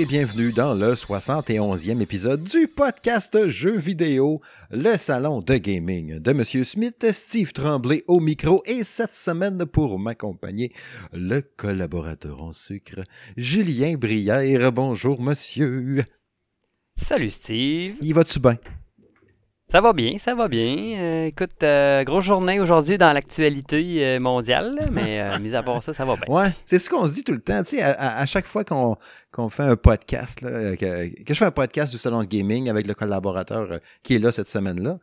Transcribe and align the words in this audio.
Et 0.00 0.06
bienvenue 0.06 0.50
dans 0.50 0.72
le 0.72 0.94
71e 0.94 2.00
épisode 2.00 2.42
du 2.42 2.68
podcast 2.68 3.48
Jeux 3.48 3.76
vidéo, 3.76 4.40
le 4.70 4.96
salon 4.96 5.40
de 5.42 5.56
gaming 5.56 6.18
de 6.18 6.32
Monsieur 6.32 6.64
Smith, 6.64 7.04
Steve 7.12 7.52
Tremblay 7.52 8.02
au 8.06 8.18
micro 8.18 8.62
et 8.64 8.82
cette 8.82 9.12
semaine 9.12 9.66
pour 9.66 9.98
m'accompagner, 9.98 10.72
le 11.12 11.42
collaborateur 11.42 12.42
en 12.42 12.54
sucre, 12.54 13.02
Julien 13.36 13.98
Brière. 13.98 14.72
Bonjour 14.72 15.20
monsieur. 15.20 16.06
Salut 16.96 17.30
Steve. 17.30 17.96
Y 18.00 18.14
va-tu 18.14 18.40
bien? 18.40 18.56
Ça 19.70 19.80
va 19.80 19.92
bien, 19.92 20.18
ça 20.18 20.34
va 20.34 20.48
bien. 20.48 20.98
Euh, 20.98 21.26
écoute, 21.26 21.62
euh, 21.62 22.02
grosse 22.02 22.24
journée 22.24 22.58
aujourd'hui 22.58 22.98
dans 22.98 23.12
l'actualité 23.12 24.04
euh, 24.04 24.18
mondiale, 24.18 24.72
mais 24.90 25.38
mis 25.38 25.54
à 25.54 25.62
part 25.62 25.80
ça, 25.80 25.94
ça 25.94 26.04
va 26.04 26.16
bien. 26.16 26.34
Ouais, 26.34 26.52
c'est 26.64 26.80
ce 26.80 26.90
qu'on 26.90 27.06
se 27.06 27.14
dit 27.14 27.22
tout 27.22 27.30
le 27.32 27.40
temps. 27.40 27.62
Tu 27.62 27.76
sais, 27.76 27.82
à, 27.82 28.26
chaque 28.26 28.46
fois 28.46 28.64
qu'on 28.64 29.48
fait 29.48 29.62
un 29.62 29.76
podcast, 29.76 30.40
là, 30.40 30.76
que, 30.76 31.22
que 31.22 31.34
je 31.34 31.38
fais 31.38 31.44
un 31.44 31.52
podcast 31.52 31.92
du 31.92 31.98
salon 31.98 32.22
de 32.22 32.26
gaming 32.26 32.68
avec 32.68 32.88
le 32.88 32.94
collaborateur 32.94 33.78
qui 34.02 34.16
est 34.16 34.18
là 34.18 34.32
cette 34.32 34.48
semaine-là, 34.48 34.98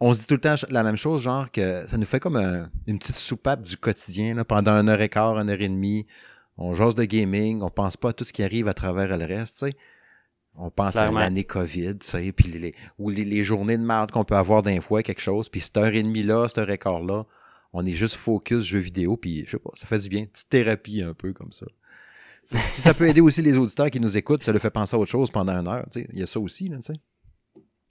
on 0.00 0.12
se 0.12 0.20
dit 0.20 0.26
tout 0.26 0.34
le 0.34 0.40
temps 0.40 0.54
la 0.68 0.82
même 0.82 0.96
chose, 0.96 1.22
genre 1.22 1.50
que 1.50 1.86
ça 1.86 1.96
nous 1.96 2.04
fait 2.04 2.20
comme 2.20 2.36
un- 2.36 2.68
une 2.86 2.98
petite 2.98 3.16
soupape 3.16 3.62
du 3.62 3.78
quotidien 3.78 4.34
là, 4.34 4.44
pendant 4.44 4.72
une 4.72 4.90
heure 4.90 5.00
et 5.00 5.08
quart, 5.08 5.38
une 5.38 5.48
heure 5.48 5.60
et 5.62 5.68
demie. 5.68 6.06
On 6.58 6.74
jase 6.74 6.94
de 6.94 7.04
gaming, 7.04 7.62
on 7.62 7.70
pense 7.70 7.96
pas 7.96 8.10
à 8.10 8.12
tout 8.12 8.24
ce 8.24 8.34
qui 8.34 8.42
arrive 8.42 8.68
à 8.68 8.74
travers 8.74 9.16
le 9.16 9.24
reste, 9.24 9.60
tu 9.60 9.66
sais. 9.70 9.76
On 10.56 10.70
pense 10.70 10.92
Clairement. 10.92 11.18
à 11.18 11.24
l'année 11.24 11.44
COVID, 11.44 11.98
tu 11.98 12.06
sais, 12.06 12.32
puis 12.32 12.48
les, 12.48 12.74
ou 12.98 13.10
les, 13.10 13.24
les 13.24 13.42
journées 13.42 13.76
de 13.76 13.82
merde 13.82 14.12
qu'on 14.12 14.24
peut 14.24 14.36
avoir 14.36 14.62
d'un 14.62 14.80
fois, 14.80 15.02
quelque 15.02 15.20
chose, 15.20 15.48
puis 15.48 15.60
cette 15.60 15.76
heure 15.76 15.92
et 15.92 16.02
demie 16.02 16.22
là, 16.22 16.46
cette 16.46 16.58
heure 16.58 16.70
et 16.70 16.78
quart 16.78 17.00
là, 17.00 17.24
on 17.72 17.84
est 17.84 17.92
juste 17.92 18.14
focus 18.14 18.62
jeux 18.62 18.78
vidéo, 18.78 19.16
puis 19.16 19.44
je 19.46 19.52
sais 19.52 19.58
pas, 19.58 19.70
ça 19.74 19.86
fait 19.86 19.98
du 19.98 20.08
bien, 20.08 20.26
petite 20.26 20.48
thérapie 20.48 21.02
un 21.02 21.12
peu 21.12 21.32
comme 21.32 21.50
ça. 21.50 21.66
Si 22.44 22.80
ça 22.80 22.94
peut 22.94 23.08
aider 23.08 23.20
aussi 23.20 23.42
les 23.42 23.56
auditeurs 23.56 23.90
qui 23.90 23.98
nous 23.98 24.16
écoutent, 24.16 24.44
ça 24.44 24.52
leur 24.52 24.60
fait 24.60 24.70
penser 24.70 24.94
à 24.94 24.98
autre 24.98 25.10
chose 25.10 25.30
pendant 25.30 25.54
une 25.54 25.66
heure, 25.66 25.86
tu 25.90 26.02
sais, 26.02 26.08
il 26.12 26.20
y 26.20 26.22
a 26.22 26.26
ça 26.26 26.38
aussi, 26.38 26.68
là, 26.68 26.76
tu 26.76 26.92
sais. 26.92 27.00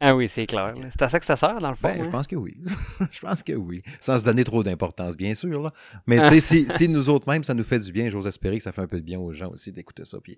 Ah 0.05 0.15
oui, 0.15 0.27
c'est 0.27 0.45
clair. 0.45 0.73
C'est 0.91 1.01
à 1.01 1.09
ça 1.09 1.19
que 1.19 1.25
ça 1.25 1.37
sert, 1.37 1.59
dans 1.61 1.69
le 1.69 1.75
fond. 1.75 1.87
Ben, 1.87 2.03
je 2.03 2.07
hein? 2.07 2.11
pense 2.11 2.27
que 2.27 2.35
oui. 2.35 2.57
je 3.11 3.19
pense 3.21 3.41
que 3.41 3.53
oui. 3.53 3.83
Sans 4.01 4.19
se 4.19 4.25
donner 4.25 4.43
trop 4.43 4.61
d'importance, 4.61 5.15
bien 5.15 5.33
sûr. 5.33 5.61
Là. 5.61 5.71
Mais 6.07 6.19
tu 6.23 6.27
sais, 6.27 6.39
si, 6.41 6.67
si 6.69 6.89
nous 6.89 7.09
autres 7.09 7.29
même, 7.31 7.43
ça 7.45 7.53
nous 7.53 7.63
fait 7.63 7.79
du 7.79 7.93
bien, 7.93 8.09
j'ose 8.09 8.27
espérer 8.27 8.57
que 8.57 8.63
ça 8.63 8.73
fait 8.73 8.81
un 8.81 8.87
peu 8.87 8.99
de 8.99 9.05
bien 9.05 9.17
aux 9.17 9.31
gens 9.31 9.49
aussi 9.49 9.71
d'écouter 9.71 10.03
ça. 10.03 10.17
Puis... 10.21 10.35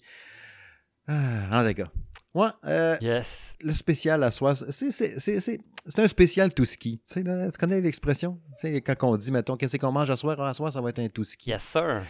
Ah, 1.08 1.64
en 1.68 1.74
cas. 1.74 1.90
Ouais, 2.36 2.48
euh, 2.66 2.96
Yes. 3.02 3.26
le 3.62 3.72
spécial 3.74 4.22
à 4.24 4.30
soi, 4.30 4.54
c'est, 4.56 4.92
c'est, 4.92 5.20
c'est, 5.20 5.40
c'est, 5.40 5.60
c'est 5.88 6.00
un 6.00 6.08
spécial 6.08 6.54
tout 6.54 6.66
ski. 6.66 7.02
Tu 7.08 7.14
sais, 7.16 7.24
là, 7.24 7.50
tu 7.50 7.58
connais 7.58 7.82
l'expression? 7.82 8.40
Tu 8.60 8.68
sais, 8.74 8.82
quand 8.82 8.96
on 9.10 9.18
dit, 9.18 9.32
mettons, 9.32 9.56
qu'est-ce 9.58 9.78
qu'on 9.78 9.92
mange 9.92 10.10
à 10.12 10.18
soir? 10.18 10.40
À 10.42 10.54
soir, 10.54 10.72
ça 10.72 10.82
va 10.82 10.90
être 10.90 11.00
un 11.00 11.08
tout 11.08 11.24
ski. 11.24 11.50
Yes, 11.52 11.64
sir. 11.64 12.02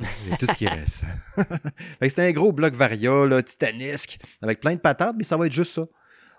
Et 0.00 0.36
tout 0.38 0.46
ce 0.46 0.54
qui 0.54 0.66
reste. 0.66 1.02
C'est 2.00 2.18
un 2.18 2.32
gros 2.32 2.50
bloc 2.52 2.74
Varia, 2.74 3.26
là, 3.26 3.42
titanesque, 3.42 4.18
avec 4.42 4.58
plein 4.58 4.74
de 4.74 4.80
patates, 4.80 5.14
mais 5.16 5.22
ça 5.24 5.36
va 5.36 5.46
être 5.46 5.52
juste 5.52 5.72
ça. 5.74 5.86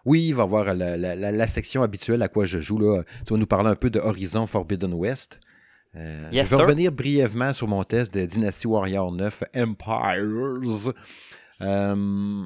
Oui, 0.03 0.25
il 0.27 0.33
va 0.35 0.43
y 0.43 0.45
avoir 0.45 0.65
la, 0.75 0.97
la- 0.97 1.15
la- 1.15 1.31
la 1.31 1.47
section 1.47 1.81
habituelle 1.81 2.21
à 2.21 2.27
quoi 2.27 2.45
je 2.45 2.59
joue. 2.59 2.77
Là. 2.77 3.03
Tu 3.25 3.33
vas 3.33 3.39
nous 3.39 3.45
parler 3.47 3.69
un 3.69 3.75
peu 3.75 3.89
de 3.89 3.99
Horizon 3.99 4.45
Forbidden 4.45 4.93
West. 4.93 5.39
Euh, 5.95 6.29
Yes, 6.33 6.45
je 6.45 6.49
vais 6.51 6.57
sir. 6.57 6.65
revenir 6.65 6.91
brièvement 6.91 7.53
sur 7.53 7.67
mon 7.67 7.83
test 7.83 8.13
de 8.13 8.25
Dynasty 8.25 8.67
Warrior 8.67 9.11
9 9.13 9.43
Empires. 9.55 10.91
Euh, 11.61 12.43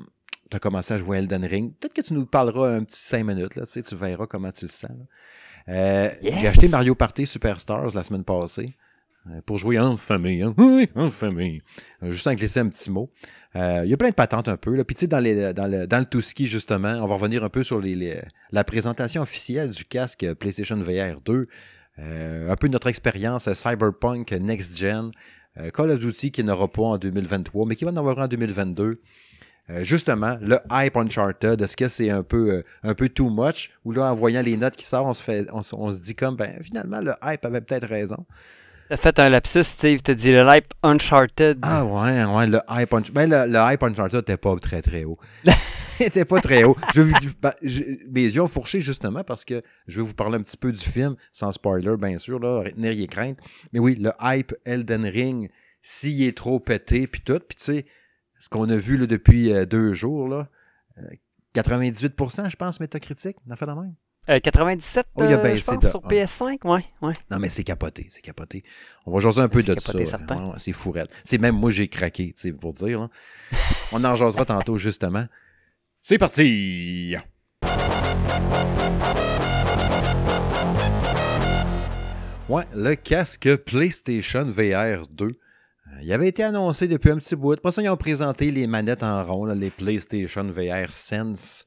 tu 0.49 0.57
as 0.57 0.59
commencé 0.59 0.93
à 0.93 0.97
jouer 0.97 1.17
à 1.17 1.19
Elden 1.19 1.45
Ring. 1.45 1.73
Peut-être 1.79 1.93
que 1.93 2.01
tu 2.01 2.13
nous 2.13 2.25
parleras 2.25 2.75
un 2.75 2.83
petit 2.83 2.99
5 3.01 3.23
minutes. 3.25 3.55
Là, 3.55 3.63
tu, 3.65 3.95
verras 3.95 4.25
comment 4.27 4.51
tu 4.51 4.65
le 4.65 4.69
sens. 4.71 4.91
Euh. 5.67 6.09
J'ai 6.21 6.47
acheté 6.47 6.67
Mario 6.67 6.95
Party 6.95 7.25
Superstars 7.25 7.93
la 7.95 8.03
semaine 8.03 8.23
passée 8.23 8.75
euh, 9.27 9.41
pour 9.45 9.57
jouer 9.57 9.77
en 9.77 9.95
famille. 9.97 10.41
hein. 10.41 10.53
Oui, 10.57 10.89
en 10.95 11.11
famille. 11.11 11.61
Euh, 12.01 12.11
juste 12.11 12.25
en 12.27 12.33
glisser 12.33 12.61
un 12.61 12.67
petit 12.69 12.89
mot. 12.89 13.11
Euh, 13.55 13.81
Il 13.83 13.91
y 13.91 13.93
a 13.93 13.97
plein 13.97 14.09
de 14.09 14.15
patentes 14.15 14.47
un 14.47 14.57
peu. 14.57 14.73
Là. 14.75 14.83
Puis 14.83 14.95
tu 14.95 15.01
sais, 15.01 15.07
dans, 15.07 15.19
les, 15.19 15.53
dans, 15.53 15.67
le, 15.67 15.85
dans 15.85 15.99
le 15.99 16.05
tout 16.05 16.21
ski, 16.21 16.47
justement, 16.47 16.93
on 17.03 17.07
va 17.07 17.15
revenir 17.15 17.43
un 17.43 17.49
peu 17.49 17.61
sur 17.63 17.79
les, 17.79 17.95
les- 17.95 18.21
la 18.51 18.63
présentation 18.63 19.21
officielle 19.21 19.69
du 19.69 19.85
casque 19.85 20.25
PlayStation 20.35 20.77
VR 20.77 21.21
2. 21.23 21.47
Euh, 21.99 22.49
un 22.49 22.55
peu 22.55 22.67
notre 22.69 22.87
expérience 22.87 23.51
Cyberpunk 23.53 24.31
Next 24.31 24.75
Gen. 24.75 25.11
Call 25.73 25.89
of 25.91 25.99
Duty 25.99 26.31
qui 26.31 26.41
n'aura 26.43 26.69
pas 26.71 26.83
en 26.83 26.97
2023, 26.97 27.65
mais 27.67 27.75
qui 27.75 27.83
va 27.83 27.91
en 27.91 27.97
avoir 27.97 28.17
en 28.19 28.27
2022. 28.27 29.01
Euh, 29.69 29.83
justement, 29.83 30.37
le 30.41 30.57
hype 30.71 30.97
Uncharted, 30.97 31.61
est-ce 31.61 31.77
que 31.77 31.87
c'est 31.87 32.09
un 32.09 32.23
peu, 32.23 32.49
euh, 32.51 32.63
un 32.83 32.93
peu 32.95 33.07
too 33.09 33.29
much? 33.29 33.69
Ou 33.85 33.91
là, 33.91 34.11
en 34.11 34.15
voyant 34.15 34.41
les 34.41 34.57
notes 34.57 34.75
qui 34.75 34.85
sortent, 34.85 35.07
on 35.07 35.13
se, 35.13 35.21
fait, 35.21 35.45
on, 35.53 35.61
se- 35.61 35.75
on 35.75 35.91
se 35.91 35.99
dit 35.99 36.15
comme, 36.15 36.35
ben, 36.35 36.51
finalement, 36.63 37.01
le 37.01 37.13
hype 37.23 37.45
avait 37.45 37.61
peut-être 37.61 37.87
raison. 37.87 38.25
T'as 38.89 38.97
fait 38.97 39.19
un 39.19 39.29
lapsus, 39.29 39.63
Steve. 39.65 40.01
T'as 40.01 40.15
dit 40.15 40.31
le 40.31 40.43
hype 40.49 40.73
Uncharted. 40.81 41.59
Ah 41.61 41.85
ouais, 41.85 42.23
ouais, 42.25 42.47
le 42.47 42.59
hype 42.69 42.93
Uncharted. 42.93 43.13
Ben, 43.13 43.29
le, 43.29 43.45
le 43.51 43.59
hype 43.73 43.83
Uncharted 43.83 44.17
n'était 44.17 44.37
pas 44.37 44.55
très, 44.55 44.81
très 44.81 45.03
haut. 45.03 45.19
Il 45.99 46.05
était 46.07 46.25
pas 46.25 46.39
très 46.41 46.63
haut. 46.63 46.75
Je, 46.95 47.01
ben, 47.41 47.53
je- 47.61 47.83
mes 48.09 48.23
yeux 48.23 48.41
ont 48.41 48.47
fourché 48.47 48.81
justement 48.81 49.23
parce 49.23 49.45
que 49.45 49.61
je 49.87 50.01
vais 50.01 50.07
vous 50.07 50.15
parler 50.15 50.37
un 50.37 50.41
petit 50.41 50.57
peu 50.57 50.71
du 50.71 50.81
film, 50.83 51.15
sans 51.31 51.51
spoiler, 51.51 51.95
bien 51.97 52.17
sûr, 52.17 52.39
là, 52.39 52.59
retenir 52.63 52.93
les 52.93 53.05
craintes. 53.07 53.37
Mais 53.73 53.79
oui, 53.79 53.95
le 53.99 54.09
hype 54.21 54.55
Elden 54.65 55.05
Ring, 55.05 55.49
s'il 55.81 56.23
est 56.23 56.35
trop 56.35 56.59
pété, 56.59 57.05
puis 57.05 57.21
tout, 57.21 57.39
puis 57.47 57.57
tu 57.57 57.63
sais, 57.65 57.85
ce 58.39 58.49
qu'on 58.49 58.69
a 58.69 58.77
vu 58.77 58.97
là, 58.97 59.05
depuis 59.05 59.53
euh, 59.53 59.65
deux 59.65 59.93
jours, 59.93 60.27
là, 60.27 60.47
euh, 60.97 61.03
98%, 61.55 62.49
je 62.49 62.55
pense, 62.55 62.79
métacritique, 62.79 63.35
on 63.47 63.51
a 63.51 63.55
fait 63.55 63.65
la 63.65 63.75
même. 63.75 63.93
Euh, 64.29 64.39
97, 64.39 65.07
Oh, 65.15 65.23
il 65.23 65.33
a 65.33 65.39
euh, 65.39 65.43
baissé 65.43 65.59
je 65.59 65.65
pense, 65.65 65.79
de 65.79 65.89
sur 65.89 66.05
un. 66.05 66.07
PS5. 66.07 66.67
Ouais, 66.67 66.85
ouais. 67.01 67.13
Non, 67.31 67.39
mais 67.39 67.49
c'est 67.49 67.63
capoté, 67.63 68.07
c'est 68.09 68.21
capoté. 68.21 68.63
On 69.05 69.11
va 69.11 69.19
jaser 69.19 69.41
un 69.41 69.49
peu 69.49 69.61
C'est 69.61 69.69
de 69.69 69.73
capoté, 69.75 70.05
ça. 70.05 70.17
Ouais, 70.17 70.53
c'est 70.57 70.71
fourette. 70.73 71.09
C'est 71.25 71.39
même 71.39 71.55
moi, 71.55 71.71
j'ai 71.71 71.87
craqué, 71.87 72.35
pour 72.59 72.73
dire. 72.73 72.99
là. 73.01 73.09
On 73.91 74.03
en 74.03 74.15
jasera 74.15 74.45
tantôt, 74.45 74.77
justement. 74.77 75.25
C'est 76.01 76.17
parti! 76.17 77.15
Ouais, 82.47 82.63
le 82.73 82.95
casque 82.95 83.55
PlayStation 83.57 84.45
VR 84.45 85.07
2. 85.07 85.37
Il 86.01 86.11
avait 86.13 86.27
été 86.27 86.43
annoncé 86.43 86.87
depuis 86.87 87.09
un 87.09 87.17
petit 87.17 87.35
bout. 87.35 87.53
Après 87.53 87.71
ça, 87.71 87.81
ils 87.81 87.89
ont 87.89 87.97
présenté 87.97 88.51
les 88.51 88.67
manettes 88.67 89.03
en 89.03 89.23
rond, 89.23 89.45
là, 89.45 89.55
les 89.55 89.69
PlayStation 89.69 90.43
VR 90.43 90.91
Sense, 90.91 91.65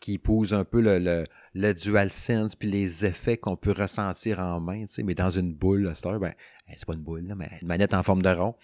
qui 0.00 0.14
épousent 0.14 0.54
un 0.54 0.64
peu 0.64 0.80
le, 0.80 0.98
le, 0.98 1.24
le 1.54 1.74
DualSense, 1.74 2.56
puis 2.56 2.70
les 2.70 3.06
effets 3.06 3.36
qu'on 3.36 3.56
peut 3.56 3.74
ressentir 3.76 4.40
en 4.40 4.60
main, 4.60 4.84
mais 5.04 5.14
dans 5.14 5.30
une 5.30 5.52
boule, 5.52 5.88
à 5.88 5.94
cette 5.94 6.06
heure, 6.06 6.18
ben, 6.18 6.32
c'est 6.74 6.86
pas 6.86 6.94
une 6.94 7.02
boule, 7.02 7.26
là, 7.26 7.34
mais 7.34 7.50
une 7.60 7.68
manette 7.68 7.94
en 7.94 8.02
forme 8.02 8.22
de 8.22 8.30
rond. 8.30 8.54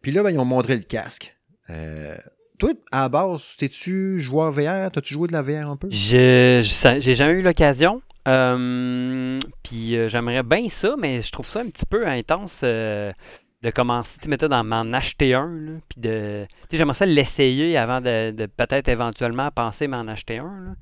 Puis 0.00 0.12
là, 0.12 0.22
ben, 0.22 0.30
ils 0.30 0.38
ont 0.38 0.44
montré 0.44 0.76
le 0.76 0.82
casque. 0.82 1.36
Euh, 1.70 2.16
toi, 2.58 2.70
à 2.90 3.02
la 3.02 3.08
base, 3.08 3.56
t'es-tu 3.56 4.20
joueur 4.20 4.52
VR? 4.52 4.90
T'as-tu 4.92 5.14
joué 5.14 5.28
de 5.28 5.32
la 5.32 5.42
VR 5.42 5.70
un 5.70 5.76
peu? 5.76 5.88
J'ai 5.90 6.62
jamais 6.62 7.32
eu 7.32 7.42
l'occasion. 7.42 8.02
Euh, 8.28 9.40
puis 9.64 9.96
euh, 9.96 10.08
j'aimerais 10.08 10.44
bien 10.44 10.68
ça, 10.68 10.94
mais 10.96 11.22
je 11.22 11.32
trouve 11.32 11.48
ça 11.48 11.60
un 11.60 11.66
petit 11.66 11.86
peu 11.86 12.06
intense 12.06 12.60
de 13.62 13.70
commencer, 13.70 14.18
tu 14.20 14.28
sais, 14.30 14.48
d'en 14.48 14.64
m'en 14.64 14.92
acheter 14.92 15.34
un. 15.34 15.78
puis 15.88 16.00
de. 16.00 16.46
Tu 16.62 16.66
sais, 16.72 16.76
j'aimerais 16.78 16.94
ça 16.96 17.06
l'essayer 17.06 17.76
avant 17.76 18.00
de, 18.00 18.30
de 18.32 18.46
peut-être 18.46 18.88
éventuellement 18.88 19.50
penser 19.50 19.86
m'en 19.86 20.06
acheter 20.08 20.38
un. 20.38 20.44
là. 20.64 20.74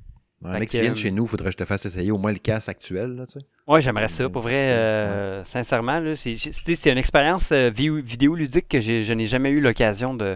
Un 0.43 0.57
mec 0.57 0.69
qui 0.69 0.79
vient 0.79 0.91
euh, 0.91 0.95
chez 0.95 1.11
nous, 1.11 1.27
faudrait 1.27 1.45
que 1.49 1.51
je 1.51 1.57
te 1.57 1.65
fasse 1.65 1.85
essayer 1.85 2.09
au 2.11 2.17
moins 2.17 2.31
le 2.31 2.39
casque 2.39 2.69
actuel, 2.69 3.23
tu 3.27 3.39
sais. 3.39 3.45
Ouais, 3.67 3.79
j'aimerais 3.79 4.07
ça. 4.07 4.27
Pour 4.27 4.41
vrai, 4.41 4.65
euh, 4.69 5.43
sincèrement, 5.43 5.99
là, 5.99 6.15
c'est 6.15 6.85
une 6.91 6.97
expérience 6.97 7.51
euh, 7.51 7.69
vi- 7.69 8.01
vidéoludique 8.01 8.67
que 8.67 8.79
je 8.79 9.13
n'ai 9.13 9.27
jamais 9.27 9.51
eu 9.51 9.61
l'occasion 9.61 10.15
de 10.15 10.35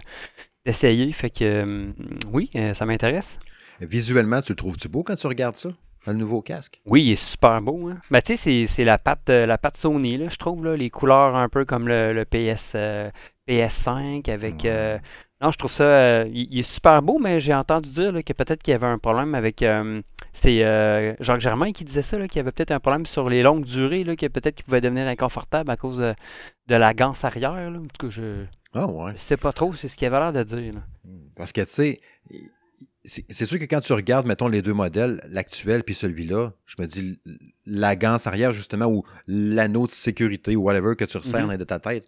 d'essayer. 0.63 1.11
Fait 1.11 1.31
que 1.31 1.43
euh, 1.43 1.91
oui, 2.31 2.51
euh, 2.55 2.73
ça 2.75 2.85
m'intéresse. 2.85 3.39
Visuellement, 3.81 4.41
tu 4.41 4.51
le 4.51 4.55
trouves-tu 4.55 4.87
beau 4.89 5.01
quand 5.03 5.15
tu 5.15 5.25
regardes 5.27 5.57
ça? 5.57 5.69
Le 6.07 6.13
nouveau 6.13 6.41
casque? 6.41 6.81
Oui, 6.85 7.03
il 7.03 7.11
est 7.13 7.15
super 7.15 7.61
beau. 7.61 7.89
Hein? 7.89 7.97
Ben, 8.11 8.21
tu 8.21 8.37
sais, 8.37 8.65
c'est- 8.67 8.83
la 8.83 8.97
patte, 8.97 9.29
euh, 9.29 9.45
la 9.45 9.57
patte 9.57 9.77
Sony, 9.77 10.17
là, 10.17 10.27
je 10.29 10.37
trouve, 10.37 10.63
là, 10.65 10.75
les 10.75 10.89
couleurs 10.89 11.35
un 11.35 11.49
peu 11.49 11.65
comme 11.65 11.87
le, 11.87 12.13
le 12.13 12.25
PS, 12.25 12.73
euh, 12.75 13.09
PS5 13.47 14.29
avec. 14.29 14.63
Ouais. 14.63 14.69
euh, 14.69 14.97
Non, 15.41 15.51
je 15.51 15.57
trouve 15.57 15.71
ça. 15.71 15.83
euh, 15.83 16.25
il, 16.31 16.47
il 16.51 16.59
est 16.59 16.63
super 16.63 17.01
beau, 17.01 17.19
mais 17.19 17.39
j'ai 17.41 17.53
entendu 17.53 17.89
dire 17.89 18.11
là, 18.11 18.23
que 18.23 18.33
peut-être 18.33 18.63
qu'il 18.63 18.71
y 18.71 18.75
avait 18.75 18.87
un 18.87 18.97
problème 18.97 19.35
avec. 19.35 19.61
euh, 19.63 20.01
c'est 20.33 20.63
euh, 20.63 21.13
Jacques 21.19 21.39
Germain 21.41 21.71
qui 21.71 21.83
disait 21.85 22.01
ça, 22.01 22.17
qu'il 22.27 22.37
y 22.37 22.39
avait 22.39 22.51
peut-être 22.51 22.71
un 22.71 22.79
problème 22.79 23.05
sur 23.05 23.29
les 23.29 23.41
longues 23.43 23.65
durées, 23.65 24.03
là, 24.03 24.15
que 24.15 24.27
peut-être 24.27 24.55
qu'il 24.55 24.65
pouvait 24.65 24.81
devenir 24.81 25.07
inconfortable 25.07 25.69
à 25.71 25.77
cause 25.77 25.99
de, 25.99 26.75
la 26.75 26.93
ganse 26.93 27.23
arrière. 27.23 27.53
Là. 27.71 27.79
En 27.79 27.81
tout 27.87 28.07
cas, 28.07 28.09
je 28.09 28.45
Ah 28.73 28.85
ouais. 28.87 29.13
ne 29.13 29.17
sais 29.17 29.37
pas 29.37 29.53
trop, 29.53 29.73
c'est 29.75 29.87
ce 29.87 29.95
qu'il 29.97 30.07
avait 30.07 30.19
l'air 30.19 30.33
de 30.33 30.43
dire. 30.43 30.73
là. 30.73 30.81
Parce 31.35 31.51
que, 31.51 31.61
tu 31.61 31.69
sais, 31.69 31.99
c'est 33.07 33.45
sûr 33.45 33.59
que 33.59 33.65
quand 33.65 33.81
tu 33.81 33.93
regardes, 33.93 34.25
mettons, 34.25 34.47
les 34.47 34.61
deux 34.61 34.73
modèles, 34.73 35.21
l'actuel 35.29 35.83
puis 35.83 35.93
celui-là, 35.93 36.53
je 36.65 36.75
me 36.79 36.87
dis, 36.87 37.19
la 37.65 37.95
ganse 37.95 38.25
arrière, 38.27 38.51
justement, 38.51 38.85
ou 38.87 39.03
l'anneau 39.27 39.85
de 39.87 39.91
sécurité 39.91 40.55
ou 40.55 40.63
whatever 40.63 40.95
que 40.95 41.05
tu 41.05 41.17
resserres 41.17 41.47
Mhm. 41.47 41.57
de 41.57 41.63
ta 41.63 41.79
tête, 41.79 42.07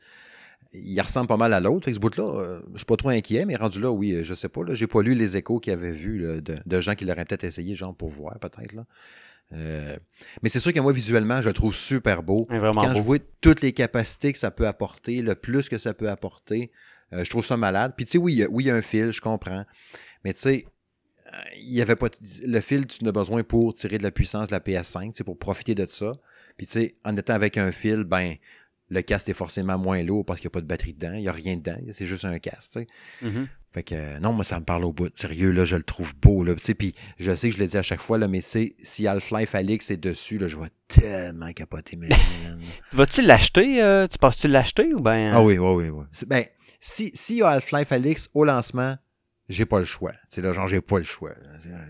il 0.73 0.99
ressemble 1.01 1.27
pas 1.27 1.38
mal 1.38 1.53
à 1.53 1.59
l'autre. 1.59 1.91
Ce 1.91 1.99
bout-là, 1.99 2.23
euh, 2.41 2.61
je 2.73 2.77
suis 2.77 2.85
pas 2.85 2.97
trop 2.97 3.09
inquiet, 3.09 3.45
mais 3.45 3.55
rendu 3.55 3.79
là, 3.79 3.91
oui, 3.91 4.19
je 4.23 4.33
sais 4.33 4.49
pas. 4.49 4.63
là, 4.63 4.73
J'ai 4.73 4.88
pas 4.88 5.01
lu 5.01 5.13
les 5.15 5.38
échos 5.38 5.59
qu'il 5.59 5.71
avait 5.73 5.91
vus 5.94 6.19
là, 6.19 6.41
de, 6.41 6.57
de 6.65 6.79
gens 6.81 6.94
qui 6.95 7.05
l'auraient 7.05 7.25
peut-être 7.25 7.44
essayé, 7.45 7.75
genre 7.75 7.95
pour 7.95 8.09
voir, 8.09 8.38
peut-être. 8.39 8.73
là. 8.73 8.85
Euh, 9.53 9.95
mais 10.44 10.49
c'est 10.49 10.59
sûr 10.59 10.73
que 10.73 10.79
moi, 10.79 10.91
visuellement, 10.91 11.41
je 11.41 11.47
le 11.47 11.53
trouve 11.53 11.73
super 11.73 12.21
beau. 12.21 12.45
Quand 12.49 12.73
beau. 12.73 12.95
je 12.95 13.01
vois 13.01 13.17
toutes 13.39 13.61
les 13.61 13.71
capacités 13.71 14.33
que 14.33 14.39
ça 14.39 14.51
peut 14.51 14.67
apporter, 14.67 15.21
le 15.21 15.35
plus 15.35 15.69
que 15.69 15.77
ça 15.77 15.94
peut 15.94 16.09
apporter, 16.09 16.69
euh, 17.13 17.23
je 17.23 17.29
trouve 17.29 17.45
ça 17.45 17.55
malade. 17.55 17.94
Puis 17.95 18.05
tu 18.05 18.13
sais, 18.13 18.17
oui, 18.17 18.33
il 18.33 18.39
y 18.39 18.44
a- 18.44 18.49
oui, 18.49 18.65
il 18.65 18.67
y 18.67 18.71
a 18.71 18.75
un 18.75 18.81
fil, 18.81 19.11
je 19.11 19.21
comprends. 19.21 19.63
Mais 20.25 20.33
tu 20.33 20.41
sais, 20.41 20.65
il 21.57 21.74
y 21.74 21.81
avait 21.81 21.95
pas 21.95 22.07
le 22.44 22.59
fil, 22.62 22.85
tu 22.88 23.03
en 23.03 23.07
as 23.07 23.12
besoin 23.12 23.44
pour 23.44 23.74
tirer 23.74 23.97
de 23.97 24.03
la 24.03 24.12
puissance 24.12 24.47
de 24.47 24.53
la 24.53 24.59
PS5, 24.59 25.07
tu 25.07 25.18
sais, 25.18 25.24
pour 25.24 25.38
profiter 25.38 25.75
de 25.75 25.85
ça. 25.85 26.13
Puis 26.57 26.68
tu 26.68 26.74
sais, 26.74 26.94
en 27.06 27.15
étant 27.18 27.33
avec 27.33 27.57
un 27.57 27.71
fil, 27.71 28.03
ben 28.03 28.35
le 28.89 29.01
casque 29.01 29.27
est 29.29 29.33
forcément 29.33 29.77
moins 29.77 30.01
lourd 30.03 30.24
parce 30.25 30.39
qu'il 30.39 30.47
n'y 30.47 30.51
a 30.51 30.56
pas 30.56 30.62
de 30.62 30.65
batterie 30.68 30.94
dedans, 30.94 31.13
il 31.13 31.21
n'y 31.21 31.27
a 31.27 31.33
rien 31.33 31.57
dedans, 31.57 31.75
c'est 31.91 32.06
juste 32.06 32.24
un 32.25 32.39
casque, 32.39 32.71
tu 32.71 32.79
sais. 32.79 32.88
Mhm. 33.21 33.47
Fait 33.74 33.83
que 33.83 33.94
euh, 33.95 34.19
non, 34.19 34.31
moi 34.31 34.45
ça 34.45 34.59
me 34.62 34.65
parle 34.65 34.85
au 34.85 34.94
bout. 34.94 35.12
Sérieux, 35.19 35.51
là, 35.51 35.65
je 35.65 35.75
le 35.75 35.83
trouve 35.83 36.15
beau. 36.15 36.44
Là. 36.45 36.56
Tu 36.56 36.63
sais, 36.63 36.74
Puis 36.74 36.95
je 37.19 37.35
sais 37.35 37.50
que 37.50 37.56
je 37.57 37.62
le 37.62 37.68
dis 37.68 37.77
à 37.77 37.81
chaque 37.81 38.00
fois, 38.00 38.18
là, 38.18 38.30
mais 38.30 38.39
c'est 38.39 38.75
si 38.81 39.06
Half-Life 39.07 39.53
Alix 39.56 39.91
est 39.91 39.97
dessus, 39.97 40.38
là, 40.38 40.47
je 40.47 40.56
vais 40.56 40.69
tellement 40.88 41.51
capoter 41.51 41.97
mes. 41.97 42.07
Vas-tu 42.94 43.21
l'acheter? 43.21 43.81
euh, 43.83 44.07
tu 44.07 44.18
penses-tu 44.18 44.47
l'acheter 44.47 44.94
ou 44.94 45.01
ben. 45.01 45.31
Ah 45.33 45.44
oui, 45.44 45.57
oui, 45.57 45.73
oui, 45.83 45.89
oui. 45.89 46.06
C'est- 46.13 46.27
Ben, 46.27 46.45
si, 46.80 47.12
si 47.13 47.35
y 47.38 47.41
a 47.44 47.50
Half-Life 47.50 47.91
Alix 47.91 48.30
au 48.33 48.45
lancement, 48.45 48.95
j'ai 49.49 49.65
pas 49.65 49.79
le 49.79 49.85
choix. 49.85 50.11
C'est 50.29 50.41
là, 50.41 50.51
genre, 50.53 50.67
j'ai 50.67 50.81
pas 50.81 50.97
le 50.97 51.03
choix. 51.03 51.31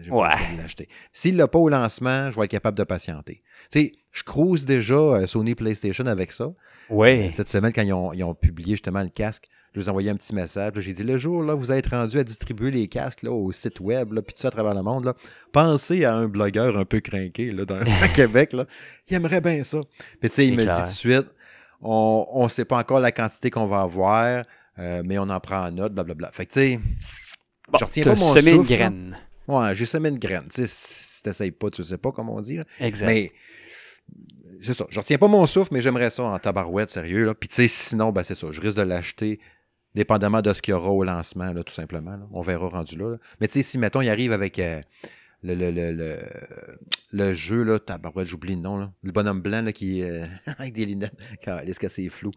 J'ai 0.04 0.10
pas 0.10 0.16
Ouais. 0.16 0.30
le 0.30 0.38
choix 0.38 0.54
de 0.56 0.58
l'acheter. 0.62 0.90
S'il 1.12 1.38
l'a 1.38 1.48
pas 1.48 1.60
au 1.60 1.70
lancement, 1.70 2.30
je 2.32 2.36
vais 2.38 2.46
être 2.46 2.52
capable 2.52 2.78
de 2.78 2.84
patienter. 2.84 3.42
Tu 3.72 3.80
sais, 3.80 3.92
je 4.12 4.24
cruise 4.24 4.66
déjà 4.66 4.96
euh, 4.96 5.28
Sony 5.28 5.56
PlayStation 5.56 6.06
avec 6.06 6.32
ça. 6.32 6.52
Ouais. 6.90 7.30
Cette 7.32 7.50
semaine, 7.50 7.74
quand 7.74 7.82
ils 7.82 7.94
ont, 7.94 8.14
ils 8.14 8.24
ont 8.24 8.34
publié 8.36 8.74
justement 8.76 9.02
le 9.02 9.10
casque, 9.10 9.48
je 9.74 9.80
vous 9.80 9.88
ai 9.88 9.90
envoyé 9.90 10.10
un 10.10 10.16
petit 10.16 10.34
message. 10.34 10.74
J'ai 10.78 10.94
dit 10.94 11.04
le 11.04 11.18
jour 11.18 11.44
là, 11.44 11.54
vous 11.54 11.72
êtes 11.72 11.88
rendu 11.88 12.18
à 12.18 12.24
distribuer 12.24 12.72
les 12.72 12.88
casques 12.88 13.22
là, 13.24 13.32
au 13.32 13.52
site 13.52 13.80
web, 13.80 14.14
là, 14.14 14.22
puis 14.22 14.34
tout 14.34 14.42
ça 14.42 14.48
à 14.48 14.52
travers 14.52 14.74
le 14.74 14.82
monde, 14.82 15.06
là, 15.06 15.14
pensez 15.52 16.06
à 16.06 16.16
un 16.16 16.28
blogueur 16.28 16.78
un 16.78 16.86
peu 16.86 17.00
craqué 17.00 17.52
là, 17.52 17.66
dans, 17.66 17.80
Québec. 18.14 18.54
Là. 18.54 18.66
Il 19.10 19.16
aimerait 19.16 19.42
bien 19.42 19.64
ça. 19.64 19.80
Puis 20.20 20.30
tu 20.30 20.36
sais, 20.36 20.48
il 20.48 20.54
me 20.56 20.64
dit 20.64 20.70
tout 20.80 20.82
de 20.82 20.88
suite 20.88 21.28
on 21.82 22.44
ne 22.44 22.50
sait 22.50 22.66
pas 22.66 22.78
encore 22.80 23.00
la 23.00 23.12
quantité 23.12 23.52
qu'on 23.52 23.66
va 23.68 23.82
avoir, 23.82 24.44
euh, 24.80 25.04
mais 25.06 25.20
on 25.20 25.30
en 25.30 25.40
prend 25.40 25.68
en 25.68 25.72
note, 25.72 25.94
blablabla. 25.94 26.32
Fait 26.32 26.46
que 26.48 26.54
tu 26.54 26.60
sais, 26.60 26.80
Bon, 27.72 27.78
je 27.80 27.86
retiens 27.86 28.04
pas 28.06 28.16
mon 28.16 28.34
semé 28.36 28.52
souffle, 28.52 28.72
une 28.72 28.78
graine. 28.78 29.18
ouais, 29.48 29.76
j'ai 29.76 29.86
semé 29.86 30.10
une 30.10 30.20
graine. 30.20 30.46
Tu 30.54 30.66
sais, 30.66 30.68
si 30.68 31.24
t'essayes 31.24 31.52
pas, 31.52 31.70
tu 31.70 31.84
sais 31.84 31.98
pas, 31.98 32.12
comme 32.12 32.30
on 32.30 32.40
dit. 32.42 32.58
là. 32.58 32.64
Exact. 32.80 33.06
Mais 33.06 33.32
c'est 34.62 34.74
ça. 34.74 34.86
Je 34.90 35.00
retiens 35.00 35.18
pas 35.18 35.28
mon 35.28 35.46
souffle, 35.46 35.74
mais 35.74 35.82
j'aimerais 35.82 36.10
ça 36.10 36.24
en 36.24 36.40
tabarouette, 36.40 36.90
sérieux. 36.92 37.26
Là. 37.26 37.34
Puis 37.36 37.50
tu 37.50 37.56
sais, 37.56 37.68
sinon, 37.68 38.12
ben, 38.12 38.24
c'est 38.24 38.36
ça. 38.36 38.48
Je 38.52 38.62
risque 38.62 38.78
de 38.78 38.84
l'acheter 38.84 39.40
dépendamment 39.96 40.42
de 40.42 40.54
ce 40.54 40.62
qu'il 40.62 40.72
y 40.72 40.76
aura 40.76 40.92
au 40.92 41.04
lancement, 41.04 41.52
là, 41.54 41.64
tout 41.64 41.74
simplement. 41.74 42.12
là. 42.12 42.28
On 42.32 42.42
verra 42.42 42.68
rendu 42.70 42.98
là. 42.98 43.10
là. 43.12 43.18
Mais 43.42 43.48
tu 43.48 43.54
sais, 43.56 43.64
si, 43.64 43.78
mettons, 43.78 44.02
il 44.02 44.10
arrive 44.10 44.32
avec 44.32 44.60
euh, 44.60 44.82
le, 45.44 45.54
le, 45.56 45.72
le, 45.72 45.92
le, 45.92 46.20
le 47.12 47.34
jeu, 47.34 47.64
là, 47.64 47.80
tabarouette, 47.80 48.28
j'oublie 48.28 48.56
le 48.56 48.62
nom, 48.62 48.78
là. 48.78 48.92
Le 49.04 49.12
bonhomme 49.12 49.42
blanc, 49.42 49.62
là, 49.64 49.72
qui 49.74 50.04
euh, 50.04 50.26
avec 50.58 50.74
des 50.74 50.86
lunettes. 50.86 51.14
Est-ce 51.66 51.80
que 51.80 51.88
c'est 51.90 52.10
flou? 52.10 52.32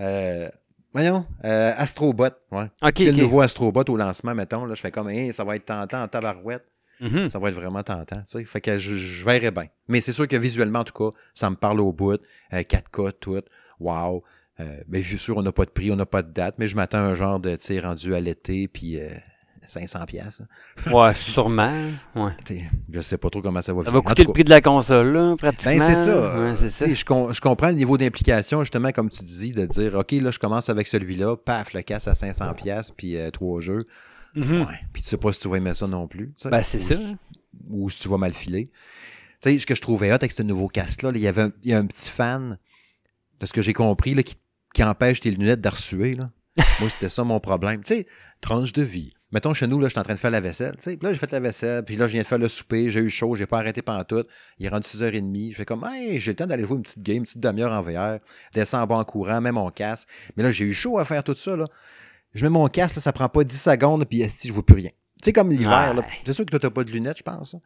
Euh, 0.00 0.48
voyons, 0.92 1.26
euh, 1.44 1.72
Astrobot, 1.76 2.24
ouais. 2.50 2.64
Ok, 2.82 2.92
c'est 2.96 3.12
le 3.12 3.12
nouveau 3.12 3.40
Astrobot 3.40 3.84
au 3.88 3.96
lancement, 3.96 4.34
mettons, 4.34 4.64
là, 4.64 4.74
je 4.74 4.80
fais 4.80 4.90
comme, 4.90 5.08
Hey, 5.08 5.32
ça 5.32 5.44
va 5.44 5.56
être 5.56 5.64
tentant 5.66 6.02
en 6.02 6.08
tabarouette 6.08 6.64
Mhm. 7.00 7.28
ça 7.28 7.38
va 7.40 7.48
être 7.48 7.56
vraiment 7.56 7.82
tentant. 7.82 8.18
tu 8.20 8.38
sais. 8.38 8.44
Fait 8.44 8.60
que 8.60 8.78
je, 8.78 8.94
je 8.94 9.24
verrai 9.24 9.50
bien. 9.50 9.66
Mais 9.88 10.00
c'est 10.00 10.12
sûr 10.12 10.28
que 10.28 10.36
visuellement, 10.36 10.80
en 10.80 10.84
tout 10.84 10.92
cas, 11.10 11.16
ça 11.34 11.50
me 11.50 11.56
parle 11.56 11.80
au 11.80 11.92
bout. 11.92 12.20
Euh, 12.52 12.62
4K, 12.62 13.12
tout. 13.18 13.40
Wow. 13.80 14.22
Euh, 14.60 14.76
mais 14.86 15.00
bien 15.00 15.18
sûr, 15.18 15.36
on 15.36 15.42
n'a 15.42 15.50
pas 15.50 15.64
de 15.64 15.70
prix, 15.70 15.90
on 15.90 15.96
n'a 15.96 16.06
pas 16.06 16.22
de 16.22 16.30
date, 16.30 16.56
mais 16.58 16.68
je 16.68 16.76
m'attends 16.76 16.98
à 16.98 17.00
un 17.00 17.14
genre 17.14 17.40
de, 17.40 17.56
tu 17.56 17.64
sais, 17.64 17.80
rendu 17.80 18.14
à 18.14 18.20
l'été, 18.20 18.68
puis 18.68 19.00
euh, 19.00 19.08
500 19.72 20.04
pièces. 20.06 20.42
Ouais, 20.90 21.14
sûrement. 21.14 21.72
Ouais. 22.14 22.32
Je 22.90 23.00
sais 23.00 23.18
pas 23.18 23.30
trop 23.30 23.40
comment 23.42 23.62
ça 23.62 23.72
va 23.72 23.80
Ça 23.84 23.90
finir. 23.90 24.02
va 24.02 24.08
coûter 24.08 24.22
le 24.22 24.26
cas, 24.26 24.32
prix 24.32 24.44
de 24.44 24.50
la 24.50 24.60
console, 24.60 25.12
là, 25.12 25.34
pratiquement. 25.36 25.72
ben, 25.72 25.80
c'est 25.80 25.94
ça. 26.04 26.38
Ouais, 26.40 26.54
c'est 26.60 26.70
ça. 26.70 26.94
Je, 26.94 27.04
com- 27.04 27.32
je 27.32 27.40
comprends 27.40 27.68
le 27.68 27.74
niveau 27.74 27.96
d'implication, 27.98 28.60
justement, 28.62 28.92
comme 28.92 29.10
tu 29.10 29.24
dis, 29.24 29.52
de 29.52 29.66
dire, 29.66 29.94
OK, 29.94 30.12
là, 30.12 30.30
je 30.30 30.38
commence 30.38 30.68
avec 30.68 30.86
celui-là, 30.86 31.36
paf, 31.36 31.72
le 31.74 31.82
casse 31.82 32.08
à 32.08 32.14
500 32.14 32.54
pièces 32.54 32.90
puis 32.96 33.16
euh, 33.16 33.30
trois 33.30 33.60
jeux. 33.60 33.86
Mhm. 34.34 34.62
Ouais. 34.62 34.78
Puis 34.92 35.02
tu 35.02 35.08
sais 35.08 35.16
pas 35.18 35.32
si 35.32 35.40
tu 35.40 35.48
vas 35.48 35.56
aimer 35.56 35.74
ça 35.74 35.86
non 35.86 36.06
plus. 36.08 36.32
Ben, 36.44 36.62
c'est 36.62 36.78
ça. 36.80 36.94
si- 36.96 37.16
Ou 37.70 37.90
si 37.90 37.98
tu 38.00 38.08
vas 38.08 38.16
mal 38.18 38.32
filer. 38.34 38.70
Tu 39.42 39.50
sais, 39.50 39.58
ce 39.58 39.66
que 39.66 39.74
je 39.74 39.82
trouvais 39.82 40.10
hot 40.10 40.14
avec 40.16 40.32
ce 40.32 40.42
nouveau 40.42 40.68
casque-là, 40.68 41.10
là, 41.10 41.18
il 41.18 41.22
y 41.22 41.26
avait 41.26 41.42
un, 41.42 41.50
y 41.64 41.72
a 41.74 41.78
un 41.78 41.86
petit 41.86 42.08
fan, 42.10 42.58
de 43.40 43.46
ce 43.46 43.52
que 43.52 43.60
j'ai 43.60 43.72
compris, 43.72 44.14
là, 44.14 44.22
qui, 44.22 44.36
qui 44.72 44.82
empêche 44.84 45.20
tes 45.20 45.30
lunettes 45.32 45.60
d'arsuer. 45.60 46.14
Là. 46.14 46.30
Moi, 46.80 46.88
c'était 46.88 47.08
ça 47.08 47.24
mon 47.24 47.40
problème. 47.40 47.82
Tu 47.82 47.94
sais, 47.96 48.06
tranche 48.40 48.72
de 48.72 48.82
vie. 48.82 49.12
Mettons, 49.32 49.54
chez 49.54 49.66
nous, 49.66 49.80
là, 49.80 49.88
je 49.88 49.92
suis 49.92 49.98
en 49.98 50.02
train 50.02 50.12
de 50.14 50.18
faire 50.18 50.30
la 50.30 50.40
vaisselle. 50.40 50.76
Puis 50.78 50.98
là, 51.00 51.12
j'ai 51.12 51.18
fait 51.18 51.32
la 51.32 51.40
vaisselle, 51.40 51.82
puis 51.84 51.96
là, 51.96 52.06
je 52.06 52.12
viens 52.12 52.22
de 52.22 52.26
faire 52.26 52.38
le 52.38 52.48
souper, 52.48 52.90
j'ai 52.90 53.00
eu 53.00 53.08
chaud, 53.08 53.34
j'ai 53.34 53.46
pas 53.46 53.58
arrêté 53.58 53.80
pendant 53.80 54.04
tout. 54.04 54.24
Il 54.58 54.66
est 54.66 54.68
rendu 54.68 54.86
6h30. 54.86 55.52
Je 55.52 55.56
fais 55.56 55.64
comme, 55.64 55.84
hey, 55.84 56.20
j'ai 56.20 56.32
le 56.32 56.36
temps 56.36 56.46
d'aller 56.46 56.64
jouer 56.64 56.76
une 56.76 56.82
petite 56.82 57.02
game, 57.02 57.16
une 57.16 57.24
petite 57.24 57.40
demi-heure 57.40 57.72
en 57.72 57.80
VR, 57.80 58.18
descends 58.54 58.82
en 58.82 58.86
bas 58.86 58.96
en 58.96 59.04
courant, 59.04 59.40
mets 59.40 59.52
mon 59.52 59.70
casque. 59.70 60.08
Mais 60.36 60.42
là, 60.42 60.50
j'ai 60.50 60.66
eu 60.66 60.74
chaud 60.74 60.98
à 60.98 61.06
faire 61.06 61.24
tout 61.24 61.34
ça, 61.34 61.56
là. 61.56 61.66
Je 62.34 62.44
mets 62.44 62.50
mon 62.50 62.68
casque, 62.68 62.96
là, 62.96 63.02
ça 63.02 63.12
prend 63.12 63.28
pas 63.28 63.44
10 63.44 63.58
secondes, 63.58 64.04
puis 64.06 64.20
esti, 64.20 64.48
je 64.48 64.52
vois 64.52 64.64
plus 64.64 64.76
rien. 64.76 64.90
Tu 65.22 65.26
sais, 65.28 65.32
comme 65.32 65.50
l'hiver, 65.50 65.94
là. 65.94 66.00
Ouais. 66.00 66.06
C'est 66.26 66.32
sûr 66.32 66.44
que 66.44 66.50
toi, 66.50 66.58
t'as 66.58 66.70
pas 66.70 66.82
de 66.82 66.90
lunettes, 66.90 67.18
je 67.18 67.22
pense. 67.22 67.54
hein. 67.54 67.60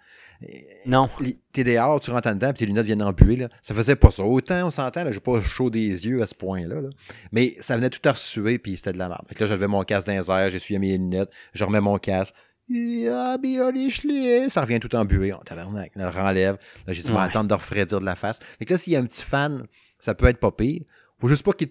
Non. 0.84 1.08
T'es 1.52 1.64
dehors, 1.64 1.98
tu 2.00 2.10
rentres 2.10 2.28
en 2.28 2.34
dedans, 2.34 2.48
puis 2.48 2.58
tes 2.58 2.66
lunettes 2.66 2.84
viennent 2.84 3.02
embuer. 3.02 3.36
Là. 3.36 3.48
Ça 3.62 3.74
faisait 3.74 3.96
pas 3.96 4.10
ça. 4.10 4.24
Autant, 4.24 4.66
on 4.66 4.70
s'entend, 4.70 5.04
là, 5.04 5.10
j'ai 5.10 5.20
pas 5.20 5.40
chaud 5.40 5.70
des 5.70 6.06
yeux 6.06 6.20
à 6.20 6.26
ce 6.26 6.34
point-là. 6.34 6.82
là. 6.82 6.88
Mais 7.32 7.56
ça 7.60 7.76
venait 7.76 7.88
tout 7.88 8.06
à 8.06 8.12
ressuer, 8.12 8.58
puis 8.58 8.76
c'était 8.76 8.92
de 8.92 8.98
la 8.98 9.08
merde. 9.08 9.24
Fait 9.26 9.34
que 9.34 9.44
là, 9.44 9.48
j'avais 9.48 9.68
mon 9.68 9.82
casque 9.84 10.06
dans 10.06 10.12
les 10.12 10.30
airs, 10.30 10.50
j'essuyais 10.50 10.78
mes 10.78 10.98
lunettes, 10.98 11.30
je 11.54 11.64
remets 11.64 11.80
mon 11.80 11.96
casque. 11.96 12.34
Ah, 12.68 13.36
je 13.42 14.48
Ça 14.50 14.60
revient 14.60 14.80
tout 14.80 14.94
embué. 14.94 15.32
On 15.32 15.38
tabarnak, 15.38 15.92
on 15.96 16.02
le 16.02 16.08
renlève. 16.08 16.58
Là, 16.86 16.92
j'ai 16.92 17.10
ouais. 17.10 17.18
attendre 17.18 17.48
de 17.48 17.54
refroidir 17.54 18.00
de 18.00 18.04
la 18.04 18.16
face. 18.16 18.38
Fait 18.58 18.64
que 18.66 18.74
là, 18.74 18.78
s'il 18.78 18.92
y 18.92 18.96
a 18.96 18.98
un 18.98 19.06
petit 19.06 19.22
fan, 19.22 19.64
ça 19.98 20.14
peut 20.14 20.26
être 20.26 20.40
pas 20.40 20.50
pire. 20.50 20.82
Faut 21.18 21.28
juste 21.28 21.44
pas 21.44 21.52
que 21.52 21.64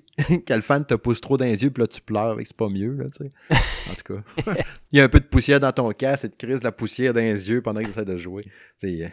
le 0.54 0.62
fan 0.62 0.84
te 0.86 0.96
pousse 0.96 1.22
trop 1.22 1.38
dans 1.38 1.46
les 1.46 1.62
yeux, 1.64 1.70
puis 1.70 1.82
là, 1.82 1.88
tu 1.88 2.02
pleures, 2.02 2.40
et 2.40 2.44
que 2.44 2.48
c'est 2.50 2.58
pas 2.58 2.68
mieux, 2.70 2.94
là, 2.96 3.06
tu 3.06 3.26
sais. 3.26 3.32
En 3.92 3.94
tout 3.94 4.16
cas. 4.16 4.56
Il 4.92 4.98
y 4.98 5.02
a 5.02 5.04
un 5.04 5.08
peu 5.10 5.20
de 5.20 5.26
poussière 5.26 5.60
dans 5.60 5.72
ton 5.72 5.92
casque, 5.92 6.26
et 6.26 6.30
te 6.30 6.38
crise 6.44 6.60
de 6.60 6.64
la 6.64 6.72
poussière 6.72 7.14
dans 7.14 7.20
les 7.22 7.50
yeux 7.50 7.62
pendant 7.62 7.80
que 7.82 7.86
tu 7.86 7.92
essaies 7.92 8.06
de 8.06 8.18
jouer. 8.18 8.46
C'est. 8.80 9.12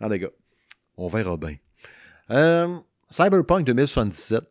en 0.00 0.08
les 0.08 0.18
gars, 0.18 0.30
on 0.96 1.08
verra 1.08 1.36
bien. 1.36 1.56
Euh, 2.30 2.78
Cyberpunk 3.10 3.66
2077. 3.66 4.42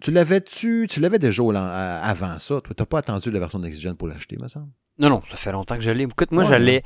Tu 0.00 0.10
l'avais-tu, 0.10 0.86
tu 0.90 1.00
l'avais 1.00 1.18
déjà 1.18 1.42
à- 1.54 2.02
avant 2.06 2.38
ça? 2.38 2.60
Toi, 2.60 2.74
t'as 2.76 2.84
pas 2.84 2.98
attendu 2.98 3.30
la 3.30 3.38
version 3.38 3.58
Next 3.58 3.80
Gen 3.80 3.96
pour 3.96 4.08
l'acheter, 4.08 4.36
me 4.36 4.46
semble? 4.46 4.68
Non, 4.98 5.08
non, 5.08 5.22
ça 5.30 5.36
fait 5.36 5.52
longtemps 5.52 5.76
que 5.76 5.80
je 5.82 5.90
l'ai. 5.90 6.04
Écoute, 6.04 6.32
moi, 6.32 6.44
Ouais. 6.44 6.50
je 6.50 6.62
l'ai. 6.62 6.84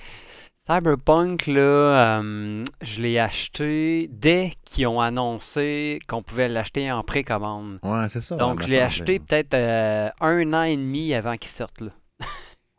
Cyberpunk, 0.75 1.49
là, 1.49 2.21
euh, 2.21 2.65
je 2.81 3.00
l'ai 3.00 3.19
acheté 3.19 4.09
dès 4.12 4.53
qu'ils 4.65 4.87
ont 4.87 5.00
annoncé 5.00 5.99
qu'on 6.07 6.23
pouvait 6.23 6.49
l'acheter 6.49 6.93
en 6.93 7.03
précommande. 7.03 7.81
Ouais, 7.83 8.09
c'est 8.09 8.21
ça. 8.21 8.37
Donc, 8.37 8.62
je 8.62 8.69
l'ai 8.69 8.81
acheté 8.81 9.19
peut-être 9.19 9.55
euh, 9.55 10.11
un 10.21 10.53
an 10.53 10.62
et 10.62 10.77
demi 10.77 11.12
avant 11.12 11.37
qu'il 11.37 11.50
sorte, 11.50 11.81
là. 11.81 11.91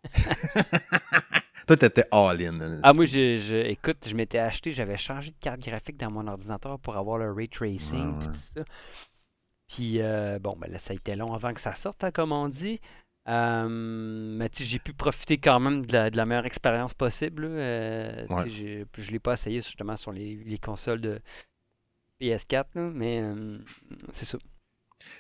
Toi, 1.67 1.75
t'étais 1.75 2.05
all-in. 2.11 2.79
Ah, 2.81 2.93
moi, 2.93 3.05
je, 3.05 3.37
je- 3.37 3.67
écoute, 3.69 3.97
je 4.07 4.15
m'étais 4.15 4.39
acheté, 4.39 4.71
j'avais 4.71 4.95
changé 4.97 5.31
de 5.31 5.35
carte 5.41 5.59
graphique 5.59 5.97
dans 5.97 6.11
mon 6.11 6.27
ordinateur 6.27 6.79
pour 6.79 6.95
avoir 6.95 7.17
le 7.17 7.33
ray 7.33 7.49
tracing, 7.49 8.13
Ouais, 8.13 8.19
puis 8.19 8.27
ouais. 8.29 8.33
tout 8.33 8.39
ça. 8.55 8.63
Puis, 9.67 10.01
euh, 10.01 10.39
bon, 10.39 10.55
ben 10.57 10.71
là, 10.71 10.79
ça 10.79 10.91
a 10.93 10.95
été 10.95 11.15
long 11.15 11.33
avant 11.33 11.53
que 11.53 11.61
ça 11.61 11.75
sorte, 11.75 12.03
hein, 12.05 12.11
comme 12.11 12.31
on 12.31 12.47
dit. 12.47 12.79
Euh, 13.27 13.67
mais 13.69 14.49
j'ai 14.53 14.79
pu 14.79 14.93
profiter 14.93 15.37
quand 15.37 15.59
même 15.59 15.85
de 15.85 15.93
la, 15.93 16.09
de 16.09 16.17
la 16.17 16.25
meilleure 16.25 16.45
expérience 16.45 16.93
possible. 16.93 17.45
Euh, 17.47 18.25
Ouais. 18.29 18.49
Je 18.49 19.01
ne 19.01 19.11
l'ai 19.11 19.19
pas 19.19 19.33
essayé 19.33 19.61
justement 19.61 19.95
sur 19.95 20.11
les, 20.11 20.35
les 20.45 20.57
consoles 20.57 21.01
de 21.01 21.19
PS4, 22.19 22.65
là, 22.75 22.89
mais 22.93 23.21
euh, 23.21 23.57
c'est 24.13 24.25
ça. 24.25 24.37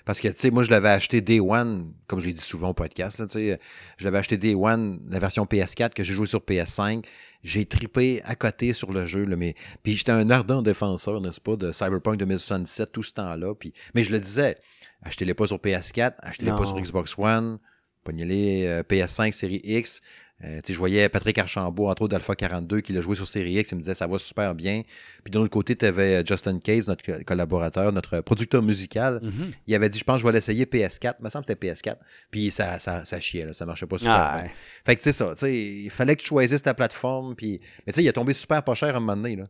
Parce 0.05 0.19
que, 0.21 0.27
tu 0.27 0.35
sais, 0.37 0.51
moi, 0.51 0.61
je 0.61 0.69
l'avais 0.69 0.89
acheté 0.89 1.21
Day 1.21 1.39
One, 1.39 1.93
comme 2.05 2.19
je 2.19 2.27
l'ai 2.27 2.33
dit 2.33 2.41
souvent 2.41 2.69
au 2.69 2.73
podcast, 2.73 3.17
là, 3.17 3.25
je 3.27 4.03
l'avais 4.03 4.19
acheté 4.19 4.37
Day 4.37 4.53
One, 4.53 4.99
la 5.09 5.17
version 5.17 5.45
PS4 5.45 5.93
que 5.93 6.03
j'ai 6.03 6.13
joué 6.13 6.27
sur 6.27 6.39
PS5. 6.39 7.03
J'ai 7.43 7.65
tripé 7.65 8.21
à 8.23 8.35
côté 8.35 8.73
sur 8.73 8.91
le 8.91 9.05
jeu, 9.07 9.23
là, 9.23 9.35
mais 9.35 9.55
puis 9.81 9.93
j'étais 9.95 10.11
un 10.11 10.29
ardent 10.29 10.61
défenseur, 10.61 11.19
n'est-ce 11.19 11.41
pas, 11.41 11.55
de 11.55 11.71
Cyberpunk 11.71 12.17
2077 12.17 12.91
tout 12.91 13.01
ce 13.03 13.13
temps-là. 13.13 13.55
Puis, 13.55 13.73
mais 13.95 14.03
je 14.03 14.11
le 14.11 14.19
disais, 14.19 14.57
achetez-les 15.01 15.33
pas 15.33 15.47
sur 15.47 15.57
PS4, 15.57 16.13
achetez-les 16.19 16.51
pas 16.51 16.65
sur 16.65 16.79
Xbox 16.79 17.15
One, 17.17 17.57
prenez-les 18.03 18.65
euh, 18.65 18.83
PS5 18.83 19.31
série 19.31 19.61
X. 19.63 20.01
Euh, 20.43 20.55
tu 20.55 20.67
sais, 20.69 20.73
je 20.73 20.79
voyais 20.79 21.07
Patrick 21.07 21.37
Archambault, 21.37 21.87
entre 21.87 22.01
autres 22.01 22.13
d'Alpha 22.13 22.33
42, 22.35 22.81
qui 22.81 22.93
l'a 22.93 23.01
joué 23.01 23.15
sur 23.15 23.27
série 23.27 23.53
X, 23.59 23.73
il 23.73 23.75
me 23.75 23.81
disait 23.81 23.93
ça 23.93 24.07
va 24.07 24.17
super 24.17 24.55
bien. 24.55 24.81
Puis 25.23 25.29
de 25.29 25.37
l'autre 25.37 25.51
côté, 25.51 25.75
tu 25.75 25.85
avais 25.85 26.25
Justin 26.25 26.57
Case, 26.57 26.87
notre 26.87 27.05
co- 27.05 27.23
collaborateur, 27.23 27.91
notre 27.93 28.21
producteur 28.21 28.63
musical. 28.63 29.19
Mhm. 29.21 29.51
Il 29.67 29.75
avait 29.75 29.87
dit, 29.89 29.99
je 29.99 30.03
pense 30.03 30.15
que 30.15 30.21
je 30.23 30.25
vais 30.27 30.33
l'essayer 30.33 30.65
PS4. 30.65 31.13
Il 31.19 31.25
me 31.25 31.29
semble 31.29 31.45
que 31.45 31.51
c'était 31.53 31.73
PS4. 31.73 31.97
Puis 32.31 32.49
ça, 32.49 32.79
ça, 32.79 33.05
ça 33.05 33.19
chiait, 33.19 33.45
là. 33.45 33.53
ça 33.53 33.67
marchait 33.67 33.85
pas 33.85 33.99
super 33.99 34.15
Ah, 34.15 34.33
bien. 34.37 34.43
ouais. 34.45 34.51
Fait 34.83 34.95
que 34.95 35.01
tu 35.01 35.11
sais 35.11 35.35
ça, 35.35 35.47
il 35.47 35.91
fallait 35.91 36.15
que 36.15 36.21
tu 36.21 36.27
choisisses 36.29 36.63
ta 36.63 36.73
plateforme. 36.73 37.35
Puis... 37.35 37.59
Mais 37.85 37.93
tu 37.93 37.97
sais, 37.97 38.03
il 38.03 38.07
est 38.07 38.13
tombé 38.13 38.33
super 38.33 38.63
pas 38.63 38.73
cher 38.73 38.95
à 38.95 38.97
un 38.97 38.99
moment 38.99 39.15
donné. 39.15 39.35
Là. 39.35 39.47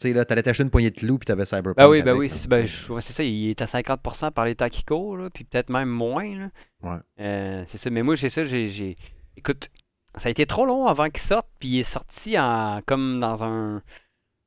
Tu 0.00 0.08
sais, 0.08 0.14
là, 0.14 0.24
t'allais 0.24 0.42
t'acheter 0.42 0.62
une 0.62 0.70
poignée 0.70 0.90
de 0.90 0.96
clous, 0.96 1.18
puis 1.18 1.26
t'avais 1.26 1.44
Cyberpunk. 1.44 1.76
Ben 1.76 1.88
oui, 1.88 2.02
ben 2.02 2.10
avec, 2.16 2.20
oui, 2.20 2.28
là, 2.28 2.46
ben, 2.48 2.66
ouais, 2.90 3.00
c'est 3.00 3.12
ça, 3.12 3.24
il 3.24 3.50
est 3.50 3.60
à 3.62 3.64
50% 3.64 4.30
par 4.30 4.44
les 4.44 4.54
temps 4.54 4.68
qui 4.68 4.84
courent, 4.84 5.16
là, 5.16 5.28
puis 5.28 5.42
peut-être 5.44 5.70
même 5.70 5.88
moins. 5.88 6.38
Là. 6.38 6.48
Ouais. 6.82 6.98
Euh, 7.20 7.64
c'est 7.66 7.78
ça, 7.78 7.90
mais 7.90 8.02
moi, 8.04 8.16
c'est 8.16 8.28
ça, 8.30 8.44
j'ai, 8.44 8.96
Écoute, 9.36 9.70
ça 10.16 10.28
a 10.28 10.30
été 10.30 10.46
trop 10.46 10.66
long 10.66 10.86
avant 10.86 11.08
qu'il 11.08 11.20
sorte, 11.22 11.48
puis 11.58 11.68
il 11.68 11.78
est 11.80 11.82
sorti 11.82 12.38
en, 12.38 12.80
comme 12.86 13.18
dans 13.18 13.42
un, 13.42 13.82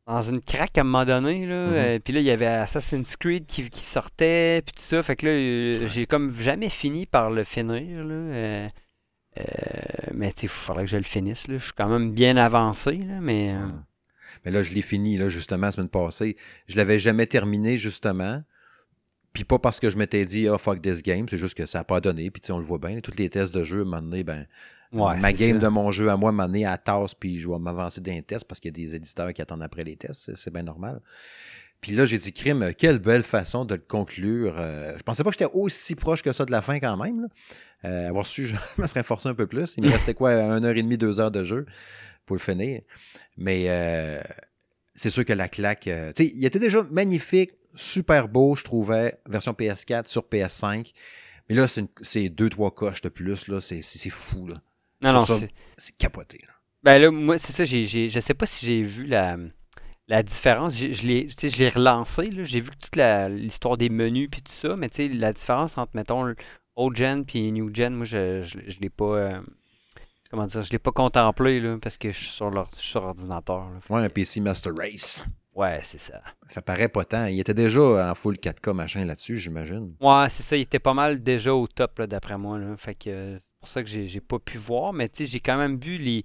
dans 0.08 0.22
une 0.22 0.39
craque 0.41 0.77
à 0.77 0.81
un 0.81 0.84
moment 0.86 1.03
donné. 1.05 1.46
Là, 1.46 1.67
Mhm. 1.67 1.74
euh, 1.74 2.00
puis 2.00 2.13
là, 2.13 2.20
il 2.22 2.25
y 2.25 2.31
avait 2.31 2.46
Assassin's 2.48 3.15
Creed 3.17 3.46
qui, 3.46 3.70
qui 3.70 3.84
sortait, 3.84 4.62
puis 4.65 4.74
tout 4.75 4.84
ça. 4.84 5.03
Fait 5.03 5.15
que 5.17 5.25
là, 5.25 5.31
euh, 5.34 5.88
j'ai 5.88 6.05
comme 6.05 6.34
jamais 6.34 6.70
fini 6.70 7.05
par 7.05 7.29
le 7.29 7.43
finir. 7.43 8.03
Là, 8.05 8.13
euh, 8.13 8.67
mais 10.13 10.31
tu 10.34 10.41
sais, 10.41 10.46
il 10.46 10.50
faudrait 10.50 10.84
que 10.86 10.89
je 10.89 10.98
le 10.98 11.03
finisse. 11.03 11.48
Là. 11.50 11.58
Je 11.58 11.63
suis 11.65 11.74
quand 11.74 11.89
même 11.89 12.13
bien 12.13 12.38
avancé, 12.38 12.93
là, 12.93 13.20
mais... 13.22 13.53
Mais 14.46 14.52
là, 14.52 14.62
je 14.64 14.74
l'ai 14.74 14.82
fini, 14.82 15.18
là, 15.18 15.30
justement, 15.30 15.68
la 15.68 15.72
semaine 15.72 15.90
passée. 15.90 16.36
Je 16.68 16.78
l'avais 16.78 17.00
jamais 17.00 17.28
terminé, 17.28 17.78
justement. 17.78 18.44
Puis 19.34 19.44
pas 19.46 19.60
parce 19.60 19.80
que 19.80 19.90
je 19.90 19.98
m'étais 19.98 20.26
dit, 20.26 20.48
ah, 20.50 20.58
fuck 20.58 20.82
this 20.82 21.02
game, 21.04 21.28
c'est 21.30 21.38
juste 21.38 21.56
que 21.56 21.66
ça 21.66 21.80
n'a 21.80 21.84
pas 21.86 22.02
donné. 22.02 22.30
Puis 22.32 22.42
tu 22.42 22.48
sais, 22.48 22.54
on 22.54 22.58
le 22.58 22.66
voit 22.66 22.80
bien, 22.80 22.98
tous 23.00 23.16
les 23.18 23.30
tests 23.30 23.54
de 23.54 23.64
jeu, 23.64 23.80
à 23.80 23.82
un 23.82 23.86
moment 23.86 24.02
donné, 24.02 24.24
ben, 24.26 24.46
ouais, 24.92 25.18
ma 25.22 25.32
game 25.32 25.54
ça. 25.62 25.68
de 25.68 25.68
mon 25.70 25.90
jeu 25.92 26.10
à 26.10 26.18
moi 26.18 26.34
m'a 26.34 26.48
donné 26.48 26.66
à 26.66 26.78
tasse, 26.78 27.16
puis 27.16 27.40
je 27.40 27.48
vais 27.50 27.58
m'avancer 27.58 28.02
d'un 28.02 28.22
test 28.22 28.44
parce 28.46 28.60
qu'il 28.60 28.78
y 28.78 28.82
a 28.82 28.86
des 28.86 28.96
éditeurs 28.96 29.32
qui 29.32 29.42
attendent 29.42 29.64
après 29.64 29.86
les 29.86 29.96
tests, 29.96 30.24
c'est- 30.26 30.36
c'est 30.36 30.52
bien 30.52 30.64
normal. 30.64 31.00
Puis 31.80 31.94
là, 31.94 32.06
j'ai 32.06 32.18
dit, 32.20 32.34
crime, 32.34 32.74
quelle 32.78 33.00
belle 33.00 33.24
façon 33.24 33.64
de 33.66 33.74
le 33.76 33.80
conclure. 33.82 34.54
Euh, 34.60 34.94
je 34.98 35.02
pensais 35.04 35.24
pas 35.24 35.32
que 35.32 35.38
j'étais 35.40 35.52
aussi 35.54 35.96
proche 35.96 36.22
que 36.22 36.32
ça 36.34 36.46
de 36.46 36.52
la 36.52 36.62
fin 36.62 36.80
quand 36.80 36.98
même. 36.98 37.22
là. 37.22 37.28
Euh, 37.86 38.10
avoir 38.10 38.28
su, 38.28 38.46
je 38.78 38.82
me 38.82 38.86
serais 38.86 39.02
forcé 39.04 39.30
un 39.30 39.34
peu 39.34 39.48
plus. 39.48 39.74
Il 39.78 39.86
me 39.86 39.90
restait 39.90 40.14
quoi, 40.14 40.34
une 40.34 40.66
heure 40.66 40.76
et 40.76 40.84
demie, 40.84 40.98
deux 40.98 41.20
heures 41.22 41.32
de 41.32 41.44
jeu 41.46 41.66
pour 42.25 42.36
le 42.36 42.42
finir. 42.42 42.82
Mais 43.38 43.66
euh, 43.68 44.22
c'est 44.96 45.10
sûr 45.10 45.25
que 45.25 45.34
la 45.34 45.48
claque, 45.50 45.88
euh, 45.88 46.12
tu 46.16 46.25
sais, 46.25 46.32
il 46.36 46.46
était 46.46 46.60
déjà 46.60 46.84
magnifique, 46.92 47.51
super 47.75 48.28
beau, 48.28 48.56
je 48.56 48.63
trouvais, 48.63 49.16
version 49.28 49.54
PS4 49.54 50.08
sur 50.08 50.24
PS5. 50.24 50.92
Mais 51.50 51.56
là, 51.56 51.66
c'est 51.68 52.30
deux, 52.30 52.50
trois 52.50 52.72
coches 52.72 53.01
de 53.01 53.10
plus, 53.10 53.48
là. 53.48 53.60
C'est 53.62 53.82
fou, 54.10 54.48
là. 54.48 54.62
Non, 55.01 55.13
non, 55.13 55.20
sur 55.22 55.40
c'est- 55.78 55.98
capoté, 55.98 56.40
là. 56.48 56.54
Ben 56.84 57.00
là, 57.00 57.12
moi, 57.12 57.38
c'est 57.38 57.54
ça, 57.54 57.66
j'ai- 57.66 57.86
je 58.10 58.20
sais 58.20 58.34
pas 58.34 58.46
si 58.46 58.66
j'ai 58.66 58.84
vu 58.84 59.06
la, 59.06 59.38
la 60.08 60.24
différence. 60.24 60.75
Je 60.78 61.01
l'ai, 61.06 61.28
je 61.30 61.74
relancé. 61.74 62.30
J'ai 62.44 62.60
vu 62.62 62.70
toute 62.80 62.96
l'histoire 62.96 63.78
des 63.78 63.90
menus 63.90 64.30
puis 64.32 64.42
tout 64.42 64.54
ça, 64.62 64.75
mais 64.75 64.90
tu 64.90 64.98
sais, 64.98 65.08
la 65.08 65.32
différence 65.34 65.78
entre, 65.78 65.92
mettons, 65.96 66.34
old 66.75 66.96
gen 66.98 67.25
puis 67.25 67.51
new 67.51 67.74
gen, 67.74 67.94
moi, 67.94 68.06
je, 68.06 68.42
je, 68.42 68.60
je 68.68 68.80
l'ai 68.80 68.90
pas, 68.90 69.16
euh, 69.16 69.42
comment 70.32 70.46
dire, 70.48 70.64
je 70.64 70.72
l'ai 70.72 70.80
pas 70.80 70.92
contemplé, 70.92 71.60
là, 71.60 71.78
parce 71.82 71.98
que 71.98 72.12
je 72.12 72.18
suis 72.18 72.30
sur, 72.32 72.52
je 72.52 72.78
suis 72.80 72.90
sur 72.92 73.04
ordinateur, 73.04 73.62
là. 73.62 73.80
Ouais, 73.96 74.02
un 74.04 74.10
PC 74.10 74.40
Master 74.40 74.74
Race. 74.76 75.24
Ouais, 75.54 75.82
c'est 75.84 76.00
ça. 76.00 76.22
Ça 76.44 76.62
paraît 76.62 76.88
pas 76.88 77.04
tant. 77.04 77.26
Il 77.26 77.40
était 77.40 77.54
déjà 77.54 78.10
en 78.10 78.16
full 78.16 78.36
4K 78.38 78.74
machin 78.74 79.04
là-dessus, 79.06 79.38
j'imagine. 79.38 79.94
Ouais, 80.00 80.28
c'est 80.30 80.44
ça, 80.44 80.56
il 80.56 80.62
était 80.62 80.80
pas 80.80 80.94
mal 80.94 81.22
déjà 81.22 81.54
au 81.54 81.68
top, 81.68 82.02
d'après 82.04 82.38
moi, 82.38 82.58
là. 82.58 82.76
Fait 82.78 82.96
que 82.96 83.10
euh, 83.10 83.38
c'est 83.38 83.60
pour 83.60 83.68
ça 83.70 83.84
que 83.84 83.90
j'ai, 83.90 84.22
pas 84.22 84.40
pu 84.40 84.58
voir, 84.58 84.94
mais 84.94 85.10
tu 85.10 85.18
sais, 85.26 85.28
j'ai 85.30 85.42
quand 85.42 85.58
même 85.58 85.78
vu 85.78 85.98
les, 85.98 86.24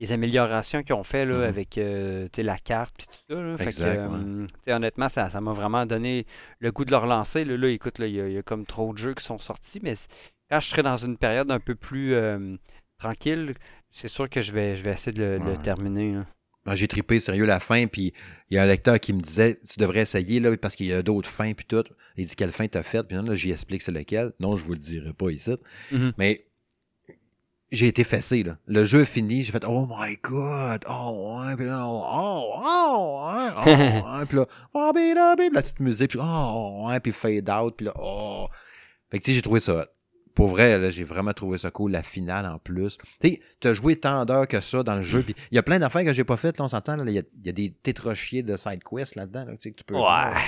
les 0.00 0.10
améliorations 0.10 0.82
qu'ils 0.82 0.96
ont 0.96 1.04
fait, 1.04 1.24
là, 1.24 1.36
Mhm. 1.36 1.42
avec, 1.44 1.78
euh, 1.78 2.26
la 2.38 2.58
carte 2.58 2.94
puis 2.98 3.06
tout 3.06 3.34
ça, 3.34 3.40
là. 3.40 3.56
Fait 3.56 3.64
que, 3.64 3.68
Exact, 3.68 3.96
euh, 3.96 4.46
ouais. 4.66 4.72
honnêtement, 4.72 5.08
ça, 5.08 5.28
m'a 5.40 5.52
vraiment 5.52 5.86
donné 5.86 6.26
le 6.58 6.72
goût 6.72 6.84
de 6.84 6.90
le 6.90 6.96
relancer, 6.96 7.44
là. 7.44 7.56
Là, 7.56 7.68
écoute, 7.68 7.94
il 8.00 8.06
y, 8.08 8.20
a- 8.20 8.26
il 8.26 8.34
y 8.34 8.38
a 8.38 8.42
comme 8.42 8.66
trop 8.66 8.92
de 8.92 8.98
jeux 8.98 9.14
qui 9.14 9.24
sont 9.24 9.38
sortis, 9.38 9.78
mais 9.84 9.94
quand 10.50 10.58
je 10.58 10.68
serai 10.68 10.82
dans 10.82 10.96
une 10.96 11.16
période 11.16 11.50
un 11.52 11.60
peu 11.60 11.76
plus 11.76 12.12
euh, 12.14 12.56
tranquille, 12.98 13.54
c'est 13.92 14.08
sûr 14.08 14.28
que 14.28 14.40
je 14.40 14.52
vais, 14.52 14.76
je 14.76 14.82
vais 14.82 14.92
essayer 14.92 15.12
de 15.12 15.38
le, 15.44 15.56
terminer, 15.62 16.12
là. 16.12 16.26
Moi, 16.66 16.74
J'ai 16.76 16.88
trippé 16.88 17.20
sérieux 17.20 17.44
la 17.44 17.60
fin, 17.60 17.86
puis 17.86 18.14
il 18.48 18.54
y 18.54 18.58
a 18.58 18.62
un 18.62 18.66
lecteur 18.66 18.98
qui 18.98 19.12
me 19.12 19.20
disait 19.20 19.60
Tu 19.68 19.78
devrais 19.78 20.00
essayer, 20.00 20.40
là, 20.40 20.56
parce 20.56 20.76
qu'il 20.76 20.86
y 20.86 20.94
a 20.94 21.02
d'autres 21.02 21.28
fins, 21.28 21.52
puis 21.52 21.66
tout. 21.66 21.84
Il 22.16 22.26
dit 22.26 22.34
Quelle 22.36 22.52
fin 22.52 22.66
t'as 22.66 22.82
faite? 22.82 23.06
Puis 23.06 23.16
là, 23.16 23.22
là, 23.22 23.34
j'y 23.34 23.50
explique 23.50 23.82
c'est 23.82 23.92
lequel. 23.92 24.32
Non, 24.40 24.56
je 24.56 24.62
vous 24.62 24.72
le 24.72 24.78
dirai 24.78 25.12
pas 25.12 25.30
ici. 25.30 25.54
Mhm. 25.92 26.14
Mais 26.16 26.46
j'ai 27.70 27.88
été 27.88 28.02
fessé, 28.02 28.42
là. 28.42 28.56
Le 28.66 28.84
jeu 28.84 29.02
est 29.02 29.04
fini, 29.04 29.42
j'ai 29.42 29.52
fait 29.52 29.64
Oh 29.66 29.86
my 29.86 30.16
god, 30.22 30.84
oh 30.88 31.38
ouais, 31.38 31.56
puis 31.56 31.66
là, 31.66 31.84
oh, 31.86 32.02
oh, 32.02 32.52
oh, 32.64 33.20
ouais, 33.26 33.50
oh, 33.58 34.18
ouais, 34.18 34.26
puis 34.26 34.36
là, 34.38 34.46
oh, 34.72 34.92
bi, 34.94 35.14
da, 35.14 35.36
bi, 35.36 35.50
la 35.52 35.60
petite 35.60 35.80
musique, 35.80 36.10
puis 36.10 36.20
oh, 36.22 36.86
ouais, 36.86 37.00
puis 37.00 37.12
fade 37.12 37.50
out, 37.50 37.74
puis 37.76 37.86
là, 37.86 37.92
oh. 37.96 38.46
Fait 39.10 39.18
que 39.18 39.24
tu 39.24 39.30
sais, 39.30 39.36
j'ai 39.36 39.42
trouvé 39.42 39.60
ça 39.60 39.74
hot. 39.74 39.93
Pour 40.34 40.48
vrai, 40.48 40.78
là, 40.78 40.90
j'ai 40.90 41.04
vraiment 41.04 41.32
trouvé 41.32 41.58
ça 41.58 41.70
cool, 41.70 41.92
la 41.92 42.02
finale 42.02 42.44
en 42.46 42.58
plus. 42.58 42.98
Tu 43.20 43.28
sais, 43.30 43.40
t'as 43.60 43.72
joué 43.72 43.96
tant 43.96 44.24
d'heures 44.24 44.48
que 44.48 44.60
ça 44.60 44.82
dans 44.82 44.96
le 44.96 45.02
jeu, 45.02 45.22
puis 45.22 45.34
il 45.52 45.54
y 45.54 45.58
a 45.58 45.62
plein 45.62 45.78
d'affaires 45.78 46.04
que 46.04 46.12
j'ai 46.12 46.24
pas 46.24 46.36
faites, 46.36 46.58
là, 46.58 46.64
on 46.64 46.68
s'entend, 46.68 46.98
il 47.06 47.12
y, 47.12 47.18
a- 47.18 47.22
il 47.40 47.46
y 47.46 47.48
a 47.48 47.52
des 47.52 47.70
tétrochiers 47.82 48.42
de 48.42 48.56
side 48.56 48.80
quest 48.82 49.14
là-dedans, 49.14 49.44
là, 49.44 49.52
tu 49.52 49.58
sais, 49.60 49.70
que 49.70 49.76
tu 49.76 49.84
peux 49.84 49.94
faire. 49.94 50.32
Ouais. 50.34 50.40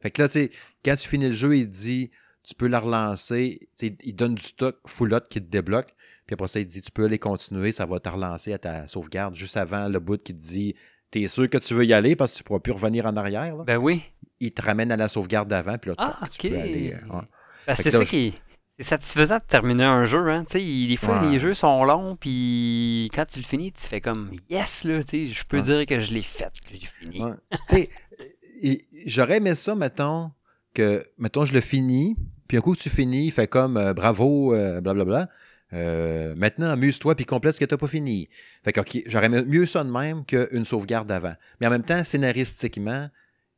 Fait 0.00 0.10
que 0.10 0.22
là, 0.22 0.28
tu 0.28 0.32
sais, 0.40 0.50
quand 0.84 0.96
tu 0.96 1.06
finis 1.08 1.26
le 1.26 1.32
jeu, 1.34 1.56
il 1.56 1.68
dit, 1.68 2.10
tu 2.42 2.54
peux 2.54 2.66
la 2.68 2.80
relancer. 2.80 3.68
Tu 3.78 3.88
sais, 3.88 3.96
il 4.02 4.14
donne 4.16 4.34
du 4.34 4.42
stock 4.42 4.76
lot 5.00 5.28
qui 5.28 5.40
te 5.42 5.50
débloque. 5.50 5.94
Puis 6.26 6.32
après 6.34 6.48
ça, 6.48 6.58
il 6.60 6.66
te 6.66 6.72
dit, 6.72 6.80
tu 6.80 6.90
peux 6.90 7.04
aller 7.04 7.18
continuer, 7.18 7.70
ça 7.72 7.84
va 7.84 8.00
te 8.00 8.08
relancer 8.08 8.54
à 8.54 8.58
ta 8.58 8.86
sauvegarde 8.88 9.36
juste 9.36 9.58
avant 9.58 9.88
le 9.88 10.00
bout 10.00 10.22
qui 10.22 10.32
te 10.34 10.40
dit, 10.40 10.74
t'es 11.10 11.28
sûr 11.28 11.50
que 11.50 11.58
tu 11.58 11.74
veux 11.74 11.84
y 11.84 11.92
aller 11.92 12.16
parce 12.16 12.32
que 12.32 12.38
tu 12.38 12.42
pourras 12.44 12.60
plus 12.60 12.72
revenir 12.72 13.04
en 13.04 13.14
arrière. 13.16 13.54
là. 13.56 13.64
Ben 13.64 13.76
oui. 13.76 14.02
Il 14.40 14.52
te 14.52 14.62
ramène 14.62 14.90
à 14.90 14.96
la 14.96 15.08
sauvegarde 15.08 15.48
d'avant, 15.48 15.76
puis 15.76 15.90
là, 15.90 15.96
Ah, 15.98 16.26
tu 16.30 16.48
peux 16.48 16.58
aller. 16.58 16.94
euh, 16.94 17.74
que 17.74 17.82
c'est 17.82 17.90
ça 17.90 18.04
qui. 18.06 18.32
C'est 18.82 18.88
satisfaisant 18.88 19.36
de 19.36 19.42
terminer 19.46 19.84
un 19.84 20.06
jeu, 20.06 20.30
hein. 20.30 20.44
Tu 20.48 20.52
sais, 20.54 20.64
il- 20.64 20.88
des 20.88 20.96
fois, 20.96 21.20
Ouais. 21.22 21.32
les 21.32 21.38
jeux 21.38 21.52
sont 21.52 21.84
longs, 21.84 22.16
puis 22.16 23.10
quand 23.14 23.26
tu 23.26 23.38
le 23.40 23.44
finis, 23.44 23.72
tu 23.72 23.82
fais 23.86 24.00
comme 24.00 24.30
yes, 24.48 24.84
là, 24.84 25.04
tu 25.04 25.26
sais, 25.28 25.32
je 25.34 25.44
peux 25.44 25.58
Ouais. 25.58 25.62
dire 25.62 25.84
que 25.86 26.00
je 26.00 26.14
l'ai 26.14 26.22
fait, 26.22 26.48
que 26.66 26.74
j'ai 26.80 26.86
fini. 26.86 27.22
Ouais. 27.22 27.32
euh, 28.64 28.74
j'aurais 29.06 29.36
aimé 29.36 29.54
ça, 29.54 29.74
mettons, 29.74 30.30
que, 30.74 31.04
mettons, 31.18 31.44
je 31.44 31.52
le 31.52 31.60
finis, 31.60 32.16
puis 32.48 32.56
un 32.56 32.60
coup 32.62 32.74
que 32.74 32.80
tu 32.80 32.88
finis, 32.90 33.26
il 33.26 33.32
fait 33.32 33.46
comme 33.48 33.76
euh, 33.76 33.92
bravo, 33.92 34.54
euh, 34.54 34.80
blablabla. 34.80 35.28
Euh, 35.72 36.34
maintenant, 36.36 36.70
amuse-toi 36.70 37.14
puis 37.14 37.24
complète 37.24 37.54
ce 37.54 37.60
que 37.60 37.64
tu 37.64 37.74
n'as 37.74 37.78
pas 37.78 37.86
fini. 37.86 38.28
Fait 38.64 38.72
que, 38.72 38.80
ok, 38.80 39.02
j'aurais 39.06 39.26
aimé 39.26 39.42
mieux 39.46 39.66
ça 39.66 39.84
de 39.84 39.90
même 39.90 40.24
qu'une 40.24 40.64
sauvegarde 40.64 41.06
d'avant. 41.06 41.34
Mais 41.60 41.66
en 41.68 41.70
même 41.70 41.84
temps, 41.84 42.02
scénaristiquement, 42.02 43.08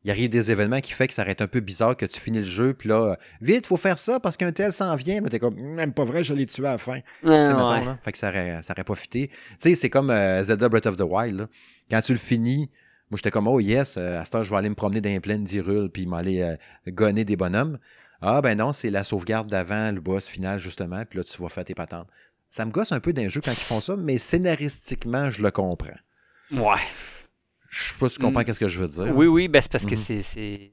il 0.05 0.11
arrive 0.11 0.31
des 0.31 0.51
événements 0.51 0.81
qui 0.81 0.93
fait 0.93 1.07
que 1.07 1.15
ça 1.15 1.23
aurait 1.23 1.33
été 1.33 1.45
un 1.45 1.49
peu 1.49 1.61
bizarre 1.61 1.97
que 1.97 2.07
tu 2.07 2.19
finis 2.19 2.39
le 2.39 2.45
jeu, 2.45 2.75
puis 2.75 2.89
là, 2.89 3.13
euh, 3.13 3.17
vite, 3.41 3.67
faut 3.67 3.77
faire 3.77 3.99
ça 3.99 4.19
parce 4.19 4.37
qu'un 4.37 4.53
tel 4.53 4.73
s'en 4.73 4.95
vient. 4.97 5.21
Mais 5.21 5.29
t'es 5.29 5.39
comme, 5.39 5.55
même 5.55 5.93
pas 5.93 6.05
vrai, 6.05 6.25
je 6.25 6.35
l'ai 6.35 6.47
tué 6.47 6.67
à 6.67 6.73
la 6.73 6.79
fin. 6.79 7.01
Ouais, 7.23 7.31
ouais. 7.31 7.85
là. 7.85 7.99
Fait 8.03 8.13
que 8.13 8.19
ça 8.19 8.29
aurait, 8.29 8.63
ça 8.63 8.73
aurait 8.73 8.85
pas 8.85 8.95
fité. 8.95 9.29
Tu 9.29 9.37
sais, 9.61 9.75
c'est 9.75 9.91
comme 9.91 10.11
euh, 10.11 10.43
Zelda 10.43 10.69
Breath 10.69 10.87
of 10.87 10.97
the 10.97 11.05
Wild. 11.07 11.39
là. 11.39 11.47
Quand 11.91 12.01
tu 12.01 12.13
le 12.13 12.19
finis, 12.19 12.71
moi, 13.13 13.19
j'étais 13.19 13.31
comme, 13.31 13.47
oh 13.47 13.61
yes, 13.61 13.99
euh, 13.99 14.21
à 14.21 14.25
ce 14.25 14.31
temps, 14.31 14.43
je 14.43 14.49
vais 14.49 14.57
aller 14.57 14.71
me 14.71 14.75
promener 14.75 15.03
dans 15.03 15.11
les 15.11 15.21
plaines 15.21 15.45
d'Hyrule 15.45 15.91
puis 15.91 16.07
m'aller 16.07 16.41
euh, 16.41 16.57
gonner 16.89 17.27
des 17.27 17.37
bonhommes. 17.37 17.79
Ah, 18.23 18.41
ben 18.41 18.57
non, 18.57 18.73
c'est 18.73 18.89
la 18.89 19.05
sauvegarde 19.05 19.51
d'avant, 19.51 19.93
le 19.93 20.01
boss 20.01 20.29
final, 20.29 20.59
justement, 20.59 21.03
puis 21.05 21.19
là, 21.19 21.25
tu 21.25 21.37
vas 21.43 21.51
faire 21.51 21.65
tes 21.67 21.75
patentes. 21.75 22.09
Ça 22.49 22.65
me 22.65 22.71
gosse 22.71 22.91
un 22.91 23.01
peu 23.01 23.13
d'un 23.13 23.29
jeu 23.29 23.43
quand 23.45 23.51
ils 23.51 23.57
font 23.57 23.81
ça, 23.81 23.97
mais 23.97 24.17
scénaristiquement, 24.17 25.31
je 25.31 25.43
le 25.43 25.51
comprends. 25.51 25.89
Ouais. 26.53 26.81
Je 27.75 27.85
sais 27.85 27.95
pas 27.99 28.09
si 28.11 28.17
tu 28.17 28.21
comprends 28.23 28.43
Mm. 28.43 28.45
qu'est-ce 28.45 28.61
que 28.61 28.69
je 28.69 28.79
veux 28.79 28.87
dire. 28.87 29.17
Oui, 29.17 29.27
oui, 29.27 29.49
ben 29.49 29.63
c'est 29.63 29.73
parce 29.73 29.87
que 29.87 29.95
Mhm. 29.95 30.01
c'est, 30.03 30.23
c'est. 30.23 30.73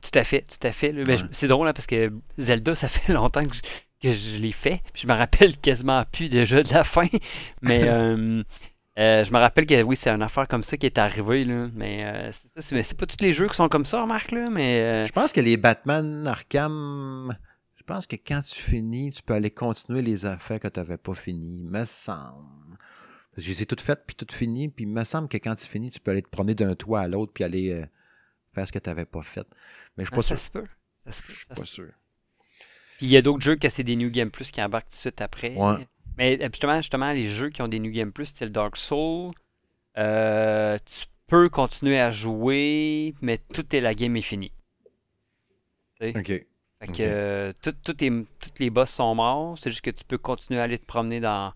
Tout 0.00 0.18
à 0.18 0.24
fait, 0.24 0.40
tout 0.42 0.66
à 0.66 0.72
fait. 0.72 0.90
Ben, 0.92 1.06
Ouais. 1.06 1.22
C'est 1.32 1.48
drôle, 1.48 1.68
hein, 1.68 1.74
parce 1.74 1.86
que 1.86 2.10
Zelda, 2.38 2.74
ça 2.74 2.88
fait 2.88 3.12
longtemps 3.12 3.44
que 3.44 3.54
je, 3.54 3.60
que 4.02 4.10
je 4.14 4.38
l'ai 4.38 4.52
fait. 4.52 4.80
Puis 4.94 5.02
je 5.02 5.06
me 5.06 5.12
rappelle 5.12 5.58
quasiment 5.58 6.02
plus 6.10 6.30
déjà 6.30 6.62
de 6.62 6.72
la 6.72 6.82
fin. 6.82 7.06
Mais 7.62 7.82
euh, 7.86 8.42
euh, 8.98 9.22
je 9.24 9.30
me 9.32 9.36
rappelle 9.38 9.66
que 9.66 9.82
oui, 9.82 9.96
c'est 9.96 10.08
une 10.08 10.22
affaire 10.22 10.48
comme 10.48 10.62
ça 10.62 10.78
qui 10.78 10.86
est 10.86 10.96
arrivée. 10.96 11.44
Là. 11.44 11.68
Mais 11.74 12.04
euh, 12.06 12.30
c'est, 12.56 12.94
pas 12.96 13.04
tous 13.04 13.20
les 13.22 13.34
jeux 13.34 13.48
qui 13.48 13.54
sont 13.56 13.68
comme 13.68 13.84
ça, 13.84 14.00
remarque, 14.00 14.32
là. 14.32 14.48
Mais. 14.50 15.04
Je 15.04 15.12
pense 15.12 15.32
que 15.34 15.42
les 15.42 15.58
Batman 15.58 16.26
Arkham, 16.26 17.36
je 17.76 17.82
pense 17.82 18.06
que 18.06 18.16
quand 18.16 18.40
tu 18.40 18.62
finis, 18.62 19.10
tu 19.10 19.22
peux 19.22 19.34
aller 19.34 19.50
continuer 19.50 20.00
les 20.00 20.24
affaires 20.24 20.58
que 20.60 20.68
tu 20.68 20.80
n'avais 20.80 20.96
pas 20.96 21.12
finies. 21.14 21.64
Me 21.64 21.84
semble. 21.84 22.46
Parce 23.40 23.46
que 23.46 23.52
Je 23.52 23.56
les 23.56 23.62
ai 23.62 23.66
toutes 23.66 23.80
faites 23.80 24.04
puis 24.06 24.14
toutes 24.14 24.32
finies. 24.32 24.68
Puis 24.68 24.84
il 24.84 24.88
me 24.88 25.04
semble 25.04 25.28
que 25.28 25.38
quand 25.38 25.54
tu 25.56 25.66
finis, 25.66 25.90
tu 25.90 25.98
peux 26.00 26.10
aller 26.10 26.22
te 26.22 26.28
promener 26.28 26.54
d'un 26.54 26.74
toit 26.74 27.00
à 27.00 27.08
l'autre 27.08 27.32
puis 27.32 27.42
aller 27.42 27.70
euh, 27.70 27.86
faire 28.52 28.66
ce 28.66 28.72
que 28.72 28.78
tu 28.78 28.90
n'avais 28.90 29.06
pas 29.06 29.22
fait. 29.22 29.46
Mais 29.96 30.04
je 30.04 30.10
suis 30.10 30.14
ah, 30.14 30.16
pas 30.16 30.22
ça 30.22 30.36
sûr. 30.36 30.44
se 30.44 30.50
peut. 30.50 30.66
Ça 31.06 31.12
se 31.12 31.22
peut, 31.22 31.32
Je 31.32 31.36
suis 31.38 31.46
ça 31.48 31.54
pas 31.54 31.64
se 31.64 31.74
sûr. 31.74 31.88
Puis 32.98 33.06
il 33.06 33.08
y 33.08 33.16
a 33.16 33.22
d'autres 33.22 33.42
jeux 33.42 33.56
que 33.56 33.68
c'est 33.70 33.84
des 33.84 33.96
New 33.96 34.10
Game 34.10 34.30
Plus 34.30 34.50
qui 34.50 34.62
embarquent 34.62 34.90
tout 34.90 34.96
de 34.96 35.00
suite 35.00 35.20
après. 35.22 35.54
Ouais. 35.54 35.88
Mais 36.18 36.38
euh, 36.42 36.48
justement, 36.52 36.76
justement, 36.82 37.12
les 37.12 37.26
jeux 37.26 37.48
qui 37.48 37.62
ont 37.62 37.68
des 37.68 37.78
New 37.78 37.90
Game 37.90 38.12
Plus, 38.12 38.26
style 38.26 38.50
Dark 38.50 38.76
Souls, 38.76 39.32
euh, 39.96 40.78
tu 40.84 41.06
peux 41.26 41.48
continuer 41.48 41.98
à 41.98 42.10
jouer, 42.10 43.14
mais 43.22 43.38
tout 43.54 43.64
est 43.74 43.80
la 43.80 43.94
game 43.94 44.16
est 44.16 44.22
finie. 44.22 44.52
OK. 46.02 46.26
Fait 46.80 46.86
que 46.86 46.92
euh, 47.00 47.52
tout, 47.62 47.72
tout 47.84 48.04
est, 48.04 48.10
les 48.58 48.70
boss 48.70 48.90
sont 48.90 49.14
morts, 49.14 49.58
c'est 49.60 49.70
juste 49.70 49.82
que 49.82 49.90
tu 49.90 50.02
peux 50.04 50.16
continuer 50.16 50.60
à 50.60 50.64
aller 50.64 50.78
te 50.78 50.86
promener 50.86 51.20
dans, 51.20 51.52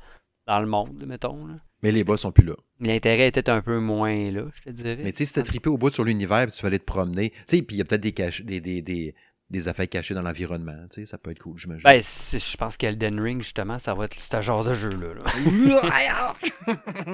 dans 0.46 0.60
le 0.60 0.66
monde, 0.66 1.04
mettons. 1.06 1.46
là. 1.46 1.54
Mais 1.84 1.92
les 1.92 2.02
boss 2.02 2.22
sont 2.22 2.32
plus 2.32 2.44
là. 2.46 2.54
L'intérêt 2.80 3.28
était 3.28 3.48
un 3.50 3.60
peu 3.62 3.78
moins 3.78 4.30
là, 4.32 4.46
je 4.56 4.62
te 4.62 4.70
dirais. 4.70 4.98
Mais 5.04 5.12
tu 5.12 5.18
sais, 5.18 5.24
si 5.26 5.34
t'as 5.34 5.42
trippé 5.42 5.68
au 5.68 5.76
bout 5.78 5.92
sur 5.94 6.02
l'univers 6.02 6.46
puis 6.46 6.56
tu 6.56 6.62
vas 6.62 6.66
aller 6.68 6.78
te 6.80 6.84
promener, 6.84 7.30
tu 7.30 7.36
sais, 7.46 7.62
puis 7.62 7.76
il 7.76 7.78
y 7.78 7.82
a 7.82 7.84
peut-être 7.84 8.00
des, 8.02 8.12
des, 8.12 8.60
des, 8.60 8.80
des, 8.82 9.14
des 9.50 9.68
affaires 9.68 9.88
cachées 9.88 10.14
dans 10.14 10.22
l'environnement. 10.22 10.86
Tu 10.90 11.00
sais, 11.02 11.06
ça 11.06 11.18
peut 11.18 11.30
être 11.30 11.38
cool, 11.40 11.58
j'imagine. 11.58 11.82
Ben, 11.84 12.00
je 12.02 12.56
pense 12.56 12.76
qu'Elden 12.78 13.20
Ring, 13.20 13.42
justement, 13.42 13.78
ça 13.78 13.92
va 13.94 14.06
être 14.06 14.18
ce 14.18 14.40
genre 14.42 14.64
de 14.64 14.72
jeu-là. 14.74 15.14
là. 15.14 16.32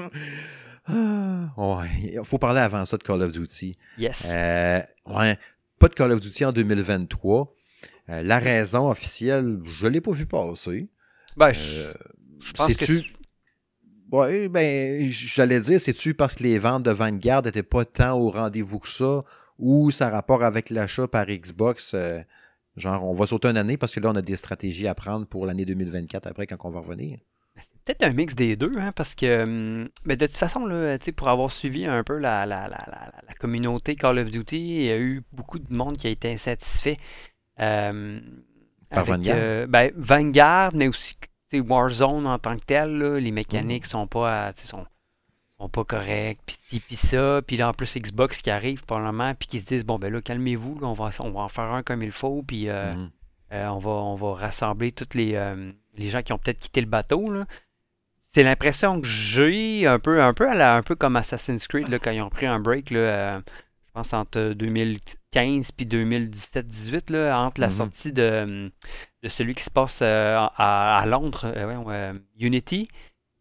Ouais, 0.88 1.88
il 2.02 2.20
faut 2.24 2.38
parler 2.38 2.60
avant 2.60 2.84
ça 2.84 2.96
de 2.96 3.02
Call 3.02 3.22
of 3.22 3.32
Duty. 3.32 3.76
Yes. 3.98 4.22
Euh, 4.26 4.80
ouais, 5.06 5.36
pas 5.78 5.88
de 5.88 5.94
Call 5.94 6.10
of 6.12 6.20
Duty 6.20 6.44
en 6.44 6.52
2023. 6.52 7.54
Euh, 8.08 8.22
la 8.22 8.38
raison 8.38 8.90
officielle, 8.90 9.58
je 9.64 9.86
l'ai 9.86 10.00
pas 10.00 10.10
vu 10.12 10.26
passer. 10.26 10.88
ben, 11.36 11.52
je, 11.52 11.80
Euh, 11.82 11.92
je 12.40 12.52
pense 12.52 12.74
que... 12.74 12.84
sais-tu- 12.86 13.12
Oui, 14.12 14.48
ben, 14.48 15.08
j'allais 15.10 15.60
dire, 15.60 15.80
c'est-tu 15.80 16.14
parce 16.14 16.34
que 16.34 16.42
les 16.42 16.58
ventes 16.58 16.82
de 16.82 16.90
Vanguard 16.90 17.42
n'étaient 17.42 17.62
pas 17.62 17.84
tant 17.84 18.18
au 18.18 18.30
rendez-vous 18.30 18.78
que 18.80 18.88
ça, 18.88 19.24
ou 19.58 19.90
ça 19.90 20.10
rapport 20.10 20.42
avec 20.42 20.70
l'achat 20.70 21.06
par 21.08 21.26
Xbox? 21.26 21.94
euh, 21.94 22.20
genre, 22.76 23.04
on 23.04 23.14
va 23.14 23.26
sauter 23.26 23.48
une 23.48 23.56
année 23.56 23.76
parce 23.76 23.94
que 23.94 24.00
là, 24.00 24.10
on 24.10 24.16
a 24.16 24.22
des 24.22 24.36
stratégies 24.36 24.88
à 24.88 24.94
prendre 24.94 25.26
pour 25.26 25.46
l'année 25.46 25.64
2024 25.64 26.26
après, 26.26 26.46
quand 26.46 26.56
on 26.64 26.70
va 26.70 26.80
revenir? 26.80 27.18
Peut-être 27.84 28.02
un 28.04 28.12
mix 28.12 28.34
des 28.34 28.56
deux, 28.56 28.76
hein, 28.78 28.92
parce 28.94 29.14
que 29.14 29.42
hum, 29.42 29.88
mais 30.04 30.16
de 30.16 30.26
toute 30.26 30.36
façon, 30.36 30.66
là, 30.66 30.98
tu 30.98 31.06
sais, 31.06 31.12
pour 31.12 31.28
avoir 31.28 31.50
suivi 31.50 31.86
un 31.86 32.04
peu 32.04 32.18
la, 32.18 32.46
la, 32.46 32.68
la, 32.68 32.84
la, 32.86 33.12
la 33.26 33.34
communauté 33.34 33.96
Call 33.96 34.18
of 34.18 34.30
Duty, 34.30 34.56
il 34.58 34.82
y 34.84 34.90
a 34.90 34.98
eu 34.98 35.22
beaucoup 35.32 35.58
de 35.58 35.72
monde 35.72 35.96
qui 35.96 36.06
a 36.06 36.10
été 36.10 36.30
insatisfait. 36.32 36.98
euh, 37.60 38.20
Par 38.92 39.04
avec, 39.04 39.04
Vanguard? 39.04 39.36
euh, 39.36 39.66
ben, 39.68 39.92
Vanguard, 39.96 40.72
mais 40.74 40.88
aussi 40.88 41.16
tu 41.50 41.58
sais, 41.58 41.60
Warzone 41.60 42.26
en 42.26 42.38
tant 42.38 42.56
que 42.56 42.64
tel, 42.64 42.98
là, 42.98 43.18
les 43.20 43.30
mécaniques 43.32 43.86
sont 43.86 44.06
pas 44.06 44.52
sais, 44.54 44.66
sont, 44.66 44.86
sont 45.58 45.68
pas 45.68 45.84
correctes, 45.84 46.42
puis 46.70 46.80
puis 46.80 46.96
ça, 46.96 47.40
puis 47.46 47.56
là 47.56 47.68
en 47.68 47.72
plus 47.74 47.96
Xbox 47.96 48.40
qui 48.40 48.50
arrive 48.50 48.84
probablement, 48.84 49.34
puis 49.34 49.48
qui 49.48 49.60
se 49.60 49.66
disent 49.66 49.84
bon 49.84 49.98
ben 49.98 50.12
là 50.12 50.20
calmez-vous, 50.22 50.78
on 50.82 50.92
va 50.94 51.10
on 51.20 51.30
va 51.30 51.40
en 51.40 51.48
faire 51.48 51.64
un 51.72 51.82
comme 51.82 52.02
il 52.02 52.12
faut, 52.12 52.42
puis 52.42 52.68
euh, 52.68 52.94
Mhm. 52.94 53.10
euh, 53.52 53.66
on 53.68 53.78
va, 53.78 53.90
on 53.90 54.14
va 54.14 54.34
rassembler 54.34 54.92
tous 54.92 55.14
les, 55.14 55.34
euh, 55.34 55.72
les 55.96 56.06
gens 56.06 56.22
qui 56.22 56.32
ont 56.32 56.38
peut-être 56.38 56.60
quitté 56.60 56.80
le 56.80 56.86
bateau. 56.86 57.30
là. 57.32 57.46
C'est 58.32 58.44
l'impression 58.44 59.00
que 59.00 59.08
j'ai, 59.08 59.86
un 59.88 59.98
peu, 59.98 60.22
un 60.22 60.32
peu, 60.34 60.48
à 60.48 60.54
la- 60.54 60.76
un 60.76 60.82
peu 60.84 60.94
comme 60.94 61.16
Assassin's 61.16 61.66
Creed, 61.66 61.88
là, 61.88 61.98
quand 61.98 62.12
ils 62.12 62.22
ont 62.22 62.30
pris 62.30 62.46
un 62.46 62.60
break, 62.60 62.90
là, 62.90 62.98
euh, 63.00 63.40
je 63.90 63.94
pense 63.94 64.12
entre 64.12 64.52
2015 64.52 65.72
puis 65.72 65.84
2017-18, 65.84 67.10
là, 67.12 67.40
entre 67.40 67.60
la 67.60 67.66
Mhm. 67.68 67.72
sortie 67.72 68.12
de, 68.12 68.70
de 69.22 69.28
celui 69.28 69.54
qui 69.56 69.64
se 69.64 69.70
passe 69.70 69.98
euh, 70.02 70.36
à, 70.56 70.98
à 70.98 71.06
Londres, 71.06 71.44
euh, 71.44 71.82
euh, 71.88 72.12
Unity. 72.38 72.88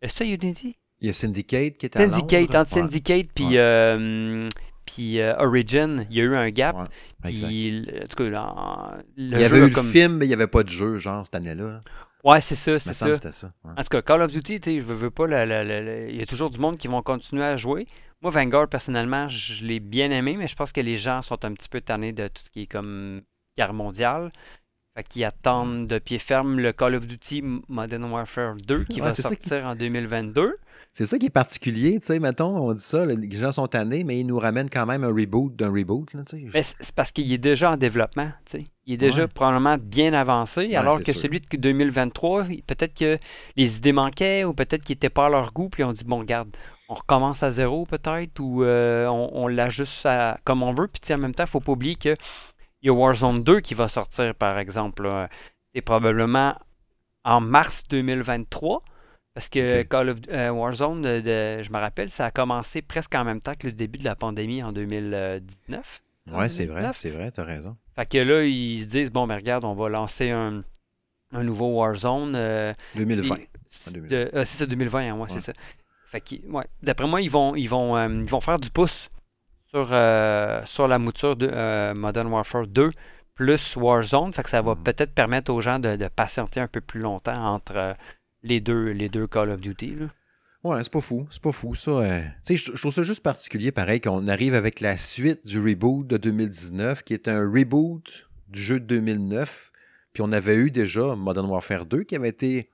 Est-ce 0.01 0.15
ça 0.17 0.25
Unity? 0.25 0.75
Il 1.01 1.07
y 1.07 1.09
a 1.11 1.13
Syndicate 1.13 1.77
qui 1.77 1.85
est 1.85 1.95
à 1.95 1.99
Syndicate, 1.99 2.41
Londres. 2.41 2.55
entre 2.59 2.71
Syndicate 2.71 3.27
puis 3.33 3.45
Ouais. 3.45 3.57
euh, 3.57 4.49
puis, 4.85 5.19
euh, 5.21 5.35
Origin, 5.37 6.07
il 6.09 6.17
y 6.17 6.21
a 6.21 6.23
eu 6.23 6.35
un 6.35 6.49
gap. 6.49 6.75
Ouais, 6.75 7.29
exact. 7.29 7.47
Puis, 7.47 7.81
le- 7.81 8.03
en 8.03 8.07
tout 8.07 8.15
cas, 8.23 8.29
là, 8.29 8.97
le 9.15 9.35
Il 9.37 9.39
y 9.39 9.43
avait 9.43 9.57
eu 9.67 9.69
comme- 9.71 9.85
le 9.85 9.91
film, 9.91 10.17
mais 10.17 10.25
il 10.25 10.29
n'y 10.29 10.33
avait 10.33 10.47
pas 10.47 10.63
de 10.63 10.69
jeu, 10.69 10.97
genre, 10.97 11.23
cette 11.23 11.35
année-là. 11.35 11.81
Ouais, 12.23 12.41
c'est 12.41 12.55
ça, 12.55 12.79
c'est 12.79 12.93
ça. 12.93 13.05
que 13.07 13.13
c'était 13.13 13.31
ça. 13.31 13.51
ouais. 13.65 13.71
En 13.77 13.81
tout 13.83 13.87
cas, 13.89 14.01
Call 14.01 14.23
of 14.23 14.31
Duty, 14.31 14.59
tu 14.59 14.71
sais, 14.73 14.79
je 14.79 14.85
veux, 14.85 14.95
veux 14.95 15.11
pas, 15.11 15.27
la- 15.27 15.45
la- 15.45 15.63
la- 15.63 15.79
la- 15.81 16.07
il 16.07 16.15
y 16.17 16.21
a 16.21 16.25
toujours 16.25 16.49
du 16.49 16.57
monde 16.59 16.77
qui 16.79 16.87
vont 16.87 17.01
continuer 17.03 17.43
à 17.45 17.55
jouer. 17.55 17.87
Moi, 18.21 18.31
Vanguard, 18.31 18.67
personnellement, 18.67 19.29
je 19.29 19.63
l'ai 19.63 19.79
bien 19.79 20.11
aimé, 20.11 20.35
mais 20.37 20.47
je 20.47 20.55
pense 20.55 20.71
que 20.73 20.81
les 20.81 20.97
gens 20.97 21.21
sont 21.21 21.43
un 21.45 21.53
petit 21.53 21.69
peu 21.69 21.79
tannés 21.79 22.11
de 22.11 22.27
tout 22.27 22.43
ce 22.43 22.49
qui 22.49 22.63
est 22.63 22.67
comme 22.67 23.21
guerre 23.57 23.73
mondiale. 23.73 24.31
Fait 24.97 25.03
qu'ils 25.07 25.23
attendent 25.23 25.87
de 25.87 25.99
pied 25.99 26.19
ferme 26.19 26.59
le 26.59 26.73
Call 26.73 26.95
of 26.95 27.07
Duty 27.07 27.41
Modern 27.69 28.03
Warfare 28.11 28.55
2 28.67 28.83
qui 28.83 28.99
Ouais, 28.99 29.07
va 29.07 29.13
qui- 29.13 29.21
sortir 29.21 29.65
en 29.65 29.75
2022. 29.75 30.57
C'est 30.91 31.05
ça 31.05 31.17
qui 31.17 31.27
est 31.27 31.29
particulier, 31.29 31.99
tu 31.99 32.07
sais, 32.07 32.19
mettons, 32.19 32.57
on 32.57 32.73
dit 32.73 32.81
ça, 32.81 33.05
les 33.05 33.31
gens 33.31 33.51
sont 33.53 33.67
tannés, 33.67 34.03
mais 34.03 34.19
ils 34.19 34.25
nous 34.25 34.39
ramènent 34.39 34.69
quand 34.71 34.87
même 34.87 35.03
un 35.03 35.13
reboot 35.13 35.55
d'un 35.55 35.69
reboot, 35.71 36.11
là, 36.13 36.23
tu 36.27 36.49
sais. 36.51 36.63
C'est 36.81 36.91
parce 36.95 37.11
qu'il 37.11 37.31
est 37.31 37.37
déjà 37.37 37.71
en 37.71 37.77
développement, 37.77 38.31
tu 38.45 38.57
sais. 38.57 38.65
Il 38.87 38.95
est 38.95 38.97
déjà 38.97 39.21
Ouais. 39.21 39.27
probablement 39.33 39.77
bien 39.77 40.13
avancé, 40.13 40.75
alors 40.75 40.97
que 40.99 41.11
sûr. 41.11 41.21
celui 41.21 41.39
de 41.41 41.57
2023, 41.57 42.47
il- 42.49 42.63
peut-être 42.63 42.95
que 42.95 43.19
les 43.55 43.77
idées 43.77 43.93
manquaient 43.93 44.43
ou 44.43 44.53
peut-être 44.53 44.83
qu'il 44.83 44.95
n'était 44.95 45.09
pas 45.11 45.27
à 45.27 45.29
leur 45.29 45.53
goût, 45.53 45.69
puis 45.69 45.83
on 45.83 45.93
dit, 45.93 46.03
bon, 46.03 46.19
regarde, 46.19 46.49
on 46.89 46.95
recommence 46.95 47.43
à 47.43 47.51
zéro 47.51 47.85
peut-être, 47.85 48.39
ou 48.39 48.63
euh, 48.63 49.07
on, 49.07 49.29
on 49.43 49.47
l'ajuste 49.47 50.07
comme 50.43 50.63
on 50.63 50.73
veut, 50.73 50.87
puis 50.87 51.13
en 51.13 51.17
même 51.19 51.33
temps, 51.35 51.43
il 51.43 51.47
ne 51.47 51.51
faut 51.51 51.59
pas 51.59 51.71
oublier 51.71 51.95
qu'il 51.95 52.15
y 52.81 52.89
a 52.89 52.93
Warzone 52.93 53.43
2 53.43 53.59
qui 53.61 53.75
va 53.75 53.87
sortir, 53.87 54.33
par 54.35 54.57
exemple. 54.59 55.09
C'est 55.73 55.81
probablement 55.81 56.55
en 57.23 57.41
mars 57.41 57.83
2023. 57.89 58.83
Parce 59.35 59.47
que. 59.49 59.83
Call 59.83 60.09
of 60.09 60.17
euh, 60.29 60.49
Warzone, 60.49 61.01
de- 61.03 61.21
de- 61.21 61.63
je 61.63 61.71
me 61.71 61.77
rappelle, 61.77 62.09
ça 62.09 62.25
a 62.25 62.31
commencé 62.31 62.81
presque 62.81 63.13
en 63.15 63.23
même 63.23 63.39
temps 63.39 63.53
que 63.57 63.67
le 63.67 63.73
début 63.73 63.99
de 63.99 64.03
la 64.03 64.15
pandémie 64.15 64.63
en 64.63 64.71
2019. 64.71 66.01
Ouais, 66.31 66.49
c'est 66.49 66.65
vrai, 66.65 66.81
2019. 66.81 66.97
c'est 66.97 67.11
vrai, 67.11 67.31
t'as 67.31 67.43
raison. 67.43 67.77
Fait 67.95 68.05
que 68.05 68.17
là, 68.17 68.43
ils 68.43 68.81
se 68.81 68.85
disent, 68.87 69.11
bon, 69.11 69.27
mais 69.27 69.35
regarde, 69.35 69.63
on 69.65 69.73
va 69.75 69.89
lancer 69.89 70.31
un, 70.31 70.63
un 71.33 71.43
nouveau 71.43 71.67
Warzone. 71.79 72.33
euh, 72.35 72.73
2020. 72.95 73.35
puis- 73.35 73.47
En 73.87 73.91
2020. 73.91 74.09
de- 74.09 74.31
euh, 74.35 74.45
c'est 74.45 74.57
ça, 74.57 74.65
2020, 74.65 74.99
hein, 74.99 75.13
ouais, 75.13 75.21
Ouais. 75.21 75.27
c'est 75.29 75.41
ça. 75.41 75.53
Fait 76.11 76.21
que, 76.21 76.35
ouais, 76.49 76.65
d'après 76.81 77.07
moi, 77.07 77.21
ils 77.21 77.29
vont, 77.29 77.55
ils, 77.55 77.67
vont, 77.67 77.95
euh, 77.97 78.07
ils 78.09 78.29
vont 78.29 78.41
faire 78.41 78.59
du 78.59 78.69
pouce 78.69 79.09
sur, 79.67 79.89
euh, 79.91 80.61
sur 80.65 80.87
la 80.87 80.97
mouture 80.97 81.35
de 81.35 81.47
euh, 81.51 81.93
Modern 81.93 82.27
Warfare 82.27 82.67
2 82.67 82.91
plus 83.35 83.75
Warzone. 83.75 84.33
Fait 84.33 84.43
que 84.43 84.49
ça 84.49 84.61
va 84.61 84.75
Mhm. 84.75 84.83
peut-être 84.83 85.13
permettre 85.13 85.53
aux 85.53 85.61
gens 85.61 85.79
de, 85.79 85.95
de 85.95 86.07
patienter 86.07 86.59
un 86.59 86.67
peu 86.67 86.81
plus 86.81 86.99
longtemps 86.99 87.53
entre 87.53 87.95
les, 88.43 88.59
deux, 88.59 88.89
les 88.91 89.07
deux 89.09 89.27
Call 89.27 89.51
of 89.51 89.61
Duty. 89.61 89.95
là. 89.99 90.05
Ouais, 90.63 90.83
c'est 90.83 90.91
pas 90.91 90.99
fou, 90.99 91.25
c'est 91.29 91.41
pas 91.41 91.53
fou, 91.53 91.73
ça. 91.75 91.91
euh. 91.91 92.19
Tu 92.45 92.57
sais, 92.57 92.71
je 92.71 92.75
je 92.75 92.81
trouve 92.81 92.91
ça 92.91 93.03
juste 93.03 93.23
particulier, 93.23 93.71
pareil, 93.71 94.01
qu'on 94.01 94.27
arrive 94.27 94.53
avec 94.55 94.81
la 94.81 94.97
suite 94.97 95.47
du 95.47 95.57
reboot 95.59 96.05
de 96.05 96.17
2019, 96.17 97.03
qui 97.03 97.13
est 97.13 97.29
un 97.29 97.39
reboot 97.49 98.27
du 98.49 98.61
jeu 98.61 98.79
de 98.81 98.85
2009, 98.85 99.71
puis 100.11 100.21
on 100.21 100.31
avait 100.33 100.55
eu 100.55 100.69
déjà 100.71 101.15
Modern 101.15 101.45
Warfare 101.49 101.85
2 101.85 102.03
qui 102.03 102.15
avait 102.15 102.27
été 102.29 102.71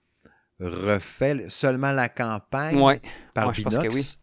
refait 0.59 1.45
seulement 1.49 1.91
la 1.91 2.09
campagne 2.09 2.79
Ouais, 2.81 3.01
par 3.33 3.47
ouais, 3.49 3.53
je 3.53 3.61
pense 3.63 3.75
que 3.75 3.81
Binox? 3.81 3.95
oui. 3.95 4.17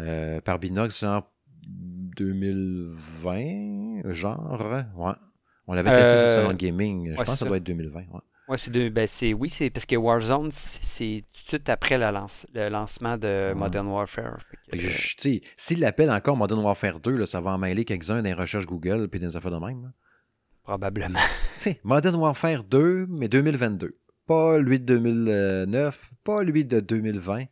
Euh, 0.00 0.40
par 0.40 0.58
Binox, 0.58 0.98
genre 1.00 1.30
2020, 1.66 4.10
genre, 4.12 4.60
ouais. 4.96 5.12
On 5.66 5.74
l'avait 5.74 5.90
testé 5.90 6.08
sur 6.16 6.18
Euh, 6.18 6.34
Salon 6.34 6.54
Gaming, 6.54 7.10
je 7.10 7.14
pense 7.16 7.24
que 7.24 7.30
ça 7.30 7.36
ça. 7.36 7.44
doit 7.46 7.56
être 7.58 7.64
2020, 7.64 8.00
ouais. 8.00 8.06
C'est 8.58 8.90
ben 8.90 9.06
c'est 9.06 9.32
oui, 9.32 9.48
c'est 9.48 9.70
parce 9.70 9.86
que 9.86 9.96
Warzone, 9.96 10.50
c'est 10.52 11.24
tout 11.32 11.40
de 11.44 11.48
suite 11.48 11.70
après 11.70 11.96
le, 11.96 12.10
lance- 12.10 12.46
le 12.52 12.68
lancement 12.68 13.16
de. 13.16 13.54
Modern 13.54 13.86
Warfare. 13.86 14.40
Que, 14.70 14.76
euh, 14.76 14.78
je- 14.78 15.38
S'il 15.56 15.80
l'appelle 15.80 16.10
encore 16.10 16.36
Modern 16.36 16.60
Warfare 16.60 17.00
2, 17.00 17.16
là, 17.16 17.24
ça 17.24 17.40
va 17.40 17.52
en 17.52 17.58
mêler 17.58 17.86
quelques-uns 17.86 18.20
les 18.20 18.34
recherches 18.34 18.66
Google 18.66 19.08
puis 19.08 19.20
des 19.20 19.34
affaires 19.36 19.52
de 19.52 19.58
même. 19.64 19.82
là. 19.84 19.88
probablement. 20.64 21.18
Tu 21.54 21.60
sais, 21.60 21.80
Modern 21.82 22.14
Warfare 22.16 22.62
2, 22.64 23.06
mais 23.08 23.28
2022. 23.28 23.96
Pas 24.26 24.58
lui 24.58 24.78
de 24.80 24.84
2009, 24.98 26.10
pas 26.24 26.42
lui 26.42 26.64
de 26.64 26.80
2020. 26.80 27.44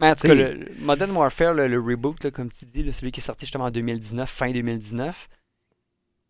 Mais 0.00 0.10
en 0.10 0.14
tout 0.14 0.28
cas, 0.28 0.34
le, 0.34 0.54
le 0.54 0.68
Modern 0.80 1.10
Warfare, 1.10 1.54
le, 1.54 1.66
le 1.66 1.80
reboot, 1.80 2.22
là, 2.22 2.30
comme 2.30 2.50
tu 2.50 2.66
dis, 2.66 2.82
là, 2.84 2.92
celui 2.92 3.10
qui 3.10 3.20
est 3.20 3.22
sorti 3.24 3.46
justement 3.46 3.64
en 3.64 3.70
2019, 3.70 4.30
fin 4.30 4.52
2019, 4.52 5.28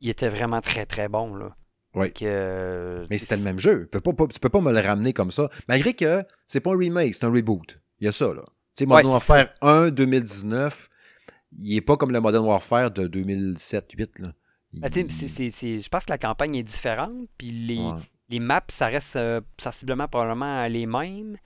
il 0.01 0.09
était 0.11 0.29
vraiment 0.29 0.61
très 0.63 0.87
très 0.87 1.09
bon. 1.09 1.35
Là. 1.35 1.55
Oui. 1.95 2.13
Euh, 2.23 3.07
Mais 3.11 3.19
c'était 3.19 3.37
le 3.37 3.43
même 3.43 3.59
jeu. 3.59 3.83
Tu 3.85 3.89
peux 3.89 4.01
pas, 4.01 4.13
pas- 4.13 4.27
tu 4.33 4.41
peux 4.41 4.49
pas 4.49 4.61
me 4.61 4.73
le 4.73 4.81
ramener 4.81 5.13
comme 5.13 5.31
ça. 5.31 5.51
Malgré 5.69 5.93
que 5.95 6.23
c'est 6.47 6.61
pas 6.61 6.73
un 6.73 6.79
remake, 6.79 7.15
c'est 7.15 7.25
un 7.25 7.33
reboot. 7.33 7.81
Il 8.01 8.05
y 8.07 8.09
a 8.09 8.13
ça, 8.13 8.29
là. 8.33 8.43
Tu 8.77 8.85
sais, 8.85 8.87
Modern 8.87 9.07
Ouais, 9.07 9.13
Warfare 9.13 9.49
1 9.61 9.91
2019, 9.91 10.89
il 11.53 11.77
est 11.77 11.81
pas 11.81 11.97
comme 11.97 12.13
le 12.13 12.21
Modern 12.21 12.47
Warfare 12.47 12.91
de 12.93 13.07
2007-2008. 13.09 14.21
là. 14.21 14.33
Il- 14.73 14.81
Ben, 14.81 14.93
je 14.93 15.89
pense 15.89 16.05
que 16.05 16.11
la 16.11 16.19
campagne 16.19 16.55
est 16.57 16.63
différente, 16.63 17.13
puis 17.37 17.51
les, 17.51 17.79
Ouais. 17.79 18.01
Les 18.29 18.41
maps, 18.41 18.62
ça 18.71 18.87
reste 18.88 19.17
euh, 19.17 19.41
sensiblement 19.59 20.09
probablement 20.09 20.67
les 20.67 20.87
mêmes, 20.87 21.37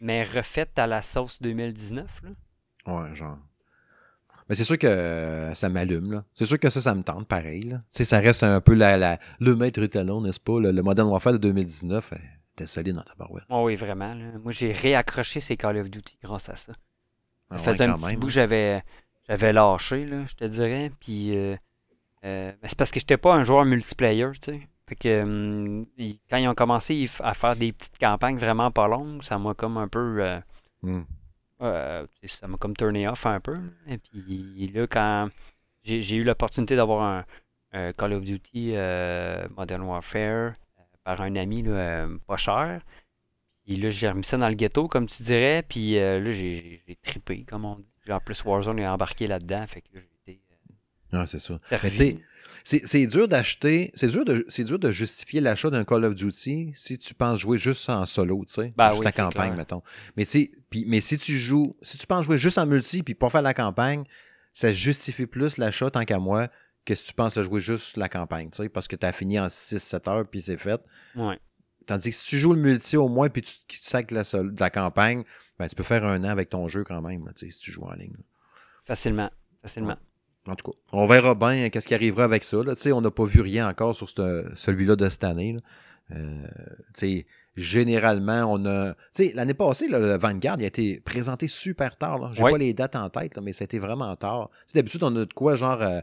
mais 0.00 0.22
refaites 0.24 0.78
à 0.78 0.86
la 0.86 1.02
sauce 1.02 1.40
2019. 1.42 2.06
Là. 2.22 2.30
Ouais, 2.92 3.14
genre. 3.14 3.38
Mais 4.48 4.56
c'est 4.56 4.64
sûr 4.64 4.78
que 4.78 4.86
euh, 4.86 5.54
ça 5.54 5.68
m'allume, 5.68 6.12
là. 6.12 6.24
C'est 6.34 6.44
sûr 6.46 6.58
que 6.58 6.68
ça, 6.70 6.80
ça 6.80 6.94
me 6.94 7.02
tente, 7.02 7.28
pareil, 7.28 7.62
là. 7.62 7.76
Tu 7.92 7.98
sais, 7.98 8.04
ça 8.04 8.18
reste 8.18 8.42
un 8.42 8.60
peu 8.60 8.74
la, 8.74 8.96
la- 8.96 9.18
le 9.38 9.54
maître 9.54 9.80
étalon, 9.82 10.20
n'est-ce 10.22 10.40
pas? 10.40 10.58
Le, 10.58 10.72
le 10.72 10.82
Modern 10.82 11.08
Warfare 11.08 11.34
de 11.34 11.38
2019 11.38 12.12
euh, 12.12 12.16
était 12.54 12.66
solide 12.66 12.96
dans 12.96 13.02
ta 13.02 13.14
barouette. 13.14 13.44
Oh 13.48 13.64
oui, 13.66 13.76
vraiment. 13.76 14.12
là. 14.14 14.24
Moi, 14.42 14.50
j'ai 14.50 14.72
réaccroché 14.72 15.40
ces 15.40 15.56
Call 15.56 15.76
of 15.78 15.88
Duty 15.88 16.18
grâce 16.22 16.48
à 16.48 16.56
ça. 16.56 16.72
Ah 17.50 17.56
Ça 17.56 17.60
ouais, 17.60 17.72
faisait 17.72 17.84
un 17.84 17.94
petit 17.94 18.06
même, 18.06 18.16
bout 18.16 18.26
hein. 18.26 18.28
que 18.28 18.32
j'avais 18.32 18.82
j'avais 19.28 19.52
lâché, 19.52 20.04
là, 20.06 20.24
je 20.28 20.34
te 20.34 20.44
dirais. 20.44 20.90
Puis 20.98 21.36
euh, 21.36 21.56
euh, 22.24 22.50
ben, 22.60 22.68
c'est 22.68 22.76
parce 22.78 22.90
que 22.90 22.98
j'étais 22.98 23.18
pas 23.18 23.34
un 23.34 23.44
joueur 23.44 23.64
multiplayer, 23.64 24.26
tu 24.42 24.52
sais. 24.52 24.68
Fait 24.90 24.96
que 24.96 25.22
hum, 25.22 25.86
ils- 25.96 26.18
quand 26.28 26.36
ils 26.38 26.48
ont 26.48 26.54
commencé 26.56 27.08
à 27.20 27.32
faire 27.32 27.54
des 27.54 27.70
petites 27.72 27.96
campagnes 27.98 28.38
vraiment 28.38 28.72
pas 28.72 28.88
longues, 28.88 29.22
ça 29.22 29.38
m'a 29.38 29.54
comme 29.54 29.76
un 29.78 29.86
peu 29.86 30.16
euh, 30.20 30.40
Hmm. 30.82 31.02
euh, 31.62 32.04
ça 32.24 32.48
m'a 32.48 32.56
comme 32.56 32.76
turné 32.76 33.06
off 33.06 33.24
un 33.24 33.38
peu. 33.38 33.56
Et 33.86 33.98
puis 33.98 34.68
là, 34.74 34.86
quand 34.88 35.28
j'ai 35.84 36.16
eu 36.16 36.24
l'opportunité 36.24 36.74
d'avoir 36.74 37.02
un, 37.02 37.24
un 37.72 37.92
Call 37.92 38.14
of 38.14 38.24
Duty 38.24 38.72
euh, 38.74 39.46
Modern 39.56 39.82
Warfare 39.82 40.54
par 41.04 41.20
un 41.20 41.36
ami 41.36 41.62
là, 41.62 42.08
pas 42.26 42.36
cher. 42.36 42.80
Puis 43.64 43.76
là, 43.76 43.90
j'ai 43.90 44.08
remis 44.08 44.24
ça 44.24 44.36
dans 44.38 44.48
le 44.48 44.54
ghetto, 44.56 44.88
comme 44.88 45.06
tu 45.06 45.22
dirais. 45.22 45.62
Puis 45.68 45.94
là, 45.94 46.32
j'ai 46.32 46.82
trippé, 47.04 47.44
comme 47.44 47.64
on 47.64 47.76
dit. 47.76 47.86
Puis 48.02 48.12
en 48.12 48.18
plus, 48.18 48.42
Warzone 48.44 48.80
est 48.80 48.88
embarqué 48.88 49.28
là-dedans. 49.28 49.64
Fait 49.68 49.82
que 49.82 49.86
là, 49.94 50.00
j'ai 50.26 50.32
été 50.32 50.40
Ah, 51.12 51.26
c'est 51.26 51.38
ça. 51.38 51.58
Mais 51.70 51.90
tu 51.90 51.96
sais, 51.96 52.18
c'est 52.64 53.06
dur 53.06 53.28
d'acheter, 53.28 53.90
c'est 53.94 54.08
dur 54.08 54.24
de, 54.24 54.44
c'est 54.48 54.64
dur 54.64 54.78
de 54.78 54.90
justifier 54.90 55.40
l'achat 55.40 55.70
d'un 55.70 55.84
Call 55.84 56.04
of 56.04 56.14
Duty 56.14 56.72
si 56.74 56.98
tu 56.98 57.14
penses 57.14 57.40
jouer 57.40 57.58
juste 57.58 57.88
en 57.88 58.06
solo, 58.06 58.44
tu 58.46 58.54
sais, 58.54 58.72
Ben 58.76 58.88
juste 58.88 59.00
oui, 59.00 59.04
la 59.04 59.12
campagne, 59.12 59.54
clair. 59.54 59.56
mettons. 59.56 59.82
Mais 60.16 60.24
si 61.00 61.18
tu 61.18 61.38
joues, 61.38 61.76
si 61.82 61.98
tu 61.98 62.06
penses 62.06 62.24
jouer 62.24 62.38
juste 62.38 62.58
en 62.58 62.66
multi 62.66 63.02
puis 63.02 63.14
pas 63.14 63.30
faire 63.30 63.42
la 63.42 63.54
campagne, 63.54 64.04
ça 64.52 64.72
justifie 64.72 65.26
plus 65.26 65.56
l'achat 65.58 65.90
tant 65.90 66.04
qu'à 66.04 66.18
moi 66.18 66.48
que 66.84 66.94
si 66.94 67.04
tu 67.04 67.14
penses 67.14 67.36
le 67.36 67.42
jouer 67.42 67.60
juste 67.60 67.96
la 67.96 68.08
campagne, 68.08 68.50
tu 68.50 68.62
sais, 68.62 68.68
parce 68.68 68.88
que 68.88 68.96
tu 68.96 69.06
as 69.06 69.12
fini 69.12 69.38
en 69.38 69.46
6-7 69.46 70.08
heures 70.10 70.28
puis 70.28 70.40
c'est 70.40 70.56
fait. 70.56 70.80
Ouais. 71.14 71.38
Tandis 71.86 72.10
que 72.10 72.16
si 72.16 72.26
tu 72.26 72.38
joues 72.38 72.54
le 72.54 72.60
multi 72.60 72.96
au 72.96 73.08
moins 73.08 73.28
puis 73.28 73.42
tu, 73.42 73.54
tu 73.68 73.78
sacs 73.80 74.10
la, 74.10 74.22
de 74.22 74.60
la 74.60 74.70
campagne, 74.70 75.24
ben, 75.58 75.68
tu 75.68 75.74
peux 75.74 75.82
faire 75.82 76.04
un 76.04 76.24
an 76.24 76.28
avec 76.28 76.48
ton 76.48 76.68
jeu 76.68 76.84
quand 76.84 77.00
même, 77.02 77.30
tu 77.36 77.46
sais, 77.46 77.52
si 77.52 77.58
tu 77.58 77.70
joues 77.70 77.84
en 77.84 77.94
ligne. 77.94 78.16
Facilement. 78.84 79.30
Facilement. 79.62 79.96
En 80.50 80.56
tout 80.56 80.70
cas, 80.72 80.76
on 80.92 81.06
verra 81.06 81.34
bien 81.34 81.68
qu'est-ce 81.70 81.86
qui 81.86 81.94
arrivera 81.94 82.24
avec 82.24 82.44
ça. 82.44 82.58
Là. 82.64 82.74
On 82.92 83.00
n'a 83.00 83.10
pas 83.10 83.24
vu 83.24 83.40
rien 83.40 83.68
encore 83.68 83.94
sur 83.94 84.08
ce- 84.08 84.50
celui-là 84.54 84.96
de 84.96 85.08
cette 85.08 85.24
année. 85.24 85.52
là. 85.54 85.60
Euh, 86.16 86.46
généralement, 87.56 88.44
on 88.52 88.64
a. 88.66 88.94
L'année 89.34 89.54
passée, 89.54 89.86
là, 89.88 89.98
le 89.98 90.18
Vanguard 90.18 90.56
il 90.58 90.64
a 90.64 90.66
été 90.66 91.00
présenté 91.00 91.46
super 91.48 91.96
tard. 91.96 92.32
J'ai 92.34 92.42
Ouais. 92.42 92.50
pas 92.50 92.58
les 92.58 92.72
dates 92.74 92.96
en 92.96 93.08
tête, 93.10 93.36
là, 93.36 93.42
mais 93.42 93.52
c'était 93.52 93.78
vraiment 93.78 94.14
tard. 94.16 94.50
D'habitude, 94.74 95.02
on 95.04 95.14
a 95.16 95.24
de 95.24 95.32
quoi, 95.32 95.54
genre. 95.54 95.80
euh, 95.82 96.00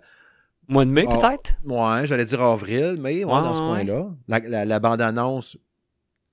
Mois 0.69 0.86
de 0.86 0.91
mai, 0.91 1.05
Ah. 1.07 1.15
peut-être? 1.17 1.53
ouais, 1.65 2.05
j'allais 2.07 2.25
dire 2.25 2.41
avril, 2.43 2.97
mais 2.99 3.23
ouais, 3.23 3.25
Ouais, 3.25 3.41
dans 3.41 3.53
ce 3.53 3.60
coin-là. 3.62 4.10
La, 4.27 4.39
la- 4.39 4.65
la 4.65 4.79
bande-annonce 4.79 5.57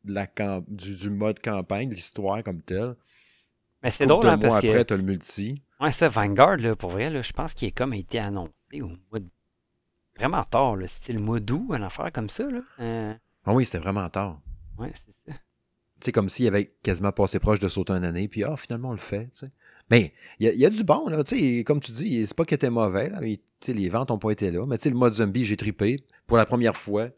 du, 0.05 0.96
du 0.96 1.11
mode 1.11 1.40
campagne, 1.40 1.88
de 1.88 1.94
l'histoire 1.94 2.42
comme 2.42 2.61
telle. 2.61 2.94
Mais 3.85 3.90
c'est 3.90 4.07
drôle, 4.07 4.27
hein, 4.27 4.38
parce 4.38 4.57
après, 4.57 4.68
que. 4.79 4.83
t'as 4.83 4.97
le 4.97 5.03
multi. 5.03 5.62
Ouais, 5.81 5.92
ça, 5.92 6.09
Vanguard, 6.09 6.57
là, 6.57 6.75
pour 6.75 6.90
vrai, 6.90 7.11
là, 7.11 7.23
je 7.23 7.33
pense 7.33 7.55
qu'il 7.55 7.68
est 7.68 7.73
comme 7.73 7.92
été 7.94 8.18
annoncé 8.18 8.53
au 8.81 8.87
mois 8.88 9.20
de. 9.20 9.29
Vraiment 10.16 10.44
tard, 10.44 10.77
là, 10.77 10.87
style 10.87 11.20
mois 11.23 11.40
d'août, 11.40 11.66
une 11.70 11.83
affaire 11.83 12.11
comme 12.12 12.29
ça, 12.31 12.44
là. 12.44 12.61
Euh, 12.81 13.14
Ah 13.44 13.53
oui, 13.53 13.64
c'était 13.64 13.79
vraiment 13.81 14.09
tard. 14.09 14.40
ouais, 14.79 14.90
c'est 14.94 15.33
ça. 15.33 15.38
Sais, 16.01 16.12
comme 16.12 16.29
s'il 16.29 16.47
avait 16.47 16.66
quasiment 16.83 17.12
passé 17.12 17.38
proche 17.38 17.61
de 17.61 17.68
sauter 17.68 17.92
une 17.94 18.05
année, 18.05 18.29
puis 18.29 18.44
ah, 18.44 18.57
finalement, 18.57 18.90
on 18.90 18.92
le 18.92 18.99
fait, 18.99 19.25
tu 19.27 19.31
sais. 19.47 19.51
Mais 19.90 20.12
il 20.38 20.47
y, 20.47 20.51
a- 20.51 20.55
y 20.55 20.66
a 20.66 20.70
du 20.70 20.85
bon, 20.85 21.09
là, 21.09 21.23
tu 21.25 21.37
sais, 21.38 21.64
comme 21.64 21.81
tu 21.81 21.92
dis, 21.92 22.27
c'est 22.27 22.37
pas 22.37 22.44
qu'il 22.44 22.55
était 22.57 22.70
mauvais, 22.70 23.09
là, 23.11 23.20
mais, 23.20 23.40
les 23.68 23.88
ventes 23.88 24.11
n'ont 24.11 24.18
pas 24.18 24.31
été 24.31 24.51
là, 24.51 24.66
mais 24.66 24.77
tu 24.79 24.85
sais, 24.85 24.90
le 24.90 24.97
mode 24.97 25.14
zombie, 25.14 25.44
j'ai 25.44 25.57
tripé 25.57 26.05
pour 26.27 26.37
la 26.37 26.44
première 26.47 26.77
fois, 26.77 27.09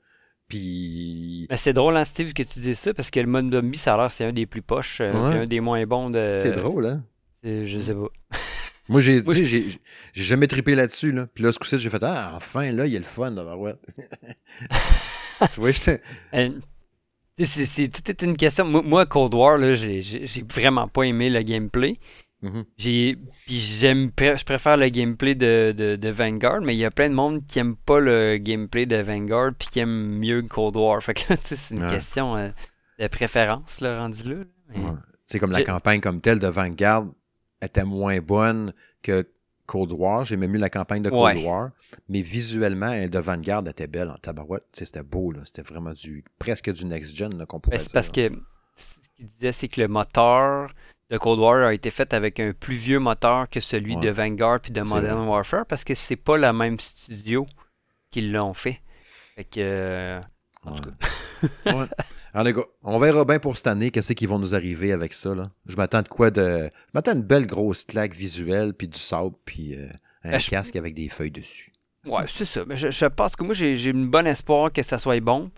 puis 0.48 1.46
Mais 1.50 1.56
c'est 1.56 1.72
drôle, 1.72 1.96
hein, 1.96 2.04
Steve, 2.04 2.32
que 2.32 2.42
tu 2.42 2.58
dis 2.60 2.74
ça, 2.74 2.94
parce 2.94 3.10
que 3.10 3.20
le 3.20 3.26
mode 3.26 3.52
zombie, 3.52 3.78
ça 3.78 3.94
a 3.94 3.96
l'air 3.96 4.12
c'est 4.12 4.24
un 4.24 4.32
des 4.32 4.46
plus 4.46 4.62
poches, 4.62 5.00
euh, 5.00 5.12
Ouais. 5.12 5.38
un 5.40 5.46
des 5.46 5.60
moins 5.60 5.84
bons 5.86 6.10
de. 6.10 6.32
c'est 6.34 6.52
drôle, 6.52 6.86
hein? 6.86 7.04
euh, 7.44 7.64
Je 7.66 7.78
sais 7.78 7.94
pas. 7.94 8.08
Moi, 8.88 9.00
j'ai, 9.00 9.20
Oui. 9.26 9.44
j'ai, 9.44 9.66
j'ai 10.12 10.22
jamais 10.22 10.46
trippé 10.46 10.76
là-dessus, 10.76 11.10
là. 11.10 11.26
Puis 11.34 11.42
là, 11.42 11.50
ce 11.50 11.58
coup-ci, 11.58 11.76
j'ai 11.78 11.90
fait, 11.90 12.02
ah, 12.04 12.32
enfin, 12.36 12.70
là, 12.70 12.86
il 12.86 12.92
y 12.92 12.96
a 12.96 13.00
le 13.00 13.04
fun, 13.04 13.34
ouais. 13.56 13.74
tu 15.52 15.60
vois, 15.60 15.70
j'étais... 15.72 16.00
Euh, 16.34 16.50
c'est, 17.44 17.66
c'est- 17.66 17.88
tout 17.88 18.10
est 18.10 18.22
une 18.22 18.36
question. 18.36 18.64
Moi, 18.64 19.04
Cold 19.04 19.34
War, 19.34 19.58
là, 19.58 19.74
j'ai, 19.74 20.00
j'ai, 20.00 20.26
j'ai 20.26 20.42
vraiment 20.42 20.88
pas 20.88 21.02
aimé 21.02 21.28
le 21.28 21.42
gameplay. 21.42 21.98
Mhm. 22.42 22.64
J'ai, 22.76 23.16
puis 23.46 23.58
j'aime, 23.58 24.10
je 24.18 24.44
préfère 24.44 24.76
le 24.76 24.88
gameplay 24.90 25.34
de, 25.34 25.72
de, 25.76 25.96
de 25.96 26.08
Vanguard, 26.10 26.60
mais 26.60 26.74
il 26.74 26.78
y 26.78 26.84
a 26.84 26.90
plein 26.90 27.08
de 27.08 27.14
monde 27.14 27.46
qui 27.46 27.58
aime 27.58 27.76
pas 27.76 27.98
le 27.98 28.36
gameplay 28.36 28.84
de 28.86 28.96
Vanguard 28.96 29.52
puis 29.58 29.68
qui 29.68 29.78
aime 29.80 30.18
mieux 30.18 30.42
Cold 30.42 30.76
War. 30.76 31.02
Fait 31.02 31.14
que 31.14 31.32
là, 31.32 31.38
c'est 31.44 31.74
une 31.74 31.82
Ouais. 31.82 31.90
question 31.90 32.36
euh, 32.36 32.50
de 32.98 33.08
préférence, 33.08 33.80
là, 33.80 34.00
rendu 34.00 34.28
là. 34.28 34.34
là. 34.36 34.44
Mais- 34.68 34.78
Ouais. 34.78 34.92
C'est 35.24 35.38
comme 35.40 35.50
la 35.50 35.58
J'ai- 35.58 35.64
campagne 35.64 36.00
comme 36.00 36.20
telle 36.20 36.38
de 36.38 36.46
Vanguard 36.46 37.06
était 37.60 37.84
moins 37.84 38.20
bonne 38.20 38.72
que 39.02 39.26
Cold 39.66 39.90
War. 39.90 40.24
J'aimais 40.24 40.46
mieux 40.46 40.60
la 40.60 40.70
campagne 40.70 41.02
de 41.02 41.10
Cold 41.10 41.38
Ouais. 41.38 41.44
War. 41.44 41.70
Mais 42.08 42.20
visuellement, 42.20 42.92
elle 42.92 43.10
de 43.10 43.18
Vanguard 43.18 43.66
était 43.66 43.88
belle 43.88 44.10
en 44.10 44.18
tabarouette. 44.18 44.62
C'était 44.72 45.02
beau, 45.02 45.32
là. 45.32 45.40
C'était 45.44 45.62
vraiment 45.62 45.92
du 45.94 46.22
presque 46.38 46.72
du 46.72 46.84
next-gen 46.84 47.44
qu'on 47.46 47.58
pourrait 47.58 47.78
Ben, 47.78 47.82
c'est 47.82 47.92
parce 47.92 48.10
que 48.10 48.30
ce 48.76 48.94
qu'il 49.16 49.26
disait, 49.30 49.50
c'est 49.52 49.66
que 49.68 49.80
le 49.80 49.88
moteur 49.88 50.72
de 51.10 51.18
Cold 51.18 51.38
War 51.40 51.62
a 51.66 51.72
été 51.74 51.90
fait 51.90 52.12
avec 52.14 52.40
un 52.40 52.52
plus 52.52 52.76
vieux 52.76 52.98
moteur 52.98 53.48
que 53.48 53.60
celui 53.60 53.94
Ouais. 53.96 54.02
de 54.02 54.10
Vanguard 54.10 54.60
puis 54.60 54.72
de 54.72 54.80
Modern. 54.82 55.26
Warfare 55.28 55.64
parce 55.66 55.84
que 55.84 55.94
c'est 55.94 56.16
pas 56.16 56.36
le 56.36 56.52
même 56.52 56.78
studio 56.80 57.46
qui 58.10 58.22
l'ont 58.22 58.54
fait. 58.54 58.80
Fait 59.36 59.44
que. 59.44 59.60
euh, 59.60 60.20
en 60.64 60.76
tout. 60.76 60.90
Ouais. 61.66 61.84
Alors, 62.32 62.52
gars, 62.52 62.62
on 62.82 62.98
verra 62.98 63.24
bien 63.26 63.38
pour 63.38 63.56
cette 63.58 63.66
année 63.66 63.90
qu'est-ce 63.90 64.14
qui 64.14 64.24
vont 64.26 64.38
nous 64.38 64.54
arriver 64.54 64.90
avec 64.92 65.12
ça. 65.12 65.34
Là. 65.34 65.50
Je 65.66 65.76
m'attends 65.76 66.00
de 66.02 66.08
quoi 66.08 66.30
de. 66.30 66.70
Je 66.86 66.90
m'attends 66.94 67.12
à 67.12 67.14
une 67.14 67.22
belle 67.22 67.46
grosse 67.46 67.84
claque 67.84 68.14
visuelle, 68.14 68.72
puis 68.72 68.88
du 68.88 68.98
sable, 68.98 69.34
puis 69.44 69.74
euh, 69.76 69.86
un 70.24 70.30
Ben, 70.32 70.38
je- 70.40 70.48
casque 70.50 70.74
avec 70.76 70.94
des 70.94 71.10
feuilles 71.10 71.30
dessus. 71.30 71.72
Ouais, 72.06 72.24
c'est 72.34 72.46
ça. 72.46 72.64
Mais 72.66 72.76
je, 72.76 72.90
je 72.90 73.04
pense 73.06 73.36
que 73.36 73.44
moi, 73.44 73.52
j'ai 73.54 73.76
j'ai 73.76 73.90
une 73.90 74.08
bonne 74.08 74.26
espoir 74.26 74.72
que 74.72 74.82
ça 74.82 74.96
soit 74.98 75.20
bon. 75.20 75.50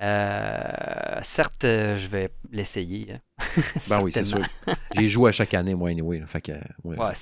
Euh, 0.00 1.18
certes, 1.22 1.64
euh, 1.64 1.96
je 1.96 2.06
vais 2.08 2.30
l'essayer. 2.52 3.12
hein. 3.14 3.20
Ben 3.88 4.00
oui, 4.00 4.12
c'est 4.12 4.24
sûr. 4.24 4.40
J'ai 4.94 5.08
joué 5.08 5.28
à 5.28 5.32
chaque 5.32 5.54
année, 5.54 5.74
moi, 5.74 5.90
anyway. 5.90 6.18
là. 6.20 6.26
Fait 6.26 6.40
que, 6.40 6.52
ouais, 6.84 6.96
Ouais, 6.98 7.12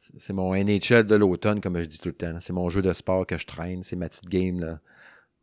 c'est 0.00 0.32
mon 0.32 0.54
NHL 0.54 1.04
de 1.04 1.16
l'automne, 1.16 1.60
comme 1.60 1.78
je 1.80 1.86
dis 1.86 1.98
tout 1.98 2.08
le 2.10 2.14
temps. 2.14 2.36
C'est 2.40 2.52
mon 2.52 2.68
jeu 2.68 2.82
de 2.82 2.92
sport 2.92 3.26
que 3.26 3.36
je 3.38 3.46
traîne. 3.46 3.82
C'est 3.82 3.96
ma 3.96 4.08
petite 4.08 4.28
game. 4.28 4.60
là. 4.60 4.78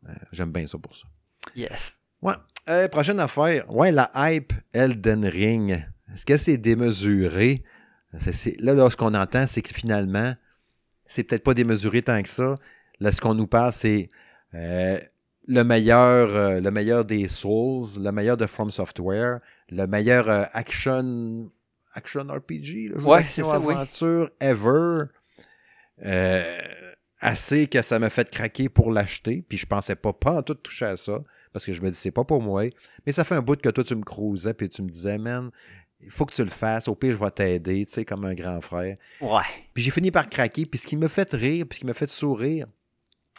Euh, 0.08 0.12
J'aime 0.32 0.52
bien 0.52 0.66
ça 0.66 0.78
pour 0.78 0.94
ça. 0.94 1.04
Yes. 1.54 1.70
Ouais. 2.22 2.34
Euh, 2.68 2.88
prochaine 2.88 3.20
affaire. 3.20 3.70
Ouais, 3.70 3.92
la 3.92 4.10
hype 4.14 4.52
Elden 4.72 5.26
Ring. 5.26 5.84
Est-ce 6.12 6.24
que 6.24 6.36
c'est 6.36 6.56
démesuré? 6.56 7.62
Là, 8.60 8.74
là, 8.74 8.88
ce 8.90 8.96
qu'on 8.96 9.12
entend, 9.14 9.46
c'est 9.46 9.60
que 9.62 9.74
finalement, 9.74 10.34
c'est 11.06 11.24
peut-être 11.24 11.42
pas 11.42 11.54
démesuré 11.54 12.00
tant 12.02 12.22
que 12.22 12.28
ça. 12.28 12.54
Là, 13.00 13.10
ce 13.12 13.20
qu'on 13.20 13.34
nous 13.34 13.46
parle, 13.48 13.72
c'est 13.72 14.08
euh, 14.54 14.98
le 15.46 15.62
meilleur, 15.62 16.34
euh, 16.34 16.60
le 16.60 16.70
meilleur 16.70 17.04
des 17.04 17.28
Souls, 17.28 17.86
le 18.02 18.10
meilleur 18.12 18.36
de 18.36 18.46
From 18.46 18.70
Software, 18.70 19.40
le 19.70 19.86
meilleur 19.86 20.28
euh, 20.28 20.44
action, 20.52 21.50
action 21.94 22.22
RPG, 22.22 22.88
le 22.90 23.00
jeu 23.00 23.06
Ouais, 23.06 23.18
d'action 23.20 23.48
oui. 23.50 23.54
aventure 23.74 24.30
ever. 24.40 25.04
Euh, 26.04 26.60
assez 27.20 27.68
que 27.68 27.80
ça 27.82 27.98
m'a 27.98 28.10
fait 28.10 28.28
craquer 28.30 28.68
pour 28.68 28.90
l'acheter. 28.90 29.44
Puis 29.48 29.56
je 29.58 29.66
pensais 29.66 29.94
pas, 29.96 30.12
pas 30.12 30.32
en 30.38 30.42
tout 30.42 30.54
toucher 30.54 30.86
à 30.86 30.96
ça. 30.96 31.22
Parce 31.52 31.64
que 31.64 31.72
je 31.72 31.80
me 31.82 31.90
dis, 31.90 31.96
c'est 31.98 32.10
pas 32.10 32.24
pour 32.24 32.42
moi. 32.42 32.64
Mais 33.06 33.12
ça 33.12 33.24
fait 33.24 33.34
un 33.36 33.40
bout 33.42 33.60
que 33.60 33.68
toi, 33.68 33.84
tu 33.84 33.94
me 33.94 34.02
cruisais. 34.02 34.52
Puis 34.54 34.68
tu 34.68 34.82
me 34.82 34.88
disais, 34.88 35.18
man, 35.18 35.50
il 36.00 36.10
faut 36.10 36.26
que 36.26 36.34
tu 36.34 36.42
le 36.42 36.50
fasses. 36.50 36.88
Au 36.88 36.94
pire, 36.94 37.12
je 37.12 37.18
vais 37.24 37.30
t'aider, 37.30 37.86
tu 37.86 37.92
sais, 37.94 38.04
comme 38.04 38.24
un 38.24 38.34
grand 38.34 38.60
frère. 38.60 38.96
Ouais. 39.20 39.42
Puis 39.72 39.82
j'ai 39.84 39.90
fini 39.90 40.10
par 40.10 40.28
craquer. 40.28 40.66
Puis 40.66 40.78
ce 40.80 40.86
qui 40.86 40.96
me 40.96 41.08
fait 41.08 41.30
rire, 41.32 41.64
puis 41.68 41.76
ce 41.76 41.80
qui 41.80 41.86
me 41.86 41.92
fait 41.94 42.10
sourire, 42.10 42.66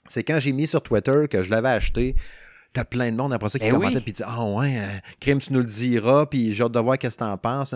c'est 0.07 0.23
quand 0.23 0.39
j'ai 0.39 0.51
mis 0.51 0.67
sur 0.67 0.81
Twitter 0.81 1.27
que 1.29 1.41
je 1.41 1.49
l'avais 1.49 1.69
acheté. 1.69 2.15
T'as 2.73 2.83
plein 2.83 3.09
de 3.09 3.15
monde 3.15 3.31
après 3.33 3.47
ça 3.47 3.57
qui 3.57 3.67
Eh 3.67 3.69
commentait 3.69 3.95
oui. 3.97 4.01
puis 4.01 4.11
dit 4.11 4.23
Ah 4.25 4.43
ouais, 4.43 4.77
euh, 4.77 4.97
Crime, 5.21 5.39
tu 5.39 5.53
nous 5.53 5.59
le 5.61 5.65
diras, 5.65 6.25
puis 6.25 6.53
j'ai 6.53 6.61
hâte 6.63 6.73
de 6.73 6.79
voir 6.79 6.97
qu'est-ce 6.97 7.15
que 7.17 7.23
t'en 7.23 7.37
penses. 7.37 7.73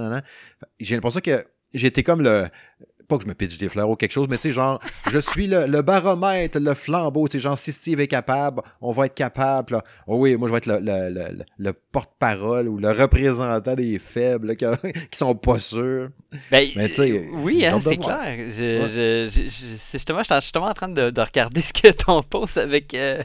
J'ai 0.80 0.96
l'impression 0.96 1.22
que 1.22 1.46
j'étais 1.74 2.04
comme 2.04 2.22
le. 2.22 2.48
Pas 3.10 3.18
que 3.18 3.24
je 3.24 3.28
me 3.28 3.34
pitche 3.34 3.58
des 3.58 3.68
fleurs 3.70 3.90
ou 3.90 3.96
quelque 3.96 4.12
chose, 4.12 4.28
mais 4.30 4.38
tu 4.38 4.44
sais, 4.44 4.52
genre, 4.54 4.80
je 5.10 5.20
suis 5.20 5.48
le, 5.48 5.66
le 5.66 5.82
baromètre, 5.82 6.60
le 6.60 6.74
flambeau, 6.76 7.28
tu 7.28 7.34
sais, 7.34 7.40
genre, 7.42 7.58
si 7.58 7.72
Steve 7.72 8.00
est 8.00 8.08
capable, 8.08 8.62
on 8.82 8.92
va 8.92 9.08
être 9.08 9.16
capable. 9.16 9.74
là. 9.74 9.84
Oh 10.08 10.18
oui, 10.20 10.36
moi, 10.38 10.48
je 10.48 10.54
vais 10.54 10.60
être 10.60 10.68
le, 10.68 10.80
le- 10.80 11.10
le- 11.14 11.38
le- 11.40 11.46
le 11.58 11.74
porte-parole 11.92 12.68
ou 12.68 12.78
le 12.78 12.92
représentant 12.92 13.74
des 13.76 13.98
faibles 14.00 14.48
là, 14.50 14.56
qui, 14.56 14.66
qui 15.12 15.18
sont 15.18 15.36
pas 15.36 15.60
sûrs. 15.60 16.10
Ben, 16.52 16.70
Mais 16.76 16.90
tu 16.90 16.94
sais, 16.96 17.12
euh, 17.12 17.22
oui, 17.34 17.66
hein, 17.66 17.82
c'est 17.84 17.98
clair. 17.98 18.38
Je, 18.50 18.52
je- 18.54 19.30
je- 19.34 19.50
je- 19.50 19.78
justement, 19.92 20.20
je 20.20 20.26
suis 20.32 20.42
justement 20.44 20.68
en 20.68 20.74
train 20.74 20.88
de, 20.90 21.10
de 21.10 21.22
regarder 21.22 21.62
ce 21.64 21.74
que 21.74 21.92
ton 21.92 22.22
post 22.22 22.58
avec. 22.60 22.94
euh, 22.94 23.24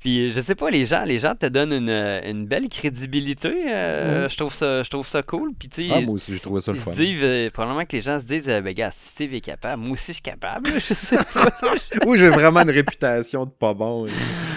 puis 0.00 0.30
je 0.30 0.40
sais 0.40 0.54
pas, 0.54 0.70
les 0.70 0.86
gens, 0.86 1.04
les 1.04 1.18
gens 1.18 1.34
te 1.34 1.44
donnent 1.46 1.74
une, 1.74 1.90
une 1.90 2.46
belle 2.46 2.68
crédibilité. 2.70 3.52
euh. 3.70 4.28
Je 4.30 4.36
trouve 4.38 4.54
ça, 4.54 4.82
je 4.82 4.88
trouve 4.88 5.06
ça 5.06 5.22
cool. 5.22 5.50
Puis 5.58 5.68
tu 5.68 5.88
sais, 5.88 5.94
Ah, 5.94 6.00
moi 6.00 6.14
aussi, 6.14 6.32
j'ai 6.32 6.40
trouvé 6.40 6.60
ça 6.62 6.72
le 6.72 6.78
fun. 6.78 6.92
disent, 6.92 7.18
euh, 7.22 7.50
probablement 7.50 7.84
que 7.84 7.94
les 7.96 8.00
gens 8.02 8.18
se 8.18 8.24
disent, 8.24 8.48
euh, 8.48 8.60
ben 8.62 8.72
gars, 8.72 8.90
si 8.92 9.25
Steve 9.26 9.34
est 9.34 9.40
capable, 9.40 9.82
moi 9.82 9.92
aussi 9.92 10.06
je 10.08 10.12
suis 10.12 10.22
capable. 10.22 10.70
je 10.72 10.94
sais 10.94 11.16
pas. 11.16 11.48
oui, 12.06 12.16
j'ai 12.16 12.30
vraiment 12.30 12.60
une 12.60 12.70
réputation 12.70 13.44
de 13.44 13.50
pas 13.50 13.74
bon. 13.74 14.06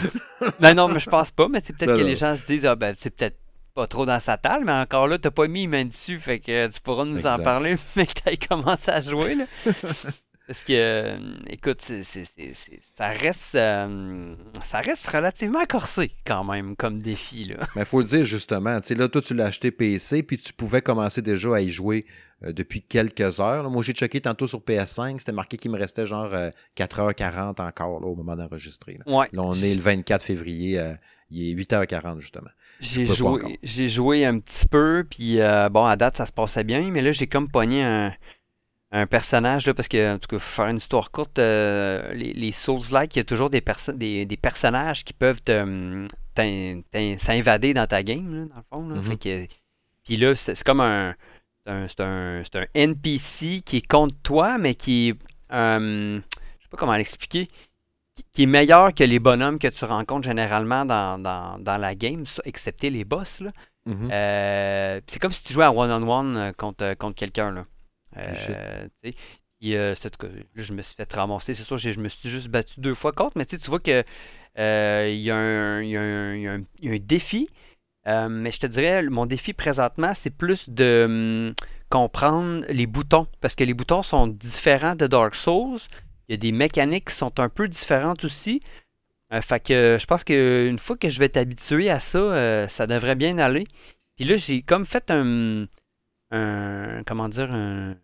ben 0.59 0.75
non, 0.75 0.87
mais 0.87 0.99
je 0.99 1.09
pense 1.09 1.31
pas. 1.31 1.47
Mais 1.47 1.59
c'est 1.63 1.75
peut-être 1.75 1.89
Non, 1.91 1.97
que 1.97 2.01
non. 2.03 2.07
les 2.07 2.15
gens 2.15 2.37
se 2.37 2.45
disent, 2.45 2.65
ah 2.65 2.75
ben 2.75 2.93
c'est 2.97 3.09
peut-être 3.09 3.37
pas 3.73 3.87
trop 3.87 4.05
dans 4.05 4.19
sa 4.19 4.37
table, 4.37 4.65
mais 4.65 4.71
encore 4.73 5.07
là, 5.07 5.17
t'as 5.17 5.31
pas 5.31 5.47
mis 5.47 5.65
main 5.67 5.85
dessus, 5.85 6.19
fait 6.19 6.39
que 6.39 6.67
tu 6.67 6.79
pourras 6.81 7.05
nous 7.05 7.25
en 7.25 7.39
parler, 7.39 7.77
mais 7.95 8.05
que 8.05 8.13
t'ailles 8.13 8.37
commencé 8.37 8.91
à 8.91 9.01
jouer. 9.01 9.35
Là. 9.35 9.45
Parce 10.49 10.61
que, 10.61 10.73
euh, 10.73 11.19
écoute, 11.45 11.79
ça 12.97 13.07
reste 13.09 13.53
euh, 13.53 14.33
ça 14.65 14.81
reste 14.81 15.05
relativement 15.05 15.63
corsé 15.67 16.09
quand 16.25 16.43
même 16.43 16.75
comme 16.75 17.01
défi. 17.03 17.43
Là. 17.43 17.67
Mais 17.75 17.83
il 17.83 17.85
faut 17.85 17.99
le 17.99 18.07
dire 18.07 18.25
justement, 18.25 18.81
tu 18.81 18.87
sais, 18.87 18.95
là, 18.95 19.07
toi, 19.07 19.21
tu 19.21 19.35
l'as 19.35 19.45
acheté 19.45 19.69
PC, 19.69 20.23
puis 20.23 20.39
tu 20.39 20.51
pouvais 20.53 20.81
commencer 20.81 21.21
déjà 21.21 21.53
à 21.53 21.61
y 21.61 21.69
jouer 21.69 22.07
euh, 22.43 22.51
depuis 22.51 22.81
quelques 22.81 23.39
heures. 23.39 23.61
là. 23.61 23.69
Moi, 23.69 23.83
j'ai 23.83 23.93
checké 23.93 24.21
tantôt 24.21 24.47
sur 24.47 24.61
PS5, 24.61 25.19
c'était 25.19 25.33
marqué 25.33 25.57
qu'il 25.57 25.69
me 25.69 25.77
restait 25.77 26.07
genre 26.07 26.33
euh, 26.33 26.49
4h40 26.75 27.61
encore 27.61 27.99
là, 27.99 28.07
au 28.07 28.15
moment 28.15 28.35
d'enregistrer. 28.35 28.97
Là. 29.05 29.19
Ouais. 29.19 29.27
Là, 29.31 29.43
on 29.43 29.53
est 29.53 29.75
le 29.75 29.81
24 29.81 30.23
février, 30.23 30.81
il 31.29 31.51
est 31.51 31.53
8h40 31.53 32.19
justement. 32.21 32.49
J'ai 32.79 33.05
joué, 33.05 33.59
j'ai 33.61 33.89
joué 33.89 34.25
un 34.25 34.39
petit 34.39 34.67
peu, 34.67 35.05
puis 35.09 35.41
euh, 35.41 35.69
bon, 35.69 35.85
à 35.85 35.95
date, 35.95 36.17
ça 36.17 36.25
se 36.25 36.31
passait 36.31 36.63
bien, 36.63 36.89
mais 36.91 37.01
là, 37.01 37.11
j'ai 37.11 37.27
comme 37.27 37.49
pogné 37.49 37.83
un, 37.83 38.13
un 38.91 39.05
personnage, 39.07 39.67
là, 39.67 39.73
parce 39.73 39.87
que, 39.87 40.15
en 40.15 40.17
tout 40.17 40.27
cas, 40.27 40.37
pour 40.37 40.43
faire 40.43 40.67
une 40.67 40.77
histoire 40.77 41.11
courte, 41.11 41.37
euh, 41.39 42.11
les, 42.13 42.33
les 42.33 42.51
Souls-like, 42.51 43.15
il 43.15 43.19
y 43.19 43.21
a 43.21 43.23
toujours 43.25 43.49
des, 43.51 43.61
perso- 43.61 43.93
des, 43.93 44.25
des 44.25 44.37
personnages 44.37 45.03
qui 45.03 45.13
peuvent 45.13 45.41
hum, 45.49 46.07
s'invader 47.19 47.73
dans 47.73 47.87
ta 47.87 48.03
game, 48.03 48.33
là, 48.33 48.45
dans 48.45 48.55
le 48.55 48.63
fond. 48.69 48.89
Là. 48.89 48.95
Mhm. 48.95 49.03
Fait 49.03 49.17
que, 49.17 49.47
puis 50.03 50.17
là, 50.17 50.35
c'est 50.35 50.63
comme 50.63 50.81
un, 50.81 51.15
c'est 51.65 51.99
un, 52.01 52.41
un, 52.41 52.43
un 52.55 52.65
NPC 52.73 53.61
qui 53.63 53.77
est 53.77 53.87
contre 53.87 54.15
toi, 54.23 54.57
mais 54.57 54.73
qui 54.75 55.09
est, 55.09 55.15
euh, 55.53 56.19
je 56.19 56.63
sais 56.63 56.69
pas 56.71 56.77
comment 56.77 56.95
l'expliquer, 56.95 57.47
qui 58.33 58.43
est 58.43 58.47
meilleur 58.47 58.93
que 58.93 59.03
les 59.03 59.19
bonhommes 59.19 59.59
que 59.59 59.67
tu 59.67 59.85
rencontres 59.85 60.27
généralement 60.27 60.85
dans, 60.85 61.19
dans, 61.21 61.57
dans 61.59 61.77
la 61.77 61.95
game, 61.95 62.25
excepté 62.43 62.89
les 62.89 63.05
boss. 63.05 63.43
Mhm. 63.85 64.09
Euh, 64.11 65.01
c'est 65.07 65.19
comme 65.19 65.31
si 65.31 65.43
tu 65.43 65.53
jouais 65.53 65.65
à 65.65 65.71
one-on-one 65.71 66.37
euh, 66.37 66.51
contre, 66.53 66.93
contre 66.95 67.15
quelqu'un. 67.15 67.51
Là. 67.51 67.65
Euh. 68.27 68.87
Puis, 69.01 69.75
euh, 69.75 69.93
je 70.55 70.73
me 70.73 70.81
suis 70.81 70.95
fait 70.95 71.11
ramasser. 71.13 71.53
C'est 71.53 71.63
sûr, 71.63 71.77
je 71.77 71.99
me 71.99 72.07
suis 72.09 72.29
juste 72.29 72.47
battu 72.47 72.79
deux 72.79 72.93
fois 72.95 73.11
contre, 73.11 73.33
mais 73.37 73.45
tu 73.45 73.57
vois 73.57 73.79
que 73.79 74.03
euh, 74.57 75.09
il 75.11 75.19
y, 75.19 75.31
a 75.31 75.35
un- 75.37 75.81
y 75.83 75.89
y 75.95 76.87
y 76.87 76.95
a 76.95 76.99
défi. 76.99 77.49
Euh, 78.07 78.29
mais 78.29 78.51
je 78.51 78.59
te 78.59 78.67
dirais, 78.67 79.03
mon 79.03 79.25
défi 79.25 79.53
présentement, 79.53 80.13
c'est 80.15 80.29
plus 80.29 80.69
de 80.69 81.05
hum, 81.07 81.53
comprendre 81.89 82.65
les 82.69 82.87
boutons. 82.87 83.27
Parce 83.41 83.55
que 83.55 83.63
les 83.63 83.73
boutons 83.73 84.03
sont 84.03 84.27
différents 84.27 84.95
de 84.95 85.07
Dark 85.07 85.35
Souls. 85.35 85.79
Il 86.27 86.33
y 86.33 86.35
a 86.35 86.37
des 86.37 86.51
mécaniques 86.51 87.09
qui 87.09 87.15
sont 87.15 87.39
un 87.39 87.49
peu 87.49 87.67
différentes 87.67 88.23
aussi. 88.23 88.61
Euh, 89.33 89.41
fait 89.41 89.59
que 89.63 89.97
je 89.99 90.05
pense 90.07 90.23
qu'une 90.23 90.79
fois 90.79 90.97
que 90.97 91.09
je 91.09 91.19
vais 91.19 91.29
t'habituer 91.29 91.89
à 91.89 91.99
ça, 91.99 92.67
ça 92.69 92.87
devrait 92.87 93.15
bien 93.15 93.37
aller. 93.39 93.67
Puis 94.15 94.25
là, 94.25 94.37
j'ai 94.37 94.61
comme 94.63 94.85
fait 94.85 95.11
un, 95.11 95.65
un- 96.31 97.03
comment 97.05 97.29
dire, 97.29 97.51
un- 97.51 97.95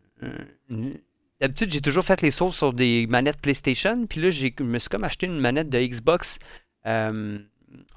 une- 0.69 0.99
D'habitude, 1.41 1.69
j'ai 1.71 1.81
toujours 1.81 2.05
fait 2.05 2.21
les 2.21 2.31
sauts 2.31 2.51
sur 2.53 2.71
des 2.71 3.07
manettes 3.07 3.41
PlayStation. 3.41 4.07
Puis 4.07 4.21
là, 4.21 4.29
je 4.31 4.47
me 4.63 4.79
suis 4.79 4.87
comme 4.89 5.03
acheté 5.03 5.25
une 5.25 5.39
manette 5.39 5.69
de 5.69 5.77
Xbox 5.79 6.39
euh, 6.85 7.39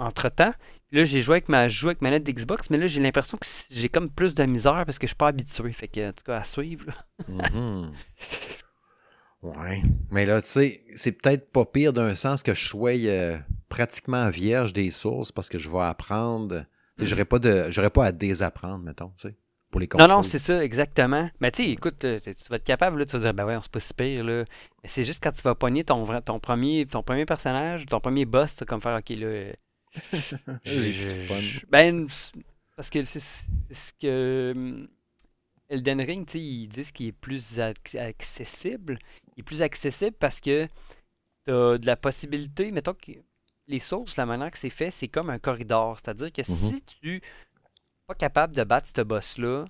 entre-temps. 0.01 0.53
Puis 0.89 0.99
là, 0.99 1.05
j'ai 1.05 1.23
joué 1.23 1.35
avec 1.35 1.49
ma, 1.49 1.69
je 1.69 1.79
joue 1.79 1.87
avec 1.89 2.01
manette 2.03 2.25
d'Xbox, 2.25 2.69
mais 2.71 2.79
là, 2.79 2.89
j'ai 2.89 3.01
l'impression 3.01 3.39
que 3.39 3.47
j'ai 3.71 3.89
comme 3.89 4.11
plus 4.11 4.35
de 4.35 4.43
misère 4.45 4.83
parce 4.87 4.99
que 4.99 5.07
je 5.07 5.11
suis 5.11 5.17
pas 5.17 5.29
habitué. 5.29 5.71
Fait 5.73 5.87
que, 5.87 6.09
en 6.09 6.13
tout 6.13 6.25
cas, 6.25 6.39
à 6.39 6.45
suivre. 6.45 6.87
Mhm. 7.29 7.93
Ouais. 9.43 9.83
Mais 10.11 10.27
là, 10.27 10.43
tu 10.43 10.49
sais, 10.49 10.81
c'est 10.97 11.13
peut-être 11.13 11.53
pas 11.53 11.65
pire 11.65 11.93
d'un 11.93 12.15
sens 12.15 12.43
que 12.43 12.55
je 12.55 12.67
sois 12.67 12.97
euh, 13.07 13.39
pratiquement 13.69 14.31
vierge 14.31 14.73
des 14.73 14.91
sources 14.91 15.31
parce 15.31 15.49
que 15.49 15.59
je 15.59 15.69
vais 15.69 15.83
apprendre. 15.83 16.65
Sais, 16.99 17.07
j'aurais 17.07 17.25
pas 17.25 17.39
de 17.39 17.67
j'aurais 17.71 17.91
pas 17.91 18.07
à 18.07 18.13
désapprendre, 18.13 18.83
mettons, 18.83 19.13
tu 19.17 19.29
sais, 19.29 19.37
pour 19.71 19.81
les 19.81 19.89
Non, 19.97 20.07
contrôles. 20.07 20.09
non, 20.09 20.23
c'est 20.23 20.39
ça, 20.39 20.65
exactement. 20.65 21.31
Mais 21.41 21.51
tu 21.51 21.65
sais, 21.65 21.71
écoute, 21.71 22.05
euh, 22.05 22.21
tu 22.21 22.33
vas 22.49 22.57
être 22.57 22.65
capable, 22.65 22.99
là, 23.01 23.07
tu 23.07 23.13
vas 23.13 23.19
dire, 23.19 23.35
ben 23.35 23.45
ouais, 23.47 23.57
on 23.57 23.61
se 23.61 23.69
pas 23.69 23.81
si 23.81 23.93
pire, 23.95 24.25
là. 24.25 24.45
Mais 24.83 24.89
c'est 24.89 25.05
juste 25.05 25.23
quand 25.23 25.33
tu 25.33 25.43
vas 25.43 25.55
pogner 25.55 25.85
ton, 25.85 26.07
ton, 26.23 26.39
premier, 26.41 26.87
ton 26.87 27.03
premier 27.03 27.27
personnage, 27.27 27.87
ton 27.87 28.01
premier 28.01 28.25
boss, 28.25 28.55
tu 28.55 28.61
vas 28.61 28.67
comme 28.67 28.81
faire, 28.81 28.97
ok, 28.99 29.09
là. 29.11 29.27
euh, 29.27 29.53
J'ai 30.65 30.93
plus 30.95 31.07
de 31.07 31.13
fun. 31.27 31.41
je- 31.43 31.61
Ben, 31.69 32.07
parce 32.77 32.91
que 32.91 33.05
c'est 33.05 33.21
ce 33.21 33.93
que. 34.01 34.53
hum, 34.55 34.89
Elden 35.71 36.01
Ring, 36.01 36.27
tu 36.27 36.33
sais, 36.33 36.41
ils 36.45 36.69
disent 36.69 36.93
qu'il 36.93 37.07
est 37.09 37.13
plus 37.13 37.59
ac- 37.59 37.99
accessible. 37.99 38.99
Il 39.37 39.41
est 39.41 39.45
plus 39.45 39.63
accessible 39.63 40.17
parce 40.19 40.41
que 40.41 40.67
tu 41.47 41.53
as 41.53 41.79
de 41.79 41.87
la 41.87 41.97
possibilité, 41.97 42.71
mettons 42.73 42.95
que 42.95 43.13
les 43.69 43.79
sources, 43.81 44.17
la 44.17 44.27
manière 44.27 44.51
que 44.51 44.59
c'est 44.59 44.71
fait, 44.71 44.91
c'est 44.91 45.09
comme 45.09 45.31
un 45.31 45.39
corridor. 45.39 45.99
C'est-à-dire 45.99 46.33
que 46.33 46.43
Mhm. 46.49 46.75
si 46.79 46.83
tu 46.83 47.23
pas 48.09 48.15
capable 48.15 48.57
de 48.57 48.65
battre 48.65 48.89
ce 48.97 49.03
boss-là, 49.03 49.67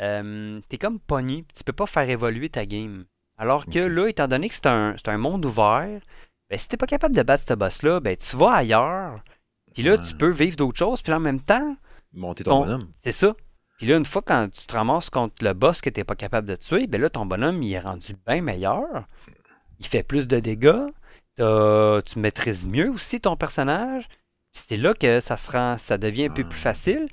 euh, 0.00 0.60
t'es 0.68 0.76
comme 0.76 0.98
pogné, 0.98 1.44
tu 1.56 1.62
peux 1.62 1.72
pas 1.72 1.86
faire 1.86 2.10
évoluer 2.10 2.48
ta 2.50 2.66
game. 2.66 3.04
Alors 3.38 3.64
que 3.66 3.78
là, 3.78 4.08
étant 4.08 4.26
donné 4.28 4.48
que 4.48 4.54
c'est 4.56 4.66
un, 4.66 4.96
un 5.06 5.18
monde 5.18 5.44
ouvert, 5.46 6.00
ben, 6.50 6.58
si 6.58 6.68
t'es 6.68 6.76
pas 6.76 6.86
capable 6.86 7.14
de 7.14 7.22
battre 7.22 7.44
ce 7.48 7.54
boss-là, 7.54 8.00
ben, 8.00 8.16
tu 8.16 8.36
vas 8.36 8.50
ailleurs. 8.54 9.22
Puis 9.72 9.84
là, 9.84 9.96
tu 9.98 10.14
peux 10.16 10.30
vivre 10.30 10.56
d'autres 10.56 10.78
choses, 10.78 11.00
puis 11.00 11.12
en 11.12 11.20
même 11.20 11.40
temps, 11.40 11.76
Monter 12.12 12.42
ton 12.44 12.50
ton- 12.50 12.60
bonhomme. 12.66 12.88
c'est 13.04 13.12
ça. 13.12 13.32
Puis 13.78 13.86
là, 13.86 13.96
une 13.96 14.04
fois 14.04 14.22
quand 14.22 14.48
tu 14.52 14.66
te 14.66 14.74
ramasses 14.74 15.10
contre 15.10 15.44
le 15.44 15.52
boss 15.52 15.80
que 15.80 15.90
t'es 15.90 16.04
pas 16.04 16.14
capable 16.16 16.48
de 16.48 16.56
tuer, 16.56 16.86
ben 16.88 17.00
là, 17.00 17.08
ton 17.10 17.24
bonhomme, 17.26 17.62
il 17.62 17.72
est 17.72 17.80
rendu 17.80 18.14
bien 18.26 18.40
meilleur. 18.42 19.04
Il 19.78 19.86
fait 19.86 20.02
plus 20.04 20.26
de 20.26 20.38
dégâts. 20.40 20.86
Tu 21.36 22.18
maîtrises 22.18 22.66
mieux 22.66 22.90
aussi 22.90 23.20
ton 23.20 23.36
personnage. 23.36 24.08
C'est 24.52 24.76
là 24.76 24.94
que 24.94 25.18
ça 25.18 25.36
se 25.36 25.50
rend, 25.50 25.76
ça 25.78 25.98
devient 25.98 26.26
un 26.26 26.30
peu 26.30 26.42
Ah. 26.46 26.48
plus 26.48 26.58
facile. 26.60 27.08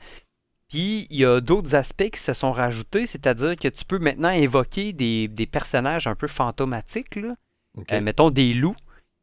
Puis 0.72 1.06
il 1.10 1.20
y 1.20 1.26
a 1.26 1.42
d'autres 1.42 1.76
aspects 1.76 2.10
qui 2.12 2.20
se 2.20 2.34
sont 2.34 2.54
rajoutés, 2.54 3.06
c'est-à-dire 3.06 3.58
que 3.58 3.68
tu 3.68 3.84
peux 3.84 4.00
maintenant 4.00 4.30
évoquer 4.30 4.94
des, 4.94 5.28
des 5.28 5.46
personnages 5.46 6.08
un 6.08 6.16
peu 6.16 6.28
fantomatiques, 6.28 7.18
là. 7.18 7.36
Euh, 7.92 8.02
mettons 8.02 8.30
des 8.30 8.54
loups. 8.54 8.76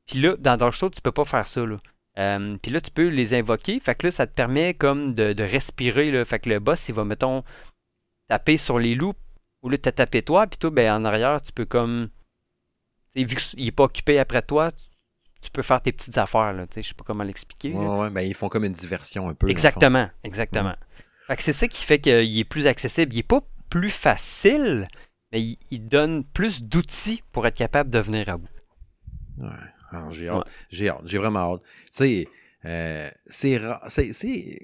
Puis 0.07 0.21
là, 0.21 0.37
dans 0.39 0.57
Dark 0.57 0.75
Souls, 0.75 0.91
tu 0.91 1.01
peux 1.01 1.13
pas 1.13 1.25
faire 1.25 1.47
ça. 1.47 1.65
Là. 1.65 1.79
Euh, 2.19 2.57
puis 2.61 2.71
là, 2.71 2.81
tu 2.81 2.91
peux 2.91 3.09
les 3.09 3.33
invoquer. 3.33 3.81
Fait 3.81 3.95
que 3.95 4.07
là, 4.07 4.11
ça 4.11 4.27
te 4.27 4.33
permet 4.33 4.75
comme 4.75 5.15
de, 5.15 5.33
de 5.33 5.43
respirer. 5.43 6.11
Là. 6.11 6.25
Fait 6.25 6.39
que 6.39 6.51
le 6.51 6.59
boss, 6.59 6.89
il 6.89 6.95
va, 6.95 7.05
mettons, 7.05 7.45
taper 8.29 8.57
sur 8.59 8.79
les 8.79 8.95
loups. 8.95 9.15
Au 9.63 9.69
lieu 9.69 9.77
de 9.77 9.83
te 9.83 9.91
taper 9.91 10.23
toi, 10.23 10.47
puis 10.47 10.59
toi, 10.59 10.71
ben, 10.71 10.93
en 10.93 11.05
arrière, 11.05 11.43
tu 11.43 11.53
peux 11.53 11.65
comme. 11.65 12.11
Vu 13.15 13.27
qu'il 13.27 13.65
n'est 13.65 13.73
pas 13.73 13.85
occupé 13.85 14.19
après 14.19 14.43
toi, 14.43 14.71
tu, 14.71 14.85
tu 15.43 15.51
peux 15.51 15.63
faire 15.63 15.83
tes 15.83 15.93
petites 15.93 16.17
affaires. 16.17 16.55
Je 16.75 16.83
sais 16.83 16.95
pas 16.95 17.05
comment 17.05 17.25
l'expliquer. 17.25 17.73
Ouais, 17.73 17.87
ouais, 17.87 18.11
ben 18.11 18.21
ils 18.21 18.35
font 18.35 18.49
comme 18.49 18.65
une 18.65 18.73
diversion 18.73 19.29
un 19.29 19.35
peu. 19.35 19.49
Exactement, 19.49 20.09
exactement. 20.23 20.75
C'est 21.39 21.53
ça 21.53 21.69
qui 21.69 21.85
fait 21.85 21.99
qu'il 21.99 22.39
est 22.39 22.45
plus 22.45 22.67
accessible. 22.67 23.15
Il 23.15 23.19
est 23.19 23.23
pas 23.23 23.43
plus 23.71 23.91
facile, 23.91 24.89
mais 25.33 25.43
il, 25.43 25.59
il 25.71 25.89
donne 25.89 26.25
plus 26.25 26.63
d'outils 26.63 27.23
pour 27.33 27.47
être 27.47 27.57
capable 27.57 27.91
de 27.91 27.99
venir 27.99 28.29
à 28.29 28.37
bout. 28.37 28.49
Ouais. 29.41 29.49
J'ai 30.11 30.29
hâte. 30.29 30.49
J'ai 30.71 30.89
hâte. 30.89 31.03
J'ai 31.05 31.19
vraiment 31.19 31.55
hâte. 31.55 31.63
Tu 31.63 31.89
sais, 31.93 32.29
euh, 32.65 33.09
c'est 33.27 33.61
c'est 33.89 34.13
c'est 34.13 34.61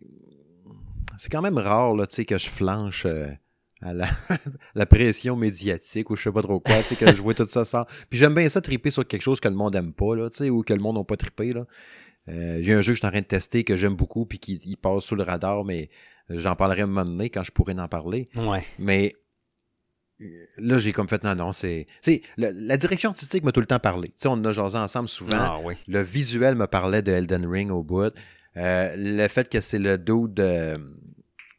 c'est 1.16 1.31
quand 1.31 1.42
même 1.42 1.59
rare 1.59 1.94
là, 1.94 2.07
que 2.07 2.38
je 2.38 2.48
flanche 2.48 3.07
euh, 3.07 3.29
à 3.81 3.94
la, 3.94 4.09
la 4.74 4.87
pression 4.87 5.37
médiatique 5.37 6.11
ou 6.11 6.16
je 6.16 6.24
sais 6.24 6.33
pas 6.33 6.42
trop 6.42 6.61
quoi, 6.61 6.83
tu 6.83 6.88
sais, 6.88 6.96
que 6.96 7.07
je 7.07 7.22
vois 7.22 7.35
tout 7.35 7.46
ça. 7.46 7.87
Puis 8.11 8.18
j'aime 8.18 8.35
bien 8.35 8.48
ça 8.48 8.61
triper 8.61 8.90
sur 8.90 9.07
quelque 9.07 9.22
chose 9.22 9.40
que 9.40 9.48
le 9.48 9.55
monde 9.55 9.77
aime 9.77 9.92
pas 9.92 10.16
là, 10.16 10.29
tu 10.29 10.38
sais, 10.38 10.50
ou 10.50 10.62
que 10.62 10.74
le 10.74 10.81
monde 10.81 10.96
n'a 10.96 11.05
pas 11.05 11.16
trippé 11.16 11.53
là. 11.53 11.66
Euh, 12.29 12.59
j'ai 12.62 12.72
un 12.72 12.81
jeu 12.81 12.92
que 12.92 12.96
je 12.96 13.00
suis 13.00 13.07
en 13.07 13.11
train 13.11 13.20
de 13.20 13.27
tester 13.27 13.64
que 13.64 13.77
j'aime 13.77 13.96
beaucoup 13.96 14.24
puis 14.24 14.38
qui 14.38 14.59
il 14.64 14.77
passe 14.77 15.05
sous 15.05 15.14
le 15.14 15.22
radar, 15.22 15.64
mais 15.64 15.90
j'en 16.31 16.57
parlerai 16.57 16.83
un 16.83 16.87
moment 16.87 17.05
donné 17.05 17.31
quand 17.31 17.43
je 17.43 17.53
pourrai 17.53 17.75
en 17.79 17.89
parler. 17.89 18.29
Ouais. 18.37 18.65
Mais 18.79 19.15
euh, 20.21 20.25
là, 20.59 20.79
j'ai 20.79 20.93
comme 20.93 21.09
fait 21.09 21.23
non, 21.25 21.35
non, 21.35 21.53
c'est. 21.53 21.87
Tu 22.03 22.13
sais, 22.15 22.23
le- 22.37 22.51
la 22.53 22.77
direction 22.77 23.11
artistique 23.11 23.45
m'a 23.45 23.53
tout 23.53 23.61
le 23.61 23.67
temps 23.67 23.79
parlé. 23.81 24.09
Tu 24.09 24.15
sais, 24.19 24.29
on 24.29 24.33
en 24.33 24.45
a 24.45 24.53
jasé 24.53 24.79
ensemble 24.79 25.09
souvent. 25.09 25.37
Ah 25.39 25.59
oui. 25.65 25.75
Le 25.89 26.01
visuel 26.03 26.55
me 26.55 26.67
parlait 26.67 27.03
de 27.03 27.13
Elden 27.13 27.47
Ring 27.47 27.71
au 27.71 27.83
bout. 27.83 28.13
Euh, 28.57 28.95
le 28.97 29.27
fait 29.29 29.49
que 29.49 29.61
c'est 29.61 29.81
le 29.81 29.99
dos 29.99 30.29
de. 30.29 30.79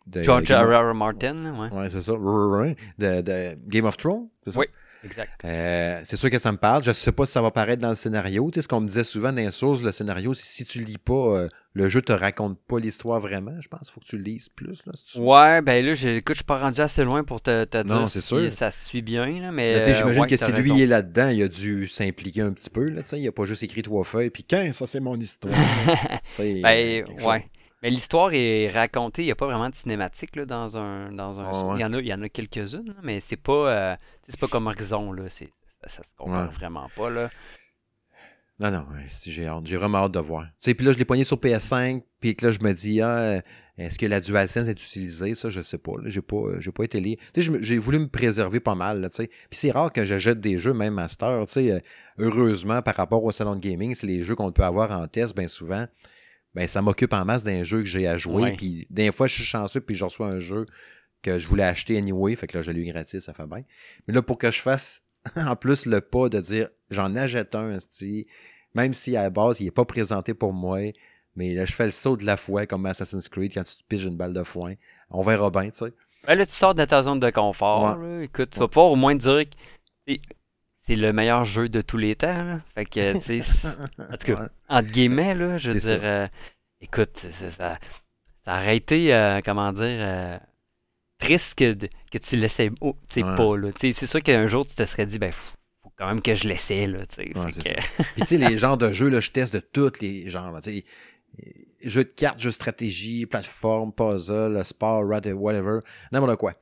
de 0.07 0.23
George 0.23 0.49
R. 0.51 0.89
R. 0.91 0.93
Martin, 0.95 1.53
ouais. 1.59 1.73
Ouais, 1.77 1.89
c'est 1.89 2.01
ça. 2.01 2.13
De, 2.13 3.21
de 3.21 3.57
Game 3.67 3.85
of 3.85 3.97
Thrones, 3.97 4.29
c'est 4.45 4.51
ça? 4.51 4.59
Oui. 4.59 4.67
Exact. 5.05 5.29
Euh, 5.45 6.01
c'est 6.03 6.17
sûr 6.17 6.29
que 6.29 6.39
ça 6.39 6.51
me 6.51 6.57
parle. 6.57 6.83
Je 6.83 6.91
sais 6.91 7.11
pas 7.11 7.25
si 7.25 7.31
ça 7.31 7.41
va 7.41 7.51
paraître 7.51 7.81
dans 7.81 7.89
le 7.89 7.95
scénario. 7.95 8.49
Tu 8.51 8.57
sais, 8.57 8.61
ce 8.63 8.67
qu'on 8.67 8.81
me 8.81 8.87
disait 8.87 9.03
souvent 9.03 9.31
dans 9.31 9.41
les 9.41 9.51
sources, 9.51 9.81
le 9.83 9.91
scénario, 9.91 10.33
c'est 10.33 10.45
si 10.45 10.65
tu 10.65 10.79
lis 10.79 10.97
pas, 10.97 11.13
euh, 11.13 11.47
le 11.73 11.87
jeu 11.89 12.01
te 12.01 12.11
raconte 12.13 12.57
pas 12.67 12.79
l'histoire 12.79 13.19
vraiment. 13.19 13.53
Je 13.61 13.67
pense 13.67 13.81
qu'il 13.81 13.91
faut 13.93 13.99
que 13.99 14.05
tu 14.05 14.17
le 14.17 14.23
lises 14.23 14.49
plus. 14.49 14.81
Là, 14.85 14.93
si 14.95 15.05
tu- 15.05 15.19
Ouais, 15.19 15.61
ben 15.61 15.85
là, 15.85 15.93
j'ai- 15.93 16.17
écoute, 16.17 16.35
je 16.35 16.39
suis 16.39 16.45
pas 16.45 16.59
rendu 16.59 16.81
assez 16.81 17.03
loin 17.03 17.23
pour 17.23 17.41
te, 17.41 17.65
te 17.65 17.77
Non, 17.83 17.99
dire 18.01 18.09
si 18.11 18.21
sûr. 18.21 18.51
ça 18.51 18.71
se 18.71 18.85
suit 18.85 19.01
bien, 19.01 19.25
là, 19.41 19.51
mais 19.51 19.75
euh, 19.75 19.93
J'imagine 19.93 20.21
ouais, 20.21 20.27
que 20.27 20.37
si 20.37 20.51
lui 20.53 20.81
est 20.81 20.87
là-dedans, 20.87 21.29
il 21.29 21.43
a 21.43 21.47
dû 21.47 21.87
s'impliquer 21.87 22.41
un 22.41 22.51
petit 22.53 22.69
peu. 22.69 22.89
Là, 22.89 23.01
tu 23.03 23.09
sais. 23.09 23.19
il 23.19 23.27
a 23.27 23.31
pas 23.31 23.45
juste 23.45 23.63
écrit 23.63 23.81
trois 23.83 24.03
feuilles, 24.03 24.29
puis 24.29 24.43
quand 24.43 24.67
ça, 24.73 24.87
c'est 24.87 24.99
mon 24.99 25.15
histoire. 25.19 25.53
Ben, 26.39 27.03
quelque 27.05 27.21
chose. 27.21 27.41
Mais 27.85 27.91
l'histoire 27.91 28.31
est 28.33 28.67
racontée, 28.71 29.21
il 29.21 29.25
n'y 29.25 29.31
a 29.31 29.35
pas 29.35 29.45
vraiment 29.45 29.69
de 29.69 29.75
cinématique 29.75 30.35
là, 30.35 30.45
dans 30.47 30.75
un. 30.75 31.11
Dans 31.11 31.39
un 31.39 31.69
ouais. 31.73 31.77
Il 31.77 31.81
y 31.81 31.85
en 31.85 31.93
a, 31.93 31.99
il 31.99 32.07
y 32.07 32.13
en 32.15 32.21
a 32.23 32.29
quelques-unes, 32.29 32.95
mais 33.03 33.21
c'est 33.21 33.35
pas, 33.37 33.51
euh, 33.69 33.95
c'est 34.27 34.39
pas 34.39 34.47
comme 34.47 34.65
Horizon, 34.65 35.11
là. 35.13 35.25
c'est- 35.29 35.51
Ça, 35.83 35.89
ça 35.89 36.01
se 36.03 36.09
compare 36.17 36.47
Ouais. 36.49 36.55
vraiment 36.55 36.87
pas. 36.97 37.11
Là. 37.11 37.29
Non, 38.59 38.71
non, 38.71 38.85
j'ai 39.27 39.45
hâte. 39.45 39.67
J'ai 39.67 39.77
vraiment 39.77 39.99
hâte 39.99 40.13
de 40.13 40.19
voir. 40.19 40.45
Tu 40.45 40.49
sais, 40.61 40.73
puis 40.73 40.83
là, 40.83 40.93
je 40.93 40.97
l'ai 40.97 41.05
pogné 41.05 41.23
sur 41.25 41.37
PS5, 41.37 42.01
puis 42.19 42.35
que 42.35 42.45
là, 42.47 42.51
je 42.51 42.59
me 42.61 42.73
dis, 42.73 43.01
ah, 43.01 43.17
euh, 43.17 43.41
est-ce 43.77 43.99
que 43.99 44.07
la 44.07 44.19
DualSense 44.19 44.67
est 44.67 44.71
utilisée? 44.71 45.35
Ça, 45.35 45.51
je 45.51 45.61
sais 45.61 45.77
pas. 45.77 45.91
J'ai 46.05 46.21
pas, 46.23 46.37
euh, 46.37 46.61
j'ai 46.61 46.71
pas 46.71 46.85
été 46.85 46.99
lié. 46.99 47.19
J'ai 47.35 47.77
voulu 47.77 47.99
me 47.99 48.07
préserver 48.07 48.59
pas 48.61 48.73
mal, 48.73 48.99
là, 49.01 49.09
tu 49.11 49.17
sais. 49.17 49.27
Puis 49.27 49.59
c'est 49.59 49.69
rare 49.69 49.93
que 49.93 50.05
j'achète 50.05 50.39
des 50.39 50.57
jeux, 50.57 50.73
même 50.73 50.95
Master, 50.95 51.45
tu 51.45 51.53
sais. 51.53 51.83
heureusement, 52.17 52.81
par 52.81 52.95
rapport 52.95 53.23
au 53.23 53.31
salon 53.31 53.55
de 53.55 53.59
gaming, 53.59 53.93
c'est 53.93 54.07
les 54.07 54.23
jeux 54.23 54.33
qu'on 54.35 54.51
peut 54.51 54.63
avoir 54.63 54.89
en 54.99 55.05
test, 55.07 55.35
bien 55.35 55.47
souvent. 55.47 55.85
Ben, 56.55 56.67
ça 56.67 56.81
m'occupe 56.81 57.13
en 57.13 57.25
masse 57.25 57.43
d'un 57.43 57.63
jeu 57.63 57.79
que 57.79 57.85
j'ai 57.85 58.07
à 58.07 58.17
jouer. 58.17 58.53
Puis 58.55 58.87
des 58.89 59.11
fois, 59.11 59.27
je 59.27 59.35
suis 59.35 59.43
chanceux, 59.43 59.81
puis 59.81 59.95
je 59.95 60.05
reçois 60.05 60.27
un 60.27 60.39
jeu 60.39 60.65
que 61.21 61.37
je 61.37 61.47
voulais 61.47 61.63
acheter 61.63 61.97
anyway. 61.97 62.35
Fait 62.35 62.47
que 62.47 62.57
là, 62.57 62.61
je 62.63 62.71
l'ai 62.71 62.81
eu 62.81 62.91
gratis, 62.91 63.19
ça 63.23 63.33
fait 63.33 63.45
bien. 63.45 63.63
Mais 64.07 64.13
là, 64.13 64.21
pour 64.21 64.37
que 64.37 64.49
je 64.49 64.61
fasse 64.61 65.03
en 65.35 65.55
plus 65.55 65.85
le 65.85 66.01
pas 66.01 66.29
de 66.29 66.39
dire 66.39 66.69
j'en 66.89 67.13
achète 67.15 67.53
un, 67.55 67.77
même 68.73 68.93
si 68.93 69.15
à 69.17 69.23
la 69.23 69.29
base, 69.29 69.59
il 69.59 69.65
n'est 69.65 69.71
pas 69.71 69.85
présenté 69.85 70.33
pour 70.33 70.53
moi, 70.53 70.79
mais 71.35 71.53
là, 71.53 71.65
je 71.65 71.73
fais 71.73 71.85
le 71.85 71.91
saut 71.91 72.15
de 72.15 72.25
la 72.25 72.37
foi 72.37 72.65
comme 72.65 72.85
Assassin's 72.85 73.27
Creed 73.27 73.53
quand 73.53 73.63
tu 73.63 73.75
te 73.75 73.83
piges 73.87 74.05
une 74.05 74.15
balle 74.17 74.33
de 74.33 74.43
foin. 74.43 74.75
On 75.09 75.21
verra 75.21 75.49
bien, 75.49 75.69
tu 75.69 75.85
sais. 75.85 75.93
Ben 76.27 76.35
là, 76.35 76.45
tu 76.45 76.53
sors 76.53 76.73
de 76.73 76.85
ta 76.85 77.03
zone 77.03 77.19
de 77.19 77.29
confort. 77.29 77.99
là. 77.99 78.21
Écoute, 78.23 78.49
tu 78.51 78.59
vas 78.59 78.65
Ouais. 78.65 78.69
pouvoir 78.69 78.91
au 78.91 78.95
moins 78.95 79.15
dire 79.15 79.43
que 80.07 80.13
c'est- 80.87 80.95
le 80.95 81.13
meilleur 81.13 81.45
jeu 81.45 81.69
de 81.69 81.81
tous 81.81 81.97
les 81.97 82.15
temps. 82.15 82.43
là. 82.43 82.59
Fait 82.73 82.85
que, 82.85 83.13
tu 83.13 83.21
sais, 83.21 83.39
c'est- 83.41 83.67
en 83.99 84.17
tout 84.17 84.27
cas, 84.33 84.41
Ouais. 84.41 84.47
entre 84.69 84.91
guillemets, 84.91 85.35
là, 85.35 85.57
je 85.57 85.69
veux 85.69 85.79
dire, 85.79 85.99
euh, 86.03 86.27
écoute, 86.81 87.17
ça, 87.31 87.51
ça 87.51 87.77
aurait 88.47 88.77
été, 88.77 89.13
euh, 89.13 89.41
comment 89.43 89.71
dire, 89.73 89.83
euh, 89.83 90.37
triste 91.19 91.55
que, 91.55 91.73
que 92.11 92.17
tu 92.17 92.35
laissais 92.35 92.69
oh, 92.81 92.93
tu 93.09 93.21
sais, 93.21 93.23
Ouais. 93.23 93.35
pas. 93.35 93.57
là. 93.57 93.69
C'est 93.79 94.05
sûr 94.05 94.21
qu'un 94.21 94.47
jour, 94.47 94.67
tu 94.67 94.75
te 94.75 94.85
serais 94.85 95.05
dit, 95.05 95.17
ben, 95.19 95.31
faut, 95.31 95.55
faut 95.83 95.91
quand 95.97 96.07
même 96.07 96.21
que 96.21 96.35
je 96.35 96.47
laissais, 96.47 96.87
là. 96.87 96.99
Ouais, 97.17 97.25
que- 97.25 98.03
Puis 98.13 98.21
tu 98.21 98.25
sais, 98.25 98.37
les 98.49 98.57
genres 98.57 98.77
de 98.77 98.91
jeux, 98.91 99.09
là, 99.09 99.19
je 99.21 99.31
teste 99.31 99.53
de 99.53 99.59
tous 99.59 99.99
les 100.01 100.29
genres. 100.29 100.59
tu 100.61 100.79
sais. 100.79 100.83
Jeux 101.83 102.03
de 102.05 102.09
cartes, 102.09 102.39
jeux 102.39 102.49
de 102.49 102.53
stratégie, 102.55 103.25
plateforme, 103.25 103.91
puzzle, 103.93 104.63
sport, 104.65 105.03
whatever, 105.05 105.79
n'importe 106.11 106.37
quoi. 106.37 106.53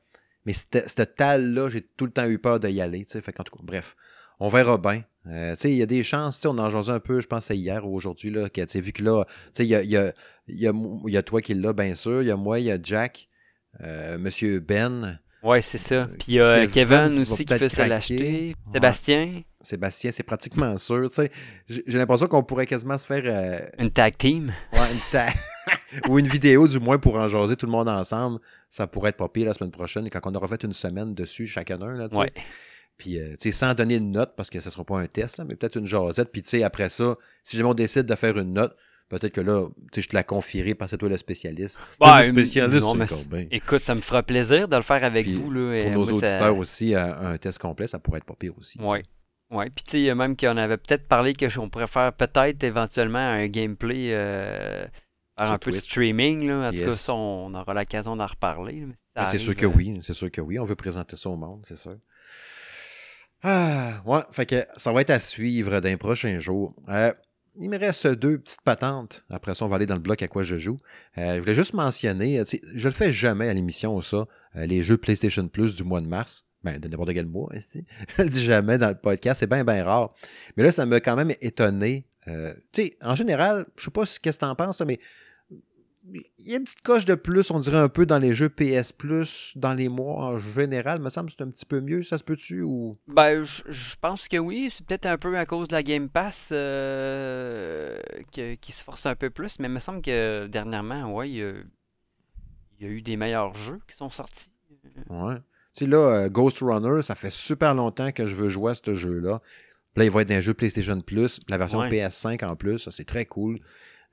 Mais 0.46 0.52
cette, 0.52 0.84
cette 0.88 1.16
talle-là, 1.16 1.68
j'ai 1.70 1.82
tout 1.82 2.04
le 2.06 2.10
temps 2.12 2.26
eu 2.28 2.38
peur 2.38 2.60
d'y 2.60 2.80
aller. 2.80 3.04
Fait 3.04 3.32
qu'en 3.32 3.44
tout 3.44 3.56
cas, 3.56 3.62
bref, 3.62 3.96
on 4.40 4.48
verra 4.48 4.78
bien. 4.78 5.02
Euh, 5.26 5.54
il 5.64 5.74
y 5.74 5.82
a 5.82 5.86
des 5.86 6.02
chances, 6.02 6.40
on 6.44 6.58
en 6.58 6.68
jasait 6.68 6.92
un 6.92 7.00
peu, 7.00 7.20
je 7.20 7.26
pense 7.26 7.48
hier 7.48 7.86
ou 7.86 7.94
aujourd'hui, 7.94 8.30
là, 8.30 8.50
que, 8.50 8.78
vu 8.78 8.92
que 8.92 9.02
là, 9.02 9.24
il 9.58 9.64
y 9.64 9.74
a, 9.74 9.82
y, 9.82 9.96
a, 9.96 10.12
y, 10.48 10.66
a, 10.66 10.72
il 11.06 11.12
y 11.12 11.16
a 11.16 11.22
toi 11.22 11.40
qui 11.40 11.54
l'as, 11.54 11.72
bien 11.72 11.94
sûr, 11.94 12.20
il 12.22 12.28
y 12.28 12.30
a 12.30 12.36
moi, 12.36 12.60
il 12.60 12.66
y 12.66 12.70
a 12.70 12.78
Jack, 12.82 13.26
euh, 13.80 14.18
Monsieur 14.18 14.60
Ben, 14.60 15.18
Ouais, 15.42 15.60
c'est 15.60 15.78
ça. 15.78 16.08
Puis 16.18 16.24
il 16.28 16.34
y 16.36 16.40
a 16.40 16.66
Kevin 16.66 17.20
aussi 17.20 17.44
qui 17.44 17.52
se 17.52 17.66
craquer. 17.66 17.86
l'acheter. 17.88 18.46
Ouais. 18.66 18.72
Sébastien, 18.72 19.42
Sébastien, 19.60 20.10
c'est 20.10 20.22
pratiquement 20.22 20.78
sûr. 20.78 21.10
J'ai 21.68 21.98
l'impression 21.98 22.28
qu'on 22.28 22.42
pourrait 22.42 22.66
quasiment 22.66 22.96
se 22.96 23.06
faire 23.06 23.22
euh, 23.26 23.58
une 23.78 23.90
tag 23.90 24.16
team. 24.16 24.54
Ouais, 24.72 24.90
une 24.90 25.00
ta- 25.10 25.26
ou 26.08 26.18
une 26.18 26.28
vidéo 26.28 26.68
du 26.68 26.78
moins 26.80 26.98
pour 26.98 27.16
en 27.16 27.28
jaser 27.28 27.56
tout 27.56 27.66
le 27.66 27.72
monde 27.72 27.88
ensemble. 27.88 28.40
Ça 28.70 28.86
pourrait 28.86 29.10
être 29.10 29.16
pas 29.16 29.28
pire 29.28 29.46
la 29.46 29.54
semaine 29.54 29.70
prochaine 29.70 30.08
quand 30.10 30.20
on 30.24 30.34
aura 30.34 30.48
fait 30.48 30.62
une 30.64 30.72
semaine 30.72 31.14
dessus 31.14 31.46
chacun 31.46 31.80
un. 31.82 31.94
Là, 31.94 32.08
tu 32.08 32.16
sais. 32.16 32.20
Ouais. 32.22 32.32
Puis, 32.96 33.18
euh, 33.18 33.30
tu 33.32 33.50
sais, 33.50 33.52
sans 33.52 33.74
donner 33.74 33.96
une 33.96 34.12
note, 34.12 34.34
parce 34.36 34.50
que 34.50 34.60
ce 34.60 34.68
ne 34.68 34.70
sera 34.70 34.84
pas 34.84 35.00
un 35.00 35.06
test, 35.06 35.38
là, 35.38 35.44
mais 35.44 35.56
peut-être 35.56 35.76
une 35.76 35.86
jasette. 35.86 36.30
Puis, 36.30 36.42
tu 36.42 36.50
sais, 36.50 36.62
après 36.62 36.88
ça, 36.88 37.16
si 37.42 37.56
jamais 37.56 37.68
on 37.68 37.74
décide 37.74 38.06
de 38.06 38.14
faire 38.14 38.38
une 38.38 38.52
note, 38.52 38.76
peut-être 39.08 39.32
que 39.32 39.40
là, 39.40 39.66
tu 39.90 39.96
sais, 39.96 40.02
je 40.02 40.08
te 40.10 40.14
la 40.14 40.22
confierai 40.22 40.74
parce 40.76 40.90
que 40.90 40.94
c'est 40.94 40.98
toi 40.98 41.08
le 41.08 41.16
spécialiste. 41.16 41.80
Bah, 41.98 42.18
le 42.18 42.32
spécialiste, 42.32 42.82
non, 42.84 42.92
c'est 42.92 42.98
mais 42.98 43.04
encore 43.04 43.24
bien. 43.24 43.46
Écoute, 43.50 43.82
ça 43.82 43.96
me 43.96 44.00
fera 44.00 44.22
plaisir 44.22 44.68
de 44.68 44.76
le 44.76 44.82
faire 44.82 45.02
avec 45.02 45.24
Puis, 45.26 45.34
vous. 45.34 45.50
Là, 45.50 45.60
Pour 45.62 45.72
et 45.72 45.90
nos 45.90 45.98
moi, 46.04 46.06
ça- 46.06 46.14
auditeurs 46.14 46.56
aussi, 46.56 46.94
euh, 46.94 47.32
un 47.32 47.36
test 47.36 47.58
complet, 47.58 47.88
ça 47.88 47.98
pourrait 47.98 48.18
être 48.18 48.26
pas 48.26 48.36
pire 48.38 48.52
aussi. 48.58 48.80
Ouais. 48.80 49.02
Ouais, 49.50 49.70
puis 49.70 49.84
tu 49.84 49.90
sais, 49.92 49.98
il 50.00 50.04
y 50.04 50.10
a 50.10 50.14
même 50.14 50.36
qu'on 50.36 50.56
avait 50.56 50.78
peut-être 50.78 51.06
parlé 51.06 51.34
qu'on 51.34 51.68
pourrait 51.68 51.86
faire 51.86 52.12
peut-être 52.12 52.64
éventuellement 52.64 53.18
un 53.18 53.46
gameplay, 53.46 54.08
euh, 54.12 54.86
faire 55.36 55.52
un 55.52 55.58
peu 55.58 55.70
de 55.70 55.76
streaming. 55.76 56.46
Là. 56.48 56.68
En 56.68 56.70
tout 56.70 56.78
cas, 56.84 56.92
ça, 56.92 57.14
on 57.14 57.52
aura 57.54 57.74
l'occasion 57.74 58.16
d'en 58.16 58.26
reparler. 58.26 58.86
Mais 59.16 59.24
c'est 59.26 59.38
sûr 59.38 59.54
que 59.54 59.66
euh, 59.66 59.72
oui, 59.74 59.94
c'est 60.02 60.14
sûr 60.14 60.30
que 60.30 60.40
oui. 60.40 60.58
On 60.58 60.64
veut 60.64 60.74
présenter 60.74 61.16
ça 61.16 61.30
au 61.30 61.36
monde, 61.36 61.64
c'est 61.64 61.76
sûr. 61.76 61.96
Ah, 63.42 64.02
ouais, 64.06 64.20
fait 64.32 64.46
que 64.46 64.64
ça 64.76 64.92
va 64.92 65.02
être 65.02 65.10
à 65.10 65.18
suivre 65.18 65.80
dans 65.80 65.88
les 65.88 65.96
prochains 65.96 66.38
jours. 66.38 66.74
Euh, 66.88 67.12
il 67.60 67.70
me 67.70 67.78
reste 67.78 68.06
deux 68.06 68.38
petites 68.38 68.62
patentes. 68.62 69.24
Après 69.30 69.54
ça, 69.54 69.64
on 69.64 69.68
va 69.68 69.76
aller 69.76 69.86
dans 69.86 69.94
le 69.94 70.00
bloc 70.00 70.22
à 70.22 70.28
quoi 70.28 70.42
je 70.42 70.56
joue. 70.56 70.80
Euh, 71.18 71.36
je 71.36 71.40
voulais 71.40 71.54
juste 71.54 71.74
mentionner, 71.74 72.42
je 72.74 72.88
le 72.88 72.94
fais 72.94 73.12
jamais 73.12 73.48
à 73.48 73.52
l'émission, 73.52 74.00
ça, 74.00 74.26
les 74.54 74.82
jeux 74.82 74.96
PlayStation 74.96 75.46
Plus 75.46 75.74
du 75.74 75.84
mois 75.84 76.00
de 76.00 76.08
mars. 76.08 76.44
Ben, 76.64 76.80
de 76.80 76.88
n'importe 76.88 77.12
quel 77.12 77.26
mois, 77.26 77.50
esti. 77.54 77.84
je 78.16 78.22
le 78.22 78.28
dis 78.30 78.42
jamais 78.42 78.78
dans 78.78 78.88
le 78.88 78.94
podcast, 78.94 79.40
c'est 79.40 79.46
bien, 79.46 79.64
bien 79.64 79.84
rare. 79.84 80.14
Mais 80.56 80.62
là, 80.62 80.72
ça 80.72 80.86
m'a 80.86 80.98
quand 80.98 81.14
même 81.14 81.30
étonné. 81.42 82.06
Euh, 82.28 82.54
tu 82.72 82.82
sais, 82.82 82.96
en 83.02 83.14
général, 83.14 83.66
je 83.76 83.84
sais 83.84 83.90
pas 83.90 84.04
qu'est-ce 84.04 84.38
que 84.38 84.44
t'en 84.44 84.54
penses, 84.54 84.80
mais 84.80 84.98
il 86.12 86.22
y 86.38 86.54
a 86.54 86.58
une 86.58 86.64
petite 86.64 86.82
coche 86.82 87.04
de 87.04 87.14
plus, 87.14 87.50
on 87.50 87.58
dirait 87.58 87.78
un 87.78 87.88
peu 87.88 88.04
dans 88.04 88.18
les 88.18 88.34
jeux 88.34 88.50
PS 88.50 88.92
Plus, 88.92 89.52
dans 89.56 89.72
les 89.72 89.88
mois 89.88 90.26
en 90.26 90.38
général. 90.38 91.00
me 91.00 91.08
semble 91.08 91.30
que 91.30 91.34
c'est 91.38 91.44
un 91.44 91.50
petit 91.50 91.64
peu 91.64 91.80
mieux, 91.80 92.02
ça 92.02 92.18
se 92.18 92.24
peut-tu 92.24 92.62
ou? 92.62 92.98
Ben, 93.08 93.42
je 93.42 93.94
pense 94.00 94.28
que 94.28 94.36
oui. 94.36 94.70
C'est 94.74 94.84
peut-être 94.84 95.06
un 95.06 95.16
peu 95.16 95.36
à 95.38 95.46
cause 95.46 95.68
de 95.68 95.72
la 95.72 95.82
Game 95.82 96.08
Pass 96.10 96.50
euh, 96.52 97.98
qui 98.30 98.72
se 98.72 98.84
force 98.84 99.06
un 99.06 99.14
peu 99.14 99.30
plus. 99.30 99.58
Mais 99.58 99.68
il 99.68 99.72
me 99.72 99.80
semble 99.80 100.02
que 100.02 100.46
dernièrement, 100.46 101.10
ouais, 101.14 101.30
il 101.30 101.36
y 101.36 101.42
a, 101.42 101.52
il 102.78 102.86
y 102.86 102.90
a 102.90 102.92
eu 102.92 103.00
des 103.00 103.16
meilleurs 103.16 103.54
jeux 103.54 103.80
qui 103.88 103.96
sont 103.96 104.10
sortis. 104.10 104.50
Ouais. 105.08 105.36
Tu 105.74 105.84
sais, 105.84 105.90
là, 105.90 105.96
euh, 105.96 106.28
Ghost 106.28 106.58
Runner, 106.60 107.02
ça 107.02 107.14
fait 107.14 107.32
super 107.32 107.74
longtemps 107.74 108.12
que 108.12 108.26
je 108.26 108.34
veux 108.34 108.48
jouer 108.48 108.72
à 108.72 108.74
ce 108.74 108.94
jeu-là. 108.94 109.40
Puis 109.94 110.00
Là, 110.00 110.04
il 110.06 110.10
va 110.10 110.22
être 110.22 110.28
dans 110.28 110.34
un 110.36 110.40
jeu 110.40 110.54
PlayStation 110.54 111.00
Plus, 111.00 111.40
la 111.48 111.56
version 111.58 111.78
Ouais. 111.80 111.88
PS5 111.88 112.44
en 112.44 112.56
plus. 112.56 112.78
Ça, 112.80 112.90
c'est 112.90 113.04
très 113.04 113.24
cool. 113.26 113.58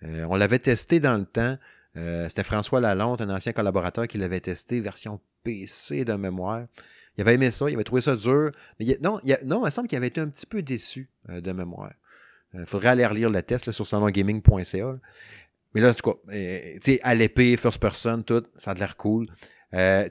Euh, 0.04 0.26
on 0.30 0.36
l'avait 0.36 0.60
testé 0.60 1.00
dans 1.00 1.18
le 1.18 1.26
temps. 1.26 1.58
Euh, 1.98 2.30
C'était 2.30 2.44
François 2.44 2.80
Lalonde, 2.80 3.22
un 3.22 3.30
ancien 3.30 3.52
collaborateur, 3.54 4.08
qui 4.08 4.18
l'avait 4.18 4.40
testé, 4.40 4.80
version 4.80 5.20
PC 5.44 6.06
de 6.06 6.14
mémoire. 6.14 6.66
Il 7.18 7.22
avait 7.22 7.34
aimé 7.34 7.52
ça, 7.52 7.70
il 7.70 7.74
avait 7.74 7.84
trouvé 7.84 8.02
ça 8.02 8.16
dur. 8.16 8.52
Mais 8.80 8.86
il- 8.86 8.98
non, 9.02 9.20
il, 9.24 9.34
a- 9.34 9.44
non, 9.44 9.62
il 9.62 9.66
me 9.66 9.70
semble 9.70 9.88
qu'il 9.88 9.98
avait 9.98 10.08
été 10.08 10.22
un 10.22 10.28
petit 10.30 10.46
peu 10.46 10.62
déçu 10.62 11.10
euh, 11.30 11.42
de 11.42 11.52
mémoire. 11.52 11.92
Il 12.54 12.66
faudrait 12.66 12.90
aller 12.90 13.06
relire 13.06 13.30
le 13.30 13.42
test 13.42 13.66
là, 13.66 13.72
sur 13.74 13.88
salongaming.ca. 13.88 14.98
Mais 15.74 15.80
là, 15.82 15.90
en 15.92 15.94
tout 15.94 16.12
cas, 16.12 16.18
tu 16.32 16.80
sais, 16.84 17.00
à 17.02 17.16
l'épée, 17.16 17.56
first 17.56 17.80
person, 17.82 18.24
tout, 18.24 18.44
ça 18.58 18.72
a 18.72 18.74
l'air 18.74 18.98
cool. 18.98 19.28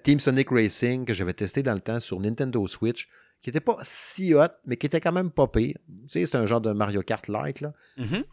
Team 0.03 0.19
Sonic 0.21 0.49
Racing, 0.51 1.05
que 1.05 1.13
j'avais 1.13 1.35
testé 1.35 1.63
dans 1.63 1.75
le 1.75 1.81
temps 1.81 2.01
sur 2.01 2.19
Nintendo 2.19 2.67
Switch, 2.67 3.09
qui 3.43 3.51
était 3.51 3.61
pas 3.61 3.79
si 3.83 4.35
hot, 4.35 4.47
mais 4.67 4.77
qui 4.77 4.87
était 4.87 5.01
quand 5.01 5.13
même 5.13 5.31
pas 5.31 5.47
pire. 5.47 5.77
Tu 5.87 6.09
sais, 6.09 6.27
c'est 6.27 6.37
un 6.37 6.47
genre 6.47 6.61
de 6.61 6.73
Mario 6.73 7.03
Kart-like, 7.03 7.61
là. 7.61 7.73
Mhm. 7.97 8.25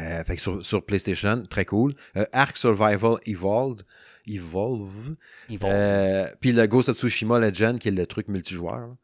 Euh, 0.00 0.24
fait 0.24 0.36
que 0.36 0.42
sur, 0.42 0.64
sur 0.64 0.84
PlayStation, 0.86 1.44
très 1.44 1.64
cool. 1.64 1.94
Euh, 2.16 2.24
Ark 2.32 2.56
Survival 2.56 3.16
Evolved. 3.26 3.82
Evolve. 4.26 5.16
Euh, 5.62 6.26
Puis 6.40 6.52
le 6.52 6.66
Ghost 6.66 6.88
of 6.88 6.96
Tsushima 6.98 7.38
Legend, 7.40 7.78
qui 7.78 7.88
est 7.88 7.92
le 7.92 8.06
truc 8.06 8.28
multijoueur. 8.28 8.94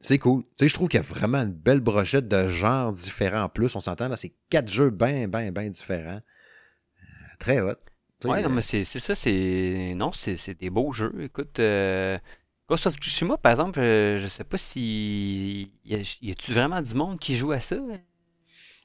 c'est 0.00 0.18
cool. 0.18 0.42
Tu 0.58 0.64
sais, 0.64 0.68
je 0.68 0.74
trouve 0.74 0.88
qu'il 0.88 0.98
y 0.98 1.02
a 1.02 1.06
vraiment 1.06 1.38
une 1.38 1.52
belle 1.52 1.80
brochette 1.80 2.28
de 2.28 2.48
genres 2.48 2.92
différents 2.92 3.44
en 3.44 3.48
plus. 3.48 3.74
On 3.76 3.80
s'entend, 3.80 4.08
là, 4.08 4.16
c'est 4.16 4.34
quatre 4.50 4.68
jeux 4.68 4.90
bien, 4.90 5.28
bien, 5.28 5.50
bien 5.52 5.70
différents. 5.70 6.20
Très 7.38 7.60
hot. 7.60 7.74
Tu 8.20 8.26
sais, 8.26 8.28
Ouais, 8.28 8.42
non, 8.42 8.50
mais 8.50 8.60
c'est 8.62 8.84
ça, 8.84 9.14
c'est. 9.14 9.94
Non, 9.96 10.12
c'est 10.12 10.36
c'est 10.36 10.58
des 10.58 10.68
beaux 10.68 10.92
jeux. 10.92 11.14
Écoute, 11.20 11.58
euh, 11.58 12.18
Ghost 12.70 12.86
of 12.86 12.94
Tsushima, 12.94 13.36
par 13.36 13.50
exemple, 13.50 13.80
euh, 13.80 14.20
je 14.20 14.28
sais 14.28 14.44
pas 14.44 14.56
si. 14.56 15.72
Y 15.84 16.30
a-tu 16.30 16.52
vraiment 16.52 16.80
du 16.80 16.94
monde 16.94 17.18
qui 17.18 17.36
joue 17.36 17.50
à 17.50 17.58
ça? 17.58 17.76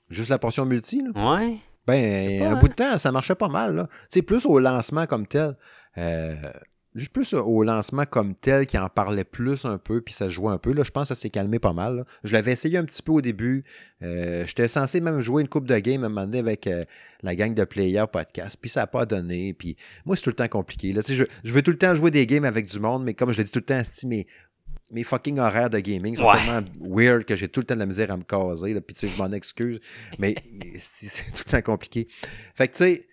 Juste 0.09 0.29
la 0.29 0.39
portion 0.39 0.65
multi, 0.65 1.03
là. 1.03 1.35
Ouais. 1.35 1.59
Ben, 1.85 2.39
pas, 2.39 2.47
un 2.47 2.53
hein. 2.53 2.55
bout 2.55 2.67
de 2.67 2.73
temps, 2.73 2.97
ça 2.97 3.11
marchait 3.11 3.35
pas 3.35 3.47
mal. 3.47 3.75
là. 3.75 3.87
Tu 3.87 4.07
sais, 4.09 4.21
plus 4.23 4.47
au 4.47 4.57
lancement 4.57 5.05
comme 5.05 5.27
tel. 5.27 5.55
Euh, 5.99 6.33
juste 6.95 7.11
plus 7.11 7.33
au 7.33 7.61
lancement 7.63 8.05
comme 8.05 8.33
tel 8.35 8.65
qui 8.65 8.77
en 8.77 8.87
parlait 8.89 9.23
plus 9.25 9.65
un 9.65 9.77
peu, 9.77 10.01
puis 10.01 10.13
ça 10.13 10.29
jouait 10.29 10.51
un 10.51 10.57
peu. 10.57 10.71
Là, 10.73 10.83
je 10.83 10.91
pense 10.91 11.09
que 11.09 11.15
ça 11.15 11.21
s'est 11.21 11.29
calmé 11.29 11.59
pas 11.59 11.73
mal. 11.73 11.97
là. 11.97 12.05
Je 12.23 12.33
l'avais 12.33 12.53
essayé 12.53 12.77
un 12.77 12.85
petit 12.85 13.01
peu 13.03 13.11
au 13.11 13.21
début. 13.21 13.63
Euh, 14.01 14.45
J'étais 14.47 14.67
censé 14.67 15.01
même 15.01 15.19
jouer 15.21 15.41
une 15.41 15.49
coupe 15.49 15.67
de 15.67 15.77
game 15.77 16.03
à 16.03 16.07
un 16.07 16.09
moment 16.09 16.25
donné 16.25 16.39
avec 16.39 16.67
euh, 16.67 16.83
la 17.21 17.35
gang 17.35 17.53
de 17.53 17.63
players 17.65 18.05
podcast, 18.11 18.57
puis 18.59 18.69
ça 18.69 18.81
n'a 18.81 18.87
pas 18.87 19.05
donné. 19.05 19.53
Puis 19.53 19.75
moi, 20.05 20.15
c'est 20.15 20.21
tout 20.23 20.29
le 20.29 20.35
temps 20.35 20.47
compliqué. 20.47 20.93
Là. 20.93 21.03
Tu 21.03 21.15
sais, 21.15 21.15
Je, 21.15 21.25
je 21.43 21.51
veux 21.53 21.61
tout 21.61 21.71
le 21.71 21.77
temps 21.77 21.93
jouer 21.95 22.11
des 22.11 22.25
games 22.25 22.45
avec 22.45 22.65
du 22.67 22.79
monde, 22.79 23.03
mais 23.03 23.13
comme 23.13 23.31
je 23.31 23.37
l'ai 23.37 23.43
dit 23.43 23.51
tout 23.51 23.59
le 23.59 23.65
temps, 23.65 23.81
mes, 24.05 24.25
mes 24.91 25.03
fucking 25.03 25.39
horaires 25.39 25.69
de 25.69 25.79
gaming 25.79 26.15
sont 26.15 26.25
Ouais. 26.25 26.37
tellement 26.37 26.61
weird 26.79 27.25
que 27.25 27.35
j'ai 27.35 27.47
tout 27.49 27.59
le 27.59 27.65
temps 27.65 27.73
de 27.75 27.79
la 27.79 27.85
misère 27.87 28.11
à 28.11 28.17
me 28.17 28.23
caser. 28.23 28.73
Là, 28.73 28.81
puis 28.81 28.93
tu 28.95 29.07
sais, 29.07 29.13
je 29.13 29.17
m'en 29.17 29.31
excuse, 29.31 29.79
mais 30.19 30.35
c'est 30.77 31.25
tout 31.31 31.43
le 31.47 31.51
temps 31.51 31.61
compliqué. 31.61 32.07
Fait 32.53 32.67
que 32.67 32.73
tu 32.73 32.83
sais, 32.83 33.07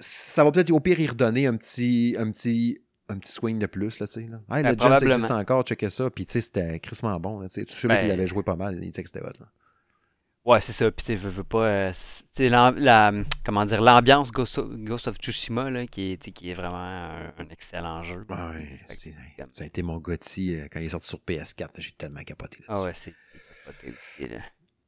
ça 0.00 0.44
va 0.44 0.52
peut-être 0.52 0.70
au 0.70 0.80
pire 0.80 0.98
y 1.00 1.06
redonner 1.06 1.46
un 1.46 1.56
petit, 1.56 2.16
un 2.18 2.30
petit, 2.30 2.78
un 3.08 3.18
petit 3.18 3.32
swing 3.32 3.58
de 3.58 3.66
plus, 3.66 3.98
là, 3.98 4.06
tu 4.06 4.14
sais. 4.14 4.20
Là. 4.28 4.40
Hey, 4.56 4.62
Ben, 4.62 4.72
Legends, 4.74 4.98
ça 4.98 5.04
existe 5.06 5.30
encore, 5.30 5.62
checker 5.64 5.90
ça. 5.90 6.10
Puis, 6.10 6.26
tu 6.26 6.32
sais, 6.34 6.40
c'était 6.40 6.78
crissement 6.80 7.18
bon, 7.20 7.40
là, 7.40 7.48
tu 7.48 7.60
sais. 7.60 7.64
Tous 7.66 7.74
ceux-là 7.74 7.96
qui 7.96 8.02
Ben- 8.02 8.08
l'avaient 8.08 8.26
joué 8.26 8.42
pas 8.42 8.56
mal, 8.56 8.74
ils 8.82 8.90
disaient 8.90 9.02
que 9.02 9.08
c'était 9.08 9.20
hot, 9.24 9.32
là. 9.40 9.46
Ouais, 10.46 10.60
c'est 10.60 10.72
ça. 10.72 10.90
Puis, 10.90 11.06
tu 11.06 11.12
sais, 11.12 11.16
veux, 11.16 11.30
veux 11.30 11.42
pas. 11.44 11.66
euh, 11.66 11.92
c'est 12.34 12.50
la, 12.50 13.12
comment 13.46 13.64
dire, 13.64 13.80
l'ambiance 13.80 14.30
Ghost 14.30 14.58
of, 14.58 14.68
Ghost 14.76 15.08
of 15.08 15.16
Tsushima, 15.16 15.70
là, 15.70 15.86
qui 15.86 16.12
est, 16.12 16.22
tu 16.22 16.32
qui 16.32 16.50
est 16.50 16.54
vraiment 16.54 16.76
un, 16.76 17.32
un 17.38 17.48
excellent 17.50 18.02
jeu. 18.02 18.26
Ouais, 18.28 18.80
c'est- 18.88 19.14
comme- 19.38 19.48
ça 19.52 19.64
a 19.64 19.66
été 19.66 19.82
mon 19.82 19.96
gothi 19.98 20.58
quand 20.70 20.80
il 20.80 20.86
est 20.86 20.90
sorti 20.90 21.08
sur 21.08 21.18
PS4. 21.20 21.70
J'ai 21.78 21.92
tellement 21.92 22.22
capoté 22.24 22.58
là 22.60 22.66
Ah 22.68 22.82
ouais, 22.82 22.92
c'est. 22.94 23.14
c'est 23.32 23.64
capoté 23.72 23.90
aussi, 23.92 24.28
là. 24.34 24.40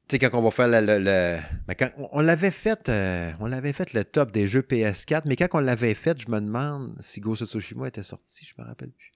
Tu 0.09 0.15
sais, 0.15 0.19
quand 0.21 0.39
on 0.39 0.43
va 0.43 0.51
faire 0.53 0.69
le. 0.69 0.81
le- 0.81 0.99
le- 0.99 1.39
mais 1.67 1.75
quand 1.75 1.91
on, 2.13 2.21
l'avait 2.21 2.53
fait, 2.53 2.89
euh, 2.89 3.33
on 3.41 3.47
l'avait 3.47 3.73
fait 3.73 3.93
le 3.93 4.05
top 4.05 4.31
des 4.31 4.47
jeux 4.47 4.63
PS4, 4.63 5.23
mais 5.27 5.35
quand 5.35 5.49
on 5.55 5.59
l'avait 5.59 5.95
fait, 5.95 6.21
je 6.21 6.31
me 6.31 6.41
demande 6.41 6.95
si 7.01 7.21
Ghost 7.21 7.43
of 7.43 7.49
Tsushima 7.49 7.89
était 7.89 8.05
sorti, 8.05 8.45
je 8.47 8.61
me 8.63 8.67
rappelle 8.69 8.91
plus. 8.91 9.13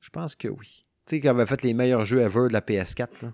Je 0.00 0.10
pense 0.10 0.34
que 0.34 0.48
oui. 0.48 0.86
Tu 1.06 1.16
sais, 1.16 1.20
quand 1.20 1.28
on 1.34 1.38
avait 1.38 1.46
fait 1.46 1.62
les 1.62 1.72
meilleurs 1.72 2.04
jeux 2.04 2.20
ever 2.20 2.48
de 2.48 2.52
la 2.52 2.60
PS4, 2.60 3.08
là. 3.22 3.32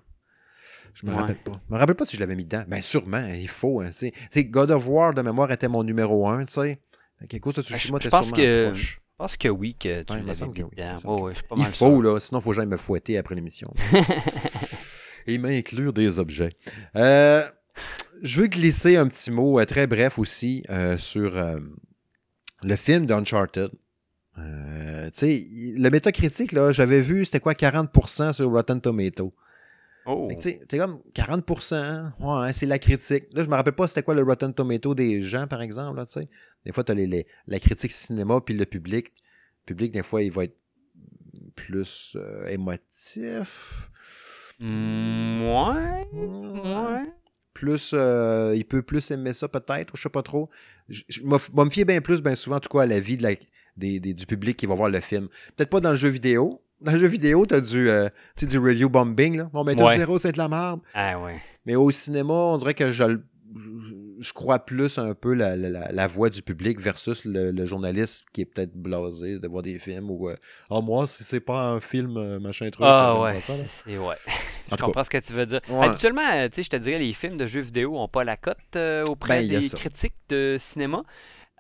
Je 0.93 1.07
me 1.07 1.13
Ouais. 1.13 1.19
rappelle 1.21 1.43
pas. 1.43 1.61
Je 1.69 1.75
me 1.75 1.79
rappelle 1.79 1.97
pas 1.97 2.05
si 2.05 2.17
je 2.17 2.21
l'avais 2.21 2.37
mis 2.37 2.45
dedans. 2.45 2.65
Ben 2.69 2.83
sûrement, 2.83 3.27
il 3.35 3.49
faut. 3.49 3.81
Hein, 3.81 3.87
tu 3.87 3.93
sais. 3.95 4.11
Tu 4.11 4.19
sais, 4.31 4.45
God 4.45 4.71
of 4.71 4.87
War 4.87 5.15
de 5.15 5.23
mémoire 5.23 5.51
était 5.53 5.69
mon 5.69 5.83
numéro 5.83 6.29
1, 6.29 6.45
tu 6.45 6.53
sais. 6.53 6.79
Ghost 7.41 7.59
of 7.59 7.65
Tsushima 7.67 7.99
Ben, 7.99 8.03
je 8.03 8.09
était 8.09 8.17
pense 8.17 8.27
sûrement 8.27 8.43
que- 8.43 8.67
proche. 8.69 9.01
Je 9.15 9.17
pense 9.17 9.37
que 9.37 9.49
oui, 9.49 9.77
que 9.79 10.03
tu 10.03 10.13
Ouais, 10.13 10.19
il 10.19 10.27
l'avais 10.27 10.47
mis 10.47 10.63
oui, 10.65 10.65
Ouais, 11.05 11.33
je 11.33 11.39
suis 11.39 11.47
pas 11.49 11.55
mal 11.57 11.67
faut, 11.67 11.73
sûr. 11.73 12.03
là, 12.03 12.19
sinon 12.21 12.41
il 12.41 12.43
faut 12.43 12.51
que 12.51 12.57
j'aille 12.57 12.67
me 12.67 12.77
fouetter 12.77 13.17
après 13.17 13.37
l'émission. 13.37 13.73
Et 15.27 15.39
m'inclure 15.39 15.93
des 15.93 16.19
objets. 16.19 16.53
Euh, 16.97 17.43
je 18.23 18.43
veux 18.43 18.47
glisser 18.47 18.97
un 18.97 19.09
petit 19.09 19.31
mot 19.31 19.59
euh, 19.59 19.65
très 19.65 19.87
bref 19.87 20.19
aussi 20.19 20.63
euh, 20.71 20.97
sur 20.99 21.33
le 22.65 22.77
film 22.77 23.07
d'Uncharted. 23.07 23.71
Tu 24.37 24.43
sais, 25.15 25.47
le 25.79 25.89
métacritique, 25.91 26.53
là, 26.53 26.73
j'avais 26.73 27.01
vu, 27.01 27.25
c'était 27.25 27.41
quoi, 27.41 27.53
40% 27.53 28.33
sur 28.33 28.51
Rotten 28.51 28.81
Tomato. 28.81 29.35
Oh. 30.07 30.29
Tu 30.39 30.59
t'es 30.67 30.79
comme 30.79 31.01
40%, 31.15 32.11
ouais, 32.21 32.53
c'est 32.53 32.67
la 32.67 32.79
critique. 32.79 33.25
Là, 33.33 33.43
je 33.43 33.49
me 33.49 33.55
rappelle 33.55 33.75
pas 33.75 33.89
c'était 33.89 34.03
quoi 34.03 34.15
le 34.15 34.23
Rotten 34.23 34.53
Tomato 34.53 34.95
des 34.95 35.23
gens, 35.23 35.47
par 35.47 35.63
exemple, 35.63 35.97
là, 35.97 36.05
tu. 36.05 36.19
Des 36.67 36.73
fois, 36.73 36.85
t'as 36.85 36.93
les, 36.95 37.07
les- 37.07 37.27
la 37.47 37.59
critique 37.59 37.93
cinéma 37.93 38.41
puis 38.45 38.55
le 38.55 38.67
public. 38.67 39.13
Le 39.63 39.67
public, 39.75 39.93
des 39.93 40.03
fois, 40.03 40.23
il 40.23 40.31
va 40.33 40.45
être 40.45 40.57
plus 41.55 42.17
euh, 42.17 42.49
émotif. 42.49 43.91
Ouais. 44.61 46.09
Ouais. 46.13 47.03
Plus, 47.53 47.93
euh, 47.95 48.53
il 48.57 48.65
peut 48.65 48.83
plus 48.83 49.11
aimer 49.11 49.33
ça 49.33 49.49
peut-être, 49.49 49.97
je 49.97 50.03
sais 50.03 50.09
pas 50.09 50.23
trop. 50.23 50.51
Je 50.89 51.23
me 51.23 51.71
fier 51.71 51.85
bien 51.85 52.01
plus, 52.01 52.21
bien 52.23 52.35
souvent, 52.35 52.57
en 52.57 52.61
tout 52.61 52.69
cas, 52.69 52.83
à 52.83 52.87
la 52.87 52.99
vie 53.01 53.17
de 53.17 53.23
la- 53.23 53.35
des- 53.77 54.01
des- 54.01 54.15
du 54.15 54.27
public 54.27 54.57
qui 54.57 54.67
va 54.67 54.75
voir 54.75 54.91
le 54.91 55.01
film. 55.01 55.29
Peut-être 55.57 55.71
pas 55.71 55.81
dans 55.81 55.91
le 55.91 55.97
jeu 55.97 56.09
vidéo. 56.09 56.61
Dans 56.81 56.93
le 56.93 56.99
jeu 56.99 57.07
vidéo, 57.07 57.47
t'as 57.47 57.61
du, 57.61 57.89
euh, 57.89 58.09
du 58.43 58.59
review 58.59 58.89
bombing. 58.89 59.37
Là. 59.39 59.51
Bon, 59.53 59.65
ben, 59.65 59.77
t'as 59.77 59.87
Ouais. 59.87 59.99
zéro, 59.99 60.19
c'est 60.19 60.33
de 60.33 60.39
la 60.39 60.49
merde. 60.49 60.81
Ah 60.95 61.19
ouais. 61.23 61.41
Mais 61.65 61.77
au 61.77 61.91
cinéma, 61.91 62.35
on 62.35 62.57
dirait 62.59 62.75
que 62.75 62.91
je, 62.91 63.05
le- 63.05 63.25
je, 63.57 63.95
je 64.21 64.33
crois 64.33 64.59
plus 64.59 64.99
un 64.99 65.15
peu 65.15 65.35
la, 65.35 65.57
la- 65.57 65.91
la- 65.93 66.07
voix 66.07 66.31
du 66.31 66.43
public 66.43 66.81
versus 66.81 67.25
le, 67.25 67.51
le 67.51 67.67
journaliste 67.67 68.25
qui 68.33 68.43
est 68.43 68.45
peut-être 68.45 68.75
blasé 68.75 69.39
de 69.39 69.49
voir 69.49 69.63
des 69.63 69.79
films 69.79 70.11
ou 70.11 70.29
euh, 70.29 70.37
Ah, 70.71 70.81
moi, 70.81 71.07
si 71.07 71.25
c'est 71.25 71.41
pas 71.41 71.63
un 71.71 71.81
film, 71.81 72.17
euh, 72.17 72.39
machin 72.41 72.71
truc. 72.71 72.87
Ah 72.89 73.21
ouais. 73.21 73.41
ça. 73.41 73.55
C'est 73.85 73.99
ouais. 73.99 74.15
En 74.71 74.71
Je 74.73 74.77
cas, 74.77 74.87
comprends 74.87 75.05
ce 75.05 75.11
que 75.11 75.19
tu 75.19 75.33
veux 75.33 75.47
dire. 75.47 75.61
Ouais. 75.69 75.87
Habituellement, 75.87 76.23
euh, 76.33 76.49
tu 76.49 76.57
sais, 76.57 76.63
je 76.65 76.71
te 76.71 76.77
dirais, 76.77 76.99
les 76.99 77.13
films 77.13 77.37
de 77.37 77.47
jeux 77.47 77.61
vidéo 77.61 77.93
n'ont 77.93 78.09
pas 78.09 78.25
la 78.25 78.37
cote 78.37 78.57
euh, 78.77 79.05
auprès 79.09 79.43
Ben, 79.43 79.49
des 79.49 79.69
critiques 79.71 80.15
de 80.29 80.57
cinéma. 80.59 81.03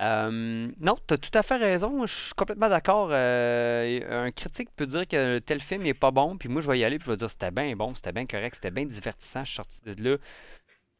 Euh, 0.00 0.68
non, 0.80 0.96
tu 1.06 1.14
as 1.14 1.18
tout 1.18 1.30
à 1.34 1.42
fait 1.42 1.56
raison. 1.56 2.04
Je 2.06 2.12
suis 2.12 2.34
complètement 2.34 2.68
d'accord. 2.68 3.10
Un 3.12 4.30
critique 4.32 4.68
peut 4.74 4.86
dire 4.86 5.06
que 5.06 5.38
tel 5.38 5.60
film 5.60 5.82
n'est 5.82 5.94
pas 5.94 6.10
bon, 6.10 6.36
puis 6.36 6.48
moi, 6.48 6.62
je 6.62 6.68
vais 6.70 6.78
y 6.80 6.84
aller, 6.84 6.98
puis 6.98 7.06
je 7.06 7.10
vais 7.12 7.16
dire 7.16 7.30
c'était 7.30 7.50
bien 7.52 7.74
bon, 7.76 7.94
c'était 7.94 8.12
bien 8.12 8.26
correct, 8.26 8.56
c'était 8.56 8.72
bien 8.72 8.86
divertissant. 8.86 9.44
Je 9.44 9.50
suis 9.50 9.56
sorti 9.56 9.80
de 9.84 10.10
là. 10.10 10.16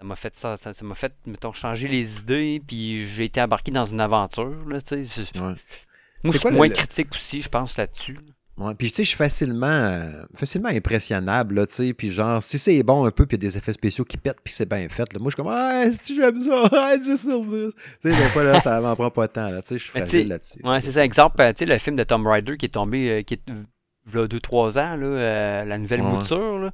Ça 0.04 0.08
m'a 0.08 0.16
fait 0.16 0.36
ça, 0.36 0.56
ça 0.58 0.72
m'a 0.82 0.94
fait, 0.94 1.14
mettons, 1.24 1.54
changer 1.54 1.88
les 1.88 2.18
idées, 2.18 2.60
puis 2.66 3.08
j'ai 3.08 3.24
été 3.24 3.40
embarqué 3.40 3.72
dans 3.72 3.86
une 3.86 4.00
aventure. 4.02 4.54
Là, 4.68 4.82
tu 4.82 5.06
sais. 5.06 5.22
Ouais. 5.34 5.40
Moi, 5.40 5.54
C'est 6.24 6.26
je 6.26 6.30
suis 6.32 6.40
quoi 6.40 6.50
moins 6.50 6.68
le- 6.68 6.74
critique 6.74 7.08
aussi, 7.12 7.40
je 7.40 7.48
pense, 7.48 7.78
là-dessus. 7.78 8.18
Ouais, 8.58 8.74
puis 8.74 8.90
tu 8.90 8.96
sais, 8.96 9.04
je 9.04 9.08
suis 9.08 9.16
facilement, 9.16 9.66
euh, 9.66 10.22
facilement 10.34 10.68
impressionnable, 10.68 11.54
là, 11.54 11.66
tu 11.66 11.74
sais, 11.74 11.94
puis 11.94 12.10
genre, 12.10 12.42
si 12.42 12.58
c'est 12.58 12.82
bon 12.82 13.06
un 13.06 13.10
peu, 13.10 13.24
puis 13.24 13.38
il 13.38 13.42
y 13.42 13.46
a 13.46 13.48
des 13.48 13.56
effets 13.56 13.72
spéciaux 13.72 14.04
qui 14.04 14.18
pètent, 14.18 14.40
puis 14.44 14.52
c'est 14.52 14.68
bien 14.68 14.86
fait, 14.90 15.10
là, 15.14 15.18
moi, 15.18 15.30
je 15.30 15.36
suis 15.36 15.42
comme, 15.42 15.50
ah, 15.50 15.84
si 15.90 16.14
j'aime 16.14 16.36
ça, 16.38 16.62
ah, 16.72 16.96
10 16.98 17.22
sur 17.24 17.42
10. 17.42 17.74
Tu 17.74 17.80
sais, 18.00 18.08
des 18.10 18.28
fois, 18.28 18.42
là, 18.44 18.60
ça 18.60 18.78
m'en 18.82 18.94
prend 18.94 19.10
pas 19.10 19.26
tant, 19.26 19.48
là, 19.50 19.62
tu 19.62 19.68
sais, 19.70 19.78
je 19.78 19.82
suis 19.84 19.90
fragile 19.90 20.28
là-dessus. 20.28 20.60
Ouais, 20.62 20.82
c'est 20.82 20.92
ça. 20.92 21.02
Exemple, 21.02 21.40
euh, 21.40 21.50
tu 21.54 21.60
sais, 21.60 21.64
le 21.66 21.78
film 21.78 21.96
de 21.96 22.04
Tomb 22.04 22.26
Raider 22.26 22.58
qui 22.58 22.66
est 22.66 22.74
tombé, 22.74 23.08
euh, 23.10 23.22
qui 23.22 23.34
est, 23.34 23.40
euh, 23.48 23.62
v'là 24.04 24.26
2-3 24.28 24.78
ans, 24.78 24.96
là, 24.96 25.06
euh, 25.06 25.64
la 25.64 25.78
nouvelle 25.78 26.02
Ouais. 26.02 26.10
mouture, 26.12 26.58
là, 26.58 26.70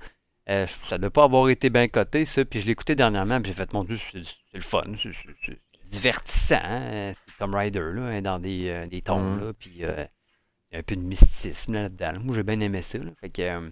euh, 0.50 0.66
ça 0.88 0.96
ne 0.96 1.02
doit 1.02 1.10
pas 1.10 1.24
avoir 1.24 1.48
été 1.48 1.70
bien 1.70 1.88
coté, 1.88 2.24
ça. 2.24 2.44
Puis 2.44 2.60
je 2.60 2.66
l'ai 2.66 2.72
écouté 2.72 2.94
dernièrement, 2.94 3.40
puis 3.40 3.52
j'ai 3.52 3.56
fait, 3.56 3.72
mon 3.72 3.84
Dieu, 3.84 3.96
c'est 4.12 4.18
le 4.54 4.60
fun. 4.60 4.82
c'est- 5.02 5.58
divertissant. 5.90 6.56
hein, 6.62 7.12
C'est 7.14 7.36
Tomb 7.38 7.54
Raider, 7.54 7.80
là, 7.94 8.02
hein, 8.06 8.22
dans 8.22 8.38
des, 8.38 8.68
euh, 8.68 8.86
des 8.86 9.02
tombes, 9.02 9.34
Ouais. 9.36 9.46
là, 9.46 9.52
puis 9.58 9.72
euh, 9.84 10.04
il 10.70 10.74
y 10.74 10.76
a 10.76 10.78
un 10.80 10.82
peu 10.82 10.94
de 10.96 11.00
mysticisme 11.02 11.72
là, 11.74 11.82
là-dedans. 11.82 12.12
là. 12.12 12.18
Moi, 12.20 12.34
j'ai 12.36 12.42
bien 12.44 12.60
aimé 12.60 12.80
ça. 12.82 12.98
là. 12.98 13.10
Fait 13.20 13.28
que, 13.28 13.42
euh, 13.42 13.68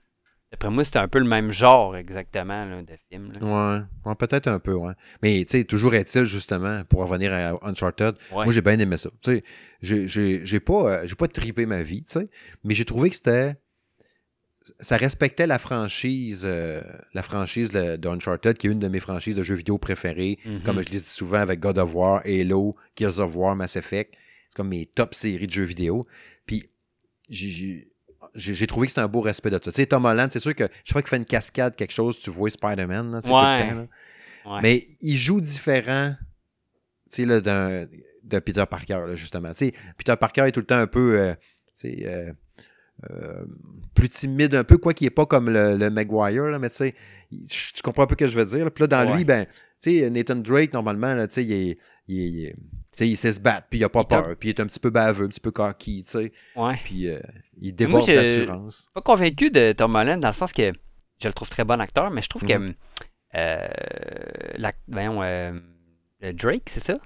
d'après 0.50 0.68
moi, 0.70 0.84
c'était 0.84 0.98
un 0.98 1.06
peu 1.06 1.20
le 1.20 1.26
même 1.26 1.52
genre, 1.52 1.96
exactement, 1.96 2.64
là, 2.64 2.82
de 2.82 2.96
film. 3.08 3.32
Ouais, 3.40 3.80
ouais, 4.04 4.14
peut-être 4.16 4.48
un 4.48 4.58
peu, 4.58 4.72
ouais. 4.74 4.94
Mais, 5.22 5.44
tu 5.44 5.58
sais, 5.58 5.64
toujours 5.64 5.94
est-il, 5.94 6.24
justement, 6.24 6.82
pour 6.88 7.00
revenir 7.02 7.32
à 7.32 7.52
Uncharted, 7.68 8.16
Ouais. 8.32 8.44
moi, 8.44 8.50
j'ai 8.52 8.62
bien 8.62 8.78
aimé 8.80 8.96
ça. 8.96 9.10
Tu 9.22 9.42
sais, 9.80 10.44
j'ai- 10.44 10.60
pas, 10.60 11.06
j'ai 11.06 11.14
pas 11.14 11.28
tripé 11.28 11.66
ma 11.66 11.82
vie, 11.84 12.02
tu 12.02 12.14
sais, 12.18 12.28
mais 12.64 12.74
j'ai 12.74 12.84
trouvé 12.84 13.10
que 13.10 13.16
c'était. 13.16 13.54
Ça 14.80 14.96
respectait 14.96 15.46
la 15.46 15.58
franchise, 15.58 16.42
euh, 16.44 16.82
la 17.14 17.22
franchise 17.22 17.70
de, 17.70 17.96
de 17.96 18.08
Uncharted, 18.08 18.56
qui 18.58 18.66
est 18.66 18.70
une 18.70 18.78
de 18.80 18.88
mes 18.88 19.00
franchises 19.00 19.34
de 19.34 19.42
jeux 19.42 19.54
vidéo 19.54 19.78
préférées, 19.78 20.38
Mhm. 20.44 20.62
comme 20.62 20.80
je 20.82 20.88
l'ai 20.90 21.00
dit 21.00 21.08
souvent 21.08 21.38
avec 21.38 21.60
God 21.60 21.78
of 21.78 21.94
War, 21.94 22.22
Halo, 22.24 22.76
Gears 22.96 23.18
of 23.20 23.34
War, 23.36 23.54
Mass 23.56 23.76
Effect. 23.76 24.14
C'est 24.48 24.56
comme 24.56 24.68
mes 24.68 24.86
top 24.86 25.14
séries 25.14 25.46
de 25.46 25.52
jeux 25.52 25.64
vidéo. 25.64 26.06
Puis, 26.46 26.68
j'ai- 27.28 27.86
trouvé 28.66 28.86
que 28.86 28.90
c'était 28.92 29.00
un 29.02 29.08
beau 29.08 29.20
respect 29.20 29.50
de 29.50 29.56
ça. 29.62 29.70
Tu 29.70 29.72
sais, 29.72 29.86
Tom 29.86 30.04
Holland, 30.04 30.30
c'est 30.32 30.40
sûr 30.40 30.54
que 30.54 30.64
chaque 30.84 30.92
fois 30.92 31.02
qu'il 31.02 31.10
fait 31.10 31.16
une 31.18 31.24
cascade, 31.24 31.76
quelque 31.76 31.92
chose, 31.92 32.18
tu 32.18 32.30
vois 32.30 32.50
Spider-Man, 32.50 33.20
tout 33.22 33.30
Ouais. 33.30 33.64
le 33.64 33.70
temps. 33.70 33.74
là. 33.76 33.86
Ouais. 34.54 34.60
Mais 34.62 34.86
il 35.00 35.16
joue 35.18 35.40
différent, 35.40 36.14
tu 37.10 37.22
sais, 37.22 37.26
là, 37.26 37.40
de 37.40 38.38
Peter 38.40 38.64
Parker, 38.68 39.00
là, 39.06 39.14
justement. 39.14 39.50
Tu 39.50 39.66
sais, 39.66 39.72
Peter 39.96 40.14
Parker 40.18 40.42
est 40.46 40.52
tout 40.52 40.60
le 40.60 40.66
temps 40.66 40.78
un 40.78 40.86
peu, 40.86 41.18
euh, 41.18 41.34
tu 41.34 41.90
sais, 41.90 41.96
euh, 42.06 42.32
euh, 43.10 43.44
plus 43.94 44.08
timide 44.08 44.54
un 44.54 44.64
peu, 44.64 44.76
quoi 44.78 44.92
qu'il 44.94 45.06
n'est 45.06 45.10
pas 45.10 45.26
comme 45.26 45.50
le, 45.50 45.76
le 45.76 45.90
Maguire, 45.90 46.44
là, 46.44 46.58
mais 46.58 46.68
tu 46.70 46.76
sais, 46.76 46.94
tu 47.30 47.82
comprends 47.82 48.02
un 48.04 48.06
peu 48.06 48.14
ce 48.14 48.18
que 48.18 48.26
je 48.26 48.38
veux 48.38 48.44
dire. 48.46 48.64
là. 48.64 48.70
Puis 48.70 48.82
là, 48.82 48.86
dans 48.88 49.10
Ouais. 49.10 49.16
lui, 49.18 49.24
ben, 49.24 49.46
tu 49.80 49.98
sais, 50.00 50.10
Nathan 50.10 50.36
Drake, 50.36 50.72
normalement, 50.72 51.14
là, 51.14 51.26
tu 51.28 51.34
sais, 51.34 51.44
il 51.44 51.52
est- 51.52 51.78
il 52.08 52.20
est- 52.46 52.54
il 53.00 53.12
est- 53.12 53.16
sait 53.16 53.32
se 53.32 53.40
battre, 53.40 53.66
puis 53.70 53.78
il 53.78 53.82
n'a 53.82 53.88
pas 53.88 54.00
Il 54.02 54.06
peur, 54.08 54.36
puis 54.36 54.48
il 54.48 54.50
est 54.50 54.60
un 54.60 54.66
petit 54.66 54.80
peu 54.80 54.90
baveux, 54.90 55.24
un 55.26 55.28
petit 55.28 55.40
peu 55.40 55.50
cocky, 55.52 56.02
tu 56.04 56.10
sais, 56.10 56.32
Ouais. 56.56 56.74
puis 56.82 57.08
euh, 57.08 57.20
il 57.60 57.72
déborde 57.74 58.06
d'assurance. 58.06 58.88
pas 58.94 59.02
convaincu 59.02 59.50
de 59.50 59.72
Tom 59.72 59.94
Holland 59.94 60.20
dans 60.20 60.28
le 60.28 60.34
sens 60.34 60.52
que 60.52 60.72
je 61.22 61.28
le 61.28 61.32
trouve 61.32 61.48
très 61.48 61.64
bon 61.64 61.80
acteur, 61.80 62.10
mais 62.10 62.22
je 62.22 62.28
trouve 62.28 62.42
Mhm. 62.44 62.48
que 62.48 62.74
euh, 63.36 63.68
voyons, 64.88 65.22
euh, 65.22 65.52
le 66.20 66.32
Drake, 66.32 66.68
c'est 66.70 66.82
ça? 66.82 66.98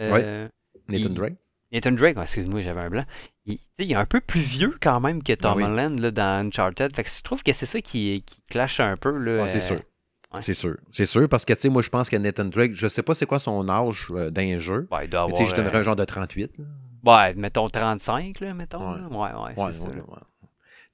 Euh, 0.00 0.48
Nathan 0.88 1.08
il- 1.08 1.14
Drake. 1.14 1.34
Nathan 1.74 1.92
Drake, 1.92 2.16
excuse-moi, 2.16 2.62
j'avais 2.62 2.80
un 2.80 2.88
blanc. 2.88 3.04
Il, 3.46 3.58
est 3.78 3.94
un 3.94 4.06
peu 4.06 4.20
plus 4.20 4.40
vieux 4.40 4.78
quand 4.80 5.00
même 5.00 5.22
que 5.24 5.32
Tom 5.32 5.56
oui. 5.56 5.64
Holland 5.64 5.98
là, 5.98 6.12
dans 6.12 6.46
Uncharted. 6.46 6.94
Fait 6.94 7.02
que 7.02 7.10
je 7.10 7.22
trouve 7.22 7.42
que 7.42 7.52
c'est 7.52 7.66
ça 7.66 7.80
qui, 7.80 8.22
qui 8.24 8.40
clash 8.48 8.78
un 8.78 8.96
peu. 8.96 9.40
Ah, 9.40 9.48
c'est 9.48 9.58
euh, 9.58 9.60
sûr. 9.60 9.76
ouais. 9.76 10.40
C'est 10.40 10.54
sûr. 10.54 10.76
C'est 10.92 11.04
sûr, 11.04 11.28
parce 11.28 11.44
que, 11.44 11.52
tu 11.52 11.60
sais, 11.60 11.68
moi, 11.68 11.82
je 11.82 11.90
pense 11.90 12.08
que 12.08 12.16
Nathan 12.16 12.44
Drake, 12.44 12.72
je 12.74 12.86
sais 12.86 13.02
pas 13.02 13.14
c'est 13.14 13.26
quoi 13.26 13.40
son 13.40 13.68
âge 13.68 14.06
euh, 14.12 14.30
d'un 14.30 14.56
jeu. 14.56 14.86
ouais, 14.92 15.06
il 15.06 15.10
doit 15.10 15.22
avoir. 15.22 15.44
je 15.44 15.56
donnerais 15.56 15.76
euh, 15.76 15.80
un 15.80 15.82
genre 15.82 15.96
de 15.96 16.04
38. 16.04 16.58
là. 16.58 16.64
ouais, 17.12 17.34
mettons 17.34 17.68
35, 17.68 18.38
là, 18.38 18.54
mettons. 18.54 18.92
Ouais. 18.92 19.00
là. 19.00 19.08
Ouais, 19.08 19.64
ouais, 19.64 19.72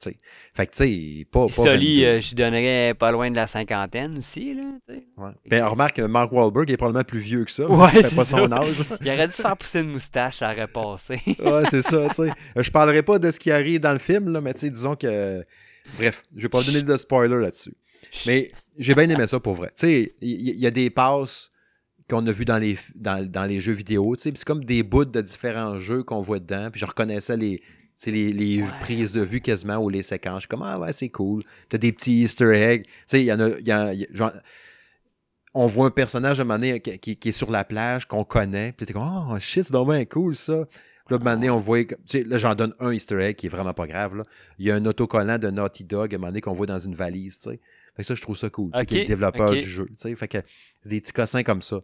Fait 0.03 0.67
que, 0.67 0.73
tu 0.73 1.19
sais, 1.19 1.25
pas, 1.31 1.47
22. 1.47 2.03
euh, 2.05 2.21
j'y 2.21 2.35
donnerais 2.35 2.95
pas 2.99 3.11
loin 3.13 3.31
de 3.31 3.37
la 3.37 3.47
cinquantaine 3.47 4.19
aussi. 4.19 4.55
Là. 4.55 4.63
Ouais. 5.17 5.31
Ben, 5.47 5.65
remarque, 5.65 5.99
Mark 5.99 6.33
Wahlberg 6.33 6.71
est 6.71 6.77
probablement 6.77 7.05
plus 7.05 7.19
vieux 7.19 7.45
que 7.45 7.51
ça. 7.51 7.67
Ouais, 7.69 7.91
il 7.95 8.05
fait 8.05 8.15
pas 8.15 8.25
son 8.25 8.51
âge. 8.51 8.79
là. 8.79 8.97
Il 9.01 9.11
aurait 9.11 9.27
dû 9.27 9.33
se 9.35 9.43
faire 9.43 9.57
pousser 9.57 9.81
une 9.81 9.91
moustache, 9.93 10.39
ça 10.39 10.53
aurait 10.53 10.67
passé. 10.69 11.21
ouais, 11.27 11.65
c'est 11.71 11.83
ça, 11.83 12.09
tu 12.09 12.15
sais. 12.15 12.31
Euh, 12.57 12.63
Je 12.63 12.71
parlerai 12.71 13.03
pas 13.03 13.19
de 13.19 13.31
ce 13.31 13.39
qui 13.39 13.51
arrive 13.51 13.81
dans 13.81 13.93
le 13.93 13.99
film, 13.99 14.33
là, 14.33 14.41
mais 14.41 14.55
tu 14.55 14.61
sais, 14.61 14.71
disons 14.71 14.97
que... 14.97 15.45
Bref, 15.97 16.23
je 16.35 16.43
vais 16.43 16.49
pas 16.49 16.63
donner 16.63 16.83
de 16.83 16.97
spoiler 16.97 17.37
là-dessus. 17.37 17.75
Mais 18.27 18.51
j'ai 18.79 18.95
bien 18.95 19.09
aimé 19.09 19.27
ça 19.27 19.41
pour 19.41 19.55
vrai. 19.55 19.69
Tu 19.77 19.87
sais, 19.87 20.15
il 20.21 20.59
y, 20.59 20.67
a 20.67 20.71
des 20.71 20.89
passes 20.91 21.51
qu'on 22.09 22.27
a 22.27 22.33
vues 22.33 22.45
dans 22.45 22.59
les, 22.59 22.77
dans, 22.95 23.25
dans 23.29 23.45
les 23.45 23.61
jeux 23.61 23.73
vidéo, 23.73 24.15
tu 24.17 24.23
sais, 24.23 24.33
c'est 24.35 24.45
comme 24.45 24.65
des 24.65 24.83
bouts 24.83 25.05
de 25.05 25.21
différents 25.21 25.79
jeux 25.79 26.03
qu'on 26.03 26.21
voit 26.21 26.39
dedans, 26.39 26.71
puis 26.71 26.81
je 26.81 26.87
reconnaissais 26.87 27.37
les, 27.37 27.61
sais, 28.05 28.11
les, 28.11 28.33
les 28.33 28.63
Ouais. 28.63 28.69
prises 28.81 29.13
de 29.13 29.21
vue 29.23 29.41
quasiment 29.41 29.77
ou 29.79 29.89
les 29.89 30.03
séquences. 30.03 30.37
Je 30.37 30.41
suis 30.41 30.49
comme, 30.49 30.63
ah 30.63 30.79
ouais, 30.79 30.93
c'est 30.93 31.09
cool. 31.11 31.43
T'as 31.69 31.79
des 31.79 31.93
petits 31.93 32.23
easter 32.23 32.53
eggs. 32.55 32.85
Tu 32.85 32.93
sais, 33.07 33.21
il 33.23 33.27
y 33.27 33.33
en 33.33 33.41
a... 33.41 33.49
y 33.61 33.71
a- 33.71 33.93
il 33.93 34.01
y 34.01 34.05
a- 34.05 34.09
genre, 34.13 34.33
on 35.53 35.67
voit 35.67 35.87
un 35.87 35.91
personnage 35.91 36.39
à 36.39 36.43
un 36.43 36.45
moment 36.45 36.59
donné 36.61 36.81
qui, 36.81 36.99
qui- 36.99 37.17
qui 37.17 37.29
est 37.31 37.33
sur 37.33 37.51
la 37.51 37.65
plage, 37.65 38.07
qu'on 38.07 38.25
connaît, 38.25 38.73
puis 38.73 38.87
t'es 38.87 38.93
comme, 38.93 39.03
oh 39.33 39.37
shit, 39.41 39.65
c'est 39.65 39.73
bien 39.85 40.05
cool 40.05 40.37
ça. 40.37 40.65
Puis 41.07 41.17
là, 41.17 41.17
un 41.17 41.19
moment 41.25 41.35
donné, 41.35 41.51
on 41.51 41.59
voit, 41.59 41.83
tu 41.85 41.97
sais, 42.07 42.23
là, 42.23 42.39
j'en 42.39 42.55
donne 42.55 42.73
un 42.79 42.93
easter 42.93 43.21
egg 43.21 43.35
qui 43.35 43.47
est 43.47 43.49
vraiment 43.49 43.75
pas 43.75 43.89
grave, 43.89 44.15
là. 44.17 44.25
Il 44.61 44.67
y 44.67 44.71
a 44.71 44.77
un 44.77 44.87
autocollant 44.87 45.39
de 45.39 45.51
Naughty 45.51 45.83
Dog, 45.83 46.15
à 46.15 46.17
un 46.17 46.19
moment 46.19 46.29
donné, 46.29 46.41
qu'on 46.41 46.53
voit 46.53 46.67
dans 46.67 46.79
une 46.79 46.95
valise, 46.95 47.39
tu 47.41 47.51
sais. 47.51 47.61
Fait 47.97 48.03
que 48.03 48.05
ça, 48.05 48.15
je 48.15 48.23
trouve 48.23 48.37
ça 48.37 48.49
cool, 48.49 48.71
tu 48.71 48.79
sais, 48.79 48.87
qui 48.87 48.95
est 48.95 49.01
le 49.01 49.05
développeur 49.07 49.51
du 49.51 49.63
jeu, 49.69 49.87
tu 49.87 49.95
sais. 49.97 50.15
Fait 50.15 50.29
que 50.29 50.39
c'est 50.83 50.89
des 50.89 51.01
petits 51.01 51.13
cossins 51.13 51.43
comme 51.43 51.63
ça. 51.63 51.81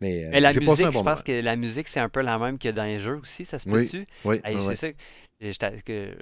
Mais, 0.00 0.24
euh, 0.24 0.30
Mais 0.32 0.40
la 0.40 0.52
musique, 0.52 0.92
je 0.92 1.00
pense 1.00 1.22
que 1.22 1.32
la 1.40 1.54
musique, 1.56 1.86
c'est 1.88 2.00
un 2.00 2.08
peu 2.08 2.20
la 2.22 2.38
même 2.38 2.58
que 2.58 2.68
dans 2.68 2.84
les 2.84 2.98
jeux 2.98 3.18
aussi, 3.22 3.44
ça 3.44 3.58
se 3.60 3.68
Oui, 3.68 3.84
peut-tu? 3.84 4.06
Oui, 4.24 4.40
ouais, 4.44 4.92
J'étais 5.40 6.16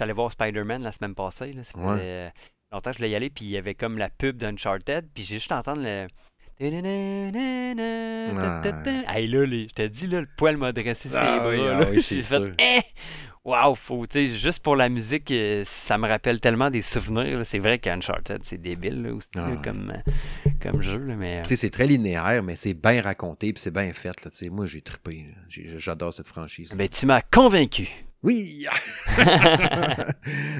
allé 0.00 0.12
voir 0.12 0.32
Spider-Man 0.32 0.82
la 0.82 0.92
semaine 0.92 1.14
passée. 1.14 1.52
Là, 1.52 1.62
ça 1.64 1.78
Ouais. 1.78 2.32
longtemps 2.72 2.90
que 2.90 2.94
je 2.94 2.98
voulais 2.98 3.10
y 3.10 3.14
aller. 3.14 3.30
Puis 3.30 3.44
il 3.46 3.50
y 3.52 3.56
avait 3.56 3.74
comme 3.74 3.98
la 3.98 4.10
pub 4.10 4.36
d'Uncharted. 4.36 5.06
Puis 5.14 5.24
j'ai 5.24 5.36
juste 5.36 5.52
entendu 5.52 5.82
le. 5.82 6.06
Hey, 6.60 6.70
là, 9.26 9.44
les- 9.44 9.64
je 9.68 9.74
te 9.74 9.82
dis, 9.86 10.06
là, 10.06 10.20
le 10.20 10.28
poil 10.36 10.56
m'a 10.56 10.72
dressé 10.72 11.08
ses 11.08 11.14
Ah 11.16 11.40
bras. 11.40 11.50
oui, 11.50 11.56
là. 11.58 11.80
ah 11.82 11.86
oui, 11.90 12.00
c'est 12.02 12.16
J'ai 12.16 12.22
sûr. 12.22 12.46
fait, 12.56 12.78
eh! 12.78 12.82
Wow, 13.44 13.74
faut, 13.74 14.06
tu 14.06 14.26
sais, 14.26 14.36
juste 14.38 14.62
pour 14.62 14.74
la 14.74 14.88
musique, 14.88 15.30
euh, 15.30 15.64
ça 15.66 15.98
me 15.98 16.08
rappelle 16.08 16.40
tellement 16.40 16.70
des 16.70 16.80
souvenirs. 16.80 17.44
C'est 17.44 17.58
vrai 17.58 17.78
qu'Uncharted, 17.78 18.40
c'est 18.42 18.56
débile 18.56 19.02
là, 19.02 19.12
aussi, 19.12 19.28
Ah 19.36 19.50
là, 19.50 19.56
comme, 19.62 19.92
euh, 19.94 19.98
comme 20.62 20.80
jeu. 20.80 20.96
Là, 20.98 21.14
mais, 21.14 21.40
euh, 21.40 21.42
Tu 21.42 21.48
sais, 21.48 21.56
c'est 21.56 21.68
très 21.70 21.86
linéaire, 21.86 22.42
mais 22.42 22.56
c'est 22.56 22.72
bien 22.72 23.02
raconté, 23.02 23.52
puis 23.52 23.60
c'est 23.60 23.70
bien 23.70 23.92
fait, 23.92 24.24
là, 24.24 24.30
tu 24.30 24.36
sais. 24.38 24.48
Moi, 24.48 24.64
j'ai 24.64 24.80
trippé, 24.80 25.26
J'adore 25.48 26.14
cette 26.14 26.28
franchise. 26.28 26.72
ben, 26.74 26.88
tu 26.88 27.04
m'as 27.04 27.20
convaincu. 27.20 27.86
Oui! 28.24 28.66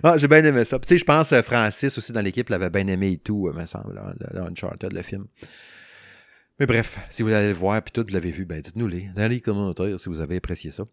ah, 0.03 0.17
j'ai 0.17 0.29
bien 0.29 0.45
aimé 0.45 0.65
ça. 0.65 0.79
Je 0.87 1.03
pense 1.03 1.31
que 1.31 1.41
Francis 1.41 1.97
aussi 1.97 2.12
dans 2.12 2.21
l'équipe 2.21 2.51
l'avait 2.51 2.69
bien 2.69 2.87
aimé 2.89 3.12
et 3.12 3.17
tout, 3.17 3.49
euh, 3.49 3.55
me 3.55 3.65
semble, 3.65 3.95
là, 3.95 4.15
le, 4.35 4.41
Uncharted, 4.43 4.93
le 4.93 5.03
film. 5.03 5.25
Mais 6.61 6.67
bref, 6.67 6.99
si 7.09 7.23
vous 7.23 7.33
allez 7.33 7.49
le 7.49 7.55
voir, 7.55 7.81
puis 7.83 7.91
tout, 7.91 8.05
vous 8.07 8.12
l'avez 8.12 8.31
vu, 8.31 8.45
ben 8.45 8.61
dites-nous-les 8.61 9.09
dans 9.17 9.29
les 9.29 9.41
commentaires 9.41 9.99
si 9.99 10.11
vous 10.11 10.21
avez 10.21 10.37
apprécié 10.37 10.71
ça. 10.71 10.85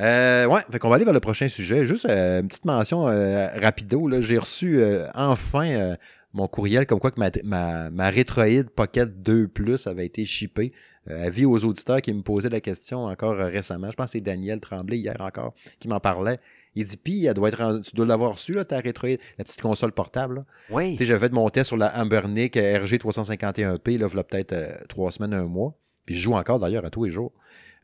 Euh, 0.00 0.46
ouais, 0.46 0.60
fait 0.72 0.82
va 0.82 0.94
aller 0.94 1.04
vers 1.04 1.14
le 1.14 1.20
prochain 1.20 1.46
sujet. 1.46 1.86
Juste 1.86 2.06
euh, 2.06 2.40
une 2.40 2.48
petite 2.48 2.64
mention 2.64 3.06
euh, 3.06 3.46
rapido. 3.60 4.10
J'ai 4.20 4.38
reçu 4.38 4.78
euh, 4.78 5.06
enfin 5.14 5.68
euh, 5.68 5.94
mon 6.32 6.48
courriel 6.48 6.86
comme 6.86 6.98
quoi 6.98 7.12
que 7.12 7.20
ma, 7.20 7.90
ma, 7.90 8.10
Retroid 8.10 8.64
Pocket 8.74 9.22
2 9.22 9.46
Plus 9.46 9.86
avait 9.86 10.06
été 10.06 10.24
shippée 10.24 10.72
Euh, 10.72 10.93
avis 11.06 11.44
aux 11.44 11.64
auditeurs 11.64 12.00
qui 12.00 12.12
me 12.12 12.22
posaient 12.22 12.48
la 12.48 12.60
question 12.60 13.04
encore 13.04 13.34
euh, 13.34 13.48
récemment. 13.48 13.90
Je 13.90 13.96
pense 13.96 14.06
que 14.06 14.12
c'est 14.12 14.20
Daniel 14.20 14.60
Tremblay 14.60 14.98
hier 14.98 15.16
encore 15.20 15.54
qui 15.78 15.88
m'en 15.88 16.00
parlait. 16.00 16.38
Il 16.74 16.84
dit 16.84 16.96
Puis, 16.96 17.26
elle 17.26 17.34
doit 17.34 17.48
être 17.48 17.80
tu 17.82 17.94
dois 17.94 18.06
l'avoir 18.06 18.36
là, 18.48 18.64
ta 18.64 18.76
la 18.76 18.82
petite 18.82 19.60
console 19.60 19.92
portable. 19.92 20.36
là. 20.36 20.44
Oui. 20.70 20.92
Tu 20.92 20.98
sais, 20.98 21.04
j'avais 21.04 21.20
fait 21.28 21.32
mon 21.32 21.48
test 21.48 21.68
sur 21.68 21.76
la 21.76 22.00
Ambernic 22.00 22.56
RG351P, 22.56 23.98
là, 23.98 24.08
il 24.10 24.16
y 24.16 24.18
a 24.18 24.24
peut-être 24.24 24.52
euh, 24.52 24.76
trois 24.88 25.12
semaines, 25.12 25.34
un 25.34 25.46
mois. 25.46 25.78
Puis 26.06 26.14
je 26.14 26.20
joue 26.20 26.34
encore 26.34 26.58
d'ailleurs 26.58 26.84
à 26.84 26.90
tous 26.90 27.04
les 27.04 27.10
jours. 27.10 27.32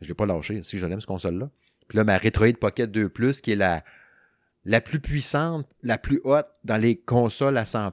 Je 0.01 0.07
ne 0.07 0.09
l'ai 0.09 0.15
pas 0.15 0.27
lâché, 0.27 0.63
si 0.63 0.79
je 0.79 0.87
l'aime, 0.87 1.01
cette 1.01 1.09
console-là. 1.09 1.51
Puis 1.89 1.97
là, 1.99 2.05
ma 2.05 2.17
Retroid 2.19 2.53
Pocket 2.59 2.91
2 2.91 3.09
Plus, 3.09 3.41
qui 3.41 3.53
est 3.53 3.57
la, 3.57 3.83
la 4.65 4.81
plus 4.81 5.01
puissante, 5.01 5.67
la 5.83 5.99
plus 5.99 6.21
haute 6.25 6.47
dans 6.65 6.77
les 6.77 6.97
consoles 6.97 7.57
à 7.57 7.65
100 7.65 7.91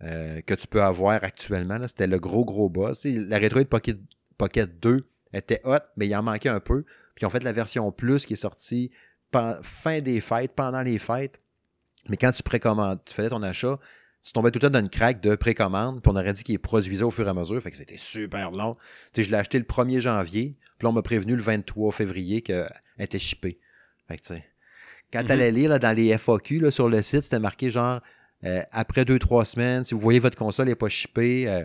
pièces 0.00 0.42
que 0.46 0.54
tu 0.54 0.66
peux 0.66 0.82
avoir 0.82 1.22
actuellement. 1.24 1.78
C'était 1.86 2.06
le 2.06 2.18
gros, 2.18 2.44
gros 2.44 2.68
boss. 2.68 3.00
Tu 3.00 3.14
sais, 3.14 3.24
la 3.26 3.38
Retroid 3.38 3.64
Pocket, 3.64 3.98
Pocket 4.38 4.78
2 4.80 5.08
était 5.32 5.60
haute, 5.64 5.84
mais 5.96 6.06
il 6.06 6.16
en 6.16 6.22
manquait 6.22 6.48
un 6.48 6.60
peu. 6.60 6.82
Puis 7.14 7.22
ils 7.22 7.26
ont 7.26 7.30
fait 7.30 7.42
la 7.42 7.52
version 7.52 7.90
Plus 7.92 8.24
qui 8.24 8.34
est 8.34 8.36
sortie 8.36 8.90
fin 9.62 10.00
des 10.00 10.20
fêtes, 10.22 10.52
pendant 10.52 10.80
les 10.82 10.98
fêtes. 10.98 11.40
Mais 12.08 12.16
quand 12.16 12.30
tu 12.30 12.42
précommandes, 12.42 13.00
tu 13.04 13.12
faisais 13.12 13.28
ton 13.28 13.42
achat, 13.42 13.78
tu 14.22 14.32
tombais 14.32 14.50
tout 14.50 14.58
le 14.58 14.68
temps 14.68 14.70
dans 14.70 14.80
une 14.80 14.88
craque 14.88 15.20
de 15.20 15.36
précommande, 15.36 16.00
puis 16.00 16.10
on 16.10 16.16
aurait 16.16 16.32
dit 16.32 16.42
qu'il 16.42 16.58
produisait 16.58 17.04
au 17.04 17.10
fur 17.10 17.26
et 17.26 17.30
à 17.30 17.34
mesure, 17.34 17.60
fait 17.62 17.70
que 17.70 17.76
c'était 17.76 17.98
super 17.98 18.50
long. 18.50 18.76
Tu 19.12 19.20
sais, 19.20 19.26
je 19.26 19.30
l'ai 19.30 19.36
acheté 19.36 19.58
le 19.58 19.64
1er 19.64 20.00
janvier, 20.00 20.56
puis 20.78 20.86
là, 20.86 20.88
on 20.88 20.92
m'a 20.92 21.02
prévenu 21.02 21.36
le 21.36 21.42
23 21.42 21.92
février 21.92 22.40
qu'elle 22.42 22.66
était 22.98 23.18
shippée. 23.18 23.60
Fait 24.08 24.16
que, 24.16 24.22
tu 24.22 24.34
sais, 24.34 24.44
quand 25.12 25.22
tu 25.22 25.32
allais 25.32 25.52
lire 25.52 25.70
là, 25.70 25.78
dans 25.78 25.94
les 25.94 26.16
FAQ 26.16 26.60
là, 26.60 26.70
sur 26.70 26.88
le 26.88 27.02
site, 27.02 27.24
c'était 27.24 27.38
marqué 27.38 27.70
genre, 27.70 28.00
euh, 28.44 28.62
après 28.72 29.02
2-3 29.04 29.44
semaines, 29.44 29.84
si 29.84 29.94
vous 29.94 30.00
voyez 30.00 30.18
votre 30.20 30.36
console 30.36 30.66
n'est 30.68 30.74
pas 30.74 30.88
shippée, 30.88 31.48
euh, 31.48 31.64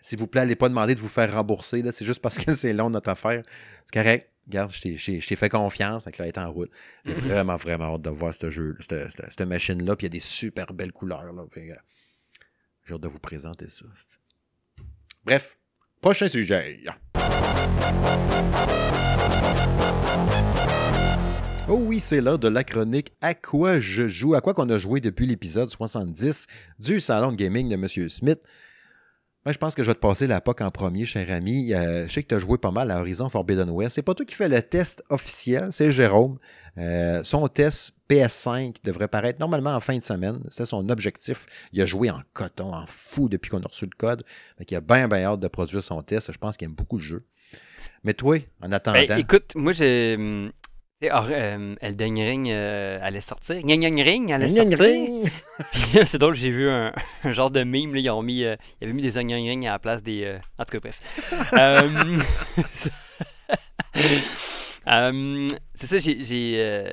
s'il 0.00 0.18
vous 0.18 0.26
plaît, 0.26 0.40
allez 0.42 0.56
pas 0.56 0.68
demander 0.68 0.94
de 0.94 1.00
vous 1.00 1.08
faire 1.08 1.32
rembourser, 1.32 1.82
c'est 1.92 2.04
juste 2.04 2.20
parce 2.20 2.38
que 2.38 2.54
c'est 2.56 2.72
long 2.72 2.90
notre 2.90 3.08
affaire. 3.10 3.42
C'est 3.84 3.92
correct. 4.02 4.28
Regarde, 4.48 4.72
je 4.72 4.80
t'ai- 5.20 5.36
fait 5.36 5.48
confiance, 5.48 6.04
avec 6.04 6.18
là, 6.18 6.26
est 6.26 6.36
en 6.36 6.50
route. 6.50 6.70
J'ai 7.04 7.12
vraiment, 7.12 7.56
vraiment 7.56 7.94
hâte 7.94 8.02
de 8.02 8.10
voir 8.10 8.34
ce 8.34 8.50
jeu, 8.50 8.76
cette, 8.80 9.10
cette- 9.12 9.26
cette 9.30 9.42
machine-là. 9.48 9.94
Puis 9.94 10.06
il 10.06 10.10
y 10.10 10.12
a 10.12 10.18
des 10.18 10.18
super 10.18 10.72
belles 10.72 10.90
couleurs. 10.92 11.32
Là. 11.32 11.44
Fait 11.52 11.68
que, 11.68 11.74
J'ai 12.84 12.94
hâte 12.94 13.00
de 13.00 13.08
vous 13.08 13.20
présenter 13.20 13.68
ça. 13.68 13.84
Bref, 15.24 15.56
prochain 16.00 16.26
sujet. 16.26 16.80
Oh 21.68 21.76
oui, 21.76 22.00
c'est 22.00 22.20
l'heure 22.20 22.38
de 22.38 22.48
la 22.48 22.64
chronique 22.64 23.12
À 23.20 23.34
quoi 23.34 23.78
je 23.78 24.08
joue, 24.08 24.34
à 24.34 24.40
quoi 24.40 24.52
qu'on 24.52 24.68
a 24.68 24.76
joué 24.76 25.00
depuis 25.00 25.26
l'épisode 25.26 25.70
70 25.70 26.46
du 26.78 27.00
Salon 27.00 27.30
de 27.32 27.36
Gaming 27.36 27.68
de 27.68 27.74
M. 27.74 28.08
Smith. 28.08 28.40
Moi, 29.44 29.52
je 29.52 29.58
pense 29.58 29.74
que 29.74 29.82
je 29.82 29.88
vais 29.88 29.94
te 29.94 30.00
passer 30.00 30.26
la 30.26 30.40
POC 30.40 30.60
en 30.60 30.70
premier, 30.70 31.04
cher 31.04 31.30
ami. 31.32 31.72
Euh, 31.72 32.06
je 32.06 32.12
sais 32.12 32.22
que 32.22 32.28
tu 32.28 32.34
as 32.34 32.38
joué 32.38 32.58
pas 32.58 32.70
mal 32.70 32.90
à 32.90 33.00
Horizon 33.00 33.28
Forbidden 33.28 33.70
West. 33.70 33.94
C'est 33.94 34.02
pas 34.02 34.14
toi 34.14 34.26
qui 34.26 34.34
fais 34.34 34.48
le 34.48 34.60
test 34.62 35.02
officiel, 35.08 35.68
c'est 35.72 35.90
Jérôme. 35.92 36.38
Euh, 36.78 37.22
son 37.24 37.46
test 37.48 37.94
PS5 38.08 38.76
devrait 38.84 39.08
paraître 39.08 39.40
normalement 39.40 39.74
en 39.74 39.80
fin 39.80 39.96
de 39.96 40.04
semaine. 40.04 40.40
C'était 40.48 40.66
son 40.66 40.88
objectif. 40.90 41.46
Il 41.72 41.80
a 41.80 41.86
joué 41.86 42.10
en 42.10 42.20
coton, 42.34 42.72
en 42.74 42.86
fou 42.86 43.28
depuis 43.28 43.50
qu'on 43.50 43.62
a 43.62 43.68
reçu 43.68 43.84
le 43.84 43.96
code. 43.96 44.24
Fait 44.58 44.70
il 44.70 44.76
a 44.76 44.80
bien, 44.80 45.08
bien 45.08 45.24
hâte 45.24 45.40
de 45.40 45.48
produire 45.48 45.82
son 45.82 46.02
test. 46.02 46.32
Je 46.32 46.38
pense 46.38 46.56
qu'il 46.56 46.66
aime 46.66 46.74
beaucoup 46.74 46.98
le 46.98 47.04
jeu. 47.04 47.24
Mais 48.04 48.14
toi, 48.14 48.36
en 48.60 48.72
attendant. 48.72 49.04
Ben, 49.06 49.18
écoute, 49.18 49.54
moi, 49.54 49.72
j'ai. 49.72 50.50
Euh, 51.10 51.74
Elden 51.80 52.14
Ring 52.18 52.48
euh, 52.50 52.98
allait 53.02 53.20
sortir. 53.20 53.60
Gna 53.62 53.88
Ring 54.02 54.32
allait 54.32 54.54
sortir. 54.54 54.78
Ring. 54.78 55.28
Puis, 55.72 55.82
c'est 56.06 56.18
drôle, 56.18 56.34
j'ai 56.34 56.50
vu 56.50 56.68
un, 56.68 56.92
un 57.24 57.32
genre 57.32 57.50
de 57.50 57.64
meme. 57.64 57.94
Là, 57.94 58.00
ils, 58.00 58.10
ont 58.10 58.22
mis, 58.22 58.44
euh, 58.44 58.56
ils 58.80 58.84
avaient 58.84 58.92
mis 58.92 59.02
des 59.02 59.10
Gna 59.10 59.34
Ring 59.36 59.66
à 59.66 59.72
la 59.72 59.78
place 59.78 60.02
des. 60.02 60.24
euh, 60.24 60.38
En 60.58 60.64
tout 60.64 60.78
cas, 60.78 60.90
bref. 60.90 61.00
Euh, 64.88 65.46
c'est 65.76 65.86
ça, 65.86 65.98
j'ai. 65.98 66.88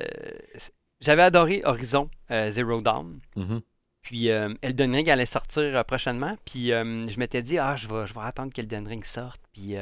J'avais 1.00 1.22
adoré 1.22 1.62
Horizon 1.64 2.08
Zero 2.50 2.80
Dawn. 2.82 3.18
Mhm. 3.34 3.62
Puis 4.02 4.30
euh, 4.30 4.54
Elden 4.62 4.94
Ring 4.94 5.10
allait 5.10 5.26
sortir 5.26 5.84
prochainement. 5.84 6.36
Puis 6.44 6.68
je 6.68 7.18
m'étais 7.18 7.42
dit, 7.42 7.58
ah, 7.58 7.74
je 7.76 7.88
vais, 7.88 8.06
je 8.06 8.14
vais 8.14 8.20
attendre 8.22 8.52
qu'Elden 8.52 8.86
Ring 8.86 9.04
sorte. 9.04 9.40
Puis 9.52 9.74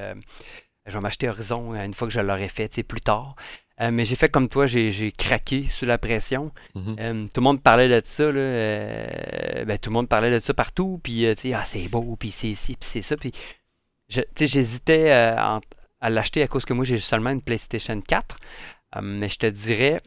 je 0.87 0.93
vais 0.93 1.01
m'acheter 1.01 1.29
Horizon 1.29 1.75
une 1.75 1.93
fois 1.93 2.09
que 2.09 2.15
je 2.15 2.21
l'aurai 2.21 2.49
fait, 2.49 2.69
tu 2.71 2.77
sais, 2.77 2.83
plus 2.83 3.01
tard. 3.03 3.35
Euh, 3.81 3.91
mais 3.93 4.05
j'ai 4.05 4.17
fait 4.17 4.29
comme 4.29 4.49
toi, 4.49 4.67
j'ai 4.67 5.13
craqué 5.13 5.69
sous 5.69 5.85
la 5.87 5.99
pression. 5.99 6.51
Mhm. 6.75 6.97
Euh, 6.99 7.25
tout 7.27 7.41
le 7.41 7.43
monde 7.45 7.63
parlait 7.63 7.89
de 7.89 8.05
ça, 8.05 8.25
là. 8.25 8.41
euh, 8.41 9.65
ben, 9.65 9.79
tout 9.79 9.91
le 9.91 9.95
monde 9.95 10.09
parlait 10.09 10.31
de 10.33 10.41
ça 10.41 10.53
partout. 10.55 11.01
Puis, 11.03 11.25
tu 11.37 11.43
sais, 11.43 11.55
ah, 11.55 11.63
c'est 11.65 11.89
beau, 11.89 12.17
puis 12.17 12.31
c'est 12.33 12.55
ci, 12.55 12.75
puis 12.75 12.89
c'est 12.89 13.03
ça. 13.03 13.17
Puis, 13.17 13.33
je- 14.09 14.21
tu 14.21 14.29
sais, 14.39 14.47
j'hésitais 14.49 15.11
à 15.11 15.61
l'acheter 16.11 16.43
à 16.43 16.49
cause 16.49 16.65
que 16.65 16.73
moi, 16.75 16.85
j'ai 16.85 16.99
seulement 16.99 17.31
une 17.31 17.43
PlayStation 17.43 18.01
4. 18.01 18.37
Euh, 18.97 19.01
mais 19.03 19.29
je 19.29 19.39
te 19.39 19.47
dirais 19.47 20.01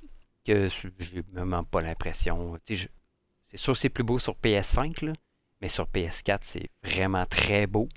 que 0.46 0.68
j'ai 1.00 1.22
vraiment 1.32 1.64
pas 1.64 1.82
l'impression. 1.82 2.58
C'est 2.68 3.58
sûr 3.58 3.74
que 3.74 3.80
c'est 3.80 3.90
plus 3.90 4.04
beau 4.04 4.20
sur 4.20 4.36
PS5, 4.36 5.02
là, 5.06 5.14
mais 5.62 5.70
sur 5.70 5.86
PS4, 5.88 6.40
c'est 6.44 6.70
vraiment 6.84 7.26
très 7.26 7.68
beau. 7.68 7.88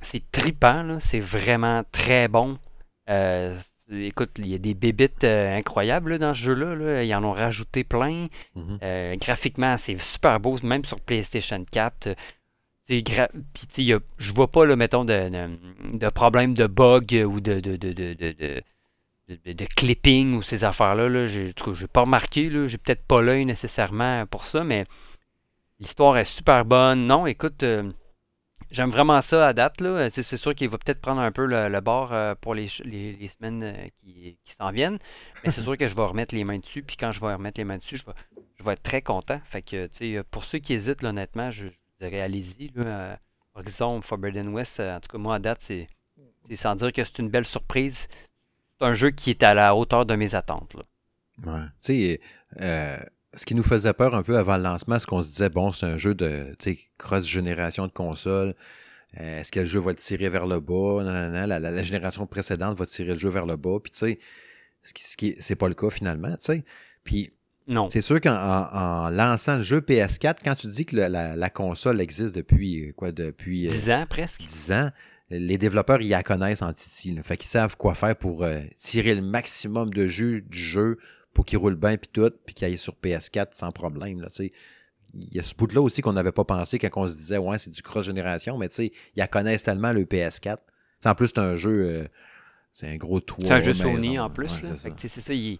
C'est 0.00 0.30
trippant, 0.30 0.82
là, 0.82 1.00
c'est 1.00 1.20
vraiment 1.20 1.82
très 1.90 2.28
bon. 2.28 2.58
Écoute, 3.90 4.32
il 4.38 4.48
y 4.48 4.54
a 4.54 4.58
des 4.58 4.74
bébites 4.74 5.24
euh, 5.24 5.56
incroyables 5.56 6.10
là, 6.12 6.18
dans 6.18 6.34
ce 6.34 6.40
jeu-là. 6.42 6.74
là. 6.74 7.02
Ils 7.04 7.14
en 7.14 7.24
ont 7.24 7.32
rajouté 7.32 7.84
plein. 7.84 8.28
Mhm. 8.54 8.78
Euh, 8.82 9.16
graphiquement, 9.16 9.76
c'est 9.78 9.98
super 9.98 10.38
beau, 10.40 10.58
même 10.62 10.84
sur 10.84 11.00
PlayStation 11.00 11.64
4. 11.70 12.08
euh, 12.08 12.14
c'est 12.86 12.98
gra- 12.98 13.30
Puis, 13.72 13.92
a- 13.92 14.00
je 14.18 14.32
vois 14.32 14.50
pas, 14.50 14.66
là, 14.66 14.76
mettons, 14.76 15.04
de, 15.04 15.28
de, 15.30 15.98
de 15.98 16.08
problème 16.10 16.54
de 16.54 16.66
bug 16.66 17.24
ou 17.26 17.40
de, 17.40 17.60
clipping 19.76 20.34
ou 20.34 20.42
ces 20.42 20.64
affaires-là. 20.64 21.08
Là. 21.08 21.26
Cas, 21.54 21.72
j'ai 21.74 21.86
pas 21.86 22.02
remarqué. 22.02 22.50
J'ai 22.68 22.78
peut-être 22.78 23.06
pas 23.06 23.20
l'œil 23.22 23.44
nécessairement 23.44 24.26
pour 24.26 24.44
ça, 24.46 24.64
mais 24.64 24.84
l'histoire 25.80 26.16
est 26.18 26.24
super 26.24 26.64
bonne. 26.64 27.06
Non, 27.06 27.26
écoute, 27.26 27.62
euh, 27.62 27.90
j'aime 28.70 28.90
vraiment 28.90 29.20
ça 29.22 29.48
à 29.48 29.52
date. 29.52 29.80
Là. 29.80 30.10
C'est, 30.10 30.36
sûr 30.36 30.54
qu'il 30.54 30.68
va 30.68 30.78
peut-être 30.78 31.00
prendre 31.00 31.20
un 31.20 31.32
peu 31.32 31.46
le, 31.46 31.68
le 31.68 31.80
bord 31.80 32.12
euh, 32.12 32.34
pour 32.34 32.54
les, 32.54 32.68
les, 32.84 33.12
les 33.12 33.28
semaines 33.28 33.62
euh, 33.62 33.88
qui, 34.00 34.38
qui 34.44 34.54
s'en 34.54 34.70
viennent. 34.70 34.98
Mais 35.44 35.50
c'est 35.50 35.62
sûr 35.62 35.76
que 35.76 35.88
je 35.88 35.94
vais 35.94 36.02
remettre 36.02 36.34
les 36.34 36.44
mains 36.44 36.58
dessus. 36.58 36.82
Puis 36.82 36.96
quand 36.96 37.12
je 37.12 37.20
vais 37.20 37.32
remettre 37.32 37.58
les 37.58 37.64
mains 37.64 37.78
dessus, 37.78 37.96
je 37.96 38.04
vais, 38.04 38.12
je 38.58 38.64
vais 38.64 38.72
être 38.72 38.82
très 38.82 39.02
content. 39.02 39.40
Fait 39.44 39.62
que, 39.62 39.86
tu 39.86 40.14
sais, 40.14 40.22
pour 40.30 40.44
ceux 40.44 40.58
qui 40.58 40.74
hésitent, 40.74 41.02
là, 41.02 41.10
honnêtement, 41.10 41.50
je, 41.50 41.68
je 41.68 42.06
dirais 42.06 42.20
allez-y. 42.20 42.70
Là, 42.74 42.86
euh, 42.86 43.16
Horizon 43.54 44.00
Forbidden 44.02 44.48
West, 44.48 44.80
euh, 44.80 44.96
en 44.96 45.00
tout 45.00 45.08
cas, 45.10 45.18
moi, 45.18 45.36
à 45.36 45.38
date, 45.38 45.60
c'est, 45.62 45.88
sans 46.54 46.76
dire 46.76 46.92
que 46.92 47.04
c'est 47.04 47.18
une 47.18 47.30
belle 47.30 47.46
surprise. 47.46 48.08
C'est 48.78 48.86
un 48.86 48.94
jeu 48.94 49.10
qui 49.10 49.30
est 49.30 49.42
à 49.42 49.54
la 49.54 49.74
hauteur 49.74 50.06
de 50.06 50.14
mes 50.14 50.34
attentes. 50.34 50.74
Là. 50.74 50.82
Ouais. 51.44 51.66
Tu 51.82 52.18
sais, 52.60 53.08
ce 53.34 53.44
qui 53.44 53.54
nous 53.54 53.62
faisait 53.62 53.92
peur 53.92 54.14
un 54.14 54.22
peu 54.22 54.36
avant 54.38 54.56
le 54.56 54.62
lancement, 54.62 54.98
c'est 54.98 55.06
qu'on 55.06 55.20
se 55.20 55.28
disait, 55.30 55.50
bon, 55.50 55.70
c'est 55.72 55.86
un 55.86 55.96
jeu 55.96 56.14
de 56.14 56.54
tu 56.58 56.72
sais, 56.74 56.78
cross-génération 56.98 57.86
de 57.86 57.92
consoles. 57.92 58.54
Euh, 59.20 59.40
Est-ce 59.40 59.50
que 59.52 59.60
le 59.60 59.66
jeu 59.66 59.80
va 59.80 59.90
le 59.92 59.96
tirer 59.98 60.28
vers 60.28 60.46
le 60.46 60.60
bas? 60.60 61.02
Non, 61.02 61.04
non, 61.04 61.28
non, 61.30 61.46
la, 61.46 61.58
la- 61.58 61.70
la 61.70 61.82
génération 61.82 62.26
précédente 62.26 62.78
va 62.78 62.86
tirer 62.86 63.12
le 63.14 63.18
jeu 63.18 63.28
vers 63.30 63.46
le 63.46 63.56
bas. 63.56 63.78
Puis, 63.82 63.90
tu 63.92 63.98
sais, 63.98 64.18
ce 64.82 64.92
qui, 64.94 65.02
ce 65.02 65.16
qui, 65.16 65.36
c'est 65.40 65.56
pas 65.56 65.68
le 65.68 65.74
cas 65.74 65.90
finalement, 65.90 66.30
tu 66.32 66.52
sais. 66.52 66.64
Puis, 67.04 67.32
Non. 67.66 67.88
c'est 67.88 68.00
sûr 68.00 68.20
qu'en 68.20 68.32
en, 68.34 68.76
en 69.06 69.10
lançant 69.10 69.56
le 69.56 69.62
jeu 69.62 69.80
PS4, 69.80 70.36
quand 70.44 70.54
tu 70.54 70.66
dis 70.68 70.84
que 70.86 70.96
le- 70.96 71.08
la, 71.08 71.36
la 71.36 71.50
console 71.50 72.00
existe 72.00 72.34
depuis, 72.34 72.88
euh, 72.88 72.92
quoi, 72.92 73.12
depuis 73.12 73.68
euh, 73.68 73.72
10 73.72 73.90
ans 73.90 74.06
presque. 74.08 74.40
10 74.42 74.72
ans, 74.72 74.90
les 75.30 75.58
développeurs, 75.58 76.00
ils 76.00 76.08
la 76.08 76.22
connaissent 76.22 76.62
en 76.62 76.72
Titi. 76.72 77.12
Là. 77.12 77.22
Fait 77.22 77.36
qu'ils 77.36 77.50
savent 77.50 77.76
quoi 77.76 77.94
faire 77.94 78.16
pour 78.16 78.42
euh, 78.44 78.60
tirer 78.80 79.14
le 79.14 79.22
maximum 79.22 79.92
de 79.92 80.06
jus 80.06 80.42
du 80.48 80.58
jeu 80.58 80.98
pour 81.34 81.44
qu'il 81.44 81.58
roule 81.58 81.76
bien 81.76 81.96
puis 81.96 82.10
tout, 82.12 82.30
puis 82.44 82.54
qu'il 82.54 82.66
aille 82.66 82.78
sur 82.78 82.94
PS4 82.94 83.48
sans 83.54 83.70
problème. 83.72 84.20
Là, 84.20 84.28
il 84.40 85.34
y 85.34 85.38
a 85.38 85.42
ce 85.42 85.54
bout-là 85.54 85.80
aussi 85.80 86.02
qu'on 86.02 86.12
n'avait 86.12 86.32
pas 86.32 86.44
pensé 86.44 86.78
quand 86.78 86.88
on 86.96 87.06
se 87.06 87.16
disait 87.16 87.38
ouais, 87.38 87.58
c'est 87.58 87.70
du 87.70 87.82
cross-génération, 87.82 88.58
mais 88.58 88.68
tu 88.68 88.76
sais, 88.76 88.86
ils 89.16 89.18
la 89.18 89.28
connaissent 89.28 89.62
tellement 89.62 89.92
le 89.92 90.04
PS4. 90.04 90.58
T'sais, 91.00 91.08
en 91.08 91.14
plus, 91.14 91.28
c'est 91.28 91.38
un 91.38 91.56
jeu. 91.56 91.70
euh, 91.88 92.08
c'est 92.72 92.88
un 92.88 92.96
gros 92.96 93.20
toit. 93.20 93.38
C'est 93.46 93.52
un 93.52 93.60
jeu 93.60 93.72
maison. 93.72 93.94
Sony 93.94 94.18
en 94.18 94.30
plus. 94.30 94.46
Ouais, 94.46 94.62
là. 94.62 94.76
c'est 94.76 94.90
ça. 94.90 94.90
que, 94.90 95.32
il- 95.32 95.58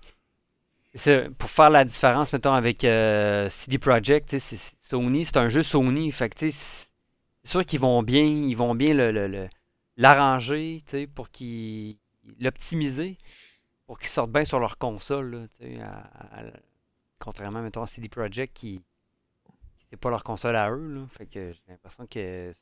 Pour 1.38 1.48
faire 1.50 1.70
la 1.70 1.84
différence, 1.84 2.32
mettons, 2.32 2.52
avec 2.52 2.84
euh, 2.84 3.48
CD 3.50 3.78
Projekt, 3.78 4.36
Sony, 4.82 5.24
c'est 5.24 5.36
un 5.36 5.48
jeu 5.48 5.62
Sony. 5.62 6.10
Fait 6.12 6.28
que, 6.28 6.50
c'est 6.50 6.86
sûr 7.44 7.64
qu'ils 7.64 7.80
vont 7.80 8.02
bien, 8.02 8.22
ils 8.24 8.56
vont 8.56 8.74
bien 8.74 8.94
le- 8.94 9.10
le- 9.12 9.28
le- 9.28 9.48
l'arranger, 9.96 10.82
tu 10.86 10.90
sais, 10.92 11.06
pour 11.06 11.30
qu'ils 11.30 11.96
l'optimiser, 12.40 13.16
pour 13.88 13.98
qu'ils 13.98 14.10
sortent 14.10 14.30
bien 14.30 14.44
sur 14.44 14.60
leur 14.60 14.76
console, 14.78 15.48
là, 15.60 15.82
à- 15.82 16.40
à- 16.40 16.52
contrairement, 17.18 17.62
mettons, 17.62 17.82
à 17.82 17.86
CD 17.86 18.08
Projekt 18.08 18.52
qui 18.54 18.80
c'est 19.90 19.96
pas 19.96 20.10
leur 20.10 20.22
console 20.22 20.54
à 20.56 20.70
eux, 20.70 20.94
là. 20.94 21.00
Fait 21.16 21.24
que 21.24 21.52
j'ai 21.52 21.62
l'impression 21.68 22.06
que 22.06 22.52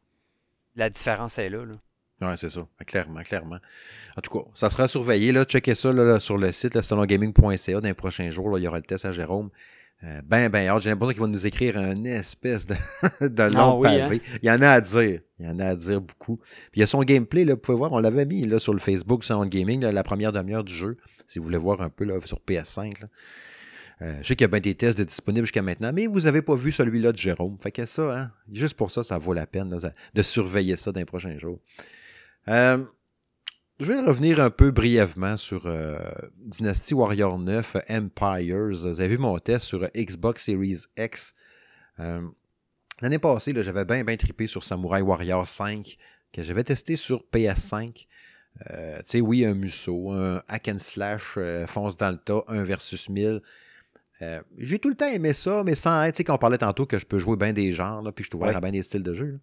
la 0.77 0.89
différence 0.89 1.37
est 1.39 1.49
là, 1.49 1.65
là. 1.65 1.75
Ouais, 2.23 2.37
c'est 2.37 2.49
ça. 2.49 2.67
Clairement, 2.87 3.21
clairement. 3.23 3.59
En 4.17 4.21
tout 4.21 4.31
cas, 4.39 4.49
ça 4.55 4.71
sera 4.71 4.87
surveillé. 4.89 5.33
Là. 5.33 5.45
Checkez 5.45 5.75
ça 5.75 5.93
là, 5.93 6.21
sur 6.21 6.39
le 6.39 6.53
site, 6.53 6.81
salongaming.ca. 6.81 7.81
Dans 7.81 7.89
les 7.89 7.93
prochains 7.95 8.31
jours, 8.31 8.49
là, 8.51 8.59
il 8.59 8.63
y 8.63 8.69
aura 8.69 8.79
le 8.79 8.85
test 8.85 9.05
à 9.05 9.13
Jérôme. 9.13 9.51
Euh, 10.05 10.21
ben, 10.25 10.49
ben, 10.49 10.79
j'ai 10.79 10.91
l'impression 10.91 11.13
qu'ils 11.13 11.23
vont 11.23 11.29
nous 11.29 11.47
écrire 11.47 11.77
un 11.77 12.05
espèce 12.05 12.67
de, 12.67 12.75
de 13.29 13.43
long 13.43 13.81
oui, 13.81 13.99
pavé. 13.99 14.23
Il 14.43 14.47
y 14.47 14.51
en 14.51 14.63
a 14.63 14.69
à 14.69 14.81
dire. 14.81 15.21
Il 15.41 15.47
y 15.47 15.49
en 15.51 15.59
a 15.59 15.67
à 15.67 15.75
dire 15.75 16.01
beaucoup. 16.01 16.37
Puis 16.37 16.71
il 16.77 16.81
y 16.81 16.83
a 16.83 16.87
son 16.87 17.01
gameplay, 17.03 17.45
là, 17.45 17.55
vous 17.55 17.61
pouvez 17.61 17.77
voir, 17.77 17.93
on 17.93 17.99
l'avait 17.99 18.25
mis 18.27 18.47
là, 18.47 18.59
sur 18.59 18.73
le 18.73 18.79
Facebook 18.79 19.25
Sound 19.25 19.51
Gaming, 19.51 19.81
là, 19.83 19.93
la 19.93 20.03
première 20.03 20.33
demi-heure 20.33 20.65
du 20.65 20.73
jeu, 20.73 20.97
si 21.27 21.39
vous 21.39 21.45
voulez 21.45 21.59
voir 21.59 21.81
un 21.81 21.91
peu 21.91 22.05
là, 22.05 22.19
sur 22.25 22.41
PS5. 22.41 23.01
là. 23.03 23.09
Euh, 24.03 24.19
je 24.21 24.29
sais 24.29 24.37
qu'il 24.37 24.45
y 24.45 24.45
a 24.45 24.49
bien 24.49 24.61
des 24.61 24.75
tests 24.75 24.99
de 24.99 25.05
disponibles 25.05 25.47
jusqu'à 25.47 25.63
maintenant, 25.63 25.91
mais 25.93 26.07
vous 26.07 26.23
n'avez 26.23 26.43
pas 26.43 26.55
vu 26.55 26.71
celui-là 26.71 27.13
de 27.13 27.17
Jérôme. 27.17 27.57
Fait 27.59 27.73
que 27.73 27.87
ça, 27.87 28.19
hein, 28.19 28.33
juste 28.53 28.77
pour 28.77 28.91
ça, 28.91 29.03
ça 29.03 29.17
vaut 29.17 29.33
la 29.33 29.47
peine 29.47 29.75
de 30.15 30.23
surveiller 30.23 30.77
ça 30.77 30.93
dans 30.93 31.01
les 31.01 31.07
prochains 31.07 31.39
jours. 31.39 31.61
Euh, 32.49 32.85
je 33.81 33.93
vais 33.93 34.01
revenir 34.01 34.41
un 34.41 34.51
peu 34.51 34.71
brièvement 34.71 35.37
sur 35.37 35.67
euh, 35.67 35.99
Dynasty 36.37 36.95
Warrior 36.95 37.39
9 37.39 37.77
Empires. 37.89 38.69
Vous 38.69 38.87
avez 38.87 39.09
vu 39.09 39.19
mon 39.19 39.39
test 39.39 39.65
sur 39.65 39.87
Xbox 39.95 40.45
Series 40.45 40.85
X. 40.99 41.35
L'année 43.03 43.19
passée, 43.19 43.53
j'avais 43.55 43.85
bien, 43.85 44.05
bien 44.05 44.17
trippé 44.17 44.47
sur 44.47 44.65
Samurai 44.65 45.03
Warrior 45.03 45.47
5, 45.47 45.97
que 46.33 46.43
j'avais 46.43 46.65
testé 46.65 46.97
sur 46.97 47.25
PS5. 47.33 48.07
Euh, 48.71 48.99
tu 48.99 49.05
sais, 49.07 49.21
oui, 49.21 49.45
un 49.45 49.55
Musso, 49.55 50.11
un 50.13 50.43
hack 50.49 50.69
and 50.69 50.79
slash, 50.79 51.35
euh, 51.37 51.67
fonce 51.67 51.97
dans 51.97 52.11
le 52.11 52.17
tas, 52.19 52.43
1 52.49 52.65
versus 52.65 53.09
1000. 53.09 53.41
Euh, 54.23 54.41
j'ai 54.59 54.79
tout 54.79 54.89
le 54.89 54.95
temps 54.95 55.09
aimé 55.09 55.35
ça, 55.35 55.63
mais 55.65 55.75
sans 55.75 56.03
être, 56.05 56.15
tu 56.15 56.19
sais, 56.19 56.25
qu'on 56.25 56.39
parlait 56.39 56.57
tantôt 56.59 56.87
que 56.87 56.99
je 56.99 57.05
peux 57.05 57.19
jouer 57.19 57.37
bien 57.37 57.53
des 57.53 57.73
genres, 57.73 58.01
là, 58.03 58.13
puis 58.13 58.25
je 58.25 58.31
suis 58.31 58.37
ouvert 58.37 58.49
Ouais. 58.51 58.57
à 58.57 58.61
bien 58.61 58.71
des 58.73 58.83
styles 58.83 59.03
de 59.03 59.13
jeu. 59.13 59.39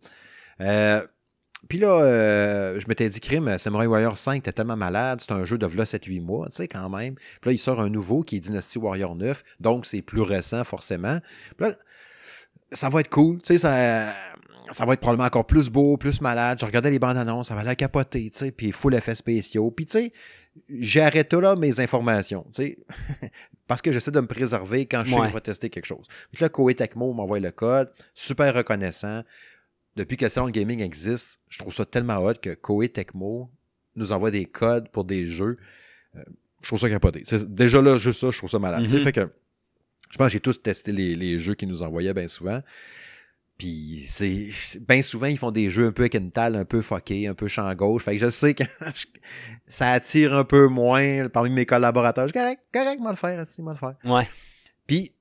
puis 1.69 1.77
là, 1.79 2.77
je 2.79 2.87
m'étais 2.87 3.07
dit, 3.07 3.19
crime, 3.19 3.57
Samurai 3.57 3.85
Warrior 3.87 4.17
5, 4.17 4.41
t'es 4.43 4.51
tellement 4.51 4.75
malade, 4.75 5.21
c'est 5.21 5.31
un 5.31 5.43
jeu 5.45 5.57
de 5.57 5.65
v'là 5.67 5.85
7-8 5.85 6.19
mois, 6.21 6.47
tu 6.49 6.55
sais, 6.57 6.67
quand 6.67 6.89
même. 6.89 7.13
Puis 7.15 7.49
là, 7.49 7.51
il 7.51 7.59
sort 7.59 7.79
un 7.79 7.89
nouveau 7.89 8.23
qui 8.23 8.37
est 8.37 8.39
Dynasty 8.39 8.79
Warrior 8.79 9.15
9, 9.15 9.43
donc 9.59 9.85
c'est 9.85 10.01
plus 10.01 10.21
récent, 10.21 10.63
forcément. 10.63 11.19
Puis 11.57 11.67
là, 11.67 11.75
ça 12.71 12.89
va 12.89 13.01
être 13.01 13.09
cool, 13.09 13.37
tu 13.43 13.53
sais, 13.53 13.57
ça, 13.59 14.13
ça 14.71 14.85
va 14.85 14.93
être 14.93 14.99
probablement 14.99 15.27
encore 15.27 15.45
plus 15.45 15.69
beau, 15.69 15.97
plus 15.97 16.21
malade. 16.21 16.57
Je 16.59 16.65
regardais 16.65 16.91
les 16.91 16.99
bandes 16.99 17.17
annonces, 17.17 17.47
ça 17.49 17.55
va 17.55 17.63
la 17.63 17.75
capoter, 17.75 18.29
tu 18.31 18.39
sais, 18.39 18.51
puis 18.51 18.71
full 18.71 18.95
effets 18.95 19.15
spéciaux. 19.15 19.71
Puis 19.71 19.85
tu 19.85 19.91
sais, 19.99 20.13
j'ai 20.69 21.01
arrêté 21.01 21.39
là 21.41 21.55
mes 21.55 21.79
informations, 21.79 22.45
tu 22.53 22.63
sais, 22.63 22.77
parce 23.67 23.81
que 23.81 23.91
j'essaie 23.91 24.11
de 24.11 24.21
me 24.21 24.27
préserver 24.27 24.85
quand 24.85 25.03
je 25.03 25.09
sais 25.11 25.15
Ouais. 25.15 25.23
que 25.23 25.29
je 25.29 25.33
vais 25.33 25.41
tester 25.41 25.69
quelque 25.69 25.85
chose. 25.85 26.07
Puis 26.31 26.41
là, 26.41 26.49
Koei 26.49 26.75
Tecmo 26.75 27.13
m'envoie 27.13 27.39
le 27.39 27.51
code, 27.51 27.91
super 28.13 28.53
reconnaissant. 28.53 29.23
Depuis 29.95 30.17
que 30.17 30.25
le 30.25 30.29
salon 30.29 30.47
de 30.47 30.51
gaming 30.51 30.81
existe, 30.81 31.39
je 31.49 31.59
trouve 31.59 31.73
ça 31.73 31.85
tellement 31.85 32.17
hot 32.17 32.33
que 32.41 32.53
Koei 32.55 32.89
Tecmo 32.89 33.51
nous 33.95 34.11
envoie 34.11 34.31
des 34.31 34.45
codes 34.45 34.89
pour 34.89 35.05
des 35.05 35.27
jeux. 35.27 35.57
Euh, 36.15 36.23
je 36.61 36.67
trouve 36.69 36.79
ça 36.79 36.89
capoté. 36.89 37.23
Déjà 37.47 37.79
là, 37.81 37.97
juste 37.97 38.19
ça, 38.21 38.31
je 38.31 38.37
trouve 38.37 38.49
ça 38.49 38.57
malade. 38.57 38.81
Tu 38.83 38.89
sais, 38.89 38.95
Mhm. 38.97 39.03
Fait 39.03 39.11
que 39.11 39.29
je 40.09 40.17
pense 40.17 40.27
que 40.27 40.33
j'ai 40.33 40.39
tous 40.39 40.61
testé 40.63 40.91
les, 40.91 41.15
les 41.15 41.37
jeux 41.37 41.53
qu'ils 41.53 41.67
nous 41.69 41.83
envoyaient 41.83 42.13
bien 42.13 42.27
souvent. 42.27 42.61
Puis 43.57 44.05
c'est 44.09 44.49
bien 44.87 45.01
souvent 45.01 45.27
ils 45.27 45.37
font 45.37 45.51
des 45.51 45.69
jeux 45.69 45.87
un 45.87 45.91
peu 45.91 46.07
quintal, 46.07 46.55
un 46.55 46.65
peu 46.65 46.81
fucké, 46.81 47.27
un 47.27 47.35
peu 47.35 47.47
champ 47.47 47.73
gauche. 47.75 48.03
Fait 48.03 48.15
que 48.15 48.21
je 48.21 48.29
sais 48.29 48.53
que 48.53 48.63
ça 49.67 49.91
attire 49.91 50.35
un 50.35 50.43
peu 50.43 50.67
moins 50.67 51.29
parmi 51.29 51.49
mes 51.49 51.65
collaborateurs. 51.65 52.27
Je 52.27 52.33
correct, 52.33 52.61
correct, 52.73 52.99
moi 52.99 53.11
le 53.11 53.17
faire, 53.17 53.45
moi 53.59 53.73
le 53.73 53.77
faire. 53.77 53.95
Ouais. 54.05 54.27
Puis 54.87 55.13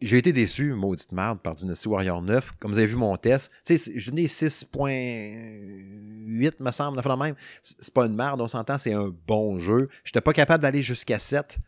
j'ai 0.00 0.18
été 0.18 0.32
déçu, 0.32 0.74
maudite 0.74 1.12
merde, 1.12 1.40
par 1.40 1.54
Dynasty 1.54 1.88
Warrior 1.88 2.20
9. 2.20 2.52
Comme 2.58 2.72
vous 2.72 2.78
avez 2.78 2.86
vu 2.86 2.96
mon 2.96 3.16
test, 3.16 3.50
tu 3.64 3.78
sais, 3.78 3.98
je 3.98 4.10
n'ai 4.10 4.26
6.8, 4.26 6.62
me 6.62 6.70
semble, 6.70 6.98
enfin, 6.98 7.16
même. 7.16 7.34
C'est 7.62 7.76
c'est 7.80 7.94
pas 7.94 8.04
une 8.06 8.14
merde, 8.14 8.40
on 8.40 8.48
s'entend, 8.48 8.78
c'est 8.78 8.92
un 8.92 9.14
bon 9.26 9.58
jeu. 9.58 9.88
J'étais 10.04 10.20
pas 10.20 10.34
capable 10.34 10.62
d'aller 10.62 10.82
jusqu'à 10.82 11.18
7 11.18 11.58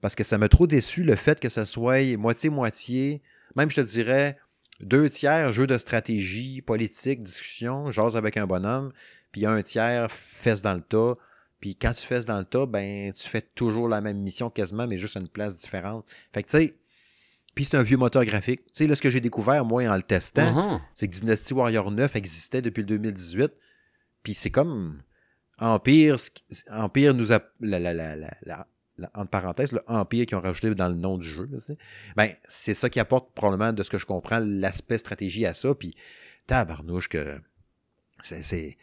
parce 0.00 0.16
que 0.16 0.24
ça 0.24 0.36
m'a 0.36 0.48
trop 0.48 0.66
déçu 0.66 1.04
le 1.04 1.14
fait 1.14 1.38
que 1.38 1.48
ça 1.48 1.64
soit 1.64 2.16
moitié-moitié. 2.16 3.22
Même, 3.54 3.70
je 3.70 3.76
te 3.76 3.82
dirais, 3.82 4.36
deux 4.82 5.08
tiers 5.10 5.52
jeu 5.52 5.66
de 5.66 5.78
stratégie, 5.78 6.62
politique, 6.62 7.22
discussion, 7.22 7.90
jase 7.90 8.16
avec 8.16 8.36
un 8.36 8.46
bonhomme, 8.46 8.92
puis 9.32 9.46
un 9.46 9.62
tiers 9.62 10.10
fesse 10.10 10.62
dans 10.62 10.74
le 10.74 10.80
tas. 10.82 11.14
Puis 11.60 11.76
quand 11.76 11.92
tu 11.92 12.04
fesses 12.04 12.24
dans 12.24 12.38
le 12.38 12.44
tas, 12.44 12.66
ben 12.66 13.12
tu 13.12 13.28
fais 13.28 13.40
toujours 13.42 13.88
la 13.88 14.00
même 14.00 14.18
mission 14.18 14.50
quasiment, 14.50 14.86
mais 14.86 14.98
juste 14.98 15.16
à 15.16 15.20
une 15.20 15.28
place 15.28 15.56
différente. 15.56 16.04
Fait 16.32 16.42
que 16.42 16.50
tu 16.50 16.58
sais, 16.58 16.76
puis 17.54 17.64
c'est 17.64 17.76
un 17.76 17.82
vieux 17.82 17.98
moteur 17.98 18.24
graphique. 18.24 18.64
Tu 18.66 18.70
sais, 18.72 18.86
là, 18.86 18.94
ce 18.96 19.02
que 19.02 19.10
j'ai 19.10 19.20
découvert, 19.20 19.64
moi, 19.64 19.86
en 19.86 19.96
le 19.96 20.02
testant, 20.02 20.72
Mhm. 20.72 20.80
c'est 20.94 21.06
que 21.06 21.14
Dynasty 21.14 21.52
Warrior 21.54 21.90
9 21.90 22.16
existait 22.16 22.62
depuis 22.62 22.80
le 22.80 22.86
2018. 22.86 23.52
Puis 24.22 24.34
c'est 24.34 24.50
comme 24.50 25.02
Empire, 25.58 26.16
Empire 26.70 27.14
nous 27.14 27.32
a. 27.32 27.40
La- 27.60 27.78
la- 27.78 28.66
entre 29.14 29.30
parenthèses, 29.30 29.72
le 29.72 29.82
Empire 29.86 30.26
qu'ils 30.26 30.36
ont 30.36 30.40
rajouté 30.40 30.74
dans 30.74 30.88
le 30.88 30.94
nom 30.94 31.18
du 31.18 31.28
jeu. 31.28 31.48
Ben, 32.16 32.30
c'est 32.48 32.74
ça 32.74 32.90
qui 32.90 33.00
apporte 33.00 33.32
probablement, 33.34 33.72
de 33.72 33.82
ce 33.82 33.90
que 33.90 33.98
je 33.98 34.06
comprends, 34.06 34.40
l'aspect 34.40 34.98
stratégie 34.98 35.46
à 35.46 35.54
ça. 35.54 35.74
Puis, 35.74 35.94
tabarnouche 36.46 37.08
que. 37.08 37.40
C'est. 38.22 38.76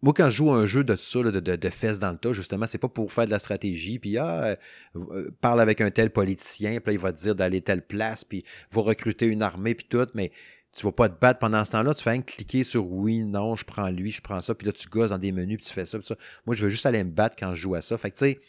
Moi, 0.00 0.14
quand 0.14 0.30
je 0.30 0.36
joue 0.36 0.52
un 0.52 0.64
jeu 0.64 0.84
de 0.84 0.94
ça, 0.94 1.22
de, 1.22 1.68
fesses 1.70 1.98
dans 1.98 2.12
le 2.12 2.18
tas, 2.18 2.32
justement, 2.32 2.66
c'est 2.66 2.78
pas 2.78 2.88
pour 2.88 3.12
faire 3.12 3.26
de 3.26 3.32
la 3.32 3.40
stratégie, 3.40 3.98
puis 3.98 4.16
ah, 4.16 4.44
euh, 4.44 4.56
euh, 4.94 5.30
parle 5.40 5.60
avec 5.60 5.80
un 5.80 5.90
tel 5.90 6.10
politicien, 6.10 6.78
puis 6.78 6.86
là, 6.86 6.92
il 6.92 6.98
va 7.00 7.12
te 7.12 7.20
dire 7.20 7.34
d'aller 7.34 7.62
telle 7.62 7.84
place, 7.84 8.24
puis 8.24 8.44
va 8.70 8.82
recruter 8.82 9.26
une 9.26 9.42
armée, 9.42 9.74
puis 9.74 9.86
tout, 9.90 10.06
mais 10.14 10.30
tu 10.72 10.84
vas 10.84 10.92
pas 10.92 11.08
te 11.08 11.18
battre 11.18 11.40
pendant 11.40 11.64
ce 11.64 11.72
temps-là, 11.72 11.94
tu 11.94 12.04
fais 12.04 12.16
que 12.18 12.30
cliquer 12.30 12.62
sur 12.62 12.86
oui, 12.86 13.24
non, 13.24 13.56
je 13.56 13.64
prends 13.64 13.90
lui, 13.90 14.12
je 14.12 14.20
prends 14.20 14.40
ça, 14.40 14.54
puis 14.54 14.66
là, 14.66 14.72
tu 14.72 14.88
gosses 14.88 15.10
dans 15.10 15.18
des 15.18 15.32
menus, 15.32 15.56
puis 15.56 15.66
tu 15.66 15.72
fais 15.72 15.86
ça, 15.86 15.98
puis 15.98 16.06
ça. 16.06 16.16
Moi, 16.46 16.54
je 16.54 16.64
veux 16.64 16.70
juste 16.70 16.86
aller 16.86 17.02
me 17.02 17.10
battre 17.10 17.34
quand 17.36 17.54
je 17.54 17.62
joue 17.62 17.74
à 17.74 17.82
ça. 17.82 17.98
Fait 17.98 18.10
que, 18.10 18.16
tu 18.16 18.24
sais, 18.24 18.40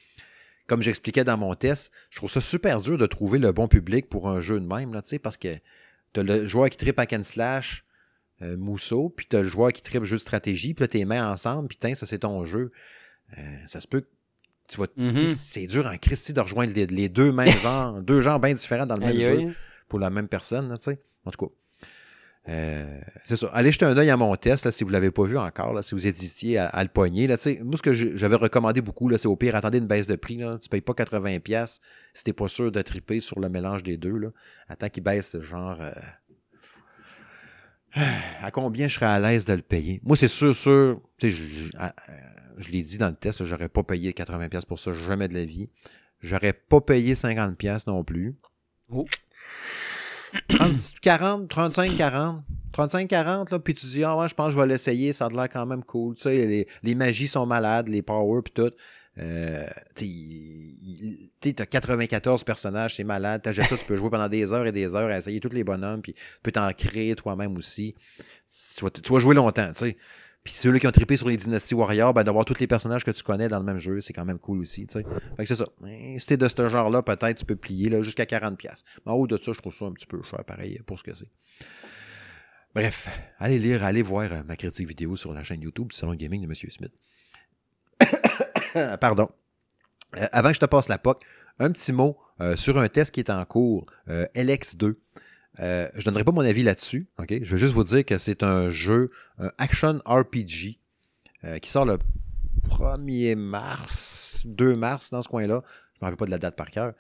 comme 0.69 0.83
j'expliquais 0.83 1.23
dans 1.23 1.37
mon 1.37 1.55
test, 1.55 1.91
je 2.11 2.17
trouve 2.17 2.29
ça 2.29 2.39
super 2.39 2.79
dur 2.79 2.97
de 2.97 3.05
trouver 3.07 3.39
le 3.39 3.51
bon 3.51 3.67
public 3.67 4.07
pour 4.07 4.29
un 4.29 4.39
jeu 4.39 4.59
de 4.59 4.65
même, 4.65 4.93
là, 4.93 5.01
tu 5.01 5.09
sais, 5.09 5.19
parce 5.19 5.35
que 5.35 5.57
t'as 6.13 6.21
le 6.21 6.45
joueur 6.45 6.69
qui 6.69 6.77
tripe 6.77 6.99
à 6.99 7.05
and 7.11 7.23
slash, 7.23 7.83
euh, 8.43 8.55
mousseau, 8.55 9.09
puis 9.09 9.25
t'as 9.27 9.41
le 9.41 9.47
joueur 9.47 9.73
qui 9.73 9.81
tripe 9.81 10.03
jeu 10.03 10.17
de 10.17 10.21
stratégie, 10.21 10.75
puis 10.75 10.83
là, 10.83 10.87
t'es 10.87 11.05
mains 11.05 11.29
ensemble, 11.31 11.67
puis 11.67 11.95
ça, 11.95 12.05
c'est 12.05 12.19
ton 12.19 12.45
jeu. 12.45 12.71
Euh, 13.37 13.41
ça 13.65 13.79
se 13.79 13.87
peut 13.87 14.01
que 14.01 14.07
tu 14.67 14.77
vas... 14.77 14.85
Mhm. 14.95 15.27
C'est 15.27 15.65
dur 15.65 15.87
en 15.87 15.97
Christie 15.97 16.33
de 16.33 16.39
rejoindre 16.39 16.71
les, 16.73 16.85
les 16.85 17.09
deux 17.09 17.31
mêmes 17.31 17.57
genres, 17.63 18.01
deux 18.01 18.21
genres 18.21 18.39
bien 18.39 18.53
différents 18.53 18.85
dans 18.85 18.97
le 18.97 19.05
même 19.07 19.19
jeu 19.19 19.55
pour 19.87 19.99
la 19.99 20.11
même 20.11 20.27
personne, 20.27 20.69
là, 20.69 20.77
tu 20.77 20.91
sais. 20.91 20.99
En 21.25 21.31
tout 21.31 21.47
cas. 21.47 21.51
Euh, 22.49 22.99
c'est 23.25 23.35
ça. 23.35 23.47
Allez 23.53 23.71
jeter 23.71 23.85
un 23.85 23.95
œil 23.95 24.09
à 24.09 24.17
mon 24.17 24.35
test 24.35 24.71
si 24.71 24.83
vous 24.83 24.89
ne 24.89 24.93
l'avez 24.93 25.11
pas 25.11 25.23
vu 25.23 25.37
encore, 25.37 25.73
là, 25.73 25.83
si 25.83 25.93
vous 25.93 26.07
hésitiez 26.07 26.57
à, 26.57 26.65
à 26.67 26.83
le 26.83 26.89
pogner. 26.89 27.27
Là, 27.27 27.35
moi, 27.63 27.77
ce 27.77 27.81
que 27.81 27.93
j'avais 27.93 28.35
recommandé 28.37 28.81
beaucoup, 28.81 29.09
c'est 29.17 29.27
au 29.27 29.35
pire, 29.35 29.55
attendez 29.55 29.77
une 29.77 29.87
baisse 29.87 30.07
de 30.07 30.15
prix. 30.15 30.37
Tu 30.37 30.43
ne 30.43 30.57
payes 30.69 30.81
pas 30.81 30.93
80$ 30.93 31.79
si 32.13 32.23
tu 32.23 32.29
n'es 32.29 32.33
pas 32.33 32.47
sûr 32.47 32.71
de 32.71 32.81
triper 32.81 33.19
sur 33.19 33.39
le 33.39 33.49
mélange 33.49 33.83
des 33.83 33.97
deux. 33.97 34.17
Là. 34.17 34.29
Attends 34.67 34.89
qu'il 34.89 35.03
baisse 35.03 35.39
genre. 35.39 35.77
euh, 35.79 35.91
À 38.41 38.51
combien 38.51 38.87
je 38.87 38.95
serais 38.95 39.05
à 39.07 39.19
l'aise 39.19 39.45
de 39.45 39.53
le 39.53 39.61
payer? 39.61 39.99
Moi, 40.03 40.17
c'est 40.17 40.27
sûr, 40.27 40.55
sûr. 40.55 41.01
Je, 41.21 41.27
euh, 41.27 41.87
je 42.57 42.69
l'ai 42.71 42.81
dit 42.81 42.97
dans 42.97 43.09
le 43.09 43.15
test, 43.15 43.43
j'aurais 43.45 43.69
pas 43.69 43.83
payé 43.83 44.11
80$ 44.11 44.65
pour 44.65 44.79
ça, 44.79 44.91
jamais 44.93 45.27
de 45.27 45.33
la 45.33 45.45
vie. 45.45 45.69
J'aurais 46.21 46.53
pas 46.53 46.81
payé 46.81 47.13
50$ 47.13 47.83
non 47.87 48.03
plus. 48.03 48.35
Oh. 48.89 49.05
30, 50.49 50.99
40, 51.01 51.47
35, 51.49 51.95
40. 51.95 52.43
35, 52.71 53.07
40, 53.09 53.51
là, 53.51 53.59
puis 53.59 53.73
tu 53.73 53.85
dis, 53.87 54.03
ah 54.03 54.15
ouais, 54.15 54.27
je 54.29 54.35
pense 54.35 54.47
que 54.47 54.53
je 54.53 54.59
vais 54.59 54.67
l'essayer, 54.67 55.11
ça 55.11 55.25
a 55.25 55.29
l'air 55.29 55.49
quand 55.49 55.65
même 55.65 55.83
cool. 55.83 56.15
Tu 56.15 56.21
sais, 56.21 56.45
les, 56.45 56.67
les 56.83 56.95
magies 56.95 57.27
sont 57.27 57.45
malades, 57.45 57.87
les 57.89 58.01
powers, 58.01 58.41
puis 58.43 58.53
tout. 58.53 58.71
Euh, 59.17 59.65
tu 59.95 60.05
sais, 60.05 60.07
il- 60.07 61.29
il- 61.43 61.53
tu 61.55 61.61
as 61.61 61.65
94 61.65 62.43
personnages, 62.43 62.95
c'est 62.95 63.03
malade. 63.03 63.41
T'achètes 63.41 63.67
ça, 63.69 63.75
tu 63.75 63.85
peux 63.85 63.97
jouer 63.97 64.09
pendant 64.09 64.29
des 64.29 64.53
heures 64.53 64.65
et 64.65 64.71
des 64.71 64.95
heures 64.95 65.09
à 65.09 65.17
essayer 65.17 65.39
tous 65.39 65.49
les 65.49 65.63
bonhommes, 65.63 66.01
puis 66.01 66.13
tu 66.13 66.21
peux 66.43 66.51
t'en 66.51 66.71
créer 66.73 67.15
toi-même 67.15 67.57
aussi. 67.57 67.95
Tu 68.47 69.11
vas 69.13 69.19
jouer 69.19 69.35
longtemps, 69.35 69.71
tu 69.73 69.79
sais. 69.79 69.97
Puis 70.49 70.57
ceux-là 70.57 70.79
qui 70.79 70.87
ont 70.87 70.91
trippé 70.91 71.15
sur 71.15 71.29
les 71.29 71.37
Dynasty 71.37 71.75
Warriors, 71.75 72.11
ben, 72.11 72.23
d'avoir 72.23 72.43
tous 72.43 72.57
les 72.57 72.65
personnages 72.65 73.03
que 73.03 73.11
tu 73.11 73.21
connais 73.21 73.49
dans 73.49 73.59
le 73.59 73.65
même 73.65 73.77
jeu, 73.77 74.01
c'est 74.01 74.13
quand 74.13 74.25
même 74.25 74.39
cool 74.39 74.61
aussi, 74.61 74.87
tu 74.87 74.93
sais. 74.93 75.05
Fait 75.37 75.43
que 75.43 75.45
c'est 75.45 75.55
ça. 75.55 75.65
Si 76.17 76.25
t'es 76.25 76.37
de 76.37 76.47
ce 76.47 76.67
genre-là, 76.67 77.03
peut-être 77.03 77.37
tu 77.37 77.45
peux 77.45 77.55
plier 77.55 78.01
jusqu'à 78.01 78.23
40$. 78.23 78.57
Mais 79.05 79.11
en 79.11 79.13
haut 79.13 79.27
de 79.27 79.37
ça, 79.37 79.53
je 79.53 79.59
trouve 79.59 79.75
ça 79.75 79.85
un 79.85 79.91
petit 79.91 80.07
peu 80.07 80.23
cher, 80.23 80.43
pareil, 80.43 80.81
pour 80.87 80.97
ce 80.97 81.03
que 81.03 81.13
c'est. 81.13 81.29
Bref, 82.73 83.09
allez 83.37 83.59
lire, 83.59 83.83
allez 83.83 84.01
voir 84.01 84.33
euh, 84.33 84.41
ma 84.47 84.55
critique 84.55 84.87
vidéo 84.87 85.15
sur 85.15 85.35
la 85.35 85.43
chaîne 85.43 85.61
YouTube 85.61 85.89
du 85.89 85.95
Salon 85.95 86.15
Gaming 86.15 86.41
de 86.41 86.47
M. 86.47 86.55
Smith. 86.55 86.93
Pardon. 88.99 89.29
Euh, 90.17 90.25
avant 90.31 90.49
que 90.49 90.55
je 90.55 90.61
te 90.61 90.65
passe 90.65 90.87
la 90.87 90.97
POC, 90.97 91.21
un 91.59 91.71
petit 91.71 91.93
mot 91.93 92.17
euh, 92.41 92.55
sur 92.55 92.79
un 92.79 92.87
test 92.87 93.11
qui 93.11 93.19
est 93.19 93.29
en 93.29 93.45
cours, 93.45 93.85
euh, 94.07 94.25
LX2. 94.35 94.95
Euh, 95.59 95.89
je 95.93 95.99
ne 95.99 96.05
donnerai 96.05 96.23
pas 96.23 96.31
mon 96.31 96.41
avis 96.41 96.63
là-dessus. 96.63 97.07
ok? 97.17 97.33
Je 97.41 97.51
veux 97.51 97.57
juste 97.57 97.73
vous 97.73 97.83
dire 97.83 98.05
que 98.05 98.17
c'est 98.17 98.43
un 98.43 98.69
jeu, 98.69 99.09
un 99.39 99.49
action 99.57 99.99
RPG, 100.05 100.79
euh, 101.43 101.57
qui 101.59 101.69
sort 101.69 101.85
le 101.85 101.97
1er 102.69 103.35
mars, 103.35 104.43
2 104.45 104.75
mars, 104.75 105.09
dans 105.11 105.21
ce 105.21 105.27
coin-là. 105.27 105.61
Je 105.93 105.97
ne 105.97 106.01
me 106.01 106.05
rappelle 106.05 106.17
pas 106.17 106.25
de 106.25 106.31
la 106.31 106.37
date 106.37 106.55
par 106.55 106.69
cœur. 106.71 106.93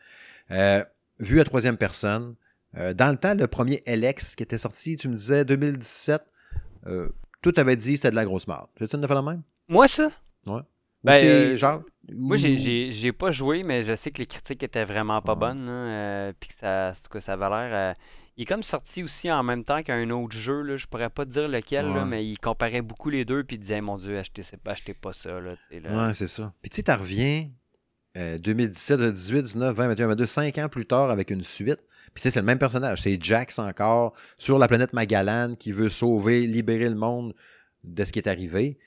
Euh, 0.51 0.83
vu 1.19 1.39
à 1.39 1.43
troisième 1.43 1.77
personne. 1.77 2.35
Euh, 2.77 2.93
dans 2.93 3.09
le 3.11 3.17
temps, 3.17 3.33
le 3.33 3.47
premier 3.47 3.81
LX 3.87 4.35
qui 4.35 4.43
était 4.43 4.57
sorti, 4.57 4.95
tu 4.95 5.07
me 5.09 5.15
disais 5.15 5.43
2017, 5.45 6.21
euh, 6.87 7.07
tout 7.41 7.53
avait 7.57 7.75
dit 7.77 7.91
que 7.91 7.95
c'était 7.97 8.11
de 8.11 8.15
la 8.15 8.25
grosse 8.25 8.47
marde. 8.47 8.67
Tu 8.75 8.83
une 8.93 9.01
de 9.01 9.07
faire 9.07 9.15
la 9.15 9.31
même? 9.31 9.41
Moi, 9.67 9.87
ça? 9.87 10.09
Ou 10.45 10.59
Ben, 11.03 11.13
c'est 11.13 11.29
euh, 11.29 11.57
genre. 11.57 11.81
Moi, 12.11 12.35
j'ai- 12.37 12.57
j'ai 12.57 12.91
j'ai 12.91 13.11
pas 13.13 13.31
joué, 13.31 13.63
mais 13.63 13.83
je 13.83 13.95
sais 13.95 14.11
que 14.11 14.17
les 14.17 14.25
critiques 14.25 14.61
étaient 14.63 14.83
vraiment 14.83 15.21
pas 15.21 15.33
Ouais. 15.33 15.39
bonnes. 15.39 15.67
euh, 15.69 16.33
puis 16.39 16.49
que 16.49 16.55
ça, 16.55 16.91
que 17.09 17.19
ça 17.19 17.33
avait 17.33 17.49
l'air. 17.49 17.69
euh, 17.73 17.93
il 18.39 18.43
est 18.43 18.45
comme 18.45 18.63
sorti 18.63 19.03
aussi 19.03 19.29
en 19.29 19.43
même 19.43 19.65
temps 19.65 19.83
qu'un 19.83 20.09
autre 20.11 20.33
jeu. 20.33 20.61
Là, 20.61 20.77
je 20.77 20.87
pourrais 20.87 21.09
pas 21.09 21.25
te 21.25 21.31
dire 21.31 21.49
lequel, 21.49 21.87
là, 21.87 22.05
mais 22.05 22.25
il 22.25 22.39
comparait 22.39 22.81
beaucoup 22.81 23.09
les 23.09 23.25
deux. 23.25 23.43
Puis 23.43 23.57
il 23.57 23.59
disait 23.59 23.81
Mon 23.81 23.97
Dieu, 23.97 24.17
achetez, 24.17 24.43
achetez 24.63 24.93
pas 24.93 25.11
ça. 25.11 25.41
Là. 25.41 25.55
Ouais, 25.69 26.13
c'est 26.13 26.27
ça. 26.27 26.53
Puis 26.61 26.69
tu 26.69 26.77
sais, 26.77 26.83
tu 26.83 26.91
reviens 26.91 27.49
euh, 28.15 28.37
2017, 28.37 29.13
18, 29.13 29.43
19, 29.43 29.75
20, 29.75 29.87
21, 29.89 30.07
22, 30.07 30.25
5 30.25 30.57
ans 30.57 30.69
plus 30.69 30.85
tard 30.85 31.09
avec 31.09 31.31
une 31.31 31.41
suite. 31.41 31.81
Puis 32.13 32.15
tu 32.15 32.21
sais, 32.21 32.31
c'est 32.31 32.39
le 32.39 32.45
même 32.45 32.59
personnage. 32.59 33.01
C'est 33.01 33.21
Jax 33.21 33.59
encore 33.59 34.13
sur 34.37 34.57
la 34.57 34.69
planète 34.69 34.93
Magalan 34.93 35.55
qui 35.55 35.73
veut 35.73 35.89
sauver, 35.89 36.47
libérer 36.47 36.87
le 36.87 36.95
monde 36.95 37.35
de 37.83 38.03
ce 38.05 38.13
qui 38.13 38.19
est 38.19 38.29
arrivé. 38.29 38.79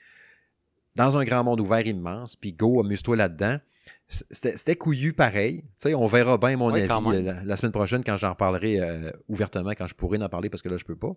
Dans 0.95 1.15
un 1.15 1.23
grand 1.25 1.43
monde 1.43 1.61
ouvert 1.61 1.85
immense. 1.85 2.35
Puis 2.35 2.53
go, 2.53 2.79
amuse-toi 2.79 3.17
là-dedans. 3.17 3.59
C'était 4.07 4.75
couillu 4.75 5.13
pareil. 5.13 5.63
On 5.85 6.05
verra 6.05 6.37
bien 6.37 6.55
mon 6.57 6.71
Oui, 6.71 6.81
avis 6.81 7.17
euh, 7.17 7.21
la, 7.21 7.43
la 7.43 7.55
semaine 7.55 7.71
prochaine 7.71 8.03
quand 8.03 8.17
j'en 8.17 8.31
reparlerai 8.31 8.79
euh, 8.79 9.11
ouvertement, 9.27 9.71
quand 9.71 9.87
je 9.87 9.95
pourrai 9.95 10.21
en 10.21 10.29
parler 10.29 10.49
parce 10.49 10.61
que 10.61 10.69
là, 10.69 10.77
je 10.77 10.83
peux 10.83 10.95
pas. 10.95 11.15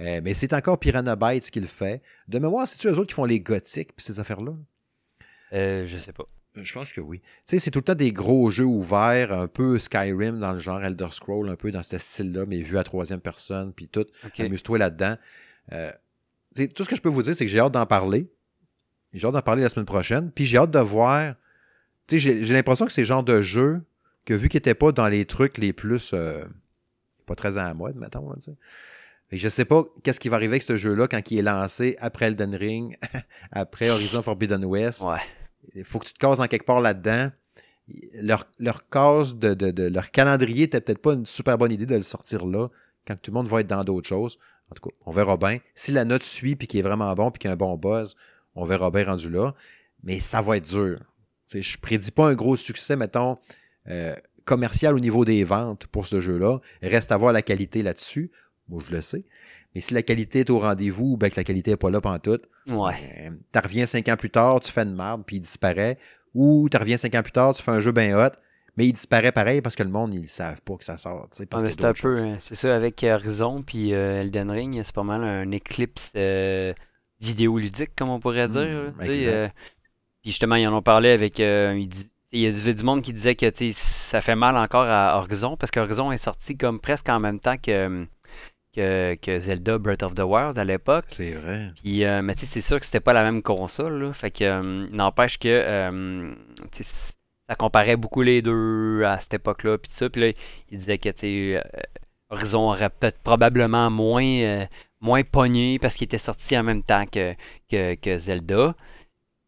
Euh, 0.00 0.20
mais 0.24 0.34
c'est 0.34 0.52
encore 0.52 0.78
Piranha 0.80 1.14
Bytes 1.14 1.50
qui 1.50 1.60
le 1.60 1.66
fait. 1.68 2.02
De 2.26 2.38
mémoire, 2.38 2.66
c'est-tu 2.66 2.88
eux 2.88 2.98
autres 2.98 3.06
qui 3.06 3.14
font 3.14 3.24
les 3.24 3.40
gothiques 3.40 3.94
puis 3.94 4.04
ces 4.04 4.18
affaires-là? 4.18 4.52
Euh, 5.52 5.86
je 5.86 5.98
sais 5.98 6.12
pas. 6.12 6.24
Je 6.56 6.72
pense 6.72 6.92
que 6.92 7.00
oui. 7.00 7.20
Tu 7.20 7.28
sais, 7.46 7.58
c'est 7.58 7.70
tout 7.70 7.80
le 7.80 7.84
temps 7.84 7.94
des 7.94 8.12
gros 8.12 8.50
jeux 8.50 8.64
ouverts, 8.64 9.32
un 9.32 9.48
peu 9.48 9.78
Skyrim 9.78 10.38
dans 10.38 10.52
le 10.52 10.58
genre 10.58 10.82
Elder 10.82 11.08
Scroll, 11.10 11.48
un 11.48 11.56
peu 11.56 11.72
dans 11.72 11.82
ce 11.82 11.98
style-là, 11.98 12.44
mais 12.46 12.60
vu 12.60 12.78
à 12.78 12.84
troisième 12.84 13.20
personne, 13.20 13.72
puis 13.72 13.88
tout. 13.88 14.06
Ok. 14.24 14.40
Amuse-toi 14.40 14.78
là-dedans. 14.78 15.16
Euh, 15.72 15.90
tout 16.74 16.84
ce 16.84 16.88
que 16.88 16.96
je 16.96 17.02
peux 17.02 17.08
vous 17.08 17.22
dire, 17.22 17.34
c'est 17.34 17.44
que 17.44 17.50
j'ai 17.50 17.58
hâte 17.58 17.72
d'en 17.72 17.86
parler. 17.86 18.30
J'ai 19.12 19.26
hâte 19.26 19.32
d'en 19.34 19.42
parler 19.42 19.62
la 19.62 19.68
semaine 19.68 19.86
prochaine. 19.86 20.30
Puis 20.30 20.44
j'ai 20.46 20.58
hâte 20.58 20.70
de 20.70 20.78
voir. 20.78 21.34
J'ai 22.10 22.44
l'impression 22.54 22.86
que 22.86 22.92
c'est 22.92 23.02
le 23.02 23.06
genre 23.06 23.24
de 23.24 23.40
jeu 23.42 23.82
que 24.24 24.34
vu 24.34 24.48
qu'il 24.48 24.58
n'était 24.58 24.74
pas 24.74 24.92
dans 24.92 25.08
les 25.08 25.24
trucs 25.24 25.58
les 25.58 25.72
plus. 25.72 26.10
euh, 26.14 26.44
pas 27.26 27.34
très 27.34 27.56
à 27.58 27.64
la 27.64 27.74
mode, 27.74 27.96
mettons. 27.96 28.28
là. 28.28 28.36
Fait 29.30 29.36
que 29.36 29.42
je 29.42 29.48
sais 29.48 29.64
pas 29.64 29.84
qu'est-ce 30.02 30.20
qui 30.20 30.28
va 30.28 30.36
arriver 30.36 30.52
avec 30.52 30.62
ce 30.62 30.76
jeu-là 30.76 31.08
quand 31.08 31.30
il 31.30 31.38
est 31.38 31.42
lancé 31.42 31.96
après 32.00 32.26
Elden 32.26 32.54
Ring, 32.54 32.96
après 33.52 33.88
Horizon 33.90 34.22
Forbidden 34.22 34.64
West. 34.66 35.02
Ouais. 35.02 35.20
Il 35.74 35.84
faut 35.84 35.98
que 35.98 36.06
tu 36.06 36.12
te 36.12 36.18
cases 36.18 36.40
en 36.40 36.46
quelque 36.46 36.66
part 36.66 36.82
là-dedans. 36.82 37.30
Leur, 38.14 38.44
leur 38.58 38.82
de, 39.34 39.54
de- 39.54 39.70
de- 39.70 39.88
leur 39.88 40.10
calendrier 40.10 40.62
n'était 40.62 40.80
peut-être 40.80 41.00
pas 41.02 41.14
une 41.14 41.26
super 41.26 41.56
bonne 41.58 41.72
idée 41.72 41.86
de 41.86 41.96
le 41.96 42.02
sortir 42.02 42.46
là, 42.46 42.68
quand 43.06 43.16
tout 43.20 43.30
le 43.30 43.34
monde 43.34 43.46
va 43.46 43.60
être 43.60 43.66
dans 43.66 43.84
d'autres 43.84 44.08
choses. 44.08 44.38
En 44.70 44.74
tout 44.74 44.88
cas, 44.88 44.94
on 45.06 45.10
verra 45.10 45.36
bien. 45.36 45.58
Si 45.74 45.92
la 45.92 46.04
note 46.04 46.22
suit 46.22 46.56
puis 46.56 46.66
qu'il 46.66 46.80
est 46.80 46.82
vraiment 46.82 47.12
bon 47.14 47.30
puis 47.30 47.38
qu'il 47.40 47.48
y 47.48 47.50
a 47.50 47.54
un 47.54 47.56
bon 47.56 47.76
buzz, 47.76 48.16
on 48.54 48.64
verra 48.64 48.90
bien 48.90 49.04
rendu 49.04 49.28
là. 49.30 49.54
Mais 50.02 50.20
ça 50.20 50.40
va 50.42 50.56
être 50.58 50.66
dur. 50.68 51.00
Tu 51.48 51.58
sais, 51.58 51.62
je 51.62 51.78
prédis 51.78 52.10
pas 52.10 52.28
un 52.28 52.34
gros 52.34 52.56
succès, 52.56 52.96
mettons, 52.96 53.38
euh, 53.88 54.14
commercial 54.44 54.94
au 54.94 55.00
niveau 55.00 55.24
des 55.24 55.44
ventes 55.44 55.86
pour 55.88 56.06
ce 56.06 56.20
jeu-là. 56.20 56.58
Reste 56.82 57.12
à 57.12 57.16
voir 57.16 57.32
la 57.32 57.42
qualité 57.42 57.82
là-dessus. 57.82 58.30
Moi, 58.68 58.82
je 58.88 58.94
le 58.94 59.00
sais. 59.02 59.24
Mais 59.74 59.80
si 59.80 59.92
la 59.92 60.02
qualité 60.02 60.40
est 60.40 60.50
au 60.50 60.58
rendez-vous, 60.60 61.16
ben 61.16 61.30
que 61.30 61.36
la 61.36 61.44
qualité 61.44 61.72
n'est 61.72 61.76
pas 61.76 61.90
là 61.90 62.00
pantoute, 62.00 62.44
Ouais. 62.68 62.94
ben, 63.30 63.38
tu 63.52 63.58
reviens 63.58 63.86
cinq 63.86 64.08
ans 64.08 64.16
plus 64.16 64.30
tard, 64.30 64.60
tu 64.60 64.70
fais 64.70 64.82
une 64.82 64.94
marde, 64.94 65.24
puis 65.26 65.36
il 65.36 65.40
disparaît. 65.40 65.98
Ou 66.34 66.68
tu 66.70 66.76
reviens 66.76 66.96
cinq 66.96 67.14
ans 67.14 67.22
plus 67.22 67.32
tard, 67.32 67.54
tu 67.54 67.62
fais 67.62 67.72
un 67.72 67.80
jeu 67.80 67.92
bien 67.92 68.16
hot, 68.18 68.30
mais 68.76 68.86
il 68.86 68.92
disparaît 68.92 69.32
pareil 69.32 69.60
parce 69.62 69.76
que 69.76 69.82
le 69.82 69.90
monde, 69.90 70.14
ils 70.14 70.22
ne 70.22 70.26
savent 70.26 70.62
pas 70.62 70.76
que 70.76 70.84
ça 70.84 70.96
sort. 70.96 71.28
Parce 71.50 71.64
c'est 71.68 71.84
un 71.84 71.92
peu, 71.92 72.18
euh, 72.18 72.36
c'est 72.40 72.54
ça, 72.54 72.74
avec 72.74 73.02
Horizon 73.04 73.62
puis 73.62 73.92
euh, 73.92 74.20
Elden 74.22 74.50
Ring, 74.50 74.80
c'est 74.84 74.94
pas 74.94 75.02
mal 75.02 75.22
un 75.22 75.50
éclipse 75.50 76.10
euh, 76.16 76.72
vidéoludique, 77.20 77.90
comme 77.96 78.10
on 78.10 78.20
pourrait 78.20 78.48
dire. 78.48 78.92
là, 78.98 79.50
puis 80.24 80.30
justement, 80.30 80.56
ils 80.56 80.66
en 80.66 80.74
ont 80.74 80.82
parlé 80.82 81.10
avec. 81.10 81.38
euh, 81.38 81.86
il 82.32 82.40
y 82.40 82.46
avait 82.46 82.72
du 82.74 82.82
monde 82.82 83.02
qui 83.02 83.12
disait 83.12 83.34
que 83.36 83.46
ça 83.72 84.22
fait 84.22 84.34
mal 84.34 84.56
encore 84.56 84.86
à 84.88 85.18
Horizon 85.18 85.56
parce 85.56 85.70
qu'Horizon 85.70 86.10
est 86.12 86.18
sorti 86.18 86.56
comme 86.56 86.80
presque 86.80 87.08
en 87.10 87.20
même 87.20 87.38
temps 87.38 87.58
que, 87.58 88.06
que, 88.74 89.14
que 89.16 89.38
Zelda 89.38 89.76
Breath 89.76 90.02
of 90.02 90.14
the 90.14 90.22
Wild 90.22 90.58
à 90.58 90.64
l'époque. 90.64 91.04
C'est 91.08 91.32
vrai. 91.34 91.70
Puis, 91.76 92.04
euh, 92.04 92.22
mais 92.22 92.34
tu 92.34 92.40
sais, 92.40 92.46
c'est 92.46 92.60
sûr 92.62 92.80
que 92.80 92.86
c'était 92.86 93.00
pas 93.00 93.12
la 93.12 93.22
même 93.22 93.42
console, 93.42 94.02
là. 94.02 94.12
Fait 94.14 94.30
que, 94.30 94.44
euh, 94.44 94.88
n'empêche 94.90 95.38
que, 95.38 95.48
euh, 95.48 96.34
ça 97.46 97.54
comparait 97.56 97.96
beaucoup 97.96 98.22
les 98.22 98.40
deux 98.40 99.04
à 99.04 99.20
cette 99.20 99.34
époque-là, 99.34 99.76
puis 99.76 99.90
tout 99.90 99.96
ça. 99.96 100.08
Puis 100.08 100.20
là, 100.22 100.32
il 100.70 100.78
disait 100.78 100.96
que, 100.96 101.62
Horizon 102.30 102.70
aurait 102.70 102.88
peut-être 102.88 103.18
probablement 103.18 103.90
moins, 103.90 104.66
moins 105.00 105.22
pogné 105.22 105.78
parce 105.78 105.94
qu'il 105.94 106.06
était 106.06 106.18
sorti 106.18 106.58
en 106.58 106.64
même 106.64 106.82
temps 106.82 107.04
que, 107.06 107.34
que, 107.70 107.94
que 107.96 108.16
Zelda. 108.16 108.74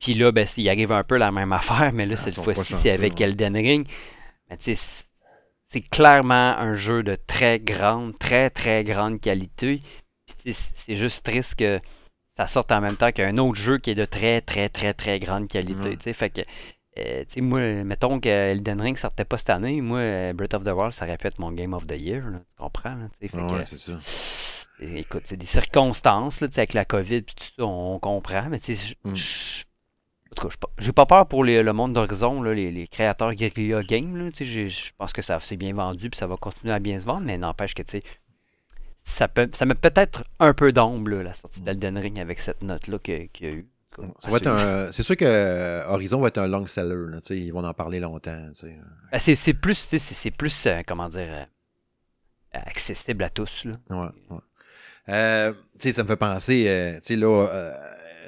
Puis 0.00 0.14
là, 0.14 0.30
ben, 0.32 0.46
il 0.56 0.68
arrive 0.68 0.92
un 0.92 1.04
peu 1.04 1.16
la 1.16 1.32
même 1.32 1.52
affaire, 1.52 1.92
mais 1.92 2.06
là, 2.06 2.14
Ah, 2.18 2.20
cette 2.22 2.34
fois-ci, 2.44 2.74
c'est 2.82 2.90
avec 2.92 3.14
ouais. 3.18 3.24
Elden 3.26 3.54
Ring. 3.56 3.88
Mais 4.50 4.56
tu 4.56 4.76
sais, 4.76 5.04
c'est- 5.68 5.80
clairement 5.90 6.56
un 6.58 6.74
jeu 6.74 7.02
de 7.02 7.16
très 7.26 7.58
grande, 7.60 8.18
très, 8.18 8.48
très 8.50 8.84
grande 8.84 9.20
qualité. 9.20 9.82
C'est 10.44 10.94
juste 10.94 11.24
triste 11.24 11.54
que 11.56 11.80
ça 12.36 12.46
sorte 12.46 12.72
en 12.72 12.80
même 12.80 12.96
temps 12.96 13.12
qu'un 13.12 13.36
autre 13.38 13.58
jeu 13.60 13.78
qui 13.78 13.90
est 13.90 13.94
de 13.94 14.04
très, 14.04 14.40
très, 14.40 14.68
très, 14.68 14.94
très 14.94 15.18
grande 15.18 15.48
qualité. 15.48 15.96
Tu 15.96 16.02
sais. 16.04 16.12
Fait 16.12 16.30
que, 16.30 16.40
euh, 16.98 17.24
tu 17.24 17.34
sais, 17.34 17.40
moi, 17.40 17.60
mettons 17.84 18.20
que 18.20 18.28
Elden 18.28 18.80
Ring 18.80 18.96
sortait 18.96 19.24
pas 19.24 19.38
cette 19.38 19.50
année, 19.50 19.80
moi, 19.80 20.32
Breath 20.34 20.54
of 20.54 20.64
the 20.64 20.68
Wild, 20.68 20.92
ça 20.92 21.04
aurait 21.06 21.16
pu 21.18 21.26
être 21.26 21.38
mon 21.38 21.52
Game 21.52 21.74
of 21.74 21.86
the 21.86 21.98
Year. 21.98 22.22
là, 22.30 22.38
tu 22.38 22.62
comprends? 22.62 22.94
là. 22.94 23.08
Fait 23.20 23.28
que, 23.28 23.64
c'est 23.64 23.78
ça. 23.78 23.98
Écoute, 24.80 25.22
c'est 25.24 25.36
des 25.38 25.46
circonstances, 25.46 26.40
là, 26.40 26.48
tu 26.48 26.54
sais, 26.54 26.60
avec 26.60 26.74
la 26.74 26.84
COVID 26.84 27.22
puis 27.22 27.34
tout 27.34 27.46
ça, 27.58 27.64
on 27.64 27.98
comprend, 27.98 28.46
mais 28.50 28.60
tu 28.60 28.74
sais, 28.76 28.94
je- 29.04 29.10
Mm. 29.10 29.14
En 30.30 30.34
tout 30.34 30.48
cas, 30.48 30.54
j'ai 30.78 30.92
pas- 30.92 31.06
peur 31.06 31.26
pour 31.26 31.44
les- 31.44 31.62
le 31.62 31.72
monde 31.72 31.92
d'Horizon, 31.94 32.42
les, 32.42 32.70
les 32.70 32.86
créateurs 32.88 33.34
Guerrilla 33.34 33.82
Games, 33.82 34.30
je 34.38 34.90
pense 34.98 35.12
que 35.12 35.22
ça 35.22 35.38
s'est 35.40 35.56
bien 35.56 35.72
vendu 35.74 36.10
puis 36.10 36.18
ça 36.18 36.26
va 36.26 36.36
continuer 36.36 36.72
à 36.74 36.78
bien 36.78 36.98
se 37.00 37.04
vendre, 37.06 37.24
mais 37.26 37.38
n'empêche 37.38 37.74
que, 37.74 37.82
ça, 39.04 39.28
peut, 39.28 39.48
ça 39.54 39.64
met 39.66 39.74
peut-être 39.74 40.24
un 40.40 40.52
peu 40.52 40.72
d'ombre, 40.72 41.10
la 41.22 41.32
sortie 41.32 41.62
d'Elden 41.62 41.96
Ring 41.98 42.18
avec 42.18 42.40
cette 42.40 42.62
note-là 42.62 42.98
qu'il 42.98 43.28
y 43.40 43.46
a 43.46 43.50
eu. 43.50 43.66
C'est 44.20 45.02
sûr 45.02 45.16
que 45.16 45.24
euh, 45.24 45.86
Horizon 45.88 46.20
va 46.20 46.28
être 46.28 46.38
un 46.38 46.48
long 46.48 46.66
seller. 46.66 47.10
là, 47.12 47.18
ils 47.30 47.50
vont 47.50 47.64
en 47.64 47.72
parler 47.72 47.98
longtemps. 48.00 48.50
Ben, 49.12 49.18
c'est 49.18 49.54
plus, 49.54 49.74
c'est 49.96 50.30
plus, 50.30 50.66
euh, 50.66 50.82
comment 50.86 51.08
dire, 51.08 51.28
euh, 51.30 51.44
accessible 52.52 53.24
à 53.24 53.30
tous, 53.30 53.64
là. 53.64 53.76
Ouais, 53.88 54.08
ouais. 54.30 54.38
Euh, 55.08 55.52
tu 55.52 55.58
sais, 55.78 55.92
ça 55.92 56.02
me 56.02 56.08
fait 56.08 56.16
penser, 56.16 56.98
là, 57.16 57.46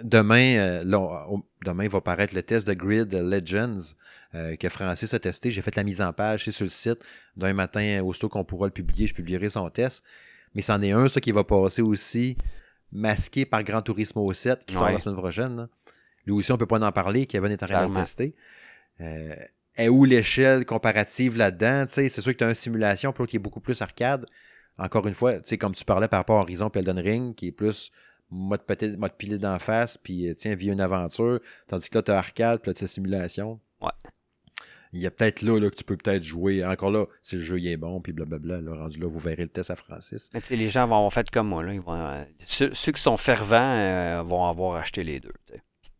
demain, 0.04 0.82
là, 0.84 1.00
on- 1.28 1.42
demain 1.64 1.88
va 1.88 2.00
paraître 2.00 2.34
le 2.34 2.42
test 2.42 2.66
de 2.66 2.74
Grid 2.74 3.12
Legends 3.12 3.94
euh, 4.34 4.56
que 4.56 4.68
Francis 4.68 5.12
a 5.14 5.18
testé. 5.18 5.50
J'ai 5.50 5.62
fait 5.62 5.74
la 5.76 5.84
mise 5.84 6.00
en 6.00 6.12
page, 6.12 6.44
c'est 6.44 6.52
sur 6.52 6.64
le 6.64 6.70
site. 6.70 7.04
D'un 7.36 7.54
matin, 7.54 8.02
aussitôt 8.02 8.28
qu'on 8.28 8.44
pourra 8.44 8.66
le 8.66 8.72
publier, 8.72 9.06
je 9.06 9.14
publierai 9.14 9.48
son 9.48 9.68
test. 9.70 10.02
Mais 10.54 10.62
c'en 10.62 10.80
est 10.82 10.92
un, 10.92 11.08
ça, 11.08 11.20
qui 11.20 11.32
va 11.32 11.44
passer 11.44 11.82
aussi 11.82 12.36
masqué 12.90 13.44
par 13.44 13.62
Gran 13.62 13.82
Turismo 13.82 14.32
7, 14.32 14.64
qui 14.64 14.74
sort 14.74 14.90
la 14.90 14.98
semaine 14.98 15.16
prochaine. 15.16 15.56
là. 15.56 15.68
Lui 16.26 16.34
aussi, 16.34 16.52
on 16.52 16.58
peut 16.58 16.66
pas 16.66 16.80
en 16.80 16.92
parler. 16.92 17.26
Kevin 17.26 17.52
est 17.52 17.62
en 17.62 17.66
train 17.66 17.86
de 17.86 17.94
le 17.94 18.00
tester. 18.00 18.34
Euh, 19.00 19.34
est 19.76 19.88
où 19.88 20.04
l'échelle 20.04 20.66
comparative 20.66 21.36
là-dedans? 21.36 21.86
C'est 21.88 22.08
sûr 22.08 22.32
que 22.32 22.38
tu 22.38 22.44
as 22.44 22.48
une 22.48 22.54
simulation, 22.54 23.14
l'autre 23.16 23.30
qui 23.30 23.36
est 23.36 23.40
beaucoup 23.40 23.60
plus 23.60 23.80
arcade. 23.80 24.26
Encore 24.76 25.06
une 25.06 25.14
fois, 25.14 25.34
comme 25.58 25.74
tu 25.74 25.84
parlais 25.84 26.08
par 26.08 26.20
rapport 26.20 26.38
à 26.38 26.42
Horizon 26.42 26.68
Elden 26.68 26.98
Ring, 26.98 27.34
qui 27.34 27.48
est 27.48 27.52
plus 27.52 27.90
mode, 28.30 28.62
peut 28.62 28.76
mode 28.96 29.14
pilé 29.16 29.38
d'en 29.38 29.58
face, 29.58 29.96
puis 29.98 30.28
euh, 30.28 30.34
tiens, 30.34 30.54
vis 30.54 30.70
une 30.70 30.80
aventure, 30.80 31.40
tandis 31.66 31.88
que 31.88 31.98
là, 31.98 32.02
tu 32.02 32.10
as 32.10 32.18
arcade, 32.18 32.60
puis 32.60 32.70
là, 32.70 32.74
tu 32.74 32.84
as 32.84 32.88
simulation. 32.88 33.60
Ouais. 33.80 33.90
Il 34.92 35.00
y 35.00 35.06
a 35.06 35.10
peut-être 35.10 35.42
là, 35.42 35.58
là 35.58 35.70
que 35.70 35.74
tu 35.74 35.84
peux 35.84 35.96
peut-être 35.96 36.22
jouer. 36.22 36.64
Encore 36.64 36.90
là, 36.90 37.06
si 37.22 37.36
le 37.36 37.42
jeu 37.42 37.58
il 37.58 37.68
est 37.68 37.76
bon, 37.76 38.00
puis 38.00 38.12
blablabla, 38.12 38.60
là, 38.60 38.74
rendu 38.74 38.98
là, 38.98 39.06
vous 39.06 39.18
verrez 39.18 39.42
le 39.42 39.48
test 39.48 39.70
à 39.70 39.76
Francis. 39.76 40.30
Mais 40.32 40.40
tu 40.40 40.48
sais, 40.48 40.56
les 40.56 40.68
gens 40.68 40.86
vont 40.86 40.96
avoir 40.96 41.12
fait 41.12 41.28
comme 41.30 41.48
moi. 41.48 41.62
Là. 41.62 41.74
Ils 41.74 41.80
vont, 41.80 41.94
euh, 41.94 42.24
ceux, 42.46 42.72
ceux 42.72 42.92
qui 42.92 43.02
sont 43.02 43.16
fervents 43.16 43.56
euh, 43.76 44.22
vont 44.22 44.46
avoir 44.46 44.76
acheté 44.76 45.04
les 45.04 45.20
deux. 45.20 45.34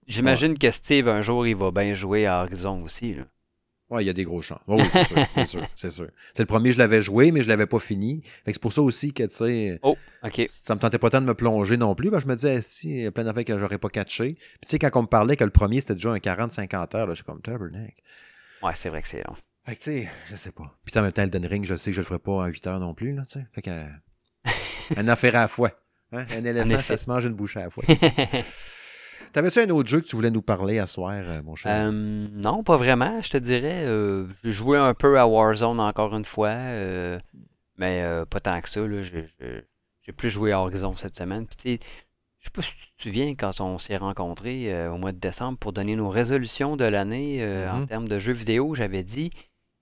J'imagine 0.06 0.56
que 0.56 0.70
Steve, 0.70 1.08
un 1.08 1.20
jour, 1.20 1.46
il 1.46 1.54
va 1.54 1.70
bien 1.70 1.92
jouer 1.92 2.24
à 2.26 2.42
Horizon 2.42 2.82
aussi. 2.82 3.14
Là. 3.14 3.24
Ouais, 3.90 4.04
il 4.04 4.06
y 4.06 4.10
a 4.10 4.12
des 4.12 4.24
gros 4.24 4.42
chances. 4.42 4.60
Ouais, 4.66 4.76
oui, 4.82 4.88
c'est 4.92 5.04
sûr, 5.04 5.16
c'est 5.34 5.46
sûr, 5.46 5.66
c'est 5.74 5.90
sûr. 5.90 6.08
C'est 6.34 6.42
le 6.42 6.46
premier, 6.46 6.72
je 6.72 6.78
l'avais 6.78 7.00
joué, 7.00 7.32
mais 7.32 7.40
je 7.42 7.48
l'avais 7.48 7.66
pas 7.66 7.78
fini. 7.78 8.22
Fait 8.44 8.50
que 8.50 8.52
c'est 8.52 8.60
pour 8.62 8.72
ça 8.72 8.82
aussi 8.82 9.12
que, 9.14 9.22
tu 9.22 9.34
sais, 9.34 9.78
Oh, 9.82 9.96
ok. 10.22 10.42
ça 10.46 10.74
me 10.74 10.80
tentait 10.80 10.98
pas 10.98 11.08
tant 11.08 11.20
de 11.22 11.26
me 11.26 11.34
plonger 11.34 11.76
non 11.78 11.94
plus. 11.94 12.10
que 12.10 12.20
je 12.20 12.26
me 12.26 12.34
disais, 12.34 12.56
Esti, 12.56 12.88
il 12.90 13.02
y 13.02 13.06
a 13.06 13.10
plein 13.12 13.24
d'affaires 13.24 13.44
que 13.46 13.58
j'aurais 13.58 13.78
pas 13.78 13.88
catché. 13.88 14.34
Puis 14.34 14.58
tu 14.62 14.68
sais, 14.68 14.78
quand 14.78 14.90
on 14.96 15.02
me 15.02 15.06
parlait 15.06 15.36
que 15.36 15.44
le 15.44 15.50
premier, 15.50 15.80
c'était 15.80 15.94
déjà 15.94 16.10
un 16.10 16.18
40-50 16.18 16.96
heures, 16.96 17.06
là, 17.06 17.12
je 17.14 17.16
suis 17.16 17.24
comme, 17.24 17.40
tabernacle. 17.40 17.94
Ouais, 18.62 18.72
c'est 18.76 18.90
vrai 18.90 19.00
que 19.00 19.08
c'est 19.08 19.22
long. 19.26 19.36
Fait 19.64 19.76
que, 19.76 19.80
tu 19.82 19.90
sais, 19.90 20.08
je 20.30 20.36
sais 20.36 20.52
pas. 20.52 20.76
Puis 20.84 20.98
en 20.98 21.02
même 21.02 21.12
temps, 21.12 21.22
Elden 21.22 21.46
Ring, 21.46 21.64
je 21.64 21.74
sais 21.76 21.90
que 21.90 21.94
je 21.96 22.00
le 22.00 22.06
ferai 22.06 22.18
pas 22.18 22.32
en 22.32 22.46
8 22.46 22.66
heures 22.66 22.80
non 22.80 22.92
plus, 22.94 23.14
là, 23.14 23.22
tu 23.30 23.38
sais. 23.38 23.46
Fait 23.52 23.62
que, 23.62 23.70
euh, 24.50 24.50
une 24.96 25.08
affaire 25.08 25.34
à 25.36 25.40
la 25.40 25.48
fois. 25.48 25.70
Hein? 26.12 26.26
Un 26.30 26.44
éléphant, 26.44 26.82
ça 26.82 26.96
se 26.98 27.08
mange 27.08 27.24
une 27.24 27.34
bouche 27.34 27.56
à 27.56 27.60
la 27.64 27.70
fois. 27.70 27.84
T'avais-tu 29.32 29.60
un 29.60 29.70
autre 29.70 29.88
jeu 29.88 30.00
que 30.00 30.06
tu 30.06 30.16
voulais 30.16 30.30
nous 30.30 30.42
parler 30.42 30.78
à 30.78 30.86
soir, 30.86 31.12
euh, 31.14 31.42
mon 31.42 31.54
cher? 31.54 31.86
Euh, 31.88 31.90
non, 32.32 32.62
pas 32.62 32.76
vraiment, 32.76 33.20
je 33.20 33.30
te 33.30 33.36
dirais. 33.36 33.84
Euh, 33.84 34.26
j'ai 34.44 34.52
joué 34.52 34.78
un 34.78 34.94
peu 34.94 35.18
à 35.18 35.26
Warzone 35.26 35.80
encore 35.80 36.14
une 36.16 36.24
fois, 36.24 36.48
euh, 36.50 37.18
mais 37.76 38.04
pas 38.30 38.40
tant 38.40 38.60
que 38.60 38.68
ça. 38.68 38.80
J'ai 39.00 40.12
plus 40.12 40.30
joué 40.30 40.52
à 40.52 40.60
Horizon 40.60 40.94
cette 40.96 41.16
semaine. 41.16 41.46
Puis, 41.46 41.78
je 42.38 42.44
sais 42.44 42.50
pas 42.52 42.62
si 42.62 42.70
tu 42.70 42.86
te 42.96 43.02
souviens 43.02 43.34
quand 43.34 43.60
on 43.60 43.78
s'est 43.78 43.96
rencontrés 43.96 44.88
au 44.88 44.96
mois 44.96 45.12
de 45.12 45.18
décembre 45.18 45.58
pour 45.58 45.72
donner 45.72 45.96
nos 45.96 46.08
résolutions 46.08 46.76
de 46.76 46.84
l'année 46.84 47.44
en 47.70 47.80
Mhm. 47.80 47.86
termes 47.88 48.08
de 48.08 48.18
jeux 48.18 48.32
vidéo, 48.32 48.74
j'avais 48.74 49.02
dit 49.02 49.30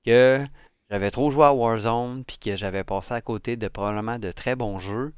que 0.05 0.45
j'avais 0.91 1.11
trop 1.11 1.31
joué 1.31 1.45
à 1.45 1.53
Warzone 1.53 2.25
puis 2.25 2.39
que 2.39 2.57
j'avais 2.57 2.83
passé 2.85 3.15
à 3.15 3.21
côté 3.21 3.57
de 3.57 3.69
probablement 3.69 4.19
de 4.19 4.31
très 4.33 4.57
bons 4.57 4.79
jeux. 4.79 5.13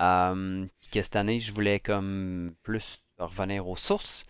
Euh, 0.00 0.64
puis 0.80 0.90
que 0.92 1.02
cette 1.02 1.16
année, 1.16 1.40
je 1.40 1.52
voulais 1.52 1.80
comme 1.80 2.52
plus 2.62 3.02
revenir 3.20 3.66
aux 3.68 3.76
sources. 3.76 4.24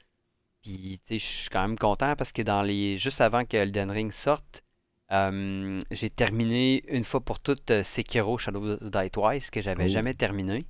Puis, 0.63 1.01
tu 1.07 1.15
sais, 1.15 1.19
je 1.19 1.27
suis 1.43 1.49
quand 1.51 1.63
même 1.63 1.79
content 1.79 2.15
parce 2.17 2.33
que 2.33 2.43
dans 2.43 2.63
les 2.63 2.99
juste 2.99 3.21
avant 3.21 3.45
que 3.45 3.57
Elden 3.57 3.91
Ring 3.91 4.13
sorte, 4.13 4.63
euh, 5.13 5.79
j'ai 5.91 6.11
terminé 6.11 6.83
une 6.89 7.05
fois 7.05 7.21
pour 7.21 7.41
toutes 7.41 7.71
euh, 7.71 7.83
Sekiro 7.83 8.39
Shadow 8.39 8.77
Die 8.77 9.11
Twice 9.11 9.51
que 9.51 9.61
j'avais 9.61 9.87
Oh. 9.87 9.89
jamais 9.89 10.15
terminé. 10.15 10.67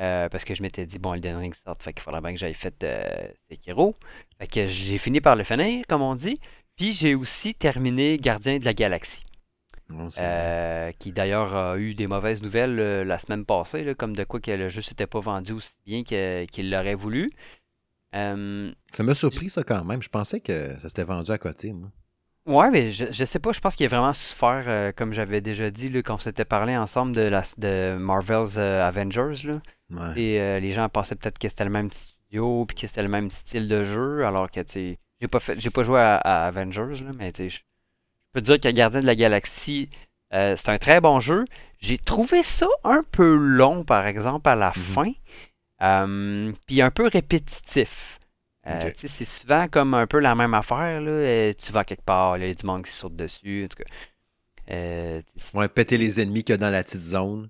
Euh, 0.00 0.28
parce 0.28 0.44
que 0.44 0.54
je 0.54 0.62
m'étais 0.62 0.86
dit, 0.86 0.98
bon, 0.98 1.14
Elden 1.14 1.36
Ring 1.36 1.54
sort, 1.54 1.76
fait 1.78 1.92
qu'il 1.92 2.02
faudrait 2.02 2.20
bien 2.20 2.32
que 2.32 2.38
j'aille 2.38 2.54
fait 2.54 2.82
euh, 2.82 3.28
Sekiro. 3.48 3.94
Fait 4.38 4.46
que 4.46 4.66
j'ai 4.66 4.98
fini 4.98 5.20
par 5.20 5.36
le 5.36 5.44
finir, 5.44 5.84
comme 5.88 6.02
on 6.02 6.14
dit. 6.16 6.40
Puis 6.76 6.92
j'ai 6.94 7.14
aussi 7.14 7.54
terminé 7.54 8.18
Gardien 8.18 8.58
de 8.58 8.64
la 8.64 8.74
Galaxie. 8.74 9.22
Non, 9.92 10.08
Euh, 10.20 10.90
qui 10.98 11.12
d'ailleurs 11.12 11.54
a 11.54 11.76
eu 11.78 11.94
des 11.94 12.06
mauvaises 12.06 12.42
nouvelles 12.42 12.78
euh, 12.80 13.04
la 13.04 13.18
semaine 13.18 13.44
passée, 13.44 13.84
là, 13.84 13.94
comme 13.94 14.14
de 14.16 14.24
quoi 14.24 14.40
que 14.40 14.50
le 14.50 14.68
jeu 14.68 14.82
s'était 14.82 15.06
pas 15.06 15.20
vendu 15.20 15.52
aussi 15.52 15.72
bien 15.86 16.02
que- 16.04 16.44
qu'il 16.46 16.70
l'aurait 16.70 16.94
voulu. 16.94 17.30
Euh, 18.14 18.70
Ça 18.92 19.02
m'a 19.02 19.14
surpris, 19.14 19.48
ça, 19.48 19.62
quand 19.62 19.84
même. 19.84 20.02
Je 20.02 20.08
pensais 20.08 20.40
que 20.40 20.78
ça 20.78 20.88
s'était 20.88 21.04
vendu 21.04 21.30
à 21.30 21.38
côté, 21.38 21.72
moi. 21.72 21.88
ouais, 22.46 22.70
mais 22.70 22.90
je, 22.90 23.06
je 23.10 23.24
sais 23.24 23.38
pas, 23.38 23.52
je 23.52 23.60
pense 23.60 23.74
qu'il 23.76 23.86
a 23.86 23.88
vraiment 23.88 24.12
souffert, 24.12 24.64
euh, 24.66 24.92
comme 24.94 25.12
j'avais 25.12 25.40
déjà 25.40 25.70
dit 25.70 25.88
là, 25.88 26.02
quand 26.02 26.16
on 26.16 26.18
s'était 26.18 26.44
parlé 26.44 26.76
ensemble 26.76 27.14
de, 27.14 27.22
la, 27.22 27.42
de 27.58 27.96
Marvel's 27.98 28.56
euh, 28.58 28.82
Avengers. 28.86 29.46
Là. 29.46 29.60
Ouais. 29.90 30.20
Et 30.20 30.40
euh, 30.40 30.58
les 30.60 30.72
gens 30.72 30.88
pensaient 30.88 31.14
peut-être 31.14 31.38
que 31.38 31.48
c'était 31.48 31.64
le 31.64 31.70
même 31.70 31.90
studio 31.92 32.64
puis 32.66 32.76
que 32.76 32.86
c'était 32.86 33.02
le 33.02 33.08
même 33.08 33.30
style 33.30 33.68
de 33.68 33.84
jeu, 33.84 34.24
alors 34.26 34.50
que 34.50 34.60
tu 34.60 34.72
sais, 34.72 34.98
j'ai 35.20 35.28
pas 35.28 35.40
fait, 35.40 35.58
j'ai 35.60 35.70
pas 35.70 35.82
joué 35.84 36.00
à, 36.00 36.16
à 36.16 36.46
Avengers, 36.48 37.02
là, 37.04 37.12
mais 37.14 37.32
tu 37.32 37.44
sais, 37.44 37.48
je 37.48 37.56
je 37.58 37.62
peux 38.32 38.40
dire 38.40 38.58
que 38.60 38.68
Gardien 38.68 39.00
de 39.00 39.06
la 39.06 39.14
Galaxie, 39.14 39.88
euh, 40.34 40.54
c'est 40.56 40.68
un 40.70 40.78
très 40.78 41.00
bon 41.00 41.20
jeu. 41.20 41.44
J'ai 41.80 41.98
trouvé 41.98 42.42
ça 42.42 42.68
un 42.84 43.02
peu 43.10 43.34
long, 43.36 43.84
par 43.84 44.06
exemple, 44.06 44.48
à 44.48 44.54
la 44.56 44.72
Mhm. 44.76 44.82
fin, 44.82 45.12
Euh, 45.82 46.52
puis 46.66 46.80
un 46.80 46.90
peu 46.92 47.08
répétitif. 47.08 48.20
Euh, 48.68 48.92
c'est 48.96 49.24
souvent 49.24 49.66
comme 49.66 49.94
un 49.94 50.06
peu 50.06 50.20
la 50.20 50.36
même 50.36 50.54
affaire. 50.54 51.00
Là. 51.00 51.52
Tu 51.54 51.72
vas 51.72 51.82
quelque 51.84 52.04
part, 52.04 52.38
il 52.38 52.46
y 52.46 52.50
a 52.50 52.54
du 52.54 52.64
monde 52.64 52.84
qui 52.84 52.92
saute 52.92 53.16
dessus. 53.16 53.64
En 53.64 53.68
tout 53.68 53.82
cas. 53.82 53.90
Euh, 54.70 55.20
Ouais, 55.54 55.68
péter 55.68 55.98
les 55.98 56.20
ennemis 56.20 56.44
qu'il 56.44 56.52
y 56.52 56.54
a 56.54 56.58
dans 56.58 56.70
la 56.70 56.84
petite 56.84 57.02
zone. 57.02 57.48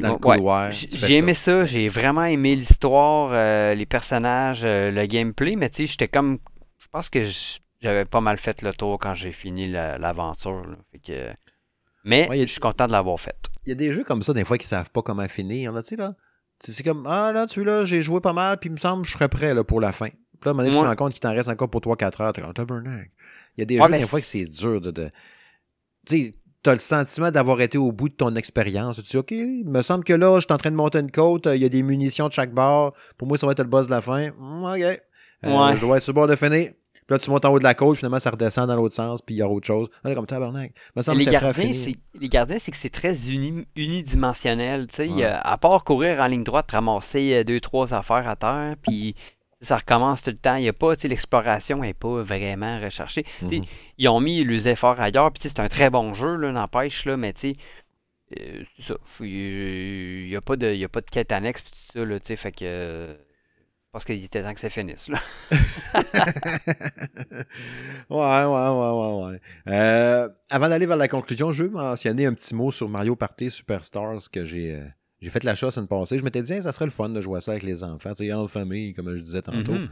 Dans 0.00 0.12
le 0.12 0.18
couloir. 0.18 0.70
J'ai 0.70 1.16
aimé 1.16 1.34
ça. 1.34 1.64
j'ai 1.64 1.88
vraiment 1.88 2.24
aimé 2.24 2.54
l'histoire, 2.54 3.30
euh, 3.32 3.74
les 3.74 3.86
personnages, 3.86 4.60
euh, 4.64 4.92
le 4.92 5.06
gameplay, 5.06 5.56
mais 5.56 5.68
tu 5.68 5.78
sais, 5.78 5.86
j'étais 5.86 6.06
comme. 6.08 6.38
Je 6.78 6.86
pense 6.92 7.08
que 7.10 7.24
j- 7.24 7.58
j'avais 7.80 8.04
pas 8.04 8.20
mal 8.20 8.38
fait 8.38 8.62
le 8.62 8.72
tour 8.74 8.98
quand 8.98 9.14
j'ai 9.14 9.32
fini 9.32 9.70
la- 9.70 9.98
l'aventure. 9.98 10.64
que- 11.06 11.30
Mais 12.04 12.28
Ouais, 12.28 12.38
je 12.46 12.46
suis 12.52 12.60
content 12.60 12.86
de 12.86 12.92
l'avoir 12.92 13.18
fait. 13.20 13.36
Il 13.66 13.70
y 13.70 13.72
a 13.72 13.74
des 13.74 13.92
jeux 13.92 14.04
comme 14.04 14.22
ça, 14.22 14.32
des 14.32 14.44
fois, 14.44 14.56
qui 14.58 14.66
savent 14.66 14.90
pas 14.90 15.02
comment 15.02 15.26
finir, 15.28 15.72
là, 15.72 15.82
tu 15.82 15.90
sais, 15.90 15.96
là. 15.96 16.14
C'est 16.60 16.82
comme, 16.82 17.06
ah, 17.06 17.30
là, 17.32 17.46
tu 17.46 17.62
là, 17.62 17.84
j'ai 17.84 18.02
joué 18.02 18.20
pas 18.20 18.32
mal, 18.32 18.58
puis 18.58 18.68
il 18.68 18.72
me 18.72 18.76
semble 18.78 19.02
que 19.02 19.08
je 19.08 19.12
serais 19.12 19.28
prêt, 19.28 19.54
là, 19.54 19.62
pour 19.62 19.80
la 19.80 19.92
fin. 19.92 20.08
Puis 20.08 20.16
là, 20.44 20.48
à 20.48 20.50
un 20.50 20.52
moment 20.54 20.62
donné, 20.64 20.74
tu 20.76 20.80
te 20.82 20.84
rends 20.88 20.96
compte 20.96 21.12
qu'il 21.12 21.20
t'en 21.20 21.32
reste 21.34 21.48
encore 21.48 21.68
pour 21.70 21.80
3-4 21.80 22.20
heures. 22.20 22.32
T'es 22.32 22.40
comme, 22.42 22.52
tabarnak. 22.52 23.10
Il 23.56 23.60
y 23.60 23.62
a 23.62 23.64
des 23.64 23.78
Ouais, 23.80 23.86
jeux, 23.86 23.98
des 23.98 24.06
fois, 24.06 24.20
que 24.20 24.26
c'est 24.26 24.44
dur 24.46 24.80
de... 24.80 24.90
de- 24.90 25.10
Tu 26.06 26.16
sais, 26.24 26.32
t'as 26.62 26.72
le 26.74 26.78
sentiment 26.80 27.30
d'avoir 27.30 27.60
été 27.60 27.78
au 27.78 27.92
bout 27.92 28.08
de 28.08 28.14
ton 28.14 28.34
expérience. 28.36 28.96
Tu 28.96 29.02
dis, 29.02 29.16
OK, 29.16 29.30
il 29.32 29.64
me 29.66 29.82
semble 29.82 30.02
que 30.04 30.12
là, 30.12 30.36
je 30.40 30.46
suis 30.46 30.52
en 30.52 30.56
train 30.56 30.70
de 30.70 30.76
monter 30.76 30.98
une 30.98 31.10
côte, 31.12 31.46
il 31.46 31.60
y 31.62 31.64
a 31.64 31.68
des 31.68 31.82
munitions 31.82 32.26
de 32.28 32.32
chaque 32.32 32.52
bord. 32.52 32.94
Pour 33.18 33.28
moi, 33.28 33.36
ça 33.38 33.46
va 33.46 33.52
être 33.52 33.58
le 33.60 33.68
boss 33.68 33.86
de 33.86 33.90
la 33.92 34.00
fin. 34.00 34.30
Hmm, 34.30 34.64
OK. 34.64 34.80
Euh, 34.80 34.98
Ouais. 35.44 35.76
Je 35.76 35.80
dois 35.82 35.98
être 35.98 36.02
sur 36.02 36.12
le 36.12 36.14
bord 36.16 36.26
de 36.26 36.34
finir. 36.34 36.72
Puis 37.08 37.14
là, 37.14 37.18
tu 37.18 37.30
montes 37.30 37.44
en 37.46 37.52
haut 37.54 37.58
de 37.58 37.64
la 37.64 37.72
côte, 37.72 37.96
finalement, 37.96 38.20
ça 38.20 38.30
redescend 38.30 38.68
dans 38.68 38.76
l'autre 38.76 38.94
sens, 38.94 39.22
puis 39.22 39.34
il 39.34 39.38
y 39.38 39.42
a 39.42 39.48
autre 39.48 39.66
chose. 39.66 39.88
Là, 40.04 40.14
comme 40.14 40.26
tabarnak. 40.26 40.72
Les 41.14 41.24
gardiens, 41.32 41.72
c'est, 41.84 41.94
les 42.20 42.28
gardiens, 42.28 42.58
c'est 42.60 42.70
que 42.70 42.76
c'est 42.76 42.90
très 42.90 43.28
uni- 43.30 43.66
unidimensionnel. 43.76 44.86
tu 44.88 44.96
sais. 44.96 45.08
Ouais. 45.08 45.24
Euh, 45.24 45.38
à 45.40 45.56
part 45.56 45.84
courir 45.84 46.20
en 46.20 46.26
ligne 46.26 46.44
droite, 46.44 46.70
ramasser 46.70 47.32
euh, 47.34 47.44
deux, 47.44 47.60
trois 47.60 47.94
affaires 47.94 48.28
à 48.28 48.36
terre, 48.36 48.74
puis 48.82 49.14
ça 49.62 49.78
recommence 49.78 50.22
tout 50.22 50.30
le 50.30 50.36
temps. 50.36 50.56
Il 50.56 50.64
y 50.64 50.68
a 50.68 50.72
pas, 50.74 50.94
tu 50.96 51.02
sais, 51.02 51.08
l'exploration 51.08 51.78
n'est 51.78 51.94
pas 51.94 52.22
vraiment 52.22 52.78
recherchée. 52.80 53.24
Tu 53.40 53.48
sais, 53.48 53.56
Mhm. 53.60 53.64
Ils 53.96 54.08
ont 54.08 54.20
mis 54.20 54.44
les 54.44 54.68
efforts 54.68 55.00
ailleurs, 55.00 55.32
puis 55.32 55.40
c'est 55.42 55.60
un 55.60 55.68
très 55.68 55.88
bon 55.90 56.12
jeu, 56.12 56.36
là, 56.36 56.52
n'empêche, 56.52 57.06
là, 57.06 57.16
mais 57.16 57.32
tu 57.32 57.40
sais, 57.40 57.56
euh, 58.38 58.62
Il 59.20 60.26
n'y 60.28 60.34
a, 60.36 60.38
a 60.38 60.40
pas 60.42 60.56
de 60.56 61.10
quête 61.10 61.32
annexe, 61.32 61.62
puis 61.62 61.70
tout 61.70 61.98
ça, 61.98 62.04
là, 62.04 62.20
tu 62.20 62.26
sais, 62.26 62.36
fait 62.36 62.52
que. 62.52 63.16
Euh, 63.98 64.00
pense 64.00 64.04
qu'il 64.04 64.24
était 64.24 64.42
temps 64.42 64.54
que 64.54 64.60
ça 64.60 64.70
finisse, 64.70 65.08
là. 65.08 65.18
ouais, 68.10 68.44
ouais, 68.44 68.44
ouais, 68.46 68.92
ouais, 68.92 69.32
ouais. 69.32 69.40
Euh, 69.68 70.28
avant 70.50 70.68
d'aller 70.68 70.86
vers 70.86 70.96
la 70.96 71.08
conclusion, 71.08 71.52
je 71.52 71.64
veux 71.64 71.70
mentionner 71.70 72.26
un 72.26 72.34
petit 72.34 72.54
mot 72.54 72.70
sur 72.70 72.88
Mario 72.88 73.16
Party 73.16 73.50
Superstars 73.50 74.30
que 74.32 74.44
j'ai 74.44 74.74
euh, 74.76 74.84
j'ai 75.20 75.30
fait 75.30 75.42
l'achat 75.44 75.66
la 75.66 75.72
semaine 75.72 75.88
passée. 75.88 76.18
Je 76.18 76.24
m'étais 76.24 76.42
dit, 76.42 76.52
Hey, 76.52 76.62
ça 76.62 76.70
serait 76.72 76.84
le 76.84 76.90
fun 76.92 77.08
de 77.08 77.20
jouer 77.20 77.38
à 77.38 77.40
ça 77.40 77.50
avec 77.52 77.64
les 77.64 77.82
enfants, 77.82 78.14
tu 78.14 78.26
sais, 78.26 78.32
en 78.32 78.46
famille, 78.46 78.94
comme 78.94 79.16
je 79.16 79.22
disais 79.22 79.42
tantôt, 79.42 79.72
Mhm. 79.72 79.88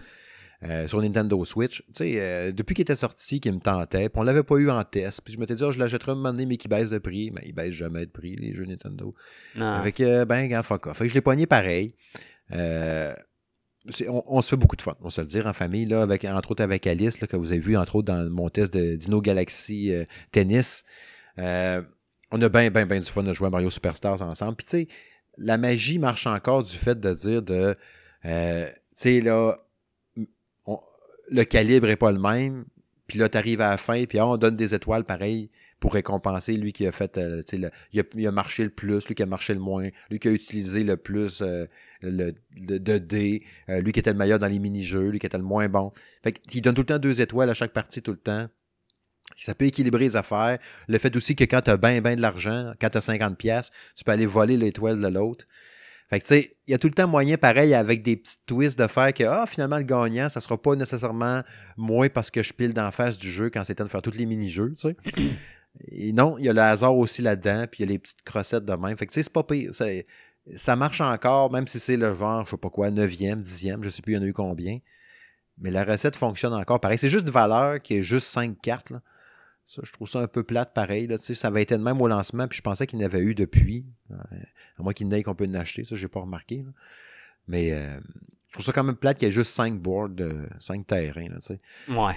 euh, 0.63 0.87
sur 0.89 1.03
Nintendo 1.03 1.45
Switch. 1.45 1.83
Tu 1.89 1.93
sais, 1.95 2.15
euh, 2.21 2.53
depuis 2.53 2.75
qu'il 2.75 2.83
était 2.83 2.95
sorti, 2.95 3.41
qu'il 3.41 3.53
me 3.53 3.59
tentait, 3.59 4.09
puis 4.09 4.21
on 4.21 4.23
l'avait 4.23 4.45
pas 4.45 4.57
eu 4.59 4.71
en 4.71 4.85
test, 4.85 5.23
puis 5.25 5.35
je 5.35 5.41
m'étais 5.41 5.57
dit, 5.57 5.65
oh, 5.65 5.73
je 5.73 5.81
l'achèterai 5.81 6.13
un 6.13 6.15
moment 6.15 6.31
donné, 6.31 6.47
mais 6.47 6.57
qu'il 6.57 6.71
baisse 6.71 6.91
de 6.91 6.99
prix. 6.99 7.33
Mais 7.35 7.43
il 7.45 7.53
baisse 7.55 7.73
jamais 7.73 8.07
de 8.07 8.11
prix, 8.13 8.37
les 8.37 8.55
jeux 8.55 8.67
Nintendo. 8.67 9.15
Fait 9.83 9.91
que, 9.93 10.25
ben, 10.25 10.47
gars, 10.47 10.63
fuck 10.63 10.87
off. 10.87 10.97
Fait 10.99 11.05
que 11.05 11.11
je 11.11 11.15
l'ai 11.15 11.21
pogné 11.23 11.47
pareil. 11.47 11.95
On, 14.09 14.43
se 14.43 14.49
fait 14.49 14.57
beaucoup 14.57 14.77
de 14.77 14.83
fun, 14.83 14.97
on 15.01 15.11
se 15.11 15.21
le 15.21 15.27
dire 15.27 15.47
en 15.47 15.53
famille, 15.53 15.87
là, 15.87 16.03
avec, 16.03 16.25
entre 16.25 16.51
autres 16.51 16.63
avec 16.63 16.87
Alice, 16.87 17.21
là, 17.21 17.27
que 17.27 17.37
vous 17.37 17.53
avez 17.53 17.61
vu, 17.61 17.77
entre 17.77 17.97
autres, 17.97 18.07
dans 18.07 18.29
mon 18.31 18.49
test 18.49 18.75
de 18.75 18.97
Dino 18.97 19.21
Galaxy 19.21 19.93
euh, 19.93 20.05
Tennis. 20.33 20.85
Euh, 21.39 21.83
on 22.33 22.43
a 22.43 22.49
bien, 22.49 22.71
bien, 22.71 22.87
bien 22.87 23.01
du 23.01 23.07
fun 23.07 23.23
de 23.23 23.33
jouer 23.33 23.47
à 23.47 23.51
Mario 23.51 23.71
Superstars 23.71 24.23
ensemble. 24.23 24.57
Puis, 24.57 24.65
tu 24.67 24.71
sais, 24.79 24.89
la 25.39 25.59
magie 25.59 25.99
marche 25.99 26.27
encore 26.27 26.63
du 26.63 26.77
fait 26.77 26.99
de 26.99 27.15
dire 27.15 27.43
de. 27.43 27.77
euh, 28.25 28.69
tu 28.69 28.75
sais, 28.97 29.21
là, 29.21 29.57
le 31.31 31.45
calibre 31.45 31.89
est 31.89 31.97
pas 31.97 32.13
le 32.13 32.19
même. 32.19 32.65
Puis 33.07 33.19
là, 33.19 33.29
tu 33.29 33.39
arrives 33.39 33.61
à 33.61 33.71
la 33.71 33.77
fin, 33.77 34.05
puis 34.05 34.19
ah, 34.19 34.27
on 34.27 34.37
donne 34.37 34.57
des 34.57 34.75
étoiles 34.75 35.05
pareil 35.05 35.51
pour 35.81 35.93
récompenser 35.95 36.55
lui 36.57 36.73
qui 36.73 36.87
a 36.87 36.93
fait, 36.93 37.19
euh, 37.19 37.43
le- 37.53 37.71
il, 37.93 38.27
a, 38.27 38.33
marché 38.33 38.65
le 38.65 38.71
plus, 38.71 39.07
lui 39.07 39.15
qui 39.15 39.23
a 39.23 39.27
marché 39.27 39.53
le 39.55 39.61
moins, 39.61 39.89
lui 40.11 40.19
qui 40.19 40.29
a 40.29 40.33
utilisé 40.33 40.85
le 40.85 40.97
plus 40.97 41.43
euh, 41.43 41.67
le, 42.01 42.33
de 42.57 42.99
dés, 42.99 43.45
euh, 43.69 43.81
lui 43.81 43.93
qui 43.93 44.01
était 44.01 44.13
le 44.13 44.19
meilleur 44.19 44.39
dans 44.39 44.49
les 44.49 44.59
mini-jeux, 44.59 45.11
lui 45.11 45.19
qui 45.19 45.27
était 45.27 45.39
le 45.39 45.45
moins 45.45 45.69
bon. 45.69 45.93
Fait 46.23 46.33
qu'il 46.33 46.63
donne 46.63 46.75
tout 46.75 46.83
le 46.83 46.87
temps 46.87 46.99
deux 46.99 47.21
étoiles 47.21 47.51
à 47.51 47.55
chaque 47.55 47.73
partie, 47.73 48.03
tout 48.03 48.13
le 48.13 48.17
temps. 48.19 48.49
Ça 49.37 49.55
peut 49.55 49.67
équilibrer 49.67 50.05
les 50.05 50.17
affaires. 50.17 50.59
Le 50.89 50.99
fait 50.99 51.15
aussi 51.17 51.35
que 51.35 51.45
quand 51.45 51.61
tu 51.61 51.71
as 51.71 51.77
bien, 51.77 52.01
bien 52.01 52.17
de 52.17 52.23
l'argent, 52.23 52.73
quand 52.81 52.89
tu 52.89 52.99
as 52.99 53.07
50$, 53.07 53.35
piastres, 53.35 53.77
tu 53.97 54.05
peux 54.05 54.13
aller 54.13 54.25
voler 54.27 54.57
l'étoile 54.57 55.01
de 55.01 55.09
l'autre. 55.09 55.47
Fait 56.09 56.21
que 56.21 56.25
tu 56.25 56.35
sais, 56.35 56.57
il 56.69 56.71
y 56.71 56.75
a 56.75 56.79
tout 56.79 56.87
le 56.87 56.95
temps 56.95 57.09
moyen 57.09 57.37
pareil 57.37 57.75
avec 57.75 58.03
des 58.05 58.17
petits 58.17 58.37
twists 58.47 58.79
de 58.79 58.87
faire 58.87 59.13
que 59.13 59.25
ah, 59.25 59.45
finalement 59.49 59.77
le 59.79 59.83
gagnant, 59.83 60.29
ça 60.29 60.41
sera 60.41 60.57
pas 60.57 60.77
nécessairement 60.77 61.43
moi 61.77 62.09
parce 62.09 62.31
que 62.31 62.43
je 62.45 62.53
pile 62.53 62.73
d'en 62.73 62.93
face 62.93 63.19
du 63.19 63.31
jeu 63.31 63.51
quand 63.51 63.65
c'est 63.65 63.75
temps 63.75 63.85
de 63.85 63.91
faire 63.91 64.03
tous 64.03 64.17
les 64.17 64.25
mini-jeux. 64.27 64.75
Et 65.89 66.13
non, 66.13 66.39
il 66.39 66.45
y 66.45 66.49
a 66.49 66.53
le 66.53 66.61
hasard 66.61 66.97
aussi 66.97 67.23
là-dedans, 67.23 67.67
puis 67.71 67.83
il 67.83 67.87
y 67.87 67.89
a 67.89 67.93
les 67.93 67.99
petites 67.99 68.23
crossettes 68.23 68.65
de 68.65 68.75
même. 68.75 68.97
Fait 68.97 69.07
que 69.07 69.13
tu 69.13 69.17
sais, 69.17 69.23
c'est 69.23 69.33
pas 69.33 69.45
pire. 69.45 69.73
Ça 70.55 70.77
marche 70.77 71.01
encore, 71.01 71.51
même 71.51 71.67
si 71.67 71.81
c'est 71.81 71.97
le 71.97 72.15
genre, 72.15 72.45
je 72.45 72.53
sais 72.53 72.57
pas 72.57 72.71
quoi, 72.71 72.91
9e, 72.91 73.43
10e, 73.43 73.83
je 73.83 73.89
sais 73.89 74.03
plus 74.03 74.13
il 74.13 74.17
y 74.17 74.19
en 74.19 74.23
a 74.23 74.27
eu 74.27 74.33
combien. 74.33 74.79
Mais 75.59 75.71
la 75.71 75.85
recette 75.85 76.17
fonctionne 76.17 76.53
encore 76.53 76.81
pareil. 76.81 76.99
C'est 76.99 77.09
juste 77.09 77.25
une 77.27 77.33
valeur 77.33 77.81
qui 77.81 77.97
est 77.97 78.03
juste 78.03 78.29
5 78.29 78.61
cartes. 78.61 78.91
Là. 78.91 79.01
Ça, 79.67 79.83
je 79.85 79.93
trouve 79.93 80.09
ça 80.09 80.21
un 80.21 80.29
peu 80.29 80.45
plate 80.45 80.73
pareil. 80.75 81.07
Là, 81.07 81.17
ça 81.19 81.49
avait 81.49 81.63
été 81.63 81.77
de 81.77 81.83
même 81.83 82.01
au 82.01 82.07
lancement, 82.07 82.47
puis 82.47 82.59
je 82.59 82.63
pensais 82.63 82.87
qu'il 82.87 83.01
y 83.01 83.03
en 83.03 83.07
avait 83.07 83.21
eu 83.21 83.35
depuis. 83.35 83.87
Euh, 84.13 84.17
À 84.79 84.83
moins 84.83 84.93
qu'il 84.93 85.09
n'ait 85.09 85.23
qu'on 85.23 85.35
peut 85.35 85.47
l'acheter, 85.47 85.85
ça, 85.85 85.97
j'ai 85.97 86.09
pas 86.09 86.21
remarqué. 86.21 86.65
Mais 87.49 87.73
euh, 87.73 87.99
je 88.49 88.53
trouve 88.53 88.65
ça 88.65 88.73
quand 88.73 88.85
même 88.85 88.97
plate 88.97 89.19
qu'il 89.19 89.27
y 89.27 89.29
ait 89.29 89.33
juste 89.33 89.55
5 89.55 89.81
boards, 89.81 90.11
5 90.61 90.87
terrains. 90.87 91.29
Là. 91.29 91.39
Ouais. 91.89 92.17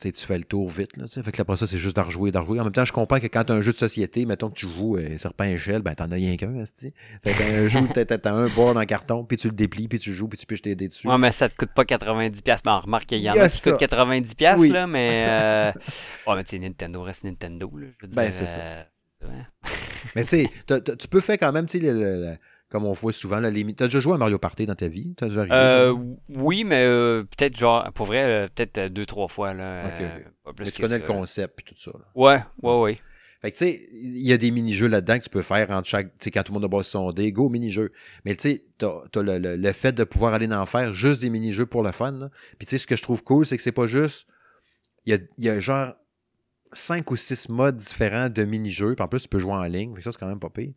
Tu 0.00 0.12
fais 0.24 0.38
le 0.38 0.44
tour 0.44 0.68
vite. 0.70 0.96
Là, 0.96 1.04
fait 1.08 1.30
que 1.30 1.42
après 1.42 1.56
ça, 1.56 1.66
c'est 1.66 1.76
juste 1.76 1.94
d'en 1.96 2.04
rejouer, 2.04 2.32
d'en 2.32 2.40
rejouer. 2.40 2.58
En 2.60 2.64
même 2.64 2.72
temps, 2.72 2.86
je 2.86 2.92
comprends 2.92 3.20
que 3.20 3.26
quand 3.26 3.44
tu 3.44 3.52
as 3.52 3.56
un 3.56 3.60
jeu 3.60 3.72
de 3.72 3.76
société, 3.76 4.24
mettons 4.24 4.48
que 4.48 4.54
tu 4.54 4.66
joues 4.66 4.96
euh, 4.96 5.18
Serpent 5.18 5.44
Échelle, 5.44 5.82
ben 5.82 5.94
t'en 5.94 6.10
as 6.10 6.14
rien 6.14 6.36
qu'un. 6.36 6.54
C'est 6.64 6.94
un 7.26 7.66
jeu 7.66 7.80
où 7.80 7.86
t'as 7.88 8.32
un 8.32 8.48
board 8.48 8.78
en 8.78 8.84
carton, 8.86 9.24
puis 9.24 9.36
tu 9.36 9.48
le 9.48 9.54
déplies, 9.54 9.88
puis 9.88 9.98
tu 9.98 10.12
joues, 10.14 10.26
puis 10.28 10.38
tu 10.38 10.46
piches 10.46 10.62
tes 10.62 10.74
dés 10.74 10.88
dessus. 10.88 11.06
Ouais, 11.06 11.18
mais 11.18 11.32
ça 11.32 11.48
te 11.50 11.54
coûte 11.54 11.70
pas 11.74 11.84
90$. 11.84 12.40
piastres. 12.42 12.62
Ben, 12.64 12.76
on 12.78 12.80
remarque 12.80 13.06
qu'il 13.06 13.18
y 13.18 13.28
en 13.30 13.34
y 13.34 13.38
a, 13.38 13.42
a 13.44 13.48
qui 13.50 13.58
ça. 13.58 13.72
coûtent 13.72 13.80
90$, 13.82 14.34
piastres, 14.34 14.60
Oui. 14.60 14.70
là, 14.70 14.86
mais. 14.86 15.26
euh, 15.28 15.72
Ouais, 16.26 16.36
mais 16.36 16.44
tu 16.44 16.58
Nintendo 16.58 17.02
reste 17.02 17.24
Nintendo, 17.24 17.70
là. 17.76 17.86
Je 18.00 18.06
veux 18.06 18.12
Ben, 18.14 18.22
dire, 18.24 18.32
c'est 18.32 18.46
ça. 18.46 18.58
euh, 18.58 18.82
ouais. 19.24 19.70
Mais 20.16 20.22
tu 20.24 20.28
sais, 20.28 20.50
tu 20.98 21.08
peux 21.08 21.20
faire 21.20 21.36
quand 21.38 21.52
même, 21.52 21.66
tu 21.66 21.78
sais, 21.78 21.84
le- 21.84 21.98
le- 21.98 22.20
le- 22.22 22.36
comme 22.70 22.86
on 22.86 22.92
voit 22.92 23.12
souvent, 23.12 23.40
la 23.40 23.50
limite. 23.50 23.78
T'as 23.78 23.86
déjà 23.86 24.00
joué 24.00 24.14
à 24.14 24.18
Mario 24.18 24.38
Party 24.38 24.64
dans 24.64 24.74
ta 24.76 24.88
vie? 24.88 25.14
Déjà 25.20 25.42
Euh, 25.42 25.94
oui, 26.28 26.64
mais 26.64 26.84
euh, 26.84 27.24
peut-être, 27.24 27.56
genre, 27.58 27.92
pour 27.92 28.06
vrai, 28.06 28.22
euh, 28.24 28.48
peut-être 28.54 28.92
deux, 28.92 29.04
trois 29.06 29.28
fois, 29.28 29.52
là. 29.52 29.82
Pas 30.44 30.52
plus 30.52 30.64
Mais 30.64 30.70
tu 30.70 30.80
connais 30.80 30.94
ça, 30.94 30.98
le 30.98 31.06
là. 31.06 31.14
concept 31.14 31.54
puis 31.56 31.64
tout 31.74 31.80
ça. 31.80 31.90
là. 31.92 32.04
Ouais, 32.14 32.40
ouais, 32.62 32.80
ouais. 32.80 33.00
Fait 33.42 33.50
que, 33.50 33.56
tu 33.56 33.66
sais, 33.66 33.88
il 33.92 34.26
y 34.26 34.32
a 34.32 34.36
des 34.36 34.50
mini-jeux 34.50 34.86
là-dedans 34.86 35.18
que 35.18 35.24
tu 35.24 35.30
peux 35.30 35.42
faire 35.42 35.70
entre 35.70 35.88
chaque. 35.88 36.08
Tu 36.18 36.24
sais, 36.24 36.30
quand 36.30 36.42
tout 36.42 36.52
le 36.52 36.56
monde 36.56 36.64
a 36.66 36.68
bossé 36.68 36.90
son 36.90 37.10
dé, 37.10 37.32
go, 37.32 37.48
mini-jeu. 37.48 37.90
Mais 38.24 38.34
tu 38.36 38.50
sais, 38.50 38.64
t'as 38.76 39.00
as 39.16 39.22
le, 39.22 39.38
le, 39.38 39.56
le 39.56 39.72
fait 39.72 39.92
de 39.92 40.04
pouvoir 40.04 40.34
aller 40.34 40.46
en 40.52 40.66
faire 40.66 40.92
juste 40.92 41.22
des 41.22 41.30
mini-jeux 41.30 41.64
pour 41.66 41.82
le 41.82 41.90
fun. 41.90 42.12
Là. 42.12 42.30
Puis 42.58 42.66
tu 42.66 42.70
sais, 42.70 42.78
ce 42.78 42.86
que 42.86 42.96
je 42.96 43.02
trouve 43.02 43.24
cool, 43.24 43.46
c'est 43.46 43.56
que 43.56 43.62
c'est 43.62 43.72
pas 43.72 43.86
juste. 43.86 44.26
Il 45.06 45.12
y 45.12 45.16
a, 45.16 45.18
il 45.38 45.44
y 45.44 45.48
a 45.48 45.58
genre 45.58 45.94
cinq 46.74 47.10
ou 47.10 47.16
six 47.16 47.48
modes 47.48 47.76
différents 47.78 48.28
de 48.28 48.44
mini-jeux. 48.44 48.94
Puis 48.94 49.02
en 49.02 49.08
plus, 49.08 49.22
tu 49.22 49.28
peux 49.28 49.38
jouer 49.38 49.54
en 49.54 49.62
ligne. 49.62 49.92
Fait 49.94 50.00
que 50.00 50.04
ça, 50.04 50.12
c'est 50.12 50.18
quand 50.20 50.28
même 50.28 50.38
pas 50.38 50.50
pire. 50.50 50.72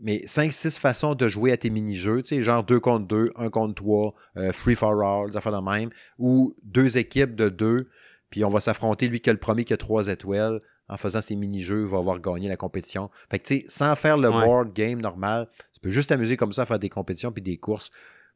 Mais 0.00 0.22
5-6 0.26 0.78
façons 0.78 1.14
de 1.14 1.28
jouer 1.28 1.52
à 1.52 1.56
tes 1.56 1.70
mini-jeux, 1.70 2.22
tu 2.22 2.34
sais, 2.36 2.42
genre 2.42 2.64
2 2.64 2.80
contre 2.80 3.06
2, 3.06 3.30
1 3.36 3.50
contre 3.50 3.74
3, 3.74 4.14
euh, 4.36 4.52
free 4.52 4.74
for 4.74 5.00
all, 5.02 5.30
des 5.30 5.36
affaires 5.36 5.52
de 5.60 5.64
même, 5.70 5.90
ou 6.18 6.54
deux 6.64 6.98
équipes 6.98 7.34
de 7.36 7.48
deux, 7.48 7.88
puis 8.30 8.44
on 8.44 8.48
va 8.50 8.60
s'affronter, 8.60 9.08
lui 9.08 9.20
qui 9.20 9.30
a 9.30 9.32
le 9.32 9.38
premier 9.38 9.64
qui 9.64 9.72
a 9.72 9.76
3 9.76 10.08
étoiles, 10.08 10.58
en 10.88 10.96
faisant 10.96 11.20
ces 11.20 11.34
mini-jeux, 11.36 11.84
va 11.84 11.98
avoir 11.98 12.20
gagné 12.20 12.48
la 12.48 12.56
compétition. 12.56 13.10
Fait 13.30 13.38
que, 13.38 13.44
tu 13.46 13.56
sais, 13.58 13.64
sans 13.68 13.94
faire 13.96 14.18
le 14.18 14.28
Ouais. 14.28 14.44
board 14.44 14.72
game 14.72 15.00
normal, 15.00 15.48
tu 15.72 15.80
peux 15.80 15.90
juste 15.90 16.08
t'amuser 16.10 16.36
comme 16.36 16.52
ça 16.52 16.62
à 16.62 16.66
faire 16.66 16.78
des 16.78 16.88
compétitions 16.88 17.32
puis 17.32 17.42
des 17.42 17.56
courses. 17.56 17.90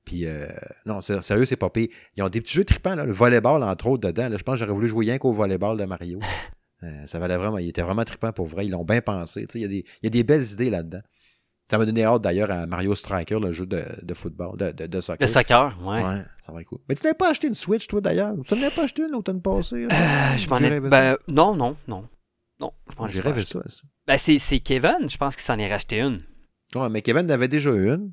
Puis, 0.05 0.26
euh, 0.26 0.46
non, 0.86 1.01
sérieux, 1.01 1.44
c'est 1.44 1.57
pas 1.57 1.68
pire. 1.70 1.88
Ils 2.16 2.22
ont 2.22 2.28
des 2.28 2.40
petits 2.40 2.55
jeux 2.55 2.64
trippants, 2.64 2.94
là, 2.94 3.05
le 3.05 3.12
volleyball, 3.12 3.62
entre 3.62 3.86
autres, 3.88 4.09
dedans. 4.09 4.28
Là, 4.28 4.36
je 4.36 4.42
pense 4.42 4.55
que 4.55 4.61
j'aurais 4.61 4.72
voulu 4.72 4.88
jouer 4.88 5.07
rien 5.07 5.18
qu'au 5.18 5.32
volleyball 5.32 5.76
de 5.76 5.84
Mario. 5.84 6.18
Euh, 6.82 7.05
ça 7.05 7.18
valait 7.18 7.36
vraiment, 7.36 7.59
il 7.59 7.68
était 7.68 7.82
vraiment 7.82 8.05
trippant 8.05 8.32
pour 8.32 8.46
vrai. 8.46 8.64
Ils 8.64 8.70
l'ont 8.70 8.86
bien 8.86 9.03
pensé. 9.03 9.46
tu 9.46 9.53
sais, 9.53 9.59
Il 9.59 9.62
y, 9.62 9.64
a 9.66 9.68
des- 9.68 9.84
il 10.01 10.05
y 10.05 10.07
a 10.07 10.09
des 10.11 10.24
belles 10.24 10.51
idées 10.53 10.70
là-dedans. 10.70 11.03
Ça 11.70 11.78
m'a 11.78 11.86
donné 11.86 12.02
hâte 12.04 12.22
d'ailleurs 12.22 12.50
à 12.50 12.66
Mario 12.66 12.94
Striker, 12.94 13.38
le 13.40 13.52
jeu 13.52 13.64
de, 13.66 13.84
de 14.02 14.14
football, 14.14 14.56
de, 14.58 14.72
de, 14.72 14.86
de 14.86 15.00
soccer. 15.00 15.26
Le 15.26 15.32
soccer, 15.32 15.78
ouais. 15.82 16.02
Ouais, 16.04 16.24
ça 16.40 16.52
va 16.52 16.60
être 16.62 16.66
cool. 16.66 16.80
Mais 16.88 16.94
tu 16.96 17.04
n'avais 17.04 17.14
pas 17.16 17.30
acheté 17.30 17.46
une 17.46 17.54
Switch, 17.54 17.86
toi, 17.86 18.00
d'ailleurs? 18.00 18.34
Tu 18.44 18.54
n'avais 18.54 18.74
pas 18.74 18.82
acheté 18.82 19.02
une 19.02 19.12
l'automne 19.12 19.40
passé? 19.40 19.84
Euh, 19.90 20.36
je 20.36 20.48
m'en 20.48 20.58
ai. 20.58 20.80
Ben, 20.80 21.16
non, 21.28 21.54
non, 21.54 21.76
non. 21.86 22.08
Non, 22.58 22.72
je 23.06 23.12
J'ai 23.14 23.20
rêvé 23.20 23.44
ça. 23.44 23.60
ça. 23.66 23.82
Ben, 24.06 24.18
c'est 24.18 24.60
Kevin, 24.60 25.08
je 25.08 25.16
pense 25.16 25.36
qu'il 25.36 25.44
s'en 25.44 25.58
est 25.58 25.70
racheté 25.70 26.00
une. 26.00 26.22
Ouais, 26.74 26.88
mais 26.90 27.02
Kevin 27.02 27.26
en 27.26 27.30
avait 27.30 27.48
déjà 27.48 27.70
une. 27.70 28.12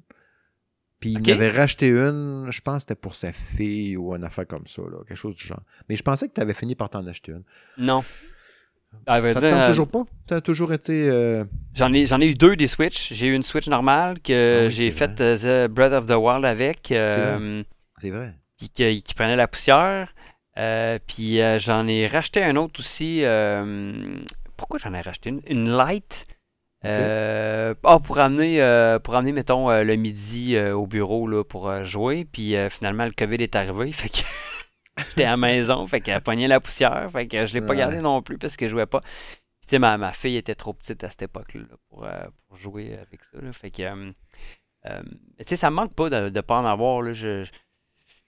Puis 0.99 1.11
il 1.11 1.17
Ok. 1.19 1.27
en 1.27 1.31
avait 1.33 1.49
racheté 1.51 1.89
une, 1.89 2.47
je 2.49 2.61
pense 2.61 2.75
que 2.77 2.79
c'était 2.81 2.95
pour 2.95 3.13
sa 3.13 3.31
fille 3.31 3.97
ou 3.97 4.15
une 4.15 4.23
affaire 4.23 4.47
comme 4.47 4.65
ça, 4.65 4.81
là, 4.83 4.97
quelque 5.07 5.17
chose 5.17 5.35
du 5.35 5.45
genre. 5.45 5.61
Mais 5.89 5.95
je 5.95 6.01
pensais 6.03 6.27
que 6.27 6.33
tu 6.33 6.41
avais 6.41 6.53
fini 6.55 6.75
par 6.75 6.89
t'en 6.89 7.05
acheter 7.05 7.33
une. 7.33 7.43
Non. 7.77 8.03
Vrai 9.05 9.33
Ça 9.33 9.41
te 9.41 9.45
dire, 9.47 9.55
tente 9.57 9.65
euh, 9.67 9.71
toujours 9.71 9.87
pas? 9.89 10.03
Tu 10.27 10.33
as 10.33 10.41
toujours 10.41 10.73
été. 10.73 11.09
euh, 11.09 11.43
J'en 11.75 11.93
ai, 11.93 12.05
j'en 12.05 12.19
ai 12.21 12.27
eu 12.29 12.35
deux 12.35 12.55
des 12.55 12.67
Switch. 12.67 13.13
J'ai 13.13 13.27
eu 13.27 13.33
une 13.35 13.43
Switch 13.43 13.67
normale 13.67 14.19
que 14.19 14.61
Ah 14.61 14.65
oui, 14.67 14.71
j'ai 14.71 14.85
c'est 14.85 14.97
fait 14.97 15.21
euh, 15.21 15.67
The 15.67 15.71
Breath 15.71 15.93
of 15.93 16.07
the 16.07 16.11
Wild 16.17 16.43
avec, 16.45 16.91
euh, 16.91 17.63
C'est 17.99 18.09
vrai. 18.09 18.33
puis 18.57 18.69
que- 18.69 18.99
qui 18.99 19.13
prenait 19.13 19.35
la 19.35 19.47
poussière. 19.47 20.13
Euh, 20.57 20.97
puis 21.05 21.39
j'en 21.59 21.87
ai 21.87 22.07
racheté 22.07 22.43
un 22.43 22.55
autre 22.55 22.79
aussi. 22.79 23.21
pourquoi 24.57 24.79
j'en 24.79 24.93
ai 24.93 25.01
racheté 25.01 25.29
une? 25.29 25.41
Une 25.47 25.69
light. 25.69 26.25
Euh, 26.85 27.73
ah, 27.83 27.99
pour 27.99 28.19
amener, 28.19 28.59
pour 29.03 29.15
amener, 29.15 29.31
mettons, 29.31 29.69
le 29.69 29.95
midi 29.95 30.57
au 30.59 30.87
bureau 30.87 31.27
là, 31.27 31.43
pour 31.43 31.83
jouer. 31.85 32.25
Puis 32.31 32.55
finalement, 32.69 33.05
le 33.05 33.11
COVID 33.11 33.35
est 33.43 33.55
arrivé. 33.55 33.91
Fait 33.93 34.09
que 34.09 34.21
j'étais 34.97 35.23
à 35.23 35.31
la 35.31 35.37
maison. 35.37 35.85
Fait 35.87 36.01
qu'elle 36.01 36.21
pognait 36.21 36.47
la 36.47 36.59
poussière. 36.59 37.09
Fait 37.11 37.27
que 37.27 37.45
je 37.45 37.53
l'ai 37.53 37.65
pas 37.65 37.75
gardé 37.75 37.99
non 37.99 38.21
plus 38.21 38.37
parce 38.37 38.57
que 38.57 38.67
je 38.67 38.71
jouais 38.71 38.85
pas. 38.85 39.01
Puis, 39.01 39.67
tu 39.67 39.69
sais, 39.71 39.79
ma, 39.79 39.97
ma 39.97 40.13
fille 40.13 40.37
était 40.37 40.55
trop 40.55 40.73
petite 40.73 41.03
à 41.03 41.09
cette 41.09 41.23
époque-là 41.23 41.61
là, 41.61 41.75
pour, 41.89 42.05
euh, 42.05 42.25
pour 42.47 42.57
jouer 42.57 42.97
avec 42.97 43.23
ça. 43.23 43.39
là. 43.41 43.51
Fait 43.53 43.71
que, 43.71 43.83
euh, 43.83 44.11
euh, 44.85 45.01
tu 45.39 45.45
sais, 45.47 45.55
ça 45.55 45.69
me 45.69 45.75
manque 45.75 45.93
pas 45.93 46.09
de 46.09 46.29
ne 46.29 46.41
pas 46.41 46.59
en 46.59 46.65
avoir. 46.65 47.01
Là. 47.01 47.13
Je, 47.13 47.45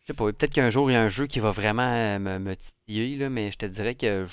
sais 0.05 0.13
pas, 0.13 0.26
peut-être 0.26 0.53
qu'un 0.53 0.70
jour, 0.70 0.89
il 0.89 0.93
y 0.93 0.97
a 0.97 1.01
un 1.01 1.07
jeu 1.07 1.28
qui 1.28 1.39
va 1.39 1.51
vraiment 1.51 2.20
me, 2.20 2.39
me 2.39 2.55
titiller, 2.55 3.17
là, 3.17 3.30
mais 3.30 3.51
je 3.51 3.57
te 3.57 3.65
dirais 3.65 3.95
que 3.95 4.28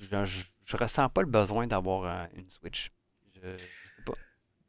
je, 0.00 0.16
je, 0.64 0.76
ressens 0.76 1.08
pas 1.10 1.22
le 1.22 1.28
besoin 1.28 1.66
d'avoir 1.66 2.26
une 2.34 2.48
Switch. 2.50 2.90
Je- 3.34 3.81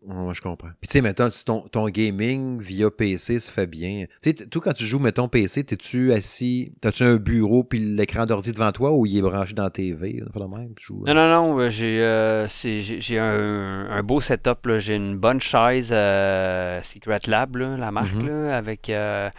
Ouais, 0.05 0.33
je 0.33 0.41
comprends. 0.41 0.67
Puis 0.81 0.87
tu 0.89 0.93
sais, 0.93 1.01
mettons, 1.01 1.29
si 1.29 1.45
ton, 1.45 1.61
ton 1.61 1.87
gaming 1.87 2.61
via 2.61 2.91
PC 2.91 3.39
se 3.39 3.49
fait 3.49 3.67
bien. 3.67 4.05
Tu 4.21 4.29
sais, 4.29 4.33
t- 4.33 4.47
toi, 4.47 4.61
quand 4.61 4.73
tu 4.73 4.85
joues, 4.85 4.99
mettons, 4.99 5.29
PC, 5.29 5.63
t'es-tu 5.63 6.11
assis, 6.11 6.73
t'as-tu 6.81 7.03
un 7.03 7.15
bureau 7.15 7.63
puis 7.63 7.79
l'écran 7.79 8.25
d'ordi 8.25 8.51
devant 8.51 8.71
toi 8.73 8.91
ou 8.91 9.05
il 9.05 9.17
est 9.17 9.21
branché 9.21 9.53
dans 9.53 9.63
la 9.63 9.69
TV? 9.69 10.21
Même, 10.35 10.73
tu 10.75 10.85
joues, 10.87 11.03
Non, 11.07 11.13
non, 11.13 11.27
non, 11.29 11.59
euh, 11.59 11.69
j'ai 11.69 12.01
euh, 12.01 12.47
j'ai 12.47 13.17
un, 13.19 13.87
un 13.89 14.03
beau 14.03 14.19
setup. 14.19 14.69
J'ai 14.79 14.95
une 14.95 15.17
bonne 15.17 15.39
chaise 15.39 15.89
euh, 15.93 16.81
Secret 16.83 17.19
Lab, 17.27 17.55
là, 17.55 17.77
la 17.77 17.91
marque, 17.91 18.13
Mhm. 18.15 18.27
là, 18.27 18.57
avec 18.57 18.89
euh, 18.89 19.29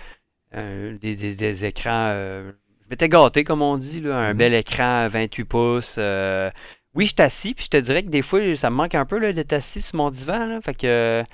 un- 0.53 0.95
des, 0.95 1.15
des- 1.15 1.35
des 1.37 1.65
écrans. 1.67 2.13
je 2.15 2.53
m'étais 2.91 3.09
gâté, 3.11 3.45
comme 3.45 3.61
on 3.61 3.77
dit, 3.77 4.01
là, 4.01 4.17
un 4.17 4.33
Mhm. 4.33 4.39
bel 4.39 4.55
écran 4.55 5.09
28 5.09 5.45
pouces. 5.45 5.97
Oui, 6.95 7.07
je 7.07 7.13
suis 7.13 7.23
assis, 7.23 7.55
puis 7.55 7.65
je 7.65 7.71
te 7.71 7.77
dirais 7.77 8.03
que 8.03 8.09
des 8.09 8.23
fois, 8.23 8.41
ça 8.57 8.71
me 8.71 8.77
manque 8.77 8.95
un 8.95 9.05
peu 9.05 9.19
là, 9.19 9.33
d'être 9.33 9.53
assis 9.53 9.83
sur 9.83 9.97
mon 9.97 10.11
divan. 10.11 10.47
Là, 10.47 10.61
fait 10.61 10.75
que, 10.75 11.25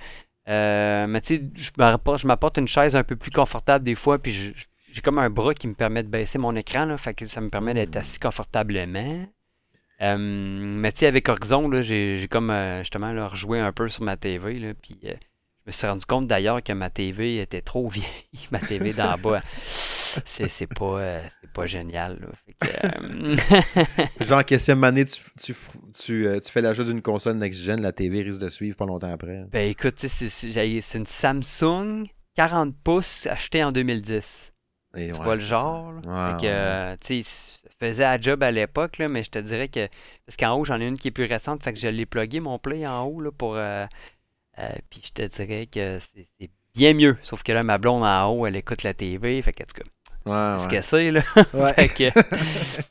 euh, 0.49 1.07
mais 1.07 1.21
tu 1.21 1.37
sais, 1.37 1.43
je 1.57 2.27
m'apporte- 2.27 2.59
une 2.59 2.69
chaise 2.69 2.97
un 2.97 3.05
peu 3.05 3.17
plus 3.17 3.31
confortable 3.31 3.85
des 3.85 3.95
fois, 3.95 4.19
puis 4.19 4.55
j'ai 4.93 5.01
comme 5.03 5.19
un 5.19 5.31
bras 5.31 5.55
qui 5.55 5.69
me 5.69 5.75
permet 5.75 6.03
de 6.03 6.09
baisser 6.09 6.39
mon 6.39 6.57
écran, 6.57 6.85
là, 6.87 6.97
fait 6.99 7.15
que 7.15 7.27
ça 7.27 7.41
me 7.41 7.51
permet 7.51 7.75
d'être 7.75 7.95
Mhm. 7.95 8.01
assis 8.01 8.19
confortablement. 8.19 9.27
Euh, 10.03 10.17
mais 10.19 10.93
tu 10.93 11.01
sais, 11.01 11.07
avec 11.07 11.29
Horizon, 11.29 11.71
j'ai 11.83 12.27
comme 12.31 12.51
euh, 12.51 12.79
justement 12.81 13.13
là, 13.13 13.29
rejoué 13.29 13.61
un 13.61 13.71
peu 13.73 13.89
sur 13.89 14.03
ma 14.03 14.17
TV. 14.17 14.59
Là, 14.59 14.73
puis 14.81 14.99
euh, 15.05 15.13
je 15.13 15.67
me 15.67 15.73
suis 15.73 15.87
rendu 15.87 16.07
compte 16.07 16.27
d'ailleurs 16.27 16.63
que 16.63 16.73
ma 16.73 16.89
TV 16.89 17.37
était 17.43 17.61
trop 17.61 17.87
vieille. 17.91 18.07
ma 18.51 18.61
TV 18.61 18.95
d'en 18.95 19.19
bas, 19.19 19.43
c'est 20.27 20.49
c'est 20.49 20.67
pas, 20.67 21.01
euh, 21.01 21.23
c'est 21.41 21.51
pas 21.51 21.67
génial. 21.67 22.19
euh, 22.65 23.37
Genre, 24.21 24.45
question 24.45 24.83
année, 24.83 25.05
tu, 25.05 25.21
tu, 25.41 25.55
tu, 25.95 26.27
euh, 26.27 26.41
tu 26.41 26.51
fais 26.53 26.61
l'achat 26.63 26.85
d'une 26.85 27.03
console 27.03 27.37
next-gen, 27.39 27.81
la 27.81 27.93
TV 27.93 28.23
risque 28.23 28.41
de 28.41 28.49
suivre 28.49 28.77
pas 28.77 28.87
longtemps 28.87 29.11
après. 29.13 29.45
ben 29.53 29.69
écoute, 29.71 29.99
c'est- 29.99 30.95
une 30.97 31.07
Samsung 31.07 32.07
40 32.37 32.75
pouces 32.85 33.27
achetée 33.27 33.65
en 33.65 33.73
2010. 33.73 34.53
Et 34.97 35.13
Tu 35.13 35.13
ouais, 35.13 35.19
vois 35.23 35.35
le 35.37 35.41
genre? 35.41 35.93
là? 35.93 36.01
Ouais, 36.03 36.11
Fait 36.25 36.35
que, 36.35 36.47
ouais, 36.47 36.97
tu 36.99 37.23
sais, 37.23 37.59
ça 37.65 37.69
faisait 37.81 38.03
la 38.05 38.21
job 38.21 38.43
à 38.43 38.51
l'époque, 38.51 38.99
mais 38.99 39.23
je 39.25 39.31
te 39.31 39.39
dirais 39.39 39.69
que. 39.69 39.89
Parce 40.27 40.37
qu'en 40.37 40.55
haut, 40.57 40.65
j'en 40.65 40.81
ai 40.81 40.87
une 40.87 40.99
qui 40.99 41.09
est 41.09 41.11
plus 41.13 41.25
récente, 41.25 41.63
fait 41.63 41.73
que 41.73 41.79
je 41.81 41.89
l'ai 41.89 42.07
plugué 42.07 42.41
mon 42.41 42.59
play 42.59 42.87
en 42.87 43.05
haut, 43.05 43.21
là, 43.21 43.31
pour. 43.33 43.57
euh, 43.57 43.87
euh, 44.59 44.69
puis 44.91 45.03
je 45.05 45.13
te 45.13 45.23
dirais 45.23 45.67
que 45.67 45.99
c'est 46.15 46.29
c'est 46.41 46.51
bien 46.75 46.95
mieux. 46.95 47.19
Sauf 47.23 47.43
que 47.43 47.53
là, 47.53 47.63
ma 47.65 47.79
blonde 47.79 48.05
en 48.05 48.29
haut, 48.31 48.47
elle 48.47 48.57
écoute 48.57 48.83
la 48.85 48.95
TV, 48.95 49.43
fait 49.43 49.53
que, 49.53 49.63
en 49.65 49.67
tout 49.67 49.83
cas, 49.83 49.91
ouais. 50.27 50.57
c'est 50.71 50.83
ce 50.83 50.97
ouais. 50.97 51.11
là. 51.13 51.23
Ouais. 51.55 51.73
fait 51.89 51.89
que, 51.89 52.21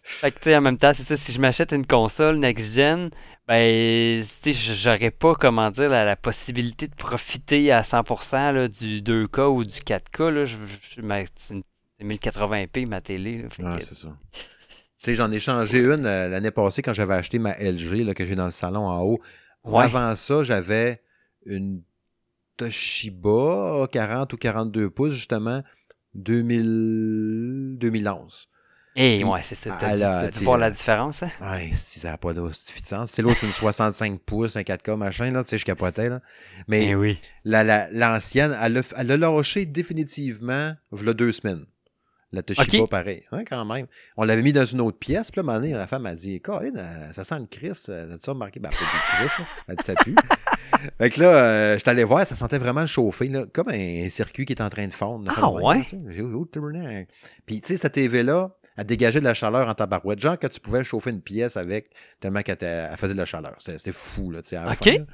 fait 0.04 0.32
que, 0.32 0.38
tu 0.38 0.44
sais, 0.46 0.56
en 0.56 0.62
même 0.62 0.78
temps, 0.78 0.92
c'est 0.96 1.04
ça, 1.04 1.16
si 1.18 1.32
je 1.32 1.40
m'achète 1.40 1.72
une 1.72 1.86
console 1.86 2.38
next-gen, 2.38 3.10
ben, 3.48 4.24
tu 4.44 4.54
sais, 4.54 4.76
j'aurais 4.76 5.12
pas, 5.12 5.36
comment 5.36 5.72
dire, 5.72 5.90
la, 5.90 6.06
la 6.06 6.16
possibilité 6.16 6.88
de 6.88 6.96
profiter 6.96 7.72
à 7.72 7.82
100% 7.82 8.52
là, 8.54 8.68
du 8.68 9.02
2K 9.02 9.42
ou 9.48 9.64
du 9.64 9.80
4K, 9.80 10.30
là. 10.30 10.46
Je, 10.46 10.56
je- 10.96 11.02
ma- 11.02 11.24
c'est 11.36 11.54
une- 11.56 11.64
c'est 11.98 12.06
1080p 12.06 12.86
ma 12.88 13.02
télé, 13.02 13.42
là. 13.44 13.50
Fait 13.50 13.64
Ouais, 13.64 13.78
que- 13.80 13.84
c'est 13.84 13.96
ça. 13.96 14.10
Tu 14.32 14.40
sais, 15.06 15.16
j'en 15.16 15.32
ai 15.32 15.40
changé 15.40 15.80
une 15.80 16.06
euh, 16.06 16.28
l'année 16.28 16.52
passée 16.52 16.82
quand 16.82 16.94
j'avais 16.94 17.14
acheté 17.14 17.40
ma 17.40 17.52
LG 17.58 18.04
là, 18.06 18.14
que 18.14 18.26
j'ai 18.26 18.36
dans 18.36 18.46
le 18.46 18.52
salon 18.52 18.86
en 18.88 19.02
haut. 19.02 19.20
Ouais. 19.64 19.84
Avant 19.86 20.14
ça, 20.16 20.44
j'avais 20.44 21.02
une 21.46 21.82
Toshiba 22.58 23.88
40 23.92 24.34
ou 24.34 24.38
42 24.38 24.90
pouces, 24.90 25.14
justement, 25.14 25.64
2000... 26.16 27.78
2011. 27.80 28.47
Eh, 28.95 29.18
Puis, 29.18 29.24
ouais, 29.26 29.41
c'est 29.43 29.55
ça. 29.55 29.78
T'as 29.80 29.88
à 29.89 29.93
dû, 29.95 29.99
la- 30.01 30.30
voir 30.43 30.57
euh, 30.57 30.60
la 30.60 30.72
différence, 30.72 31.24
hein? 31.24 31.30
Ouais, 31.41 31.72
ça 31.76 32.10
n'a 32.12 32.18
pas 32.18 32.34
d'efficience. 32.34 33.12
C'est 33.12 33.22
l'autre, 33.22 33.38
c'est 33.39 33.45
une 33.47 33.53
65 33.53 34.20
pouces, 34.20 34.57
un 34.57 34.62
4K, 34.64 34.97
machin, 34.97 35.32
là, 35.32 35.43
tu 35.43 35.51
sais, 35.51 35.57
je 35.57 35.66
capotais, 35.66 36.10
là. 36.10 36.22
Mais 36.68 36.88
Eh 36.88 36.95
oui. 36.95 37.18
la- 37.45 37.64
la- 37.64 37.89
l'ancienne, 37.91 38.57
elle, 38.62 38.78
a- 38.80 38.93
elle 38.97 39.12
a 39.12 39.18
lâché 39.18 39.66
définitivement, 39.66 40.72
v'là 40.91 41.14
deux 41.14 41.32
semaines. 41.32 41.66
La 42.32 42.44
Toshiba, 42.44 42.84
Ok. 42.84 42.90
pareil. 42.92 43.24
Ouais, 43.32 43.44
quand 43.44 43.66
même. 43.66 43.88
On 44.16 44.24
l'avait 44.24 44.44
mis 44.44 44.54
dans 44.54 44.64
une 44.66 44.82
autre 44.82 45.00
pièce. 45.00 45.32
Puis 45.32 45.42
là, 45.42 45.42
à 45.42 45.44
un 45.44 45.54
moment 45.56 45.60
donné, 45.66 45.74
la 45.74 45.88
femme 45.88 46.06
a 46.06 46.14
dit 46.14 46.40
euh, 46.48 47.12
ça 47.12 47.24
sent 47.24 47.40
le 47.40 47.46
Chris. 47.48 47.72
euh, 47.90 48.08
T'as-tu 48.12 48.30
remarqué 48.30 48.60
Ben, 48.60 48.70
pas 48.70 48.76
du 48.76 49.28
Chris. 49.28 49.44
Elle 49.68 49.76
dit 49.76 49.84
Ça 49.84 49.96
pue. 49.96 50.16
fait 51.00 51.10
que 51.10 51.20
là, 51.22 51.28
euh, 51.28 51.80
je 51.84 51.90
allé 51.90 52.04
voir, 52.04 52.28
ça 52.28 52.36
sentait 52.36 52.60
vraiment 52.60 52.82
le 52.82 52.88
chauffer. 52.88 53.28
Là, 53.30 53.46
comme 53.52 53.70
un 53.70 54.08
circuit 54.10 54.46
qui 54.46 54.54
est 54.54 54.62
en 54.62 54.70
train 54.70 54.88
de 54.88 54.94
fondre. 54.94 55.32
Ah, 55.36 55.50
ouais? 55.50 55.84
J'ai 55.90 55.98
dit, 55.98 56.22
Oh. 56.22 56.46
Puis, 57.48 57.62
tu 57.62 57.68
sais, 57.70 57.78
cette 57.78 57.94
TV-là, 57.94 58.52
elle 58.78 58.86
dégageait 58.86 59.20
de 59.22 59.26
la 59.26 59.34
chaleur 59.34 59.68
en 59.68 59.74
tabarouette. 59.74 60.20
Genre 60.20 60.38
que 60.38 60.48
tu 60.48 60.60
pouvais 60.60 60.84
chauffer 60.84 61.10
une 61.10 61.22
pièce 61.22 61.58
avec 61.58 61.90
tellement 62.20 62.42
qu'elle 62.44 62.58
elle 62.62 62.96
faisait 62.98 63.14
de 63.14 63.18
la 63.20 63.26
chaleur. 63.26 63.56
C'était 63.60 63.92
fou, 63.92 64.30
là, 64.32 64.42
tu 64.44 64.50
sais, 64.50 64.56
à 64.58 64.66
la 64.66 64.72
Ok. 64.74 64.84
fin, 64.84 64.92
là. 65.00 65.06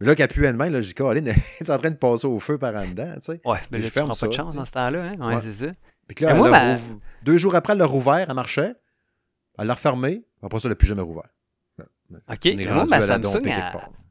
Mais 0.00 0.06
là, 0.08 0.14
qu'elle 0.16 0.28
pue 0.28 0.44
elle-même, 0.44 0.72
là, 0.72 0.80
j'ai 0.80 0.88
dit, 0.88 0.94
Colin, 0.94 1.24
elle 1.26 1.34
est 1.34 1.70
en 1.70 1.78
train 1.78 1.90
de 1.90 1.96
passer 1.96 2.26
au 2.26 2.38
feu 2.40 2.58
par 2.58 2.74
en 2.74 2.86
dedans, 2.88 3.14
tu 3.16 3.32
sais. 3.32 3.40
Ouais, 3.44 3.58
mais 3.70 3.80
je 3.80 3.88
ferme 3.88 4.08
pas 4.08 4.14
de 4.26 4.32
ça, 4.32 4.42
chance 4.42 4.54
dans 4.54 4.64
ce 4.64 4.70
temps-là, 4.72 5.02
hein? 5.02 5.16
Ouais, 5.18 5.36
Ouais. 5.36 5.42
c'est 5.44 5.66
ça. 5.66 5.72
Puis 6.08 6.14
que 6.16 6.24
là, 6.24 6.72
elle 6.72 6.78
deux 7.22 7.38
jours 7.38 7.54
après, 7.54 7.72
elle 7.72 7.78
l'a 7.78 7.86
rouvert, 7.86 8.26
elle 8.28 8.34
marchait. 8.34 8.74
Elle 9.58 9.66
l'a 9.66 9.74
refermé. 9.74 10.24
Après 10.42 10.58
ça, 10.60 10.66
elle 10.66 10.70
l'a 10.70 10.76
plus 10.76 10.88
jamais 10.88 11.02
rouvert. 11.02 11.28
OK. 12.28 12.46
Est 12.46 12.66
moi, 12.66 12.84
ma 12.86 13.06
Samsung, 13.06 13.42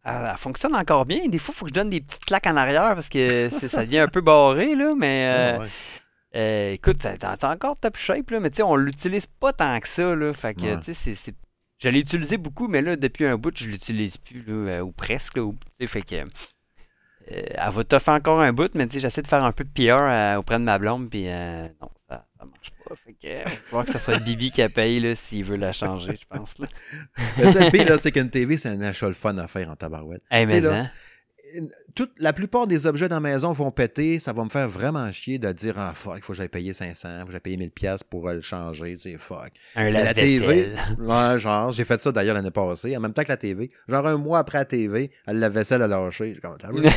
elle, 0.04 0.38
fonctionne 0.38 0.76
encore 0.76 1.06
bien. 1.06 1.28
Des 1.28 1.38
fois, 1.38 1.54
il 1.54 1.58
faut 1.60 1.66
que 1.66 1.70
je 1.70 1.74
donne 1.76 1.90
des 1.92 2.02
petites 2.02 2.26
claques 2.26 2.48
en 2.48 2.56
arrière 2.56 2.96
parce 2.96 3.10
que 3.10 3.50
ça 3.68 3.82
devient 3.86 4.00
un 4.00 4.08
peu 4.08 4.22
barré, 4.22 4.76
là. 4.76 4.94
Mais 4.98 5.26
euh, 5.28 5.58
Ah, 5.58 5.62
ouais. 5.62 5.70
euh, 6.36 6.72
écoute, 6.74 6.98
t'as 7.00 7.18
t'as 7.38 7.52
encore 7.54 7.78
top 7.78 7.98
shape, 7.98 8.32
là. 8.32 8.40
Mais 8.40 8.50
tu 8.50 8.58
sais, 8.58 8.64
on 8.64 8.76
l'utilise 8.76 9.28
pas 9.28 9.54
tant 9.54 9.80
que 9.80 9.88
ça, 9.88 10.16
là. 10.16 10.34
Fait 10.34 10.56
que, 10.56 10.62
Ouais. 10.76 10.94
c'est- 10.94 11.36
je 11.78 11.90
l'ai 11.90 12.00
utilisé 12.00 12.38
beaucoup, 12.38 12.68
mais 12.68 12.82
là, 12.82 12.96
depuis 12.96 13.26
un 13.26 13.38
bout, 13.38 13.56
je 13.56 13.66
l'utilise 13.68 14.18
plus, 14.18 14.42
là, 14.44 14.54
euh, 14.54 14.82
ou 14.82 14.92
presque. 14.92 15.38
Là, 15.38 15.52
fait 15.88 16.02
que. 16.02 16.16
Euh, 17.32 17.42
elle 17.54 17.72
va 17.72 17.84
te 17.84 18.00
faire 18.00 18.14
encore 18.14 18.42
un 18.42 18.54
bout, 18.54 18.74
mais 18.76 18.88
j'essaie 18.92 19.22
de 19.22 19.28
faire 19.28 19.44
un 19.44 19.52
peu 19.52 19.64
de 19.64 19.70
PR 19.70 20.02
euh, 20.02 20.36
auprès 20.38 20.60
de 20.60 20.64
ma 20.64 20.78
blonde, 20.78 21.10
puis 21.10 21.26
euh, 21.28 21.68
non, 21.82 21.90
ça, 22.10 22.26
ça 22.38 22.46
marche 22.46 22.72
pas. 22.88 22.96
Fait 23.06 23.14
que, 23.14 23.18
il 23.24 23.44
va 23.44 23.50
falloir 23.50 23.86
que 23.86 23.92
ce 23.94 24.00
soit 24.00 24.20
Bibi 24.20 24.52
qui 24.52 24.62
a 24.62 24.70
payé 24.70 25.16
s'il 25.16 25.46
veut 25.46 25.56
la 25.56 25.72
changer, 25.72 26.20
je 26.20 26.38
pense. 26.38 26.58
Là. 26.60 26.68
Le 27.38 27.72
pire, 27.72 27.86
là, 27.86 27.98
c'est 27.98 28.12
qu'une 28.12 28.30
TV, 28.30 28.58
c'est 28.58 28.70
un 28.70 28.82
achat 28.82 29.08
le 29.08 29.14
fun 29.14 29.38
à 29.38 29.48
faire 29.48 29.70
en 29.70 29.76
tabarouette. 29.76 30.24
Hey, 30.30 30.46
mais 30.46 30.62
là, 30.62 30.76
hein, 30.76 30.90
toute, 31.96 32.12
la 32.18 32.34
plupart 32.34 32.68
des 32.68 32.86
objets 32.86 33.10
dans 33.10 33.18
la 33.18 33.22
maison 33.22 33.52
vont 33.52 33.72
péter, 33.72 34.20
ça 34.20 34.34
va 34.34 34.44
me 34.44 34.50
faire 34.50 34.68
vraiment 34.68 35.12
chier 35.12 35.40
de 35.40 35.52
dire 35.52 35.76
ah 35.78 35.94
fuck, 35.94 36.16
il 36.18 36.24
faut 36.24 36.34
que 36.34 36.38
j'aille 36.38 36.50
payer 36.50 36.74
500, 36.74 37.10
il 37.10 37.20
faut 37.20 37.26
que 37.26 37.32
j'aille 37.32 37.42
payer 37.42 37.58
1000 37.58 37.72
pièces 37.72 38.04
pour 38.04 38.28
euh, 38.28 38.36
le 38.36 38.42
changer, 38.42 38.94
tu 38.94 39.12
sais, 39.12 39.18
fuck. 39.18 39.52
un 39.76 39.90
la 39.90 40.14
TV, 40.14 40.74
ouais, 41.00 41.40
genre, 41.40 41.72
j'ai 41.72 41.84
fait 41.84 42.02
ça 42.02 42.12
d'ailleurs 42.12 42.36
l'année 42.36 42.52
passée, 42.52 42.96
en 42.96 43.00
même 43.00 43.14
temps 43.14 43.24
que 43.24 43.30
la 43.30 43.38
TV. 43.38 43.70
Genre 43.88 44.08
un 44.08 44.18
mois 44.18 44.40
après 44.40 44.60
la 44.60 44.66
TV, 44.66 45.12
elle 45.26 45.40
la 45.40 45.50
vaisselle 45.50 45.82
a 45.82 45.88
lâché. 45.88 46.38
T'as 46.42 46.72
vu? 46.72 46.88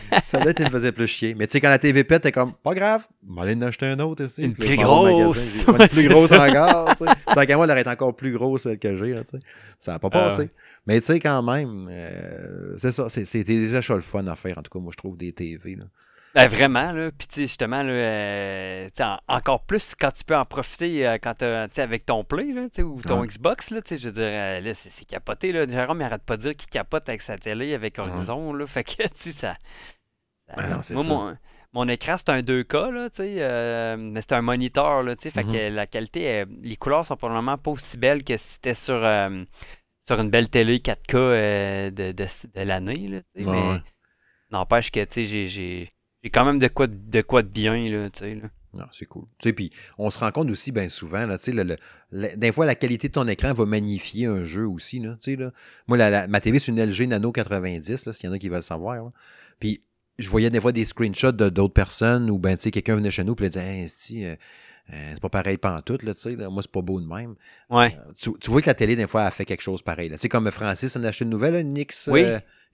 ça 0.22 0.42
là, 0.42 0.52
tu 0.52 0.62
me 0.62 0.70
faisait 0.70 0.92
plus 0.92 1.06
chier. 1.06 1.34
Mais 1.34 1.46
tu 1.46 1.52
sais, 1.52 1.60
quand 1.60 1.68
la 1.68 1.78
TV 1.78 2.04
pète, 2.04 2.22
t'es 2.22 2.32
comme, 2.32 2.52
pas 2.54 2.74
grave, 2.74 3.06
va 3.28 3.42
aller 3.42 3.54
en 3.54 3.62
acheter 3.62 3.86
un 3.86 3.98
autre 4.00 4.24
ici. 4.24 4.42
Une 4.42 4.54
plus 4.54 4.76
m'en 4.76 5.02
au 5.02 5.08
grosse. 5.08 5.36
magasin, 5.66 5.82
Une 5.82 5.88
plus 5.88 6.08
grosse 6.08 6.32
encore. 6.32 6.94
Tant 6.96 7.44
qu'à 7.44 7.56
moi, 7.56 7.64
elle 7.64 7.70
aurait 7.70 7.80
été 7.80 7.90
encore 7.90 8.14
plus 8.14 8.32
grosse 8.32 8.62
celle 8.62 8.78
que 8.78 8.96
j'ai, 8.96 9.12
là, 9.12 9.24
tu 9.24 9.38
sais. 9.38 9.44
Ça 9.78 9.92
n'a 9.92 9.98
pas 9.98 10.08
Ah 10.12 10.28
passé. 10.28 10.50
Mais 10.86 11.00
tu 11.00 11.06
sais, 11.06 11.20
quand 11.20 11.42
même, 11.42 11.88
euh, 11.90 12.76
c'est 12.78 12.92
ça, 12.92 13.08
c'est 13.08 13.24
c'est 13.24 13.44
des 13.44 13.74
achats 13.74 13.94
le 13.94 14.00
fun 14.00 14.26
à 14.26 14.36
faire, 14.36 14.58
en 14.58 14.62
tout 14.62 14.70
cas, 14.70 14.82
moi, 14.82 14.92
je 14.92 14.96
trouve, 14.96 15.16
des 15.16 15.32
TV, 15.32 15.76
là. 15.76 15.84
Ben, 16.36 16.48
vraiment, 16.48 16.92
là. 16.92 17.10
Puis, 17.16 17.26
tu 17.28 17.34
sais, 17.34 17.40
justement, 17.42 17.82
là, 17.82 17.90
euh, 17.92 18.88
en- 19.00 19.18
encore 19.28 19.64
plus 19.64 19.94
quand 19.98 20.10
tu 20.12 20.22
peux 20.24 20.36
en 20.36 20.44
profiter 20.44 21.06
euh, 21.06 21.18
quand 21.20 21.42
avec 21.42 22.04
ton 22.06 22.24
Play, 22.24 22.52
là, 22.52 22.66
ou 22.84 23.00
ton 23.00 23.20
Ouais. 23.20 23.26
Xbox, 23.26 23.70
là, 23.70 23.80
je 23.88 23.94
veux 23.94 24.12
dire, 24.12 24.22
euh, 24.22 24.60
là, 24.60 24.74
c'est 24.74 24.90
c'est 24.90 25.04
capoté, 25.06 25.50
là. 25.52 25.66
Jérôme, 25.66 26.00
il 26.00 26.04
arrête 26.04 26.22
pas 26.24 26.36
de 26.36 26.42
dire 26.42 26.56
qu'il 26.56 26.68
capote 26.68 27.08
avec 27.08 27.22
sa 27.22 27.38
télé, 27.38 27.72
avec 27.74 27.98
Horizon, 27.98 28.52
là. 28.52 28.66
Fait 28.68 28.84
que, 28.84 29.02
tu 29.08 29.08
sais, 29.16 29.32
ça... 29.32 29.56
Ben 30.56 30.68
non, 30.68 30.82
c'est 30.82 30.94
moi, 30.94 31.02
ça. 31.04 31.08
Mon, 31.10 31.36
mon 31.72 31.88
écran, 31.88 32.16
c'est 32.18 32.28
un 32.28 32.40
2K, 32.42 32.90
là, 32.92 33.10
tu 33.10 33.16
sais, 33.16 33.96
mais 33.96 34.20
c'est 34.20 34.32
un 34.32 34.42
moniteur, 34.42 35.02
là, 35.02 35.16
tu 35.16 35.22
sais, 35.24 35.30
fait 35.30 35.42
que 35.44 35.74
la 35.74 35.86
qualité, 35.86 36.44
les 36.62 36.76
couleurs 36.76 37.04
sont 37.06 37.16
probablement 37.16 37.58
pas 37.58 37.70
aussi 37.72 37.96
belles 37.98 38.22
que 38.24 38.36
si 38.36 38.46
c'était 38.54 38.74
sur, 38.74 39.00
sur 40.06 40.20
une 40.20 40.30
belle 40.30 40.48
télé 40.48 40.78
4K 40.78 41.14
euh, 41.16 41.90
de, 41.90 42.12
de, 42.12 42.24
de 42.54 42.60
l'année, 42.60 43.08
là, 43.08 43.16
Ouais, 43.34 43.44
mais 43.74 43.80
n'empêche 44.52 44.90
que, 44.92 45.02
tu 45.04 45.12
sais, 45.12 45.24
j'ai- 45.24 45.48
j'ai... 45.48 45.92
J'ai 46.26 46.30
quand 46.30 46.44
même 46.44 46.58
de 46.58 46.66
quoi 46.66 46.88
de, 46.88 46.96
de 46.96 47.22
quoi 47.22 47.42
de 47.44 47.48
bien, 47.48 47.88
là, 47.88 48.10
tu 48.10 48.18
sais. 48.18 48.34
Là. 48.34 48.48
Non, 48.74 48.84
c'est 48.90 49.06
cool. 49.06 49.26
Tu 49.38 49.48
sais, 49.48 49.52
puis 49.52 49.70
on 49.96 50.10
se 50.10 50.18
rend 50.18 50.32
compte 50.32 50.50
aussi 50.50 50.72
bien 50.72 50.88
souvent, 50.88 51.24
là, 51.24 51.38
tu 51.38 51.44
sais, 51.44 51.52
le, 51.52 51.62
le- 51.62 51.76
le- 52.10 52.36
des 52.36 52.50
fois, 52.50 52.66
la 52.66 52.74
qualité 52.74 53.06
de 53.06 53.12
ton 53.12 53.28
écran 53.28 53.52
va 53.52 53.64
magnifier 53.64 54.26
un 54.26 54.42
jeu 54.42 54.66
aussi, 54.66 54.98
là, 54.98 55.16
tu 55.22 55.30
sais, 55.30 55.36
là. 55.36 55.52
Moi, 55.86 55.96
la- 55.96 56.10
la- 56.10 56.26
ma 56.26 56.40
TV, 56.40 56.58
c'est 56.58 56.72
une 56.72 56.80
LG 56.80 57.06
Nano 57.06 57.30
90, 57.30 58.06
là, 58.06 58.12
s'il 58.12 58.26
y 58.26 58.28
en 58.28 58.32
a 58.32 58.38
qui 58.38 58.48
veulent 58.48 58.60
savoir, 58.64 58.96
là. 58.96 59.12
Puis, 59.60 59.82
je 60.18 60.28
voyais 60.28 60.50
des 60.50 60.60
fois 60.60 60.72
des 60.72 60.84
screenshots 60.84 61.30
de 61.30 61.48
d'autres 61.48 61.74
personnes 61.74 62.28
où, 62.28 62.38
ben, 62.40 62.56
tu 62.56 62.64
sais, 62.64 62.70
quelqu'un 62.72 62.96
venait 62.96 63.12
chez 63.12 63.22
nous, 63.22 63.36
puis 63.36 63.46
il 63.46 63.50
disait, 63.50 63.84
hey, 63.84 64.24
euh, 64.24 64.34
euh, 64.92 65.10
c'est 65.14 65.20
pas 65.20 65.28
pareil 65.30 65.56
pantoute, 65.58 66.02
là, 66.02 66.12
tu 66.12 66.22
sais, 66.22 66.36
moi, 66.36 66.60
c'est 66.60 66.70
pas 66.72 66.82
beau 66.82 67.00
de 67.00 67.06
même. 67.06 67.36
Ouais. 67.70 67.96
Euh, 67.96 68.12
Tu, 68.20 68.30
tu 68.40 68.50
vois 68.50 68.60
que 68.62 68.66
la 68.66 68.74
télé, 68.74 68.96
des 68.96 69.06
fois, 69.06 69.24
a 69.26 69.30
fait 69.30 69.44
quelque 69.44 69.62
chose 69.62 69.80
pareil, 69.80 70.08
là. 70.08 70.16
Tu 70.16 70.22
sais, 70.22 70.28
comme 70.28 70.50
Francis, 70.50 70.96
on 70.96 71.04
a 71.04 71.08
acheté 71.08 71.24
une 71.24 71.30
nouvelle, 71.30 71.54
là, 71.54 71.60
une 71.60 71.76
X, 71.78 72.08
Oui. 72.12 72.24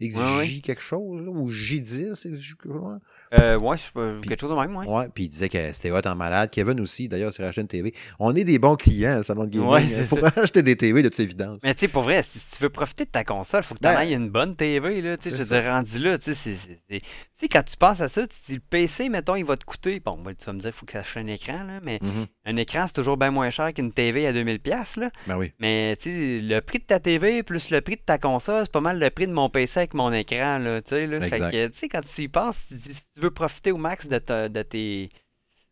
XJ 0.01 0.17
Ouais, 0.19 0.37
ouais. 0.39 0.61
quelque 0.63 0.83
chose, 0.83 1.21
là, 1.23 1.31
ou 1.31 1.51
J10, 1.51 2.13
XJ, 2.35 2.55
quoi. 2.55 2.99
Euh, 3.39 3.59
ouais, 3.59 3.77
Puis- 4.21 4.29
quelque 4.29 4.41
chose 4.41 4.51
de 4.51 4.57
même, 4.61 4.77
ouais. 4.77 4.87
Ouais, 4.87 5.07
puis 5.15 5.25
il 5.25 5.29
disait 5.29 5.49
que 5.49 5.73
c'était 5.73 5.91
hot 5.91 6.01
en 6.07 6.15
malade. 6.17 6.51
Kevin 6.51 6.81
aussi, 6.81 7.09
d'ailleurs, 7.09 7.33
s'est 7.33 7.45
racheté 7.45 7.61
une 7.61 7.69
TV. 7.69 7.95
On 8.19 8.35
est 8.35 8.45
des 8.45 8.59
bons 8.59 8.77
clients, 8.77 9.21
au 9.21 9.23
Salon 9.23 9.45
de 9.45 9.51
Gaming, 9.51 9.69
Ouais, 9.69 9.83
hein, 9.97 10.07
pour 10.09 10.19
acheter 10.39 10.63
des 10.63 10.77
TV 10.77 11.03
de 11.03 11.09
toute 11.09 11.21
évidence. 11.21 11.61
Mais 11.63 11.75
tu 11.75 11.87
sais, 11.87 11.89
pour 11.93 12.03
vrai, 12.03 12.23
si 12.25 12.39
tu 12.57 12.63
veux 12.63 12.69
profiter 12.71 13.05
de 13.05 13.11
ta 13.11 13.25
console, 13.25 13.63
faut 13.63 13.75
que 13.75 13.79
tu 13.81 13.85
Ben, 13.85 13.97
ailles 13.97 14.13
une 14.15 14.29
bonne 14.29 14.57
TV, 14.57 15.01
là, 15.03 15.17
tu 15.17 15.31
sais, 15.31 15.37
je 15.37 15.43
te 15.43 15.55
rendu 15.69 15.99
là, 15.99 16.19
tu 16.19 16.35
sais, 16.35 17.49
quand 17.51 17.63
tu 17.65 17.77
penses 17.77 18.01
à 18.01 18.09
ça, 18.09 18.27
tu 18.27 18.39
te 18.41 18.47
dis, 18.47 18.55
le 18.55 18.61
PC, 18.61 19.09
mettons, 19.09 19.35
il 19.37 19.45
va 19.45 19.57
te 19.57 19.65
coûter, 19.65 20.01
bon, 20.01 20.17
tu 20.39 20.45
vas 20.47 20.53
me 20.53 20.61
dire, 20.61 20.71
il 20.71 20.73
faut 20.73 20.87
que 20.87 20.93
ça 20.93 21.01
achète 21.01 21.25
un 21.25 21.27
écran, 21.27 21.65
là, 21.65 21.81
mais 21.83 21.99
Mhm. 22.03 22.27
un 22.47 22.57
écran, 22.57 22.85
c'est 22.87 22.93
toujours 22.93 23.17
bien 23.17 23.31
moins 23.31 23.51
cher 23.51 23.73
qu'une 23.75 23.93
TV 23.93 24.27
à 24.27 24.33
2000$, 24.33 24.59
piastres, 24.59 25.01
là, 25.01 25.11
Ben 25.27 25.37
oui. 25.37 25.53
mais 25.59 25.97
tu 26.01 26.11
sais, 26.11 26.43
le 26.43 26.61
prix 26.61 26.79
de 26.79 26.85
ta 26.85 27.01
TV 27.01 27.43
plus 27.43 27.71
le 27.71 27.81
prix 27.81 27.97
de 27.97 28.03
ta 28.03 28.19
console, 28.19 28.65
c'est 28.65 28.73
pas 28.73 28.81
mal 28.81 28.99
le 28.99 29.11
prix 29.11 29.27
de 29.27 29.33
mon 29.33 29.49
PC 29.51 29.81
avec 29.81 29.92
mon 29.95 30.13
écran, 30.13 30.59
là, 30.59 30.83
tu 30.83 30.91
sais, 30.91 31.07
là, 31.07 31.21
fait 31.21 31.39
que, 31.51 31.67
tu 31.69 31.79
sais, 31.79 31.89
quand 31.89 32.01
tu 32.03 32.23
y 32.23 32.29
penses, 32.29 32.59
tu 32.69 32.75
dis, 32.75 32.95
si 32.95 33.03
tu 33.15 33.21
veux 33.21 33.31
profiter 33.31 33.73
au 33.73 33.77
max 33.77 34.07
de, 34.07 34.19
ta- 34.19 34.49
de 34.49 34.63
tes... 34.63 35.11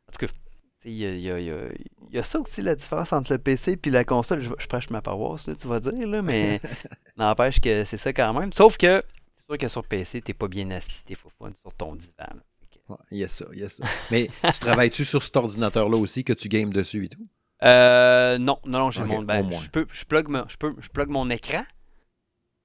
En 0.09 0.13
tout 0.13 0.27
cas, 0.27 0.33
tu 0.33 0.35
sais, 0.83 0.91
il 0.91 0.93
y 0.93 1.05
y 1.05 1.29
y 1.29 2.15
y 2.15 2.19
a 2.19 2.23
ça 2.25 2.41
aussi, 2.41 2.63
la 2.63 2.75
différence 2.75 3.13
entre 3.13 3.33
le 3.33 3.39
PC 3.39 3.79
et 3.83 3.91
la 3.91 4.05
console. 4.05 4.41
Je, 4.41 4.51
je 4.59 4.67
prêche 4.67 4.91
ma 4.91 5.01
paroisse, 5.03 5.47
là, 5.47 5.55
tu 5.55 5.69
vas 5.69 5.81
dire, 5.81 6.07
là, 6.07 6.23
mais 6.23 6.61
n'empêche 7.17 7.61
que 7.61 7.85
c'est 7.85 7.97
ça 7.99 8.13
quand 8.13 8.33
même. 8.35 8.53
Sauf 8.53 8.77
que, 8.77 9.03
c'est 9.37 9.45
sûr 9.47 9.59
que 9.59 9.69
sur 9.69 9.85
PC, 9.85 10.21
t'es 10.23 10.35
pas 10.35 10.49
bien 10.49 10.71
assis, 10.71 11.03
t'es 11.05 11.15
fou 11.15 11.29
sur 11.39 11.75
ton 11.75 11.95
divan. 11.95 12.41
Ouais, 12.89 12.97
il 13.13 13.19
y 13.19 13.25
a 13.25 13.29
ça, 13.29 13.45
il 13.53 13.61
y 13.61 13.65
a 13.65 13.69
ça. 13.69 13.85
Mais 14.11 14.29
tu 14.53 14.59
travailles-tu 14.59 15.05
sur 15.05 15.23
cet 15.23 15.37
ordinateur-là 15.37 15.97
aussi, 15.97 16.25
que 16.25 16.33
tu 16.33 16.49
games 16.49 16.73
dessus 16.73 17.05
et 17.05 17.09
tout? 17.09 17.25
Euh, 17.63 18.39
non, 18.39 18.59
non, 18.65 18.79
non, 18.79 18.91
j'ai 18.91 19.05
mon. 19.05 19.23
ben, 19.23 19.49
je, 19.63 19.71
peux, 19.71 19.87
je, 19.93 20.05
plug 20.05 20.29
mon, 20.29 20.49
je, 20.49 20.57
peux, 20.57 20.75
je 20.81 20.89
plug 20.89 21.09
mon 21.09 21.29
écran. 21.31 21.63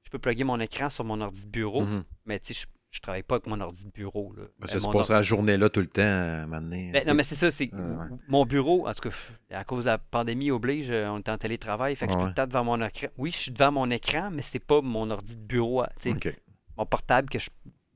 Je 0.06 0.10
peux 0.12 0.20
plugger 0.20 0.43
mon 0.43 0.60
écran 0.60 0.89
sur 0.89 1.03
mon 1.03 1.20
ordi 1.22 1.41
de 1.45 1.49
bureau, 1.49 1.82
Mhm. 1.84 2.03
mais 2.26 2.39
tu 2.39 2.53
sais, 2.53 2.62
je, 2.62 2.68
je 2.91 2.99
travaille 3.01 3.24
pas 3.24 3.36
avec 3.36 3.47
mon 3.47 3.60
ordi 3.60 3.86
de 3.86 3.91
bureau. 3.91 4.34
Là. 4.38 4.43
Euh, 4.43 4.66
tu 4.68 4.78
mon 4.86 4.91
passeras 4.91 5.16
la 5.16 5.22
journée 5.24 5.58
là 5.58 5.68
tout 5.70 5.82
le 5.82 5.88
temps, 5.88 6.01
à 6.03 6.45
moment 6.45 6.62
donné. 6.62 6.91
Ben, 6.93 7.06
non, 7.08 7.14
mais 7.16 7.24
c'est 7.24 7.36
ça, 7.36 7.49
c'est 7.51 7.70
Euh, 7.74 7.95
ouais. 7.97 8.06
mon 8.28 8.45
bureau, 8.45 8.88
en 8.88 8.93
tout 8.93 9.10
cas, 9.10 9.16
à 9.51 9.64
cause 9.64 9.84
de 9.86 9.89
la 9.89 9.97
pandémie 9.97 10.51
oblige, 10.51 10.91
euh, 10.91 11.08
on 11.10 11.18
est 11.20 11.30
en 11.30 11.38
télétravail, 11.38 11.95
fait 11.95 12.06
que 12.06 12.12
je 12.14 12.18
suis 12.18 12.24
Ouais. 12.24 12.32
tout 12.34 12.39
le 12.39 12.45
temps 12.45 12.47
devant 12.47 12.64
mon 12.64 12.86
écran. 12.86 13.08
Oui, 13.18 13.32
je 13.32 13.38
suis 13.38 13.51
devant 13.51 13.72
mon 13.72 13.89
écran, 13.89 14.30
mais 14.32 14.43
c'est 14.43 14.60
pas 14.64 14.82
mon 14.82 15.10
ordi 15.10 15.36
de 15.36 15.41
bureau, 15.41 15.82
à- 15.82 15.89
tu 15.99 16.12
sais, 16.12 16.16
OK. 16.30 16.36
mon 16.78 16.86
portable 16.86 17.30
que 17.30 17.39
je, 17.39 17.49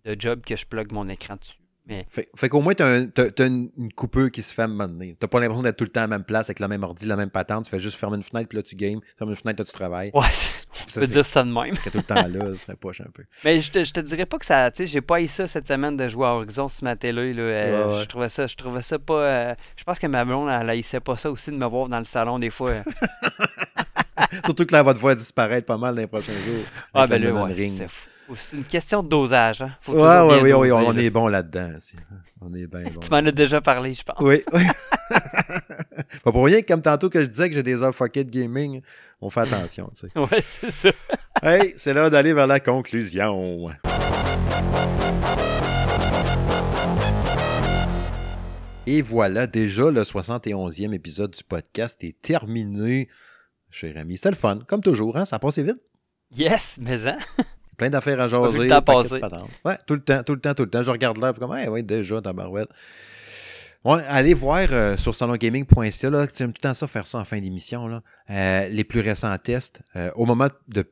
de 0.05 0.15
job 0.19 0.41
que 0.41 0.55
je 0.55 0.65
plug 0.65 0.91
mon 0.91 1.07
écran 1.09 1.35
dessus. 1.35 1.57
Mais 1.89 2.05
Fait, 2.09 2.29
fait 2.35 2.49
qu'au 2.49 2.61
moins, 2.61 2.73
tu 2.75 2.83
as, 2.83 2.97
une, 3.45 3.69
une 3.77 3.91
coupure 3.93 4.29
qui 4.31 4.41
se 4.43 4.53
fait 4.53 4.61
à 4.61 4.65
un 4.65 4.67
moment 4.69 4.87
donné. 4.87 5.17
Tu 5.19 5.27
pas 5.27 5.39
l'impression 5.39 5.63
d'être 5.63 5.77
tout 5.77 5.83
le 5.85 5.89
temps 5.89 6.01
à 6.01 6.03
la 6.03 6.07
même 6.07 6.23
place, 6.23 6.47
avec 6.49 6.59
la 6.59 6.67
même 6.67 6.83
ordi, 6.83 7.07
la 7.07 7.15
même 7.15 7.31
patente. 7.31 7.65
Tu 7.65 7.71
fais 7.71 7.79
juste 7.79 7.97
fermer 7.97 8.17
une 8.17 8.23
fenêtre, 8.23 8.47
puis 8.47 8.57
là, 8.57 8.63
tu 8.63 8.75
games. 8.75 8.99
Ferme 9.17 9.31
une 9.31 9.35
fenêtre, 9.35 9.59
là, 9.61 9.65
tu 9.65 9.73
travailles. 9.73 10.11
ouais, 10.13 10.27
Ça, 10.87 11.01
peux 11.01 11.07
dire 11.07 11.25
ça 11.25 11.43
de 11.43 11.51
même. 11.51 11.75
que 11.77 11.89
tout 11.89 11.97
le 11.97 12.03
temps 12.03 12.15
là, 12.27 12.51
ce 12.51 12.57
serait 12.57 12.75
poche 12.75 13.01
un 13.01 13.09
peu. 13.11 13.23
Mais 13.43 13.59
je 13.59 13.71
te, 13.71 13.83
je 13.83 13.91
te 13.91 13.99
dirais 13.99 14.25
pas 14.25 14.37
que 14.37 14.45
ça, 14.45 14.69
tu 14.71 14.77
sais, 14.77 14.85
j'ai 14.85 15.01
pas 15.01 15.19
eu 15.19 15.27
ça 15.27 15.45
cette 15.47 15.67
semaine 15.67 15.97
de 15.97 16.07
jouer 16.07 16.27
à 16.27 16.35
Horizon 16.35 16.69
sur 16.69 16.83
ma 16.83 16.95
télé, 16.95 17.33
là. 17.33 17.41
euh, 17.41 17.87
Ouais, 17.87 17.95
ouais. 17.97 18.03
Je 18.03 18.07
trouvais 18.07 18.29
ça, 18.29 18.47
je 18.47 18.55
trouvais 18.55 18.81
ça 18.81 18.97
pas. 18.99 19.13
euh, 19.13 19.55
je 19.75 19.83
pense 19.83 19.99
que 19.99 20.07
ma 20.07 20.23
blonde, 20.25 20.49
elle 20.49 20.69
haïssait 20.69 20.99
pas 20.99 21.15
ça 21.17 21.29
aussi 21.31 21.51
de 21.51 21.55
me 21.57 21.65
voir 21.65 21.89
dans 21.89 21.99
le 21.99 22.05
salon 22.05 22.39
des 22.39 22.49
fois. 22.49 22.69
euh. 22.71 22.83
Surtout 24.45 24.65
que 24.65 24.73
là, 24.73 24.83
te 24.83 24.99
voir 24.99 25.15
disparaître 25.15 25.65
pas 25.65 25.77
mal 25.77 25.95
dans 25.95 26.01
les 26.01 26.07
prochains 26.07 26.33
jours. 26.33 26.63
ah 26.93 27.07
ben 27.07 27.21
là, 27.21 27.31
ouais, 27.33 27.53
Ring. 27.53 27.73
c'est 27.77 27.87
fou. 27.87 28.07
C'est 28.35 28.57
une 28.57 28.63
question 28.63 29.01
de 29.01 29.09
dosage, 29.09 29.61
hein. 29.61 29.71
Faut 29.81 29.93
Ouais, 29.93 30.41
oui, 30.41 30.53
oui, 30.53 30.71
on 30.71 30.91
là. 30.91 31.01
est 31.01 31.09
bon 31.09 31.27
là-dedans. 31.27 31.73
On 32.41 32.53
est 32.53 32.67
bien 32.67 32.83
bon. 32.93 32.99
Tu 33.01 33.09
m'en 33.09 33.17
as 33.17 33.31
déjà 33.31 33.59
parlé, 33.61 33.93
je 33.93 34.03
pense. 34.03 34.17
Oui, 34.19 34.43
oui. 34.53 34.63
pas 36.23 36.31
pour 36.31 36.45
rien 36.45 36.61
que 36.61 36.67
comme 36.67 36.81
tantôt 36.81 37.09
que 37.09 37.21
je 37.21 37.27
disais 37.27 37.49
que 37.49 37.55
j'ai 37.55 37.63
des 37.63 37.81
heures 37.81 37.93
fuckées 37.95 38.23
de 38.23 38.29
gaming, 38.29 38.81
on 39.21 39.29
fait 39.29 39.41
attention, 39.41 39.91
tu 39.95 40.07
sais. 40.07 40.11
Ouais, 40.19 40.43
c'est 40.43 40.71
ça. 40.71 40.89
Hey, 41.41 41.73
c'est 41.77 41.93
l'heure 41.93 42.11
d'aller 42.11 42.33
vers 42.33 42.47
la 42.47 42.59
conclusion. 42.59 43.69
Et 48.85 49.01
voilà, 49.01 49.47
déjà 49.47 49.91
le 49.91 50.01
71e 50.01 50.93
épisode 50.93 51.31
du 51.31 51.43
podcast 51.43 52.03
est 52.03 52.21
terminé. 52.21 53.07
Cher 53.69 53.95
ami, 53.97 54.17
c'était 54.17 54.31
le 54.31 54.35
fun, 54.35 54.59
comme 54.67 54.81
toujours, 54.81 55.15
hein? 55.15 55.25
ça 55.25 55.35
a 55.35 55.39
passé 55.39 55.61
vite? 55.63 55.79
Yes, 56.31 56.77
mais 56.79 57.07
hein? 57.07 57.17
Plein 57.79 57.89
d'affaires 57.89 58.19
à 58.19 58.27
jaser. 58.27 58.59
le 58.59 58.67
temps 58.67 58.81
patentes. 58.81 59.49
Ouais, 59.63 59.77
tout 59.87 59.93
le 59.93 60.01
temps, 60.01 60.21
tout 60.21 60.33
le 60.33 60.41
temps, 60.41 60.53
tout 60.53 60.63
le 60.63 60.69
temps. 60.69 60.83
Je 60.83 60.91
regarde 60.91 61.17
suis 61.17 61.39
comme, 61.39 61.55
hey, 61.55 61.69
ouais, 61.69 61.81
déjà, 61.81 62.21
tabarouette. 62.21 62.67
Ouais, 63.85 64.03
allez 64.09 64.33
voir 64.33 64.67
euh, 64.71 64.97
sur 64.97 65.15
salongaming.ca, 65.15 66.09
là, 66.09 66.27
tu 66.27 66.43
aimes 66.43 66.51
tout 66.51 66.59
le 66.61 66.67
temps 66.67 66.73
ça, 66.73 66.87
faire 66.87 67.07
ça 67.07 67.19
en 67.19 67.23
fin 67.23 67.39
d'émission, 67.39 67.87
là. 67.87 68.03
Euh, 68.29 68.67
les 68.67 68.83
plus 68.83 68.99
récents 68.99 69.35
tests. 69.37 69.81
Euh, 69.95 70.11
au 70.15 70.25
moment 70.25 70.49
de 70.67 70.85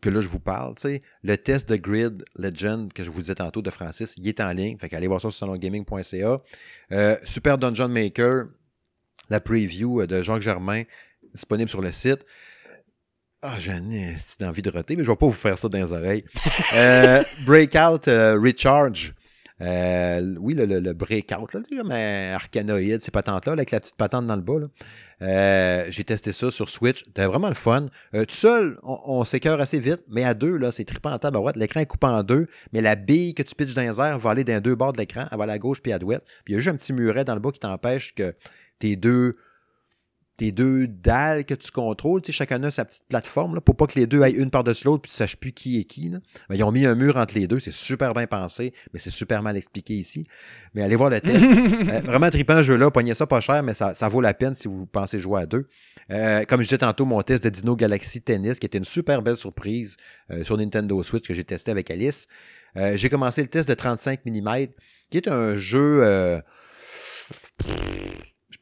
que 0.00 0.08
là, 0.08 0.22
je 0.22 0.28
vous 0.28 0.40
parle, 0.40 0.74
tu 0.76 0.88
sais, 0.88 1.02
le 1.22 1.36
test 1.36 1.68
de 1.68 1.76
Grid 1.76 2.24
Legend 2.36 2.90
que 2.90 3.04
je 3.04 3.10
vous 3.10 3.20
disais 3.20 3.34
tantôt 3.34 3.60
de 3.60 3.70
Francis, 3.70 4.14
il 4.16 4.26
est 4.26 4.40
en 4.40 4.52
ligne. 4.52 4.78
Fait 4.78 4.88
qu'allez 4.88 5.06
voir 5.06 5.20
ça 5.20 5.30
sur 5.30 5.38
salongaming.ca. 5.38 6.40
Super 7.24 7.58
Dungeon 7.58 7.88
Maker, 7.88 8.46
la 9.28 9.40
preview 9.40 10.06
de 10.06 10.22
Jacques 10.22 10.42
Germain, 10.42 10.84
disponible 11.34 11.68
sur 11.68 11.82
le 11.82 11.92
site. 11.92 12.24
Ah, 13.46 13.58
j'en 13.58 13.90
ai 13.90 14.16
envie 14.42 14.62
de 14.62 14.70
roter, 14.70 14.96
mais 14.96 15.04
je 15.04 15.10
ne 15.10 15.12
vais 15.12 15.18
pas 15.18 15.26
vous 15.26 15.32
faire 15.32 15.58
ça 15.58 15.68
dans 15.68 15.76
les 15.76 15.92
oreilles. 15.92 16.24
Euh, 16.72 17.22
breakout 17.44 18.08
euh, 18.08 18.40
Recharge. 18.40 19.12
Euh, 19.60 20.34
oui, 20.40 20.54
le, 20.54 20.64
le, 20.64 20.80
le 20.80 20.94
breakout, 20.94 21.52
là, 21.52 21.60
comme 21.76 21.92
un 21.92 22.32
arcanoïde, 22.32 23.02
ces 23.02 23.10
patentes-là, 23.10 23.52
avec 23.52 23.70
la 23.70 23.80
petite 23.80 23.98
patente 23.98 24.26
dans 24.26 24.36
le 24.36 24.40
bas. 24.40 24.66
J'ai 25.90 26.04
testé 26.04 26.32
ça 26.32 26.50
sur 26.50 26.70
Switch. 26.70 27.04
C'était 27.04 27.26
vraiment 27.26 27.48
le 27.48 27.54
fun. 27.54 27.88
Tout 28.14 28.24
seul, 28.30 28.78
on, 28.82 28.98
on 29.04 29.24
s'écœure 29.26 29.60
assez 29.60 29.78
vite, 29.78 30.02
mais 30.08 30.24
à 30.24 30.32
deux, 30.32 30.56
là, 30.56 30.72
c'est 30.72 30.86
trippant 30.86 31.12
en 31.12 31.18
tabarouette. 31.18 31.56
L'écran 31.56 31.80
est 31.80 31.86
coupé 31.86 32.06
en 32.06 32.22
deux, 32.22 32.46
mais 32.72 32.80
la 32.80 32.94
bille 32.94 33.34
que 33.34 33.42
tu 33.42 33.54
pitches 33.54 33.74
dans 33.74 33.82
les 33.82 34.00
airs 34.00 34.18
va 34.18 34.30
aller 34.30 34.44
dans 34.44 34.62
deux 34.62 34.74
bords 34.74 34.94
de 34.94 34.98
l'écran. 34.98 35.26
Elle 35.30 35.36
va 35.36 35.44
à 35.44 35.58
gauche 35.58 35.82
puis 35.82 35.92
à 35.92 35.98
droite. 35.98 36.24
Puis 36.46 36.54
il 36.54 36.56
y 36.56 36.56
a 36.56 36.60
juste 36.60 36.74
un 36.74 36.78
petit 36.78 36.94
muret 36.94 37.26
dans 37.26 37.34
le 37.34 37.40
bas 37.40 37.50
qui 37.52 37.60
t'empêche 37.60 38.14
que 38.14 38.34
tes 38.78 38.96
deux 38.96 39.36
tes 40.36 40.52
deux 40.52 40.86
dalles 40.86 41.44
que 41.44 41.54
tu 41.54 41.70
contrôles. 41.70 42.22
Tu 42.22 42.32
sais, 42.32 42.38
chacun 42.38 42.62
a 42.64 42.70
sa 42.70 42.84
petite 42.84 43.04
plateforme 43.08 43.54
là, 43.54 43.60
pour 43.60 43.76
pas 43.76 43.86
que 43.86 43.98
les 43.98 44.06
deux 44.06 44.22
aillent 44.22 44.36
une 44.36 44.50
par-dessus 44.50 44.84
l'autre 44.84 45.02
puis 45.02 45.10
tu 45.10 45.14
ne 45.14 45.18
saches 45.18 45.36
plus 45.36 45.52
qui 45.52 45.78
est 45.78 45.84
qui. 45.84 46.08
Là. 46.08 46.18
Ben, 46.48 46.56
ils 46.56 46.64
ont 46.64 46.72
mis 46.72 46.86
un 46.86 46.94
mur 46.94 47.16
entre 47.16 47.34
les 47.34 47.46
deux. 47.46 47.60
C'est 47.60 47.72
super 47.72 48.14
bien 48.14 48.26
pensé, 48.26 48.72
mais 48.92 48.98
c'est 48.98 49.10
super 49.10 49.42
mal 49.42 49.56
expliqué 49.56 49.94
ici. 49.94 50.26
Mais 50.74 50.82
allez 50.82 50.96
voir 50.96 51.10
le 51.10 51.20
test. 51.20 51.44
Euh, 51.84 52.00
vraiment 52.00 52.30
trippant 52.30 52.58
ce 52.58 52.62
jeu-là. 52.62 52.90
Pognez 52.90 53.14
ça 53.14 53.26
pas 53.26 53.40
cher, 53.40 53.62
mais 53.62 53.74
ça, 53.74 53.94
ça, 53.94 54.08
vaut 54.08 54.20
la 54.20 54.32
peine 54.32 54.54
si 54.54 54.68
vous 54.68 54.86
pensez 54.86 55.18
jouer 55.18 55.42
à 55.42 55.46
deux. 55.46 55.68
Euh, 56.10 56.44
comme 56.44 56.60
je 56.60 56.66
disais 56.66 56.78
tantôt, 56.78 57.04
mon 57.04 57.20
test 57.22 57.44
de 57.44 57.50
Dino 57.50 57.76
Galaxy 57.76 58.22
Tennis, 58.22 58.58
qui 58.58 58.66
était 58.66 58.78
une 58.78 58.84
super 58.84 59.20
belle 59.20 59.36
surprise 59.36 59.96
euh, 60.30 60.44
sur 60.44 60.56
Nintendo 60.56 61.02
Switch 61.02 61.26
que 61.26 61.34
j'ai 61.34 61.44
testé 61.44 61.70
avec 61.70 61.90
Alice. 61.90 62.26
j'ai 62.94 63.08
commencé 63.08 63.42
le 63.42 63.48
test 63.48 63.68
de 63.68 63.74
35 63.74 64.20
mm, 64.24 64.66
qui 65.10 65.18
est 65.18 65.28
un 65.28 65.56
jeu 65.56 66.42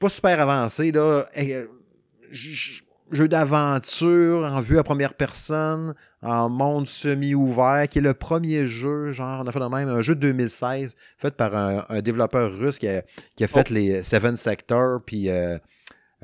pas 0.03 0.09
super 0.09 0.41
avancé, 0.41 0.91
là. 0.91 1.29
Euh, 1.39 1.67
jeu 3.13 3.29
d'aventure 3.29 4.45
en 4.45 4.61
vue 4.61 4.79
à 4.79 4.83
première 4.83 5.15
personne, 5.15 5.95
en 6.23 6.49
monde 6.49 6.89
semi-ouvert, 6.89 7.87
qui 7.89 7.99
est 7.99 8.03
le 8.03 8.15
premier 8.15 8.67
jeu, 8.67 9.13
genre, 9.13 9.43
on 9.45 9.47
a 9.47 9.53
fait 9.53 9.61
de 9.61 9.67
même, 9.67 9.89
un 9.89 10.01
jeu 10.01 10.17
de 10.17 10.21
2016, 10.21 10.97
fait 11.19 11.37
par 11.37 11.55
un, 11.55 12.01
développeur 12.01 12.53
russe 12.53 12.79
qui 12.79 12.89
a, 12.89 13.03
fait 13.39 13.67
oh. 13.71 13.75
les 13.75 14.03
Seven 14.03 14.37
Sector, 14.37 15.01
puis 15.05 15.29
euh, 15.29 15.59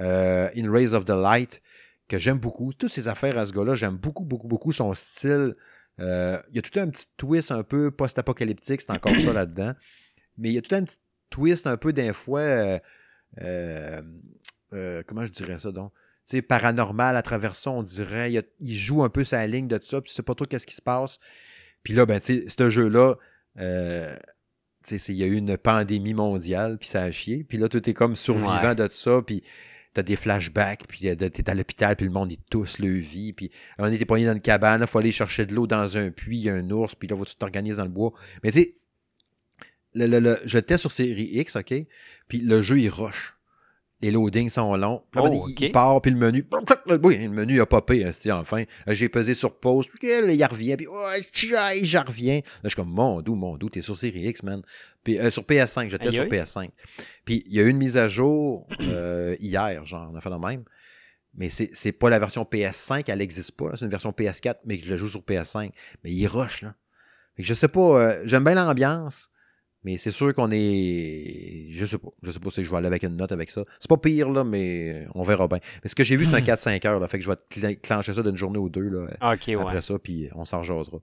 euh, 0.00 0.48
In 0.56 0.72
Rays 0.72 0.94
of 0.94 1.04
the 1.04 1.10
Light, 1.10 1.62
que 2.08 2.18
j'aime 2.18 2.38
beaucoup. 2.38 2.72
Toutes 2.72 2.92
ces 2.92 3.06
affaires 3.06 3.38
à 3.38 3.46
ce 3.46 3.52
gars-là, 3.52 3.74
j'aime 3.76 3.96
beaucoup, 3.96 4.24
beaucoup, 4.24 4.48
beaucoup 4.48 4.72
son 4.72 4.92
style. 4.94 5.54
il 5.98 6.04
y 6.54 6.58
a 6.58 6.62
tout 6.62 6.80
un 6.80 6.88
petit 6.88 7.06
twist 7.16 7.52
un 7.52 7.62
peu 7.62 7.92
post-apocalyptique, 7.92 8.80
c'est 8.80 8.90
encore 8.90 9.16
ça 9.18 9.32
là-dedans. 9.34 9.72
Mais 10.36 10.48
il 10.48 10.54
y 10.54 10.58
a 10.58 10.62
tout 10.62 10.74
un 10.74 10.82
petit 10.82 10.96
twist 11.30 11.66
un 11.66 11.76
peu 11.76 11.92
d'un 11.92 12.12
fois 12.12 12.80
comment 13.36 15.24
je 15.24 15.32
dirais 15.32 15.58
ça 15.58 15.72
donc? 15.72 15.92
sais, 16.28 16.42
paranormal 16.42 17.16
à 17.16 17.22
travers 17.22 17.56
ça, 17.56 17.70
on 17.70 17.82
dirait. 17.82 18.32
Il, 18.60 18.74
joue 18.74 19.02
un 19.02 19.08
peu 19.08 19.24
sa 19.24 19.46
ligne 19.46 19.66
de 19.66 19.78
ça, 19.82 20.00
puis 20.00 20.10
tu 20.10 20.16
sais 20.16 20.22
pas 20.22 20.34
trop 20.34 20.44
qu'est-ce 20.44 20.66
qui 20.66 20.74
se 20.74 20.82
passe. 20.82 21.18
Puis 21.82 21.94
là, 21.94 22.06
ben, 22.06 22.20
tu 22.20 22.40
sais, 22.40 22.46
ce 22.48 22.70
jeu-là, 22.70 23.14
euh, 23.58 24.14
il 24.90 25.14
y 25.14 25.22
a 25.22 25.26
eu 25.26 25.36
une 25.36 25.56
pandémie 25.56 26.14
mondiale, 26.14 26.78
puis 26.78 26.88
ça 26.88 27.02
a 27.02 27.10
chié. 27.10 27.44
Puis 27.44 27.58
là, 27.58 27.68
tu 27.68 27.78
es 27.78 27.94
comme 27.94 28.14
survivant 28.14 28.74
de 28.74 28.88
ça, 28.88 29.22
puis 29.22 29.42
t'as 29.94 30.02
des 30.02 30.16
flashbacks, 30.16 30.86
puis 30.86 31.16
t'es 31.16 31.50
à 31.50 31.54
l'hôpital, 31.54 31.96
puis 31.96 32.06
le 32.06 32.12
monde, 32.12 32.32
est 32.32 32.40
tous 32.50 32.78
le 32.78 32.92
vie. 32.92 33.32
Puis 33.32 33.50
on 33.78 33.90
était 33.90 34.04
poigné 34.04 34.26
dans 34.26 34.34
une 34.34 34.40
cabane, 34.40 34.82
il 34.82 34.86
faut 34.86 34.98
aller 34.98 35.12
chercher 35.12 35.46
de 35.46 35.54
l'eau 35.54 35.66
dans 35.66 35.96
un 35.96 36.10
puits, 36.10 36.38
il 36.38 36.44
y 36.44 36.50
a 36.50 36.54
un 36.54 36.70
ours, 36.70 36.94
puis 36.94 37.08
là, 37.08 37.16
faut 37.16 37.24
tu 37.24 37.36
t'organiser 37.36 37.76
dans 37.76 37.84
le 37.84 37.90
bois. 37.90 38.12
Mais 38.44 38.52
tu 38.52 38.60
sais, 38.60 38.74
le, 40.06 40.20
le, 40.20 40.38
je 40.44 40.58
teste 40.58 40.82
sur 40.82 40.92
série 40.92 41.28
X, 41.32 41.56
OK? 41.56 41.74
Puis 42.28 42.38
le 42.38 42.62
jeu, 42.62 42.78
il 42.78 42.88
rush. 42.88 43.38
Les 44.00 44.12
loadings 44.12 44.48
sont 44.48 44.76
longs. 44.76 45.02
Puis 45.10 45.20
oh, 45.24 45.48
il, 45.58 45.72
part, 45.72 46.00
puis 46.00 46.12
le 46.12 46.16
menu. 46.16 46.46
Oui, 47.02 47.18
le 47.18 47.30
menu 47.30 47.60
a 47.60 47.66
popé, 47.66 48.04
hein, 48.04 48.12
enfin. 48.30 48.62
J'ai 48.86 49.08
pesé 49.08 49.34
sur 49.34 49.58
pause, 49.58 49.88
puis 49.88 49.98
il 50.08 50.44
revient, 50.44 50.76
puis 50.76 50.86
oh, 50.88 51.08
j'en 51.82 52.04
reviens. 52.04 52.36
Là, 52.36 52.42
je 52.64 52.68
suis 52.68 52.76
comme, 52.76 52.90
mon 52.90 53.20
doux, 53.22 53.34
mon 53.34 53.56
doux, 53.56 53.68
t'es 53.68 53.80
sur 53.80 53.96
série 53.96 54.28
X, 54.28 54.44
man. 54.44 54.62
Puis 55.02 55.18
euh, 55.18 55.30
sur 55.30 55.42
PS5, 55.42 55.88
j'étais 55.90 56.12
sur 56.12 56.24
PS5. 56.26 56.68
Puis 57.24 57.42
il 57.46 57.54
y 57.54 57.60
a 57.60 57.64
eu 57.64 57.70
une 57.70 57.78
mise 57.78 57.96
à 57.96 58.06
jour 58.06 58.68
euh, 58.82 59.34
hier, 59.40 59.84
genre, 59.84 60.10
on 60.12 60.16
a 60.16 60.20
fait 60.20 60.30
le 60.30 60.38
même. 60.38 60.62
Mais 61.34 61.50
c'est 61.50 61.92
pas 61.92 62.08
la 62.08 62.20
version 62.20 62.44
PS5, 62.44 63.04
elle 63.08 63.18
n'existe 63.18 63.56
pas. 63.56 63.72
C'est 63.74 63.84
une 63.84 63.90
version 63.90 64.10
PS4, 64.10 64.56
mais 64.64 64.78
que 64.78 64.84
je 64.84 64.90
la 64.90 64.96
joue 64.96 65.08
sur 65.08 65.22
PS5. 65.22 65.70
Mais 66.04 66.12
il 66.12 66.26
rush, 66.28 66.62
là. 66.62 66.74
je 67.36 67.54
sais 67.54 67.68
pas, 67.68 67.80
euh, 67.80 68.22
j'aime 68.24 68.44
bien 68.44 68.54
l'ambiance. 68.54 69.30
Mais 69.84 69.96
c'est 69.96 70.10
sûr 70.10 70.34
qu'on 70.34 70.50
est. 70.50 71.68
Je 71.70 71.86
sais 71.86 71.98
pas. 71.98 72.08
Je 72.22 72.30
sais 72.30 72.40
pas 72.40 72.50
si 72.50 72.64
je 72.64 72.70
vais 72.70 72.76
aller 72.76 72.88
avec 72.88 73.04
une 73.04 73.16
note 73.16 73.32
avec 73.32 73.50
ça. 73.50 73.64
C'est 73.78 73.88
pas 73.88 73.96
pire, 73.96 74.28
là, 74.30 74.44
mais 74.44 75.06
on 75.14 75.22
verra 75.22 75.46
bien. 75.46 75.58
Mais 75.82 75.88
ce 75.88 75.94
que 75.94 76.04
j'ai 76.04 76.16
vu, 76.16 76.24
c'est 76.24 76.34
un 76.34 76.40
4-5 76.40 76.86
heures. 76.86 77.00
Là, 77.00 77.08
fait 77.08 77.18
que 77.18 77.24
je 77.24 77.30
vais 77.60 77.76
clencher 77.76 78.12
ça 78.12 78.22
d'une 78.22 78.36
journée 78.36 78.58
ou 78.58 78.68
deux 78.68 78.88
là, 78.88 79.06
après 79.60 79.82
ça, 79.82 79.98
puis 79.98 80.28
on 80.34 80.44
s'en 80.44 80.62
jasera. 80.62 80.98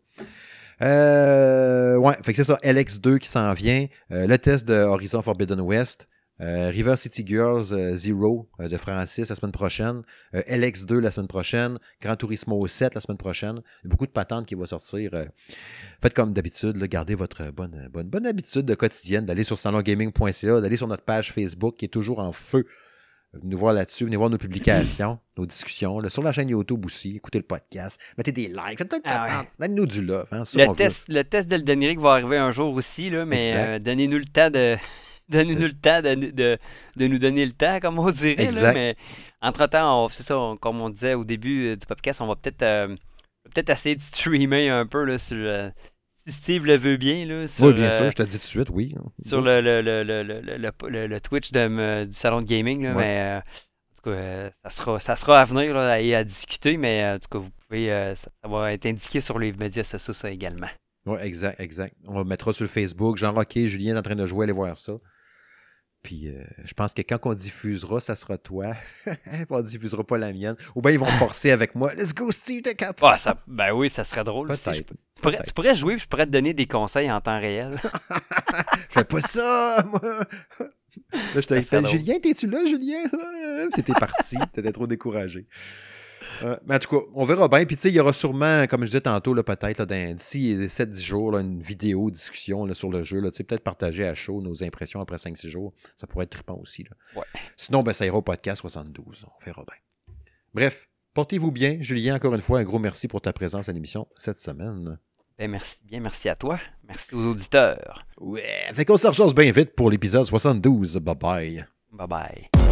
Euh, 0.81 1.95
ouais, 1.97 2.15
fait 2.23 2.33
que 2.33 2.37
c'est 2.37 2.43
ça. 2.43 2.59
LX2 2.63 3.17
qui 3.19 3.29
s'en 3.29 3.53
vient. 3.53 3.85
Euh, 4.11 4.27
le 4.27 4.37
test 4.37 4.67
de 4.67 4.73
Horizon 4.73 5.21
Forbidden 5.21 5.61
West. 5.61 6.07
Euh, 6.41 6.69
River 6.69 6.97
City 6.97 7.23
Girls 7.25 7.71
euh, 7.71 7.95
Zero 7.95 8.49
euh, 8.59 8.67
de 8.67 8.75
Francis 8.75 9.29
la 9.29 9.35
semaine 9.35 9.53
prochaine. 9.53 10.01
LX2 10.33 10.99
la 10.99 11.11
semaine 11.11 11.27
prochaine. 11.27 11.77
Gran 12.01 12.15
Turismo 12.17 12.67
7 12.67 12.93
la 12.93 13.01
semaine 13.01 13.17
prochaine. 13.17 13.61
Il 13.83 13.85
y 13.85 13.87
a 13.87 13.89
beaucoup 13.89 14.05
de 14.05 14.11
patentes 14.11 14.45
qui 14.45 14.55
vont 14.55 14.65
sortir. 14.65 15.11
faites 16.01 16.13
comme 16.13 16.33
d'habitude, 16.33 16.77
gardez 16.77 17.15
votre 17.15 17.51
bonne, 17.51 17.89
bonne, 17.91 18.09
bonne 18.09 18.25
habitude 18.25 18.65
de 18.65 18.75
quotidienne 18.75 19.25
d'aller 19.25 19.43
sur 19.43 19.57
salongaming.ca, 19.57 20.61
d'aller 20.61 20.77
sur 20.77 20.87
notre 20.87 21.03
page 21.03 21.31
Facebook 21.31 21.77
qui 21.77 21.85
est 21.85 21.89
toujours 21.89 22.19
en 22.19 22.33
feu. 22.33 22.65
Venez 23.33 23.47
nous 23.47 23.57
voir 23.57 23.73
là-dessus, 23.73 24.05
venez 24.05 24.15
voir 24.15 24.29
nos 24.29 24.37
publications, 24.37 25.19
nos 25.37 25.45
discussions. 25.45 25.99
sur 26.09 26.23
la 26.23 26.31
chaîne 26.31 26.49
YouTube 26.49 26.85
aussi, 26.85 27.17
écoutez 27.17 27.39
le 27.39 27.43
podcast, 27.43 27.99
mettez 28.17 28.31
des 28.31 28.47
likes, 28.47 28.77
faites 28.77 28.87
plein 28.87 28.99
de 28.99 29.03
ah 29.05 29.43
Donnez-nous 29.59 29.85
du 29.85 30.01
love. 30.01 30.27
Hein, 30.31 30.43
le, 30.55 30.73
test, 30.73 31.05
le 31.09 31.23
test 31.23 31.49
va 31.99 32.11
arriver 32.11 32.37
un 32.37 32.51
jour 32.51 32.73
aussi, 32.73 33.09
là, 33.09 33.25
mais 33.25 33.79
donnez-nous 33.81 34.19
le 34.19 34.25
temps 34.25 34.49
de, 34.49 34.77
Donnez-nous 35.29 35.67
le 35.67 35.73
temps 35.73 36.01
de, 36.01 36.13
de, 36.15 36.57
de, 36.97 37.07
nous 37.07 37.17
donner 37.17 37.45
le 37.45 37.51
temps, 37.51 37.79
comme 37.79 37.97
on 37.97 38.11
dirait. 38.11 38.51
Là, 38.51 38.73
mais 38.73 38.95
entre-temps, 39.41 40.07
c'est 40.09 40.23
ça, 40.23 40.35
comme 40.61 40.81
on 40.81 40.89
disait 40.89 41.15
au 41.15 41.23
début 41.23 41.69
euh, 41.69 41.75
du 41.75 41.85
podcast, 41.85 42.21
on 42.21 42.27
va 42.27 42.35
peut-être 42.35 42.61
euh, 42.61 42.95
peut-être 43.45 43.71
essayer 43.71 43.95
de 43.95 44.01
streamer 44.01 44.69
un 44.69 44.85
peu 44.85 45.03
là, 45.03 45.17
sur. 45.17 45.37
Euh, 45.37 45.69
Steve 46.27 46.65
le 46.65 46.75
veut 46.75 46.97
bien. 46.97 47.25
Là, 47.25 47.45
oui, 47.59 47.73
bien 47.73 47.91
sûr, 47.91 48.09
je 48.09 48.15
te 48.15 48.23
dis 48.23 48.37
tout 48.37 48.43
de 48.43 48.47
suite, 48.47 48.69
oui. 48.71 48.95
Sur 49.25 49.41
le, 49.41 49.61
le, 49.61 49.81
le, 49.81 50.03
le, 50.03 51.07
le 51.07 51.21
Twitch 51.21 51.51
de, 51.51 52.05
du 52.05 52.13
salon 52.13 52.39
de 52.39 52.45
gaming. 52.45 52.83
Là, 52.83 52.93
mais, 52.95 53.41
en 53.41 53.95
tout 53.95 54.09
cas, 54.09 54.49
ça, 54.63 54.69
sera, 54.71 54.99
ça 54.99 55.15
sera 55.15 55.39
à 55.39 55.45
venir 55.45 55.75
là, 55.75 56.01
et 56.01 56.15
à 56.15 56.23
discuter, 56.23 56.77
mais 56.77 57.07
en 57.07 57.19
tout 57.19 57.27
cas, 57.29 57.37
vous 57.37 57.51
pouvez, 57.67 58.15
ça, 58.15 58.29
va 58.47 58.73
être 58.73 58.87
indiqué 58.87 59.21
sur 59.21 59.37
les 59.37 59.51
médias 59.53 59.83
sociaux 59.83 60.13
ça 60.15 60.31
également. 60.31 60.69
Oui, 61.05 61.19
exact, 61.21 61.59
exact. 61.59 61.95
On 62.07 62.17
le 62.17 62.25
mettra 62.25 62.53
sur 62.53 62.67
Facebook. 62.67 63.17
Jean 63.17 63.31
Roquet, 63.31 63.67
Julien 63.67 63.95
est 63.95 63.99
en 63.99 64.01
train 64.01 64.15
de 64.15 64.25
jouer, 64.25 64.45
allez 64.45 64.53
voir 64.53 64.75
ça. 64.75 64.93
Puis 66.05 66.27
euh, 66.27 66.43
je 66.63 66.73
pense 66.75 66.93
que 66.93 67.01
quand 67.01 67.17
on 67.23 67.33
diffusera, 67.33 67.99
ça 67.99 68.15
sera 68.15 68.37
toi. 68.37 68.75
on 69.49 69.61
diffusera 69.63 70.03
pas 70.03 70.19
la 70.19 70.31
mienne. 70.31 70.55
Ou 70.75 70.81
bien 70.83 70.91
ils 70.91 70.99
vont 70.99 71.07
forcer 71.07 71.49
avec 71.49 71.73
moi. 71.73 71.95
Let's 71.95 72.13
go, 72.13 72.31
Steve, 72.31 72.61
t'es 72.61 72.75
capable. 72.75 73.19
Ah, 73.25 73.35
ben 73.47 73.73
oui, 73.73 73.89
ça 73.89 74.03
serait 74.03 74.23
drôle. 74.23 74.47
tu, 74.55 75.53
pourrais, 75.55 75.73
jouer, 75.73 75.97
je 75.97 76.07
pourrais 76.07 76.27
te 76.27 76.31
donner 76.31 76.53
des 76.53 76.67
conseils 76.67 77.11
en 77.11 77.19
temps 77.21 77.39
réel. 77.39 77.81
Fais 78.89 79.03
pas 79.03 79.21
ça, 79.21 79.83
moi. 79.89 79.99
Là, 81.11 81.41
je 81.41 81.47
t'ai 81.47 81.65
Julien, 81.87 82.19
t'es-tu 82.19 82.45
là, 82.45 82.59
Julien? 82.67 83.01
T'étais 83.73 83.93
parti, 83.93 84.37
t'étais 84.53 84.71
trop 84.71 84.85
découragé. 84.85 85.47
Euh, 86.43 86.57
mais 86.65 86.75
en 86.75 86.79
tout 86.79 86.99
cas, 86.99 87.05
on 87.13 87.25
verra 87.25 87.47
bien. 87.47 87.65
Puis, 87.65 87.75
tu 87.75 87.83
sais, 87.83 87.89
il 87.89 87.95
y 87.95 87.99
aura 87.99 88.13
sûrement, 88.13 88.65
comme 88.67 88.81
je 88.81 88.87
disais 88.87 89.01
tantôt, 89.01 89.33
peut-être, 89.35 89.85
d'ici 89.85 90.55
7-10 90.55 91.01
jours, 91.01 91.37
une 91.37 91.61
vidéo, 91.61 92.11
discussion 92.11 92.71
sur 92.73 92.89
le 92.89 93.03
jeu. 93.03 93.21
Peut-être 93.21 93.63
partager 93.63 94.05
à 94.05 94.15
chaud 94.15 94.41
nos 94.41 94.63
impressions 94.63 95.01
après 95.01 95.17
5-6 95.17 95.49
jours. 95.49 95.73
Ça 95.95 96.07
pourrait 96.07 96.23
être 96.23 96.31
trippant 96.31 96.59
aussi. 96.61 96.85
Sinon, 97.55 97.83
ben, 97.83 97.93
ça 97.93 98.05
ira 98.05 98.17
au 98.17 98.21
podcast 98.21 98.61
72. 98.61 99.25
On 99.25 99.45
verra 99.45 99.63
bien. 99.63 100.15
Bref, 100.53 100.87
portez-vous 101.13 101.51
bien. 101.51 101.77
Julien, 101.81 102.15
encore 102.15 102.33
une 102.35 102.41
fois, 102.41 102.59
un 102.59 102.63
gros 102.63 102.79
merci 102.79 103.07
pour 103.07 103.21
ta 103.21 103.33
présence 103.33 103.69
à 103.69 103.73
l'émission 103.73 104.07
cette 104.15 104.39
semaine. 104.39 104.97
Ben, 105.37 105.51
merci 105.51 105.77
bien, 105.83 105.99
merci 105.99 106.29
à 106.29 106.35
toi. 106.35 106.59
Merci 106.87 107.13
aux 107.13 107.31
auditeurs. 107.31 108.05
Ouais, 108.19 108.43
fait 108.73 108.85
qu'on 108.85 108.97
se 108.97 109.33
bien 109.33 109.51
vite 109.51 109.75
pour 109.75 109.89
l'épisode 109.89 110.25
72. 110.25 110.97
Bye 110.97 111.15
bye. 111.15 111.65
Bye 111.91 112.07
bye. 112.07 112.64